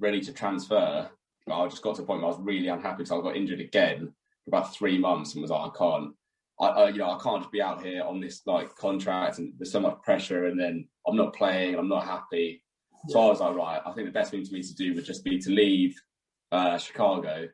ready 0.00 0.20
to 0.22 0.32
transfer. 0.32 1.08
I 1.50 1.68
just 1.68 1.82
got 1.82 1.96
to 1.96 2.02
a 2.02 2.04
point 2.04 2.20
where 2.20 2.30
I 2.30 2.34
was 2.36 2.44
really 2.44 2.68
unhappy 2.68 2.98
because 2.98 3.12
I 3.12 3.20
got 3.22 3.36
injured 3.36 3.60
again 3.60 4.12
for 4.48 4.56
about 4.56 4.74
three 4.74 4.98
months 4.98 5.34
and 5.34 5.42
was 5.42 5.50
like, 5.50 5.70
I 5.70 5.78
can't, 5.78 6.14
I, 6.60 6.66
I, 6.66 6.88
you 6.90 6.98
know, 6.98 7.10
I 7.10 7.18
can't 7.22 7.42
just 7.42 7.52
be 7.52 7.62
out 7.62 7.84
here 7.84 8.02
on 8.02 8.20
this 8.20 8.42
like 8.46 8.74
contract 8.76 9.38
and 9.38 9.52
there's 9.58 9.72
so 9.72 9.80
much 9.80 10.00
pressure 10.02 10.46
and 10.46 10.58
then 10.58 10.88
I'm 11.06 11.16
not 11.16 11.34
playing, 11.34 11.76
I'm 11.76 11.88
not 11.88 12.04
happy. 12.04 12.62
So 13.08 13.20
I 13.20 13.26
was 13.26 13.40
like, 13.40 13.54
right, 13.54 13.80
I 13.84 13.92
think 13.92 14.06
the 14.08 14.12
best 14.12 14.30
thing 14.30 14.44
for 14.44 14.54
me 14.54 14.62
to 14.62 14.74
do 14.74 14.94
would 14.94 15.04
just 15.04 15.24
be 15.24 15.38
to 15.38 15.50
leave 15.50 15.94
uh, 16.50 16.78
Chicago, 16.78 17.46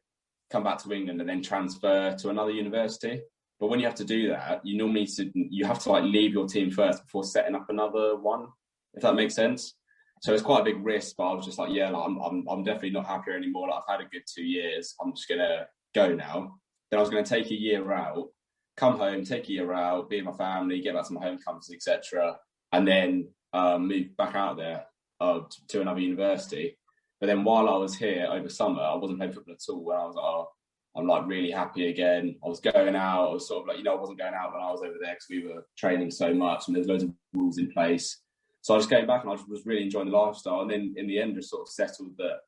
come 0.51 0.65
back 0.65 0.79
to 0.83 0.93
England, 0.93 1.21
and 1.21 1.29
then 1.29 1.43
transfer 1.43 2.17
to 2.17 2.31
another 2.31 2.51
university. 2.51 3.21
But 3.61 3.69
when 3.69 3.79
you 3.79 3.87
have 3.87 3.95
to 3.97 4.05
do 4.05 4.29
that, 4.29 4.65
you 4.65 4.79
normally 4.79 5.07
to, 5.07 5.31
you 5.35 5.65
have 5.67 5.79
to 5.81 5.91
like 5.91 6.05
leave 6.05 6.33
your 6.33 6.47
team 6.47 6.71
first 6.71 7.03
before 7.03 7.25
setting 7.25 7.55
up 7.55 7.67
another 7.69 8.17
one, 8.17 8.47
if 8.95 9.03
that 9.03 9.15
makes 9.15 9.35
sense. 9.35 9.75
So 10.23 10.33
it's 10.33 10.43
quite 10.43 10.63
a 10.63 10.65
big 10.65 10.83
risk, 10.83 11.17
but 11.19 11.25
I 11.25 11.35
was 11.35 11.45
just 11.45 11.59
like, 11.59 11.71
yeah, 11.73 11.91
like, 11.91 12.03
I'm, 12.07 12.17
I'm, 12.19 12.47
I'm 12.49 12.65
definitely 12.65 12.91
not 12.91 13.07
happy 13.07 13.33
anymore. 13.33 13.69
Like, 13.69 13.83
I've 13.87 13.99
had 13.99 14.07
a 14.07 14.09
good 14.09 14.23
two 14.27 14.45
years. 14.45 14.95
I'm 15.03 15.15
just 15.15 15.29
gonna 15.29 15.67
go 15.95 16.15
now. 16.15 16.55
I 16.97 17.01
was 17.01 17.11
gonna 17.11 17.25
take 17.25 17.51
a 17.51 17.55
year 17.55 17.93
out, 17.93 18.29
come 18.77 18.99
home, 18.99 19.25
take 19.25 19.49
a 19.49 19.53
year 19.53 19.73
out, 19.73 20.11
be 20.11 20.17
with 20.17 20.27
my 20.27 20.33
family, 20.33 20.81
get 20.81 20.95
back 20.95 21.07
to 21.07 21.13
my 21.13 21.23
home 21.23 21.39
campus, 21.45 21.71
etc., 21.73 22.37
and 22.73 22.87
then 22.87 23.29
um, 23.53 23.89
move 23.89 24.17
back 24.17 24.35
out 24.35 24.57
there 24.57 24.87
uh, 25.21 25.41
to, 25.41 25.67
to 25.69 25.81
another 25.81 26.01
university. 26.01 26.77
But 27.21 27.29
then 27.29 27.45
while 27.45 27.69
I 27.69 27.77
was 27.77 27.97
here 27.97 28.27
over 28.31 28.49
summer, 28.49 28.83
I 28.83 28.95
wasn't 28.97 29.19
playing 29.19 29.33
football 29.33 29.55
at 29.55 29.73
all. 29.73 29.91
And 29.91 30.01
I 30.01 30.07
was 30.07 30.17
like, 30.17 30.25
oh, 30.25 30.49
I'm 30.97 31.07
like 31.07 31.27
really 31.27 31.51
happy 31.51 31.89
again. 31.89 32.37
I 32.45 32.49
was 32.49 32.61
going 32.61 32.95
out. 32.95 33.29
I 33.31 33.33
was 33.33 33.49
sort 33.49 33.63
of 33.63 33.69
like, 33.69 33.79
you 33.79 33.85
know, 33.85 33.97
I 33.97 34.01
wasn't 34.01 34.19
going 34.19 34.35
out 34.35 34.53
when 34.53 34.63
I 34.63 34.71
was 34.71 34.83
over 34.83 34.97
there 35.01 35.15
because 35.15 35.27
we 35.31 35.47
were 35.47 35.67
training 35.77 36.11
so 36.11 36.35
much 36.35 36.65
and 36.67 36.77
there's 36.77 36.87
loads 36.87 37.05
of 37.05 37.13
rules 37.33 37.59
in 37.59 37.71
place. 37.71 38.21
So 38.61 38.75
I 38.75 38.79
just 38.79 38.91
came 38.91 39.07
back 39.07 39.23
and 39.23 39.31
I 39.31 39.37
was 39.49 39.67
really 39.67 39.83
enjoying 39.83 40.11
the 40.11 40.17
lifestyle. 40.17 40.61
And 40.61 40.71
then 40.71 40.95
in 40.97 41.07
the 41.07 41.21
end, 41.21 41.35
just 41.35 41.51
sort 41.51 41.63
of 41.63 41.69
settled 41.69 42.17
that 42.19 42.41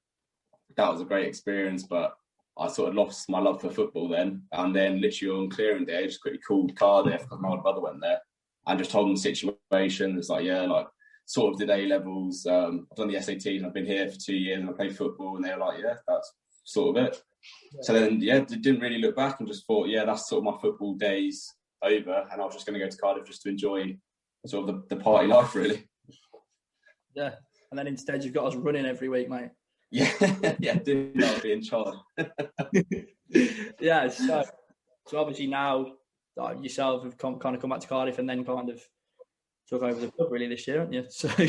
that 0.77 0.93
was 0.93 1.01
a 1.01 1.05
great 1.05 1.27
experience, 1.27 1.85
but 1.85 2.17
I 2.59 2.69
sort 2.69 2.89
of 2.89 2.95
lost 2.95 3.29
my 3.29 3.39
love 3.39 3.61
for 3.61 3.71
football 3.71 4.09
then. 4.09 4.43
And 4.53 4.75
then 4.75 5.01
literally 5.01 5.37
on 5.37 5.51
clearing 5.51 5.85
day, 5.85 5.99
I 5.99 6.07
just 6.07 6.23
quickly 6.23 6.41
called 6.41 6.77
Cardiff 6.77 7.23
because 7.23 7.41
my 7.41 7.57
brother 7.57 7.81
went 7.81 8.01
there 8.01 8.21
and 8.67 8.79
just 8.79 8.91
told 8.91 9.07
them 9.07 9.15
the 9.15 9.21
situation. 9.21 10.17
It's 10.17 10.31
like, 10.31 10.45
yeah, 10.45 10.63
like 10.63 10.87
sort 11.27 11.53
of 11.53 11.59
did 11.59 11.71
A 11.71 11.87
levels. 11.87 12.47
Um, 12.47 12.87
I've 12.91 12.97
done 12.97 13.09
the 13.09 13.17
SATs 13.17 13.59
and 13.59 13.67
I've 13.67 13.75
been 13.75 13.87
here 13.87 14.09
for 14.09 14.19
two 14.19 14.37
years 14.37 14.61
and 14.61 14.71
I 14.71 14.73
played 14.73 14.97
football. 14.97 15.37
And 15.37 15.45
they 15.45 15.53
were 15.53 15.59
like, 15.59 15.81
yeah, 15.83 15.95
that's 16.09 16.33
sort 16.65 16.97
of 16.97 17.05
it. 17.05 17.23
Yeah. 17.75 17.81
So 17.83 17.93
then, 17.93 18.21
yeah, 18.21 18.41
didn't 18.41 18.81
really 18.81 18.99
look 18.99 19.17
back 19.17 19.39
and 19.39 19.49
just 19.49 19.67
thought, 19.67 19.89
yeah, 19.89 20.05
that's 20.05 20.29
sort 20.29 20.39
of 20.47 20.55
my 20.55 20.61
football 20.61 20.95
days 20.95 21.53
over. 21.83 22.27
And 22.33 22.41
I 22.41 22.45
was 22.45 22.55
just 22.55 22.67
going 22.67 22.79
to 22.79 22.85
go 22.85 22.91
to 22.91 22.97
Cardiff 22.97 23.27
just 23.27 23.43
to 23.43 23.51
enjoy 23.51 23.97
sort 24.47 24.69
of 24.69 24.89
the, 24.89 24.97
the 24.97 25.03
party 25.03 25.29
life, 25.29 25.55
really. 25.55 25.87
Yeah. 27.15 27.35
And 27.71 27.79
then 27.79 27.87
instead, 27.87 28.25
you've 28.25 28.35
got 28.35 28.47
us 28.47 28.55
running 28.55 28.87
every 28.87 29.09
week, 29.09 29.29
mate. 29.29 29.51
Yeah, 29.93 30.11
yeah, 30.59 30.75
didn't 30.75 31.15
know 31.15 31.39
be 31.41 31.53
in 31.53 31.63
charge. 31.63 31.95
yeah, 33.81 34.09
so 34.09 34.43
so 35.07 35.19
obviously 35.19 35.47
now 35.47 35.87
like, 36.37 36.63
yourself 36.63 37.05
have 37.05 37.17
come, 37.17 37.39
kind 37.39 37.55
of 37.55 37.61
come 37.61 37.71
back 37.71 37.81
to 37.81 37.87
Cardiff 37.87 38.19
and 38.19 38.29
then 38.29 38.45
kind 38.45 38.69
of 38.69 38.81
took 39.69 39.83
over 39.83 39.99
the 39.99 40.11
club 40.11 40.31
really 40.31 40.49
this 40.49 40.67
year, 40.67 40.81
haven't 40.81 40.93
you? 40.93 41.05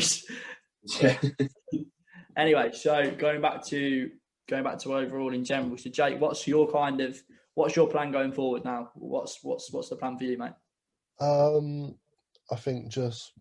So 0.86 1.00
yeah. 1.02 1.18
anyway, 2.36 2.70
so 2.72 3.10
going 3.10 3.42
back 3.42 3.66
to 3.66 4.10
going 4.48 4.62
back 4.62 4.78
to 4.78 4.96
overall 4.96 5.34
in 5.34 5.44
general, 5.44 5.76
so 5.76 5.90
Jake, 5.90 6.20
what's 6.20 6.46
your 6.46 6.70
kind 6.70 7.00
of 7.00 7.20
what's 7.54 7.74
your 7.74 7.88
plan 7.88 8.12
going 8.12 8.32
forward 8.32 8.64
now? 8.64 8.90
What's 8.94 9.40
what's 9.42 9.72
what's 9.72 9.88
the 9.88 9.96
plan 9.96 10.16
for 10.16 10.24
you, 10.24 10.38
mate? 10.38 10.52
Um, 11.20 11.96
I 12.50 12.56
think 12.56 12.88
just 12.88 13.32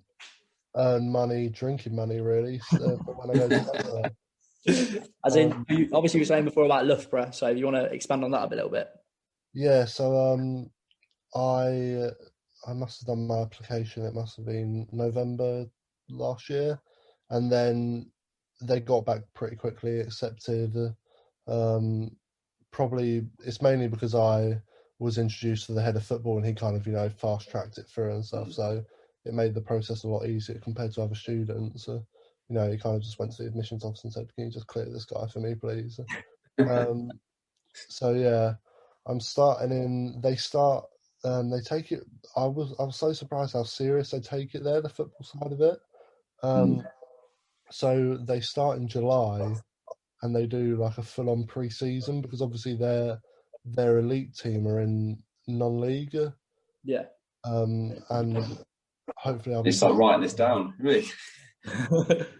earn 0.75 1.11
money, 1.11 1.49
drinking 1.49 1.95
money, 1.95 2.19
really. 2.19 2.59
Uh, 2.73 2.97
when 3.05 3.29
I 3.29 3.47
go 3.47 4.03
As 5.25 5.35
in, 5.35 5.53
um, 5.53 5.65
you, 5.69 5.89
obviously, 5.93 6.19
you 6.19 6.21
were 6.21 6.27
saying 6.27 6.45
before 6.45 6.65
about 6.65 6.85
Loughborough, 6.85 7.31
so 7.31 7.47
if 7.47 7.57
you 7.57 7.65
want 7.65 7.77
to 7.77 7.93
expand 7.93 8.23
on 8.23 8.31
that 8.31 8.43
a, 8.43 8.47
bit, 8.47 8.55
a 8.55 8.63
little 8.63 8.71
bit. 8.71 8.89
Yeah, 9.53 9.85
so 9.85 10.15
um, 10.15 10.69
I 11.35 12.09
I 12.67 12.73
must 12.73 13.01
have 13.01 13.07
done 13.07 13.27
my 13.27 13.41
application. 13.41 14.05
It 14.05 14.13
must 14.13 14.35
have 14.37 14.45
been 14.45 14.87
November 14.91 15.65
last 16.09 16.49
year, 16.49 16.79
and 17.29 17.51
then 17.51 18.11
they 18.61 18.79
got 18.79 19.05
back 19.05 19.21
pretty 19.33 19.55
quickly, 19.55 19.99
accepted. 19.99 20.75
Um, 21.47 22.11
probably 22.71 23.27
it's 23.45 23.61
mainly 23.61 23.87
because 23.87 24.15
I 24.15 24.61
was 24.99 25.17
introduced 25.17 25.67
to 25.67 25.73
the 25.73 25.81
head 25.81 25.95
of 25.95 26.05
football, 26.05 26.37
and 26.37 26.45
he 26.45 26.53
kind 26.53 26.75
of 26.75 26.85
you 26.85 26.93
know 26.93 27.09
fast 27.09 27.49
tracked 27.49 27.77
it 27.77 27.87
through 27.87 28.11
and 28.11 28.25
stuff. 28.25 28.51
So 28.51 28.83
it 29.25 29.33
made 29.33 29.53
the 29.53 29.61
process 29.61 30.03
a 30.03 30.07
lot 30.07 30.25
easier 30.25 30.59
compared 30.59 30.93
to 30.93 31.01
other 31.01 31.15
students. 31.15 31.87
You 32.49 32.55
know, 32.55 32.71
he 32.71 32.77
kind 32.77 32.95
of 32.95 33.01
just 33.01 33.19
went 33.19 33.31
to 33.33 33.43
the 33.43 33.49
admissions 33.49 33.83
office 33.83 34.03
and 34.03 34.13
said, 34.13 34.33
"Can 34.35 34.45
you 34.45 34.51
just 34.51 34.67
clear 34.67 34.85
this 34.85 35.05
guy 35.05 35.27
for 35.27 35.39
me, 35.39 35.55
please?" 35.55 35.99
um, 36.59 37.11
so 37.73 38.13
yeah, 38.13 38.53
I'm 39.05 39.19
starting 39.19 39.71
in. 39.71 40.21
They 40.21 40.35
start. 40.35 40.85
Um, 41.23 41.49
they 41.49 41.59
take 41.59 41.91
it. 41.91 42.03
I 42.35 42.45
was. 42.45 42.73
I 42.79 42.83
was 42.83 42.95
so 42.95 43.13
surprised 43.13 43.53
how 43.53 43.63
serious 43.63 44.11
they 44.11 44.19
take 44.19 44.55
it 44.55 44.63
there. 44.63 44.81
The 44.81 44.89
football 44.89 45.23
side 45.23 45.51
of 45.51 45.61
it. 45.61 45.79
Um, 46.43 46.77
mm. 46.77 46.85
So 47.69 48.17
they 48.21 48.39
start 48.39 48.77
in 48.77 48.87
July, 48.87 49.53
and 50.21 50.35
they 50.35 50.45
do 50.45 50.77
like 50.77 50.97
a 50.97 51.03
full-on 51.03 51.45
pre-season 51.47 52.21
because 52.21 52.41
obviously 52.41 52.75
their 52.75 53.19
their 53.65 53.99
elite 53.99 54.35
team 54.35 54.67
are 54.67 54.79
in 54.79 55.21
non-league. 55.47 56.15
Yeah. 56.83 57.03
Um, 57.43 57.93
and 58.09 58.57
hopefully 59.17 59.55
I'll. 59.55 59.63
They 59.63 59.71
start 59.71 59.95
writing 59.95 60.21
this 60.21 60.33
down. 60.33 60.75
Really. 60.79 61.07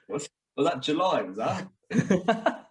Was, 0.08 0.30
was 0.56 0.68
that 0.68 0.82
July? 0.82 1.22
Was 1.22 1.38
that? 1.38 1.68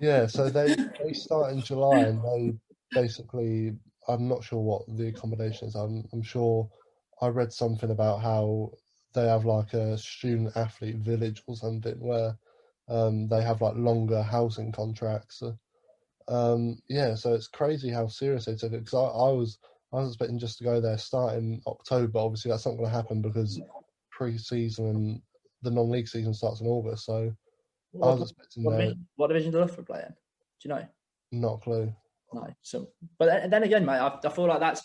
yeah, 0.00 0.26
so 0.26 0.48
they 0.48 0.74
they 1.02 1.12
start 1.12 1.52
in 1.52 1.60
July 1.62 2.00
and 2.00 2.22
they 2.22 2.54
basically 2.92 3.74
I'm 4.08 4.28
not 4.28 4.44
sure 4.44 4.60
what 4.60 4.82
the 4.96 5.08
accommodation 5.08 5.68
is. 5.68 5.74
I'm 5.74 6.04
I'm 6.12 6.22
sure 6.22 6.68
I 7.20 7.28
read 7.28 7.52
something 7.52 7.90
about 7.90 8.20
how 8.20 8.72
they 9.14 9.26
have 9.26 9.44
like 9.44 9.72
a 9.72 9.96
student 9.96 10.56
athlete 10.56 10.96
village 10.96 11.42
or 11.46 11.56
something 11.56 11.98
where 11.98 12.36
um, 12.88 13.28
they 13.28 13.42
have 13.42 13.62
like 13.62 13.74
longer 13.76 14.22
housing 14.22 14.70
contracts. 14.72 15.42
Um, 16.28 16.78
yeah, 16.88 17.14
so 17.14 17.34
it's 17.34 17.48
crazy 17.48 17.90
how 17.90 18.08
serious 18.08 18.44
they 18.44 18.56
took 18.56 18.72
it. 18.72 18.84
Because 18.84 18.94
I, 18.94 19.04
I, 19.04 19.32
was 19.32 19.58
I 19.92 19.96
was 19.96 20.08
expecting 20.08 20.38
just 20.38 20.58
to 20.58 20.64
go 20.64 20.80
there 20.80 20.98
starting 20.98 21.62
October. 21.66 22.18
Obviously, 22.18 22.50
that's 22.50 22.66
not 22.66 22.76
going 22.76 22.84
to 22.90 22.94
happen 22.94 23.22
because 23.22 23.60
pre-season 24.16 24.86
and 24.86 25.22
the 25.62 25.70
non-league 25.70 26.08
season 26.08 26.34
starts 26.34 26.60
in 26.60 26.66
August. 26.66 27.04
So 27.04 27.32
what, 27.92 28.08
I 28.08 28.14
was 28.14 28.30
expecting 28.30 28.64
what, 28.64 28.72
division, 28.72 29.06
what 29.16 29.28
division 29.28 29.52
do 29.52 29.60
Loughborough 29.60 29.84
play 29.84 30.02
in? 30.06 30.12
Do 30.12 30.68
you 30.68 30.74
know? 30.74 30.86
Not 31.32 31.54
a 31.54 31.58
clue. 31.58 31.94
No. 32.32 32.46
So, 32.62 32.88
but 33.18 33.50
then 33.50 33.62
again, 33.62 33.84
mate, 33.84 33.98
I, 33.98 34.18
I 34.24 34.28
feel 34.28 34.46
like 34.46 34.60
that's 34.60 34.82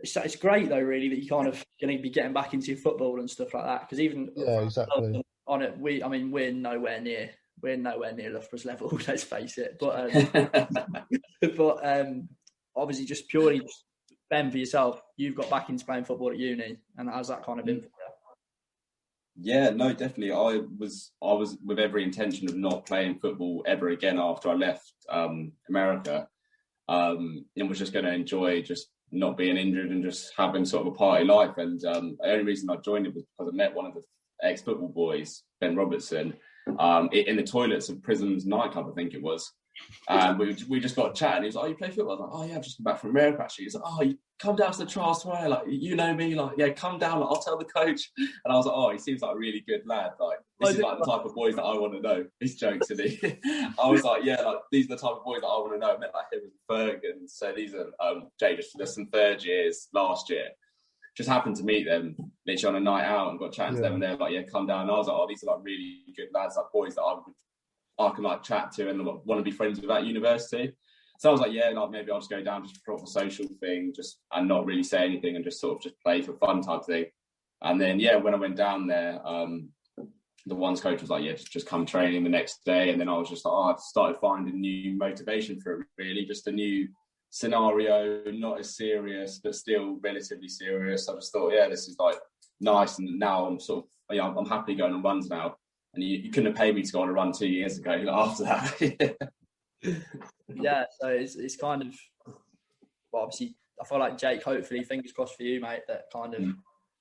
it's, 0.00 0.16
it's 0.16 0.36
great 0.36 0.68
though, 0.68 0.80
really, 0.80 1.08
that 1.08 1.22
you 1.22 1.28
kind 1.28 1.46
of 1.46 1.64
going 1.80 1.96
to 1.96 2.02
be 2.02 2.10
getting 2.10 2.32
back 2.32 2.54
into 2.54 2.76
football 2.76 3.20
and 3.20 3.30
stuff 3.30 3.54
like 3.54 3.64
that. 3.64 3.82
Because 3.82 4.00
even 4.00 4.30
yeah, 4.36 4.60
exactly 4.60 5.22
on 5.46 5.62
it, 5.62 5.76
we 5.78 6.02
I 6.02 6.08
mean 6.08 6.30
we're 6.30 6.52
nowhere 6.52 7.00
near 7.00 7.30
we're 7.62 7.76
nowhere 7.76 8.12
near 8.12 8.30
Loughborough's 8.30 8.64
level. 8.64 8.98
Let's 9.08 9.24
face 9.24 9.58
it. 9.58 9.76
But 9.78 10.14
um, 10.14 10.66
but 11.56 11.78
um, 11.86 12.28
obviously, 12.74 13.06
just 13.06 13.28
purely 13.28 13.62
Ben 14.30 14.50
for 14.50 14.58
yourself, 14.58 15.02
you've 15.16 15.34
got 15.34 15.50
back 15.50 15.68
into 15.68 15.84
playing 15.84 16.04
football 16.04 16.30
at 16.30 16.38
uni, 16.38 16.78
and 16.96 17.10
how's 17.10 17.28
that 17.28 17.44
kind 17.44 17.60
of 17.60 17.66
been? 17.66 17.84
Yeah, 19.42 19.70
no, 19.70 19.92
definitely. 19.92 20.32
I 20.32 20.62
was 20.78 21.12
I 21.22 21.32
was 21.32 21.58
with 21.64 21.78
every 21.78 22.04
intention 22.04 22.48
of 22.48 22.56
not 22.56 22.86
playing 22.86 23.18
football 23.18 23.64
ever 23.66 23.88
again 23.88 24.18
after 24.18 24.50
I 24.50 24.54
left 24.54 24.92
um, 25.08 25.52
America, 25.68 26.28
um, 26.88 27.44
and 27.56 27.68
was 27.68 27.78
just 27.78 27.92
going 27.92 28.04
to 28.04 28.12
enjoy 28.12 28.62
just 28.62 28.88
not 29.12 29.36
being 29.36 29.56
injured 29.56 29.90
and 29.90 30.04
just 30.04 30.32
having 30.36 30.64
sort 30.64 30.86
of 30.86 30.92
a 30.92 30.96
party 30.96 31.24
life. 31.24 31.56
And 31.56 31.82
um, 31.84 32.16
the 32.20 32.30
only 32.30 32.44
reason 32.44 32.70
I 32.70 32.76
joined 32.76 33.06
it 33.06 33.14
was 33.14 33.24
because 33.24 33.52
I 33.52 33.56
met 33.56 33.74
one 33.74 33.86
of 33.86 33.94
the 33.94 34.02
ex 34.42 34.62
football 34.62 34.88
boys, 34.88 35.42
Ben 35.60 35.74
Robertson, 35.74 36.34
um, 36.78 37.08
in 37.12 37.36
the 37.36 37.42
toilets 37.42 37.88
of 37.88 37.98
Pryzm's 37.98 38.46
nightclub, 38.46 38.88
I 38.90 38.94
think 38.94 39.14
it 39.14 39.22
was. 39.22 39.52
And 40.08 40.38
we, 40.38 40.56
we 40.68 40.80
just 40.80 40.96
got 40.96 41.14
chatting. 41.14 41.42
He 41.42 41.46
was 41.46 41.54
like, 41.54 41.64
"Oh, 41.64 41.68
you 41.68 41.74
play 41.74 41.90
football?" 41.90 42.10
I 42.10 42.20
was 42.20 42.20
like, 42.20 42.30
"Oh 42.32 42.44
yeah, 42.44 42.56
I've 42.56 42.64
just 42.64 42.78
come 42.78 42.84
back 42.84 43.00
from 43.00 43.10
America 43.10 43.42
actually." 43.42 43.64
He's 43.64 43.74
like, 43.74 43.84
"Oh, 43.86 44.02
you 44.02 44.18
come 44.40 44.56
down 44.56 44.72
to 44.72 44.78
the 44.78 44.86
trials 44.86 45.22
tomorrow? 45.22 45.48
Like, 45.48 45.64
you 45.68 45.94
know 45.94 46.12
me? 46.14 46.34
Like, 46.34 46.52
yeah, 46.56 46.70
come 46.70 46.98
down. 46.98 47.20
Like, 47.20 47.28
I'll 47.28 47.40
tell 47.40 47.58
the 47.58 47.64
coach." 47.64 48.10
And 48.16 48.52
I 48.52 48.56
was 48.56 48.66
like, 48.66 48.74
"Oh, 48.76 48.90
he 48.90 48.98
seems 48.98 49.22
like 49.22 49.34
a 49.34 49.38
really 49.38 49.62
good 49.66 49.82
lad. 49.86 50.12
Like, 50.18 50.38
this 50.58 50.70
is 50.70 50.78
like 50.78 50.98
the 50.98 51.04
type 51.04 51.24
of 51.24 51.34
boys 51.34 51.54
that 51.56 51.62
I 51.62 51.76
want 51.78 51.92
to 51.94 52.00
know." 52.00 52.24
He's 52.40 52.56
joking 52.56 52.80
to 52.80 52.96
me. 52.96 53.20
I 53.78 53.88
was 53.88 54.02
like, 54.02 54.24
"Yeah, 54.24 54.40
like 54.40 54.58
these 54.72 54.86
are 54.86 54.96
the 54.96 55.00
type 55.00 55.16
of 55.16 55.24
boys 55.24 55.42
that 55.42 55.46
I 55.46 55.58
want 55.58 55.74
to 55.74 55.78
know." 55.78 55.94
I 55.94 55.98
met 55.98 56.14
like 56.14 56.32
him 56.32 56.40
and 56.42 56.52
Fergus. 56.66 57.36
So 57.36 57.52
these 57.54 57.74
are 57.74 57.90
um, 58.00 58.28
Jay 58.40 58.56
just 58.56 58.70
there's 58.76 58.94
some 58.94 59.06
third 59.06 59.44
years 59.44 59.88
last 59.92 60.28
year. 60.30 60.48
Just 61.16 61.28
happened 61.28 61.56
to 61.56 61.64
meet 61.64 61.84
them 61.84 62.16
literally 62.46 62.76
on 62.76 62.82
a 62.82 62.84
night 62.84 63.04
out 63.04 63.30
and 63.30 63.38
got 63.38 63.52
chatting 63.52 63.74
yeah. 63.74 63.82
to 63.82 63.82
them, 63.82 63.94
and 63.94 64.02
they're 64.02 64.16
like, 64.16 64.32
"Yeah, 64.32 64.42
come 64.42 64.66
down." 64.66 64.82
And 64.82 64.90
I 64.90 64.94
was 64.94 65.06
like, 65.06 65.16
"Oh, 65.16 65.26
these 65.28 65.44
are 65.44 65.54
like 65.54 65.64
really 65.64 66.02
good 66.16 66.28
lads, 66.32 66.56
like 66.56 66.66
boys 66.72 66.96
that 66.96 67.02
I 67.02 67.14
would 67.14 67.24
I 68.00 68.10
can 68.14 68.24
like 68.24 68.42
chat 68.42 68.72
to 68.72 68.88
and 68.88 69.04
want 69.04 69.38
to 69.38 69.42
be 69.42 69.50
friends 69.50 69.80
with 69.80 69.90
at 69.90 70.06
university. 70.06 70.72
So 71.18 71.28
I 71.28 71.32
was 71.32 71.40
like, 71.40 71.52
yeah, 71.52 71.68
like 71.68 71.90
maybe 71.90 72.10
I'll 72.10 72.18
just 72.18 72.30
go 72.30 72.42
down 72.42 72.66
just 72.66 72.80
for 72.84 72.94
a 72.94 73.06
social 73.06 73.46
thing, 73.60 73.92
just 73.94 74.20
and 74.32 74.48
not 74.48 74.64
really 74.64 74.82
say 74.82 75.04
anything 75.04 75.36
and 75.36 75.44
just 75.44 75.60
sort 75.60 75.76
of 75.76 75.82
just 75.82 76.00
play 76.02 76.22
for 76.22 76.32
fun 76.34 76.62
type 76.62 76.84
thing. 76.86 77.06
And 77.62 77.78
then 77.78 78.00
yeah, 78.00 78.16
when 78.16 78.34
I 78.34 78.38
went 78.38 78.56
down 78.56 78.86
there, 78.86 79.20
um, 79.26 79.68
the 80.46 80.54
ones 80.54 80.80
coach 80.80 81.02
was 81.02 81.10
like, 81.10 81.22
yeah, 81.22 81.32
just, 81.32 81.52
just 81.52 81.66
come 81.66 81.84
training 81.84 82.24
the 82.24 82.30
next 82.30 82.64
day. 82.64 82.90
And 82.90 82.98
then 82.98 83.10
I 83.10 83.18
was 83.18 83.28
just 83.28 83.44
like, 83.44 83.52
oh, 83.52 83.74
I 83.74 83.74
started 83.78 84.18
finding 84.18 84.62
new 84.62 84.96
motivation 84.96 85.60
for 85.60 85.80
it 85.80 85.86
really, 85.98 86.24
just 86.24 86.46
a 86.46 86.52
new 86.52 86.88
scenario, 87.28 88.22
not 88.32 88.58
as 88.58 88.76
serious, 88.76 89.40
but 89.44 89.54
still 89.54 89.98
relatively 90.02 90.48
serious. 90.48 91.06
I 91.06 91.14
just 91.16 91.32
thought, 91.32 91.52
yeah, 91.52 91.68
this 91.68 91.86
is 91.86 91.96
like 91.98 92.16
nice. 92.60 92.98
And 92.98 93.18
now 93.18 93.44
I'm 93.44 93.60
sort 93.60 93.84
of, 93.84 94.16
yeah, 94.16 94.26
I'm 94.26 94.46
happy 94.46 94.74
going 94.74 94.94
on 94.94 95.02
runs 95.02 95.28
now 95.28 95.56
and 95.94 96.02
you, 96.02 96.18
you, 96.18 96.30
couldn't 96.30 96.46
have 96.46 96.56
paid 96.56 96.74
me 96.74 96.82
to 96.82 96.92
go 96.92 97.02
on 97.02 97.08
a 97.08 97.12
run 97.12 97.32
two 97.32 97.48
years 97.48 97.78
ago 97.78 98.04
after 98.08 98.44
that. 98.44 99.16
yeah, 100.54 100.84
so 101.00 101.08
it's, 101.08 101.36
it's 101.36 101.56
kind 101.56 101.82
of, 101.82 101.94
well, 103.12 103.24
obviously, 103.24 103.56
I 103.80 103.84
feel 103.84 103.98
like 103.98 104.18
Jake, 104.18 104.42
hopefully, 104.42 104.84
fingers 104.84 105.12
crossed 105.12 105.36
for 105.36 105.42
you, 105.42 105.60
mate, 105.60 105.82
that 105.88 106.04
kind 106.12 106.34
of, 106.34 106.42
mm. 106.42 106.54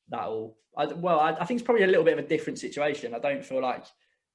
that'll, 0.10 0.57
I, 0.78 0.86
well, 0.86 1.20
I, 1.20 1.32
I, 1.32 1.45
think 1.45 1.60
it's 1.60 1.66
probably 1.66 1.84
a 1.84 1.88
little 1.88 2.03
bit 2.03 2.18
of 2.18 2.24
a 2.24 2.28
different 2.28 2.57
situation. 2.57 3.14
I 3.14 3.20
don't 3.20 3.44
feel 3.44 3.61
like, 3.61 3.86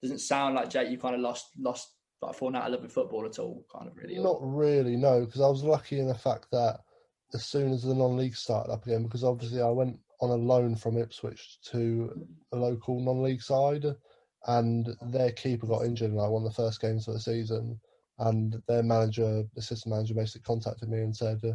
doesn't 0.03 0.19
sound 0.19 0.55
like 0.55 0.71
Jake, 0.71 0.91
you 0.91 0.99
kind 0.99 1.15
of 1.15 1.21
lost, 1.21 1.47
lost, 1.59 1.89
like 2.21 2.35
falling 2.35 2.57
out 2.57 2.67
of 2.67 2.73
love 2.73 2.83
with 2.83 2.93
football 2.93 3.25
at 3.25 3.39
all, 3.39 3.65
kind 3.75 3.89
of 3.89 3.97
really. 3.97 4.19
Not 4.19 4.39
really, 4.41 4.97
no, 4.97 5.25
because 5.25 5.41
I 5.41 5.49
was 5.49 5.65
lucky 5.65 5.99
in 5.99 6.07
the 6.07 6.15
fact 6.15 6.47
that 6.53 6.81
as 7.33 7.47
soon 7.47 7.73
as 7.73 7.83
the 7.83 7.95
non-league 7.95 8.37
started 8.37 8.73
up 8.73 8.87
again, 8.87 9.03
because 9.03 9.25
obviously 9.25 9.61
I 9.61 9.71
went 9.71 9.99
on 10.21 10.31
a 10.31 10.35
loan 10.35 10.77
from 10.77 10.99
Ipswich 10.99 11.59
to 11.71 12.27
a 12.53 12.57
local 12.57 13.01
non-league 13.01 13.43
side 13.43 13.85
and 14.47 14.89
their 15.03 15.33
keeper 15.33 15.67
got 15.67 15.85
injured 15.85 16.11
in 16.11 16.17
like 16.17 16.31
one 16.31 16.45
of 16.45 16.49
the 16.49 16.63
first 16.63 16.81
games 16.81 17.09
of 17.09 17.15
the 17.15 17.21
season. 17.21 17.81
and 18.19 18.63
their 18.69 18.83
manager, 18.83 19.45
assistant 19.57 19.95
manager, 19.95 20.15
basically 20.15 20.43
contacted 20.43 20.89
me 20.89 20.99
and 20.99 21.17
said, 21.17 21.41
uh, 21.45 21.55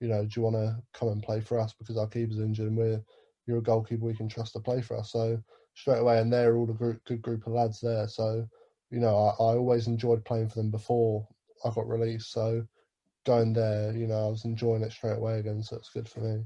you 0.00 0.08
know, 0.08 0.22
do 0.24 0.30
you 0.36 0.42
want 0.42 0.56
to 0.56 0.76
come 0.94 1.08
and 1.08 1.22
play 1.22 1.40
for 1.40 1.58
us 1.60 1.74
because 1.74 1.98
our 1.98 2.06
keeper's 2.06 2.38
injured 2.38 2.68
and 2.68 2.76
we're 2.76 3.02
you're 3.46 3.58
a 3.58 3.62
goalkeeper 3.62 4.04
we 4.04 4.14
can 4.14 4.28
trust 4.28 4.52
to 4.52 4.60
play 4.60 4.80
for 4.80 4.96
us. 4.96 5.12
So 5.12 5.42
straight 5.74 5.98
away, 5.98 6.20
and 6.20 6.32
they're 6.32 6.56
all 6.56 6.70
a 6.70 6.74
group, 6.74 7.04
good 7.04 7.22
group 7.22 7.46
of 7.46 7.52
lads 7.52 7.80
there. 7.80 8.08
So 8.08 8.46
you 8.90 9.00
know, 9.00 9.16
I, 9.16 9.30
I 9.42 9.56
always 9.56 9.86
enjoyed 9.86 10.24
playing 10.24 10.48
for 10.48 10.56
them 10.56 10.70
before 10.70 11.26
I 11.64 11.70
got 11.70 11.88
released. 11.88 12.32
So 12.32 12.66
going 13.24 13.52
there, 13.52 13.92
you 13.96 14.06
know, 14.06 14.26
I 14.26 14.30
was 14.30 14.44
enjoying 14.44 14.82
it 14.82 14.92
straight 14.92 15.18
away 15.18 15.38
again. 15.38 15.62
So 15.62 15.76
it's 15.76 15.90
good 15.90 16.08
for 16.08 16.20
me. 16.20 16.44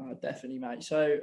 Oh, 0.00 0.14
definitely, 0.14 0.58
mate. 0.58 0.82
So 0.82 1.18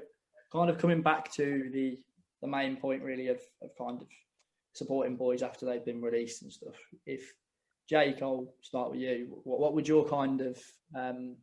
kind 0.52 0.70
of 0.70 0.78
coming 0.78 1.02
back 1.02 1.32
to 1.34 1.70
the 1.74 2.00
the 2.42 2.48
main 2.48 2.76
point 2.76 3.04
really 3.04 3.28
of, 3.28 3.40
of 3.62 3.76
kind 3.78 4.02
of 4.02 4.08
supporting 4.74 5.16
boys 5.16 5.42
after 5.42 5.66
they've 5.66 5.86
been 5.86 6.02
released 6.02 6.42
and 6.42 6.52
stuff. 6.52 6.76
If 7.06 7.34
Jake, 7.90 8.22
I'll 8.22 8.54
start 8.62 8.92
with 8.92 9.02
you. 9.02 9.42
What, 9.44 9.60
what 9.60 9.74
would 9.74 9.88
your 9.88 10.08
kind 10.08 10.42
of 10.42 10.58
um, 10.96 11.36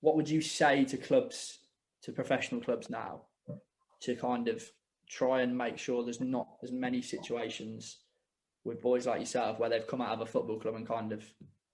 what 0.00 0.16
would 0.16 0.28
you 0.28 0.40
say 0.40 0.84
to 0.84 0.96
clubs, 0.96 1.58
to 2.02 2.12
professional 2.12 2.60
clubs 2.60 2.88
now, 2.90 3.22
to 4.00 4.14
kind 4.16 4.48
of 4.48 4.62
try 5.08 5.42
and 5.42 5.56
make 5.56 5.78
sure 5.78 6.02
there's 6.02 6.20
not 6.20 6.48
as 6.62 6.72
many 6.72 7.00
situations 7.00 7.98
with 8.64 8.82
boys 8.82 9.06
like 9.06 9.20
yourself 9.20 9.58
where 9.58 9.70
they've 9.70 9.86
come 9.86 10.00
out 10.00 10.12
of 10.12 10.20
a 10.20 10.26
football 10.26 10.58
club 10.58 10.74
and 10.74 10.86
kind 10.86 11.12
of 11.12 11.24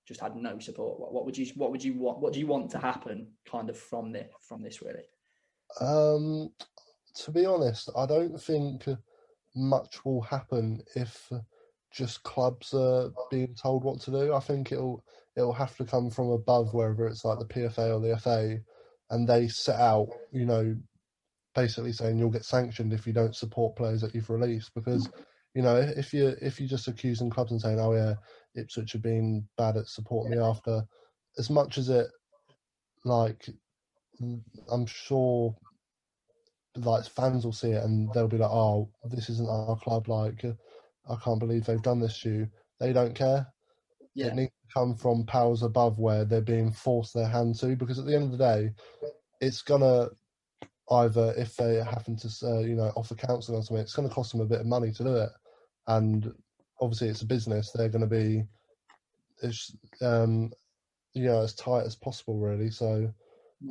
just 0.07 0.21
had 0.21 0.37
no 0.37 0.59
support. 0.59 1.01
What, 1.01 1.13
what 1.13 1.25
would 1.25 1.39
you 1.39 1.47
what 1.55 1.71
would 1.71 1.83
you 1.83 1.95
want 1.95 2.19
what 2.19 2.33
do 2.33 2.39
you 2.39 2.47
want 2.47 2.71
to 2.73 2.79
happen 2.79 3.29
kind 3.51 3.71
of 3.71 3.79
from 3.79 4.13
this 4.13 4.31
from 4.47 4.63
this 4.63 4.83
really? 4.83 5.05
Um, 5.81 6.53
to 7.15 7.31
be 7.31 7.47
honest, 7.47 7.91
I 7.97 8.07
don't 8.07 8.41
think 8.41 8.87
much 9.55 10.05
will 10.05 10.23
happen 10.23 10.83
if 10.97 11.31
just 11.93 12.23
clubs 12.23 12.73
are 12.73 13.11
being 13.31 13.55
told 13.55 13.85
what 13.85 14.01
to 14.03 14.11
do. 14.11 14.33
I 14.35 14.41
think 14.41 14.73
it'll 14.73 15.05
it'll 15.37 15.53
have 15.53 15.77
to 15.77 15.85
come 15.85 16.11
from 16.11 16.31
above, 16.31 16.75
wherever 16.75 17.07
it's 17.07 17.25
like 17.25 17.39
the 17.39 17.47
PFA 17.47 17.95
or 17.95 18.01
the 18.01 18.19
FA, 18.19 18.59
and 19.11 19.29
they 19.29 19.49
set 19.49 19.81
out, 19.81 20.09
you 20.33 20.47
know, 20.47 20.75
basically 21.55 21.93
saying 21.93 22.19
you'll 22.19 22.31
get 22.31 22.45
sanctioned 22.45 22.93
if 22.93 23.07
you 23.07 23.13
don't 23.13 23.37
support 23.37 23.77
players 23.77 24.01
that 24.01 24.15
you've 24.15 24.31
released. 24.31 24.73
Because, 24.75 25.09
you 25.55 25.63
know, 25.63 25.77
if 25.77 26.13
you 26.13 26.35
if 26.41 26.61
you're 26.61 26.69
just 26.69 26.89
accusing 26.89 27.31
clubs 27.31 27.51
and 27.51 27.61
saying, 27.61 27.79
oh 27.81 27.93
yeah, 27.95 28.15
Ipswich 28.55 28.93
have 28.93 29.03
been 29.03 29.47
bad 29.59 29.77
at 29.77 29.87
supporting 29.87 30.33
me 30.33 30.39
after, 30.39 30.83
as 31.39 31.51
much 31.51 31.79
as 31.79 31.89
it, 31.89 32.07
like, 33.05 33.49
I'm 34.21 34.87
sure 34.87 35.55
like 36.77 37.05
fans 37.05 37.45
will 37.45 37.53
see 37.53 37.71
it 37.73 37.85
and 37.85 38.13
they'll 38.13 38.29
be 38.29 38.39
like, 38.39 38.51
"Oh, 38.51 38.89
this 39.05 39.29
isn't 39.29 39.49
our 39.49 39.77
club. 39.77 40.09
Like, 40.09 40.45
I 40.45 41.17
can't 41.17 41.41
believe 41.41 41.65
they've 41.67 41.83
done 41.83 42.01
this 42.01 42.21
to 42.21 42.31
you." 42.31 42.49
They 42.81 42.93
don't 42.93 43.15
care. 43.15 43.47
Yeah. 44.15 44.29
It 44.29 44.35
needs 44.35 44.53
to 44.53 44.75
come 44.75 44.95
from 44.95 45.25
powers 45.27 45.63
above 45.63 45.99
where 45.99 46.25
they're 46.25 46.41
being 46.41 46.73
forced 46.73 47.15
their 47.15 47.29
hand 47.29 47.57
to, 47.61 47.77
because 47.77 47.99
at 47.99 48.07
the 48.07 48.15
end 48.15 48.25
of 48.25 48.33
the 48.33 48.39
day, 48.39 48.71
it's 49.41 49.63
gonna 49.63 50.09
either 50.91 51.35
if 51.37 51.57
they 51.57 51.77
happen 51.77 52.17
to, 52.17 52.29
uh, 52.45 52.61
you 52.61 52.75
know, 52.75 52.93
offer 52.97 53.15
counselling 53.15 53.61
or 53.61 53.63
something, 53.63 53.83
it's 53.83 53.95
to 53.95 54.09
cost 54.09 54.33
them 54.33 54.41
a 54.41 54.47
bit 54.47 54.61
of 54.61 54.67
money 54.67 54.93
to 54.93 55.05
do 55.05 55.17
it, 55.17 55.31
and 55.89 56.33
obviously 56.81 57.09
it's 57.09 57.23
a 57.23 57.27
business. 57.27 57.71
They're 57.71 57.89
to 57.89 58.07
be, 58.07 58.45
it's, 59.43 59.77
um, 60.01 60.53
you 61.15 61.25
know, 61.25 61.43
as 61.43 61.55
tight 61.55 61.85
as 61.87 61.97
possible, 61.97 62.39
really. 62.39 62.71
So. 62.71 63.13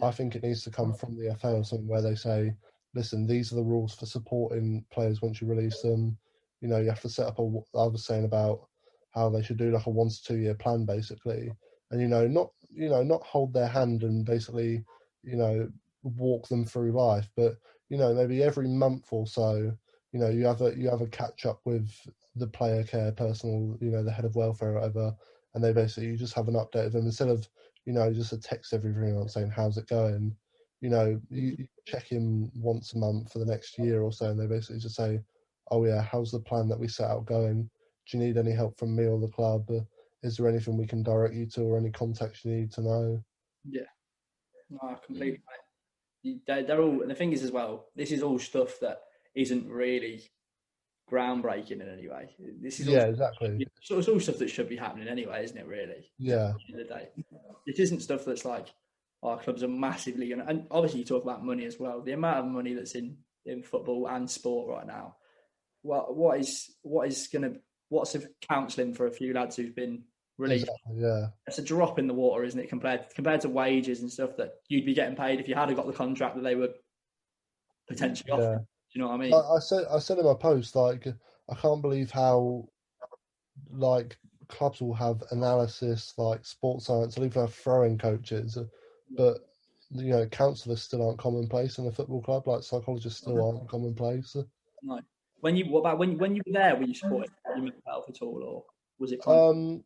I 0.01 0.11
think 0.11 0.35
it 0.35 0.43
needs 0.43 0.63
to 0.63 0.71
come 0.71 0.93
from 0.93 1.17
the 1.17 1.35
FA 1.35 1.51
or 1.51 1.65
something 1.65 1.87
where 1.87 2.01
they 2.01 2.15
say, 2.15 2.53
listen, 2.93 3.25
these 3.25 3.51
are 3.51 3.55
the 3.55 3.63
rules 3.63 3.93
for 3.93 4.05
supporting 4.05 4.85
players 4.91 5.21
once 5.21 5.41
you 5.41 5.47
release 5.47 5.81
them. 5.81 6.17
You 6.61 6.67
know, 6.67 6.77
you 6.77 6.89
have 6.89 7.01
to 7.01 7.09
set 7.09 7.27
up 7.27 7.39
a. 7.39 7.43
I 7.77 7.85
was 7.87 8.05
saying 8.05 8.25
about 8.25 8.67
how 9.11 9.29
they 9.29 9.41
should 9.43 9.57
do 9.57 9.71
like 9.71 9.85
a 9.85 9.89
one 9.89 10.09
to 10.09 10.23
two 10.23 10.37
year 10.37 10.53
plan 10.53 10.85
basically, 10.85 11.51
and 11.91 12.01
you 12.01 12.07
know, 12.07 12.27
not 12.27 12.51
you 12.69 12.89
know, 12.89 13.03
not 13.03 13.23
hold 13.23 13.53
their 13.53 13.67
hand 13.67 14.03
and 14.03 14.25
basically, 14.25 14.83
you 15.23 15.35
know, 15.35 15.69
walk 16.03 16.47
them 16.47 16.65
through 16.65 16.91
life, 16.91 17.29
but 17.35 17.55
you 17.89 17.97
know, 17.97 18.13
maybe 18.13 18.41
every 18.41 18.67
month 18.67 19.07
or 19.11 19.27
so, 19.27 19.71
you 20.13 20.19
know, 20.19 20.29
you 20.29 20.45
have 20.45 20.61
a 20.61 20.77
you 20.77 20.89
have 20.89 21.01
a 21.01 21.07
catch 21.07 21.45
up 21.45 21.59
with 21.65 21.89
the 22.35 22.47
player 22.47 22.83
care 22.83 23.11
personal, 23.11 23.77
you 23.81 23.89
know, 23.91 24.03
the 24.03 24.11
head 24.11 24.25
of 24.25 24.35
welfare 24.35 24.71
or 24.71 24.75
whatever, 24.75 25.15
and 25.53 25.63
they 25.63 25.73
basically 25.73 26.09
you 26.09 26.17
just 26.17 26.33
have 26.33 26.47
an 26.47 26.55
update 26.55 26.85
of 26.85 26.93
them 26.93 27.05
instead 27.05 27.29
of 27.29 27.47
you 27.85 27.93
know 27.93 28.13
just 28.13 28.33
a 28.33 28.39
text 28.39 28.73
every 28.73 28.93
three 28.93 29.11
months 29.11 29.33
saying 29.33 29.49
how's 29.49 29.77
it 29.77 29.87
going 29.87 30.35
you 30.81 30.89
know, 30.89 31.21
you, 31.29 31.55
you 31.59 31.67
check 31.85 32.11
in 32.11 32.51
once 32.55 32.93
a 32.93 32.97
month 32.97 33.31
for 33.31 33.39
the 33.39 33.45
next 33.45 33.77
year 33.77 34.01
or 34.01 34.11
so, 34.11 34.25
and 34.25 34.39
they 34.39 34.47
basically 34.47 34.79
just 34.79 34.95
say, 34.95 35.21
"Oh 35.69 35.85
yeah, 35.85 36.01
how's 36.01 36.31
the 36.31 36.39
plan 36.39 36.67
that 36.69 36.79
we 36.79 36.87
set 36.87 37.09
out 37.09 37.25
going? 37.25 37.69
Do 38.07 38.17
you 38.17 38.23
need 38.23 38.37
any 38.37 38.51
help 38.51 38.77
from 38.77 38.95
me 38.95 39.05
or 39.05 39.19
the 39.19 39.27
club? 39.27 39.69
Uh, 39.69 39.81
is 40.23 40.37
there 40.37 40.49
anything 40.49 40.77
we 40.77 40.87
can 40.87 41.03
direct 41.03 41.35
you 41.35 41.45
to, 41.45 41.61
or 41.61 41.77
any 41.77 41.91
contacts 41.91 42.43
you 42.43 42.51
need 42.51 42.71
to 42.73 42.81
know?" 42.81 43.23
Yeah, 43.69 43.81
no, 44.69 44.97
completely. 45.05 45.39
They're, 46.45 46.63
they're 46.63 46.81
all. 46.81 47.01
And 47.01 47.11
the 47.11 47.15
thing 47.15 47.31
is, 47.31 47.43
as 47.43 47.51
well, 47.51 47.87
this 47.95 48.11
is 48.11 48.23
all 48.23 48.39
stuff 48.39 48.79
that 48.81 49.01
isn't 49.35 49.69
really 49.69 50.23
groundbreaking 51.11 51.81
in 51.81 51.89
any 51.89 52.07
way. 52.07 52.35
This 52.59 52.79
is 52.79 52.87
yeah, 52.87 53.03
all, 53.03 53.09
exactly. 53.09 53.67
All, 53.91 53.99
it's 53.99 54.07
all 54.07 54.19
stuff 54.19 54.37
that 54.39 54.49
should 54.49 54.69
be 54.69 54.77
happening 54.77 55.07
anyway, 55.07 55.43
isn't 55.43 55.57
it? 55.57 55.67
Really? 55.67 56.11
Yeah. 56.17 56.49
At 56.49 56.55
the 56.55 56.73
end 56.73 56.81
of 56.81 56.87
the 56.87 56.93
day, 56.93 57.09
it 57.67 57.79
isn't 57.79 57.99
stuff 57.99 58.25
that's 58.25 58.45
like 58.45 58.73
our 59.23 59.39
clubs 59.39 59.63
are 59.63 59.67
massively 59.67 60.29
going 60.29 60.39
to, 60.39 60.47
and 60.47 60.67
obviously 60.71 60.99
you 60.99 61.05
talk 61.05 61.23
about 61.23 61.45
money 61.45 61.65
as 61.65 61.79
well. 61.79 62.01
The 62.01 62.13
amount 62.13 62.39
of 62.39 62.45
money 62.45 62.73
that's 62.73 62.95
in 62.95 63.17
in 63.45 63.63
football 63.63 64.07
and 64.07 64.29
sport 64.29 64.69
right 64.69 64.87
now. 64.87 65.15
What 65.83 66.15
what 66.15 66.39
is 66.39 66.71
what 66.81 67.07
is 67.07 67.27
going 67.27 67.43
to 67.43 67.59
what's 67.89 68.13
the 68.13 68.27
counselling 68.41 68.93
for 68.93 69.07
a 69.07 69.11
few 69.11 69.33
lads 69.33 69.55
who've 69.55 69.75
been 69.75 70.03
released? 70.37 70.65
Exactly, 70.65 71.03
yeah, 71.03 71.27
it's 71.47 71.59
a 71.59 71.63
drop 71.63 71.99
in 71.99 72.07
the 72.07 72.13
water, 72.13 72.43
isn't 72.43 72.59
it? 72.59 72.69
Compared 72.69 73.05
compared 73.15 73.41
to 73.41 73.49
wages 73.49 74.01
and 74.01 74.11
stuff 74.11 74.37
that 74.37 74.53
you'd 74.67 74.85
be 74.85 74.93
getting 74.93 75.15
paid 75.15 75.39
if 75.39 75.47
you 75.47 75.55
had 75.55 75.75
got 75.75 75.87
the 75.87 75.93
contract 75.93 76.35
that 76.35 76.43
they 76.43 76.55
were 76.55 76.69
potentially 77.87 78.31
offering. 78.31 78.59
Do 78.59 78.99
you 78.99 79.01
know 79.01 79.07
what 79.07 79.15
I 79.15 79.17
mean? 79.17 79.33
I, 79.33 79.37
I 79.37 79.59
said 79.59 79.85
I 79.89 79.99
said 79.99 80.17
in 80.17 80.25
my 80.25 80.33
post 80.33 80.75
like 80.75 81.07
I 81.49 81.55
can't 81.55 81.81
believe 81.81 82.11
how 82.11 82.67
like 83.71 84.17
clubs 84.47 84.81
will 84.81 84.93
have 84.93 85.23
analysis 85.31 86.13
like 86.17 86.45
sports 86.45 86.85
science, 86.85 87.17
or 87.17 87.25
even 87.25 87.41
have 87.41 87.53
throwing 87.53 87.97
coaches 87.97 88.57
but 89.15 89.39
you 89.93 90.11
know, 90.11 90.25
counsellors 90.27 90.81
still 90.81 91.05
aren't 91.05 91.19
commonplace 91.19 91.77
in 91.77 91.87
a 91.87 91.91
football 91.91 92.21
club. 92.21 92.47
Like 92.47 92.63
psychologists 92.63 93.19
still 93.19 93.43
aren't 93.43 93.69
commonplace. 93.69 94.35
No. 94.81 94.99
When 95.41 95.55
you 95.55 95.65
what 95.65 95.79
about 95.79 95.97
when 95.97 96.17
when 96.17 96.35
you 96.35 96.41
were 96.45 96.53
there? 96.53 96.75
Were 96.75 96.83
you 96.83 96.93
supporting 96.93 97.31
your 97.47 97.57
mental 97.57 97.81
health 97.85 98.05
at 98.09 98.21
all, 98.21 98.43
or 98.43 98.63
was 98.99 99.11
it? 99.11 99.27
Um, 99.27 99.83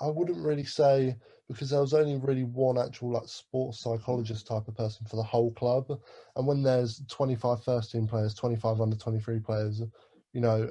I 0.00 0.06
wouldn't 0.08 0.44
really 0.44 0.64
say 0.64 1.16
because 1.48 1.70
there 1.70 1.80
was 1.80 1.94
only 1.94 2.16
really 2.16 2.44
one 2.44 2.78
actual 2.78 3.12
like 3.12 3.28
sports 3.28 3.80
psychologist 3.80 4.46
type 4.46 4.66
of 4.66 4.76
person 4.76 5.06
for 5.06 5.16
the 5.16 5.22
whole 5.22 5.52
club, 5.52 5.86
and 6.36 6.46
when 6.46 6.62
there's 6.62 7.02
25 7.08 7.62
first 7.62 7.92
team 7.92 8.06
players, 8.06 8.34
25 8.34 8.80
under 8.80 8.96
23 8.96 9.38
players, 9.40 9.82
you 10.32 10.40
know, 10.40 10.68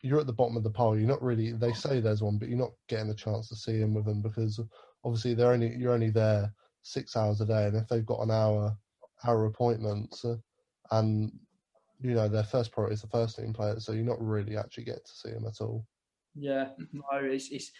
you're 0.00 0.20
at 0.20 0.26
the 0.26 0.32
bottom 0.32 0.56
of 0.56 0.64
the 0.64 0.70
pile. 0.70 0.96
You're 0.96 1.08
not 1.08 1.22
really. 1.22 1.52
They 1.52 1.72
say 1.72 2.00
there's 2.00 2.22
one, 2.22 2.38
but 2.38 2.48
you're 2.48 2.58
not 2.58 2.72
getting 2.88 3.10
a 3.10 3.14
chance 3.14 3.48
to 3.48 3.56
see 3.56 3.78
him 3.78 3.94
with 3.94 4.06
them 4.06 4.22
because 4.22 4.60
obviously 5.04 5.34
they're 5.34 5.52
only 5.52 5.74
you're 5.76 5.92
only 5.92 6.10
there 6.10 6.52
six 6.82 7.16
hours 7.16 7.40
a 7.40 7.46
day, 7.46 7.66
and 7.66 7.76
if 7.76 7.88
they've 7.88 8.06
got 8.06 8.20
an 8.20 8.30
hour 8.30 8.76
hour 9.24 9.46
appointments, 9.46 10.24
uh, 10.24 10.36
and 10.90 11.32
you 12.00 12.14
know 12.14 12.28
their 12.28 12.44
first 12.44 12.72
priority 12.72 12.94
is 12.94 13.02
the 13.02 13.08
first 13.08 13.36
team 13.36 13.52
players, 13.52 13.84
so 13.84 13.92
you're 13.92 14.04
not 14.04 14.20
really 14.20 14.56
actually 14.56 14.84
get 14.84 15.04
to 15.04 15.12
see 15.12 15.30
them 15.30 15.46
at 15.46 15.60
all. 15.60 15.86
Yeah, 16.34 16.68
no, 16.92 17.02
it's 17.20 17.50
it's 17.50 17.72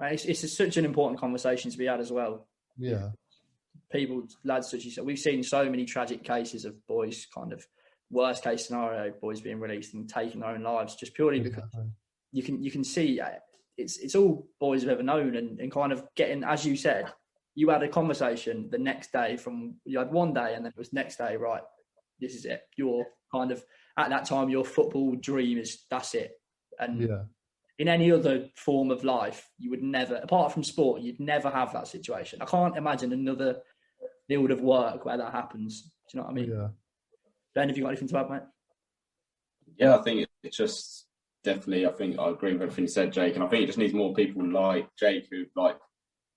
it's, 0.00 0.24
it's 0.24 0.56
such 0.56 0.76
an 0.76 0.84
important 0.84 1.20
conversation 1.20 1.70
to 1.70 1.78
be 1.78 1.86
had 1.86 2.00
as 2.00 2.12
well. 2.12 2.46
Yeah, 2.78 3.10
people, 3.92 4.26
lads 4.44 4.70
such 4.70 4.86
as 4.86 4.98
we've 4.98 5.18
seen 5.18 5.42
so 5.42 5.68
many 5.68 5.84
tragic 5.84 6.24
cases 6.24 6.64
of 6.64 6.74
boys 6.86 7.26
kind 7.34 7.52
of 7.52 7.66
worst 8.10 8.42
case 8.42 8.66
scenario, 8.66 9.12
boys 9.20 9.40
being 9.40 9.60
released 9.60 9.94
and 9.94 10.08
taking 10.08 10.40
their 10.40 10.50
own 10.50 10.62
lives 10.62 10.96
just 10.96 11.14
purely 11.14 11.40
because 11.40 11.64
you 12.32 12.42
can 12.42 12.62
you 12.62 12.70
can 12.70 12.84
see 12.84 13.20
uh, 13.20 13.30
it's 13.80 13.98
it's 13.98 14.14
all 14.14 14.46
boys 14.60 14.82
have 14.82 14.90
ever 14.90 15.02
known 15.02 15.36
and, 15.36 15.60
and 15.60 15.72
kind 15.72 15.92
of 15.92 16.04
getting 16.16 16.44
as 16.44 16.64
you 16.64 16.76
said 16.76 17.12
you 17.54 17.68
had 17.68 17.82
a 17.82 17.88
conversation 17.88 18.68
the 18.70 18.78
next 18.78 19.12
day 19.12 19.36
from 19.36 19.74
you 19.84 19.98
had 19.98 20.12
one 20.12 20.32
day 20.32 20.54
and 20.54 20.64
then 20.64 20.72
it 20.72 20.78
was 20.78 20.92
next 20.92 21.16
day 21.16 21.36
right 21.36 21.62
this 22.20 22.34
is 22.34 22.44
it. 22.44 22.62
You're 22.76 23.06
kind 23.32 23.50
of 23.50 23.64
at 23.96 24.10
that 24.10 24.24
time 24.24 24.48
your 24.48 24.64
football 24.64 25.16
dream 25.16 25.58
is 25.58 25.84
that's 25.90 26.14
it. 26.14 26.32
And 26.78 27.02
yeah. 27.02 27.22
in 27.78 27.88
any 27.88 28.12
other 28.12 28.48
form 28.56 28.90
of 28.90 29.04
life 29.04 29.48
you 29.58 29.70
would 29.70 29.82
never 29.82 30.16
apart 30.16 30.52
from 30.52 30.62
sport 30.62 31.02
you'd 31.02 31.20
never 31.20 31.50
have 31.50 31.72
that 31.72 31.88
situation. 31.88 32.40
I 32.42 32.44
can't 32.44 32.76
imagine 32.76 33.12
another 33.12 33.58
field 34.28 34.50
of 34.50 34.60
work 34.60 35.04
where 35.04 35.16
that 35.16 35.32
happens. 35.32 35.82
Do 35.82 35.88
you 36.14 36.20
know 36.20 36.26
what 36.26 36.32
i 36.32 36.34
mean? 36.34 36.50
Yeah. 36.50 36.68
Ben 37.54 37.68
have 37.68 37.76
you 37.76 37.84
got 37.84 37.90
anything 37.90 38.08
to 38.08 38.18
add 38.18 38.30
mate? 38.30 38.42
Yeah 39.76 39.96
i 39.96 40.02
think 40.02 40.26
it's 40.42 40.56
just 40.56 41.06
definitely, 41.44 41.86
I 41.86 41.92
think 41.92 42.18
I 42.18 42.30
agree 42.30 42.52
with 42.52 42.62
everything 42.62 42.84
you 42.84 42.88
said, 42.88 43.12
Jake, 43.12 43.34
and 43.34 43.44
I 43.44 43.48
think 43.48 43.62
it 43.62 43.66
just 43.66 43.78
needs 43.78 43.94
more 43.94 44.14
people 44.14 44.44
like 44.46 44.88
Jake 44.98 45.28
who've 45.30 45.48
like 45.56 45.76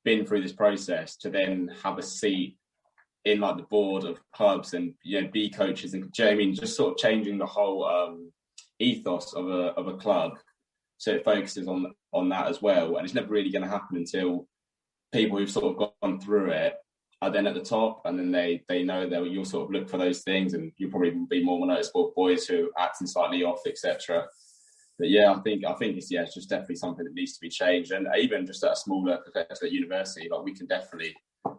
been 0.03 0.25
through 0.25 0.41
this 0.41 0.53
process 0.53 1.15
to 1.17 1.30
then 1.30 1.71
have 1.84 1.97
a 1.97 2.03
seat 2.03 2.57
in 3.25 3.39
like 3.39 3.57
the 3.57 3.63
board 3.63 4.03
of 4.03 4.19
clubs 4.35 4.73
and 4.73 4.93
you 5.03 5.21
know 5.21 5.30
be 5.31 5.49
coaches 5.49 5.93
and 5.93 6.11
you 6.17 6.25
know 6.25 6.31
I 6.31 6.35
mean 6.35 6.53
just 6.53 6.75
sort 6.75 6.91
of 6.91 6.97
changing 6.97 7.38
the 7.38 7.45
whole 7.45 7.85
um, 7.85 8.34
ethos 8.80 9.34
of 9.34 9.47
a 9.47 9.67
of 9.75 9.88
a 9.88 9.95
club 9.95 10.34
so 11.03 11.11
it 11.11 11.25
focuses 11.25 11.67
on 11.67 11.93
on 12.13 12.30
that 12.30 12.47
as 12.47 12.61
well. 12.61 12.95
And 12.95 13.05
it's 13.05 13.13
never 13.13 13.27
really 13.27 13.51
going 13.51 13.63
to 13.63 13.69
happen 13.69 13.97
until 13.97 14.47
people 15.11 15.38
who've 15.38 15.49
sort 15.49 15.75
of 15.75 15.91
gone 16.01 16.19
through 16.19 16.51
it 16.51 16.75
are 17.21 17.30
then 17.30 17.47
at 17.47 17.55
the 17.55 17.61
top, 17.61 18.01
and 18.05 18.17
then 18.17 18.31
they 18.31 18.63
they 18.69 18.84
know 18.84 19.07
that 19.09 19.30
you'll 19.30 19.43
sort 19.43 19.65
of 19.65 19.71
look 19.71 19.89
for 19.89 19.97
those 19.97 20.21
things, 20.21 20.53
and 20.53 20.71
you'll 20.77 20.91
probably 20.91 21.13
be 21.30 21.43
more 21.43 21.65
noticeable 21.65 22.13
boys 22.15 22.47
who 22.47 22.71
are 22.77 22.85
acting 22.85 23.07
slightly 23.07 23.43
off, 23.43 23.61
etc. 23.67 24.25
But 24.99 25.09
yeah, 25.09 25.31
I 25.31 25.39
think 25.41 25.65
I 25.65 25.73
think 25.73 25.97
it's 25.97 26.11
yeah, 26.11 26.21
it's 26.21 26.35
just 26.35 26.49
definitely 26.49 26.75
something 26.75 27.03
that 27.03 27.13
needs 27.13 27.33
to 27.33 27.41
be 27.41 27.49
changed, 27.49 27.91
and 27.91 28.07
even 28.17 28.45
just 28.45 28.63
at 28.63 28.73
a 28.73 28.75
smaller 28.75 29.17
professional 29.17 29.71
university, 29.71 30.29
like 30.29 30.43
we 30.43 30.53
can 30.53 30.67
definitely, 30.67 31.15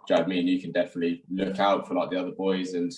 Jad, 0.06 0.28
me 0.28 0.38
and 0.38 0.48
you 0.48 0.60
can 0.60 0.72
definitely 0.72 1.24
look 1.28 1.58
out 1.58 1.88
for 1.88 1.94
like 1.94 2.10
the 2.10 2.20
other 2.20 2.30
boys 2.30 2.74
and 2.74 2.92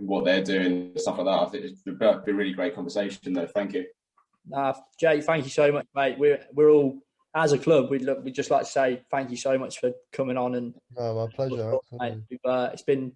what 0.00 0.24
they're 0.24 0.44
doing, 0.44 0.92
stuff 0.96 1.18
like 1.18 1.26
that. 1.26 1.42
I 1.42 1.46
think 1.46 1.64
it's 1.64 1.82
been 1.82 1.98
a 2.00 2.20
really 2.26 2.52
great 2.52 2.74
conversation, 2.74 3.32
though. 3.32 3.46
Thank 3.46 3.72
you. 3.72 3.86
Nah, 4.46 4.74
Jay, 5.00 5.20
thank 5.20 5.44
you 5.44 5.50
so 5.50 5.72
much, 5.72 5.86
mate. 5.94 6.18
We're 6.18 6.44
we're 6.52 6.70
all 6.70 6.98
as 7.34 7.52
a 7.52 7.58
club. 7.58 7.90
We'd 7.90 8.02
look, 8.02 8.22
we'd 8.22 8.34
just 8.34 8.50
like 8.50 8.64
to 8.64 8.70
say 8.70 9.02
thank 9.10 9.30
you 9.30 9.36
so 9.38 9.56
much 9.56 9.78
for 9.78 9.92
coming 10.12 10.36
on 10.36 10.56
and. 10.56 10.74
No, 10.94 11.14
my 11.14 11.34
pleasure. 11.34 11.78
Mate, 11.92 12.18
uh, 12.44 12.68
it's 12.72 12.82
been 12.82 13.12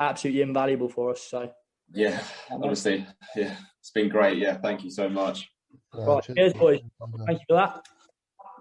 absolutely 0.00 0.40
invaluable 0.40 0.88
for 0.88 1.10
us. 1.10 1.20
So. 1.20 1.52
Yeah, 1.92 2.22
honestly, 2.50 3.06
yeah, 3.34 3.56
it's 3.80 3.90
been 3.90 4.08
great. 4.08 4.38
Yeah, 4.38 4.58
thank 4.58 4.84
you 4.84 4.90
so 4.90 5.08
much. 5.08 5.48
right, 5.94 6.22
cheers, 6.22 6.36
cheers 6.36 6.52
boys. 6.54 6.80
Thank 7.26 7.40
you 7.40 7.44
for 7.48 7.54
that. 7.54 7.84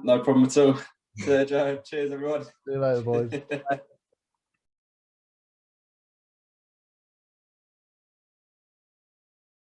No 0.02 0.20
problem 0.20 0.46
at 0.46 0.58
all. 0.58 0.80
Cheers, 1.24 1.50
Joe. 1.50 1.80
Cheers, 1.84 2.14
everyone. 2.14 2.44
See 2.46 2.52
you 2.68 2.80
later, 2.80 3.02
boys. 3.02 3.32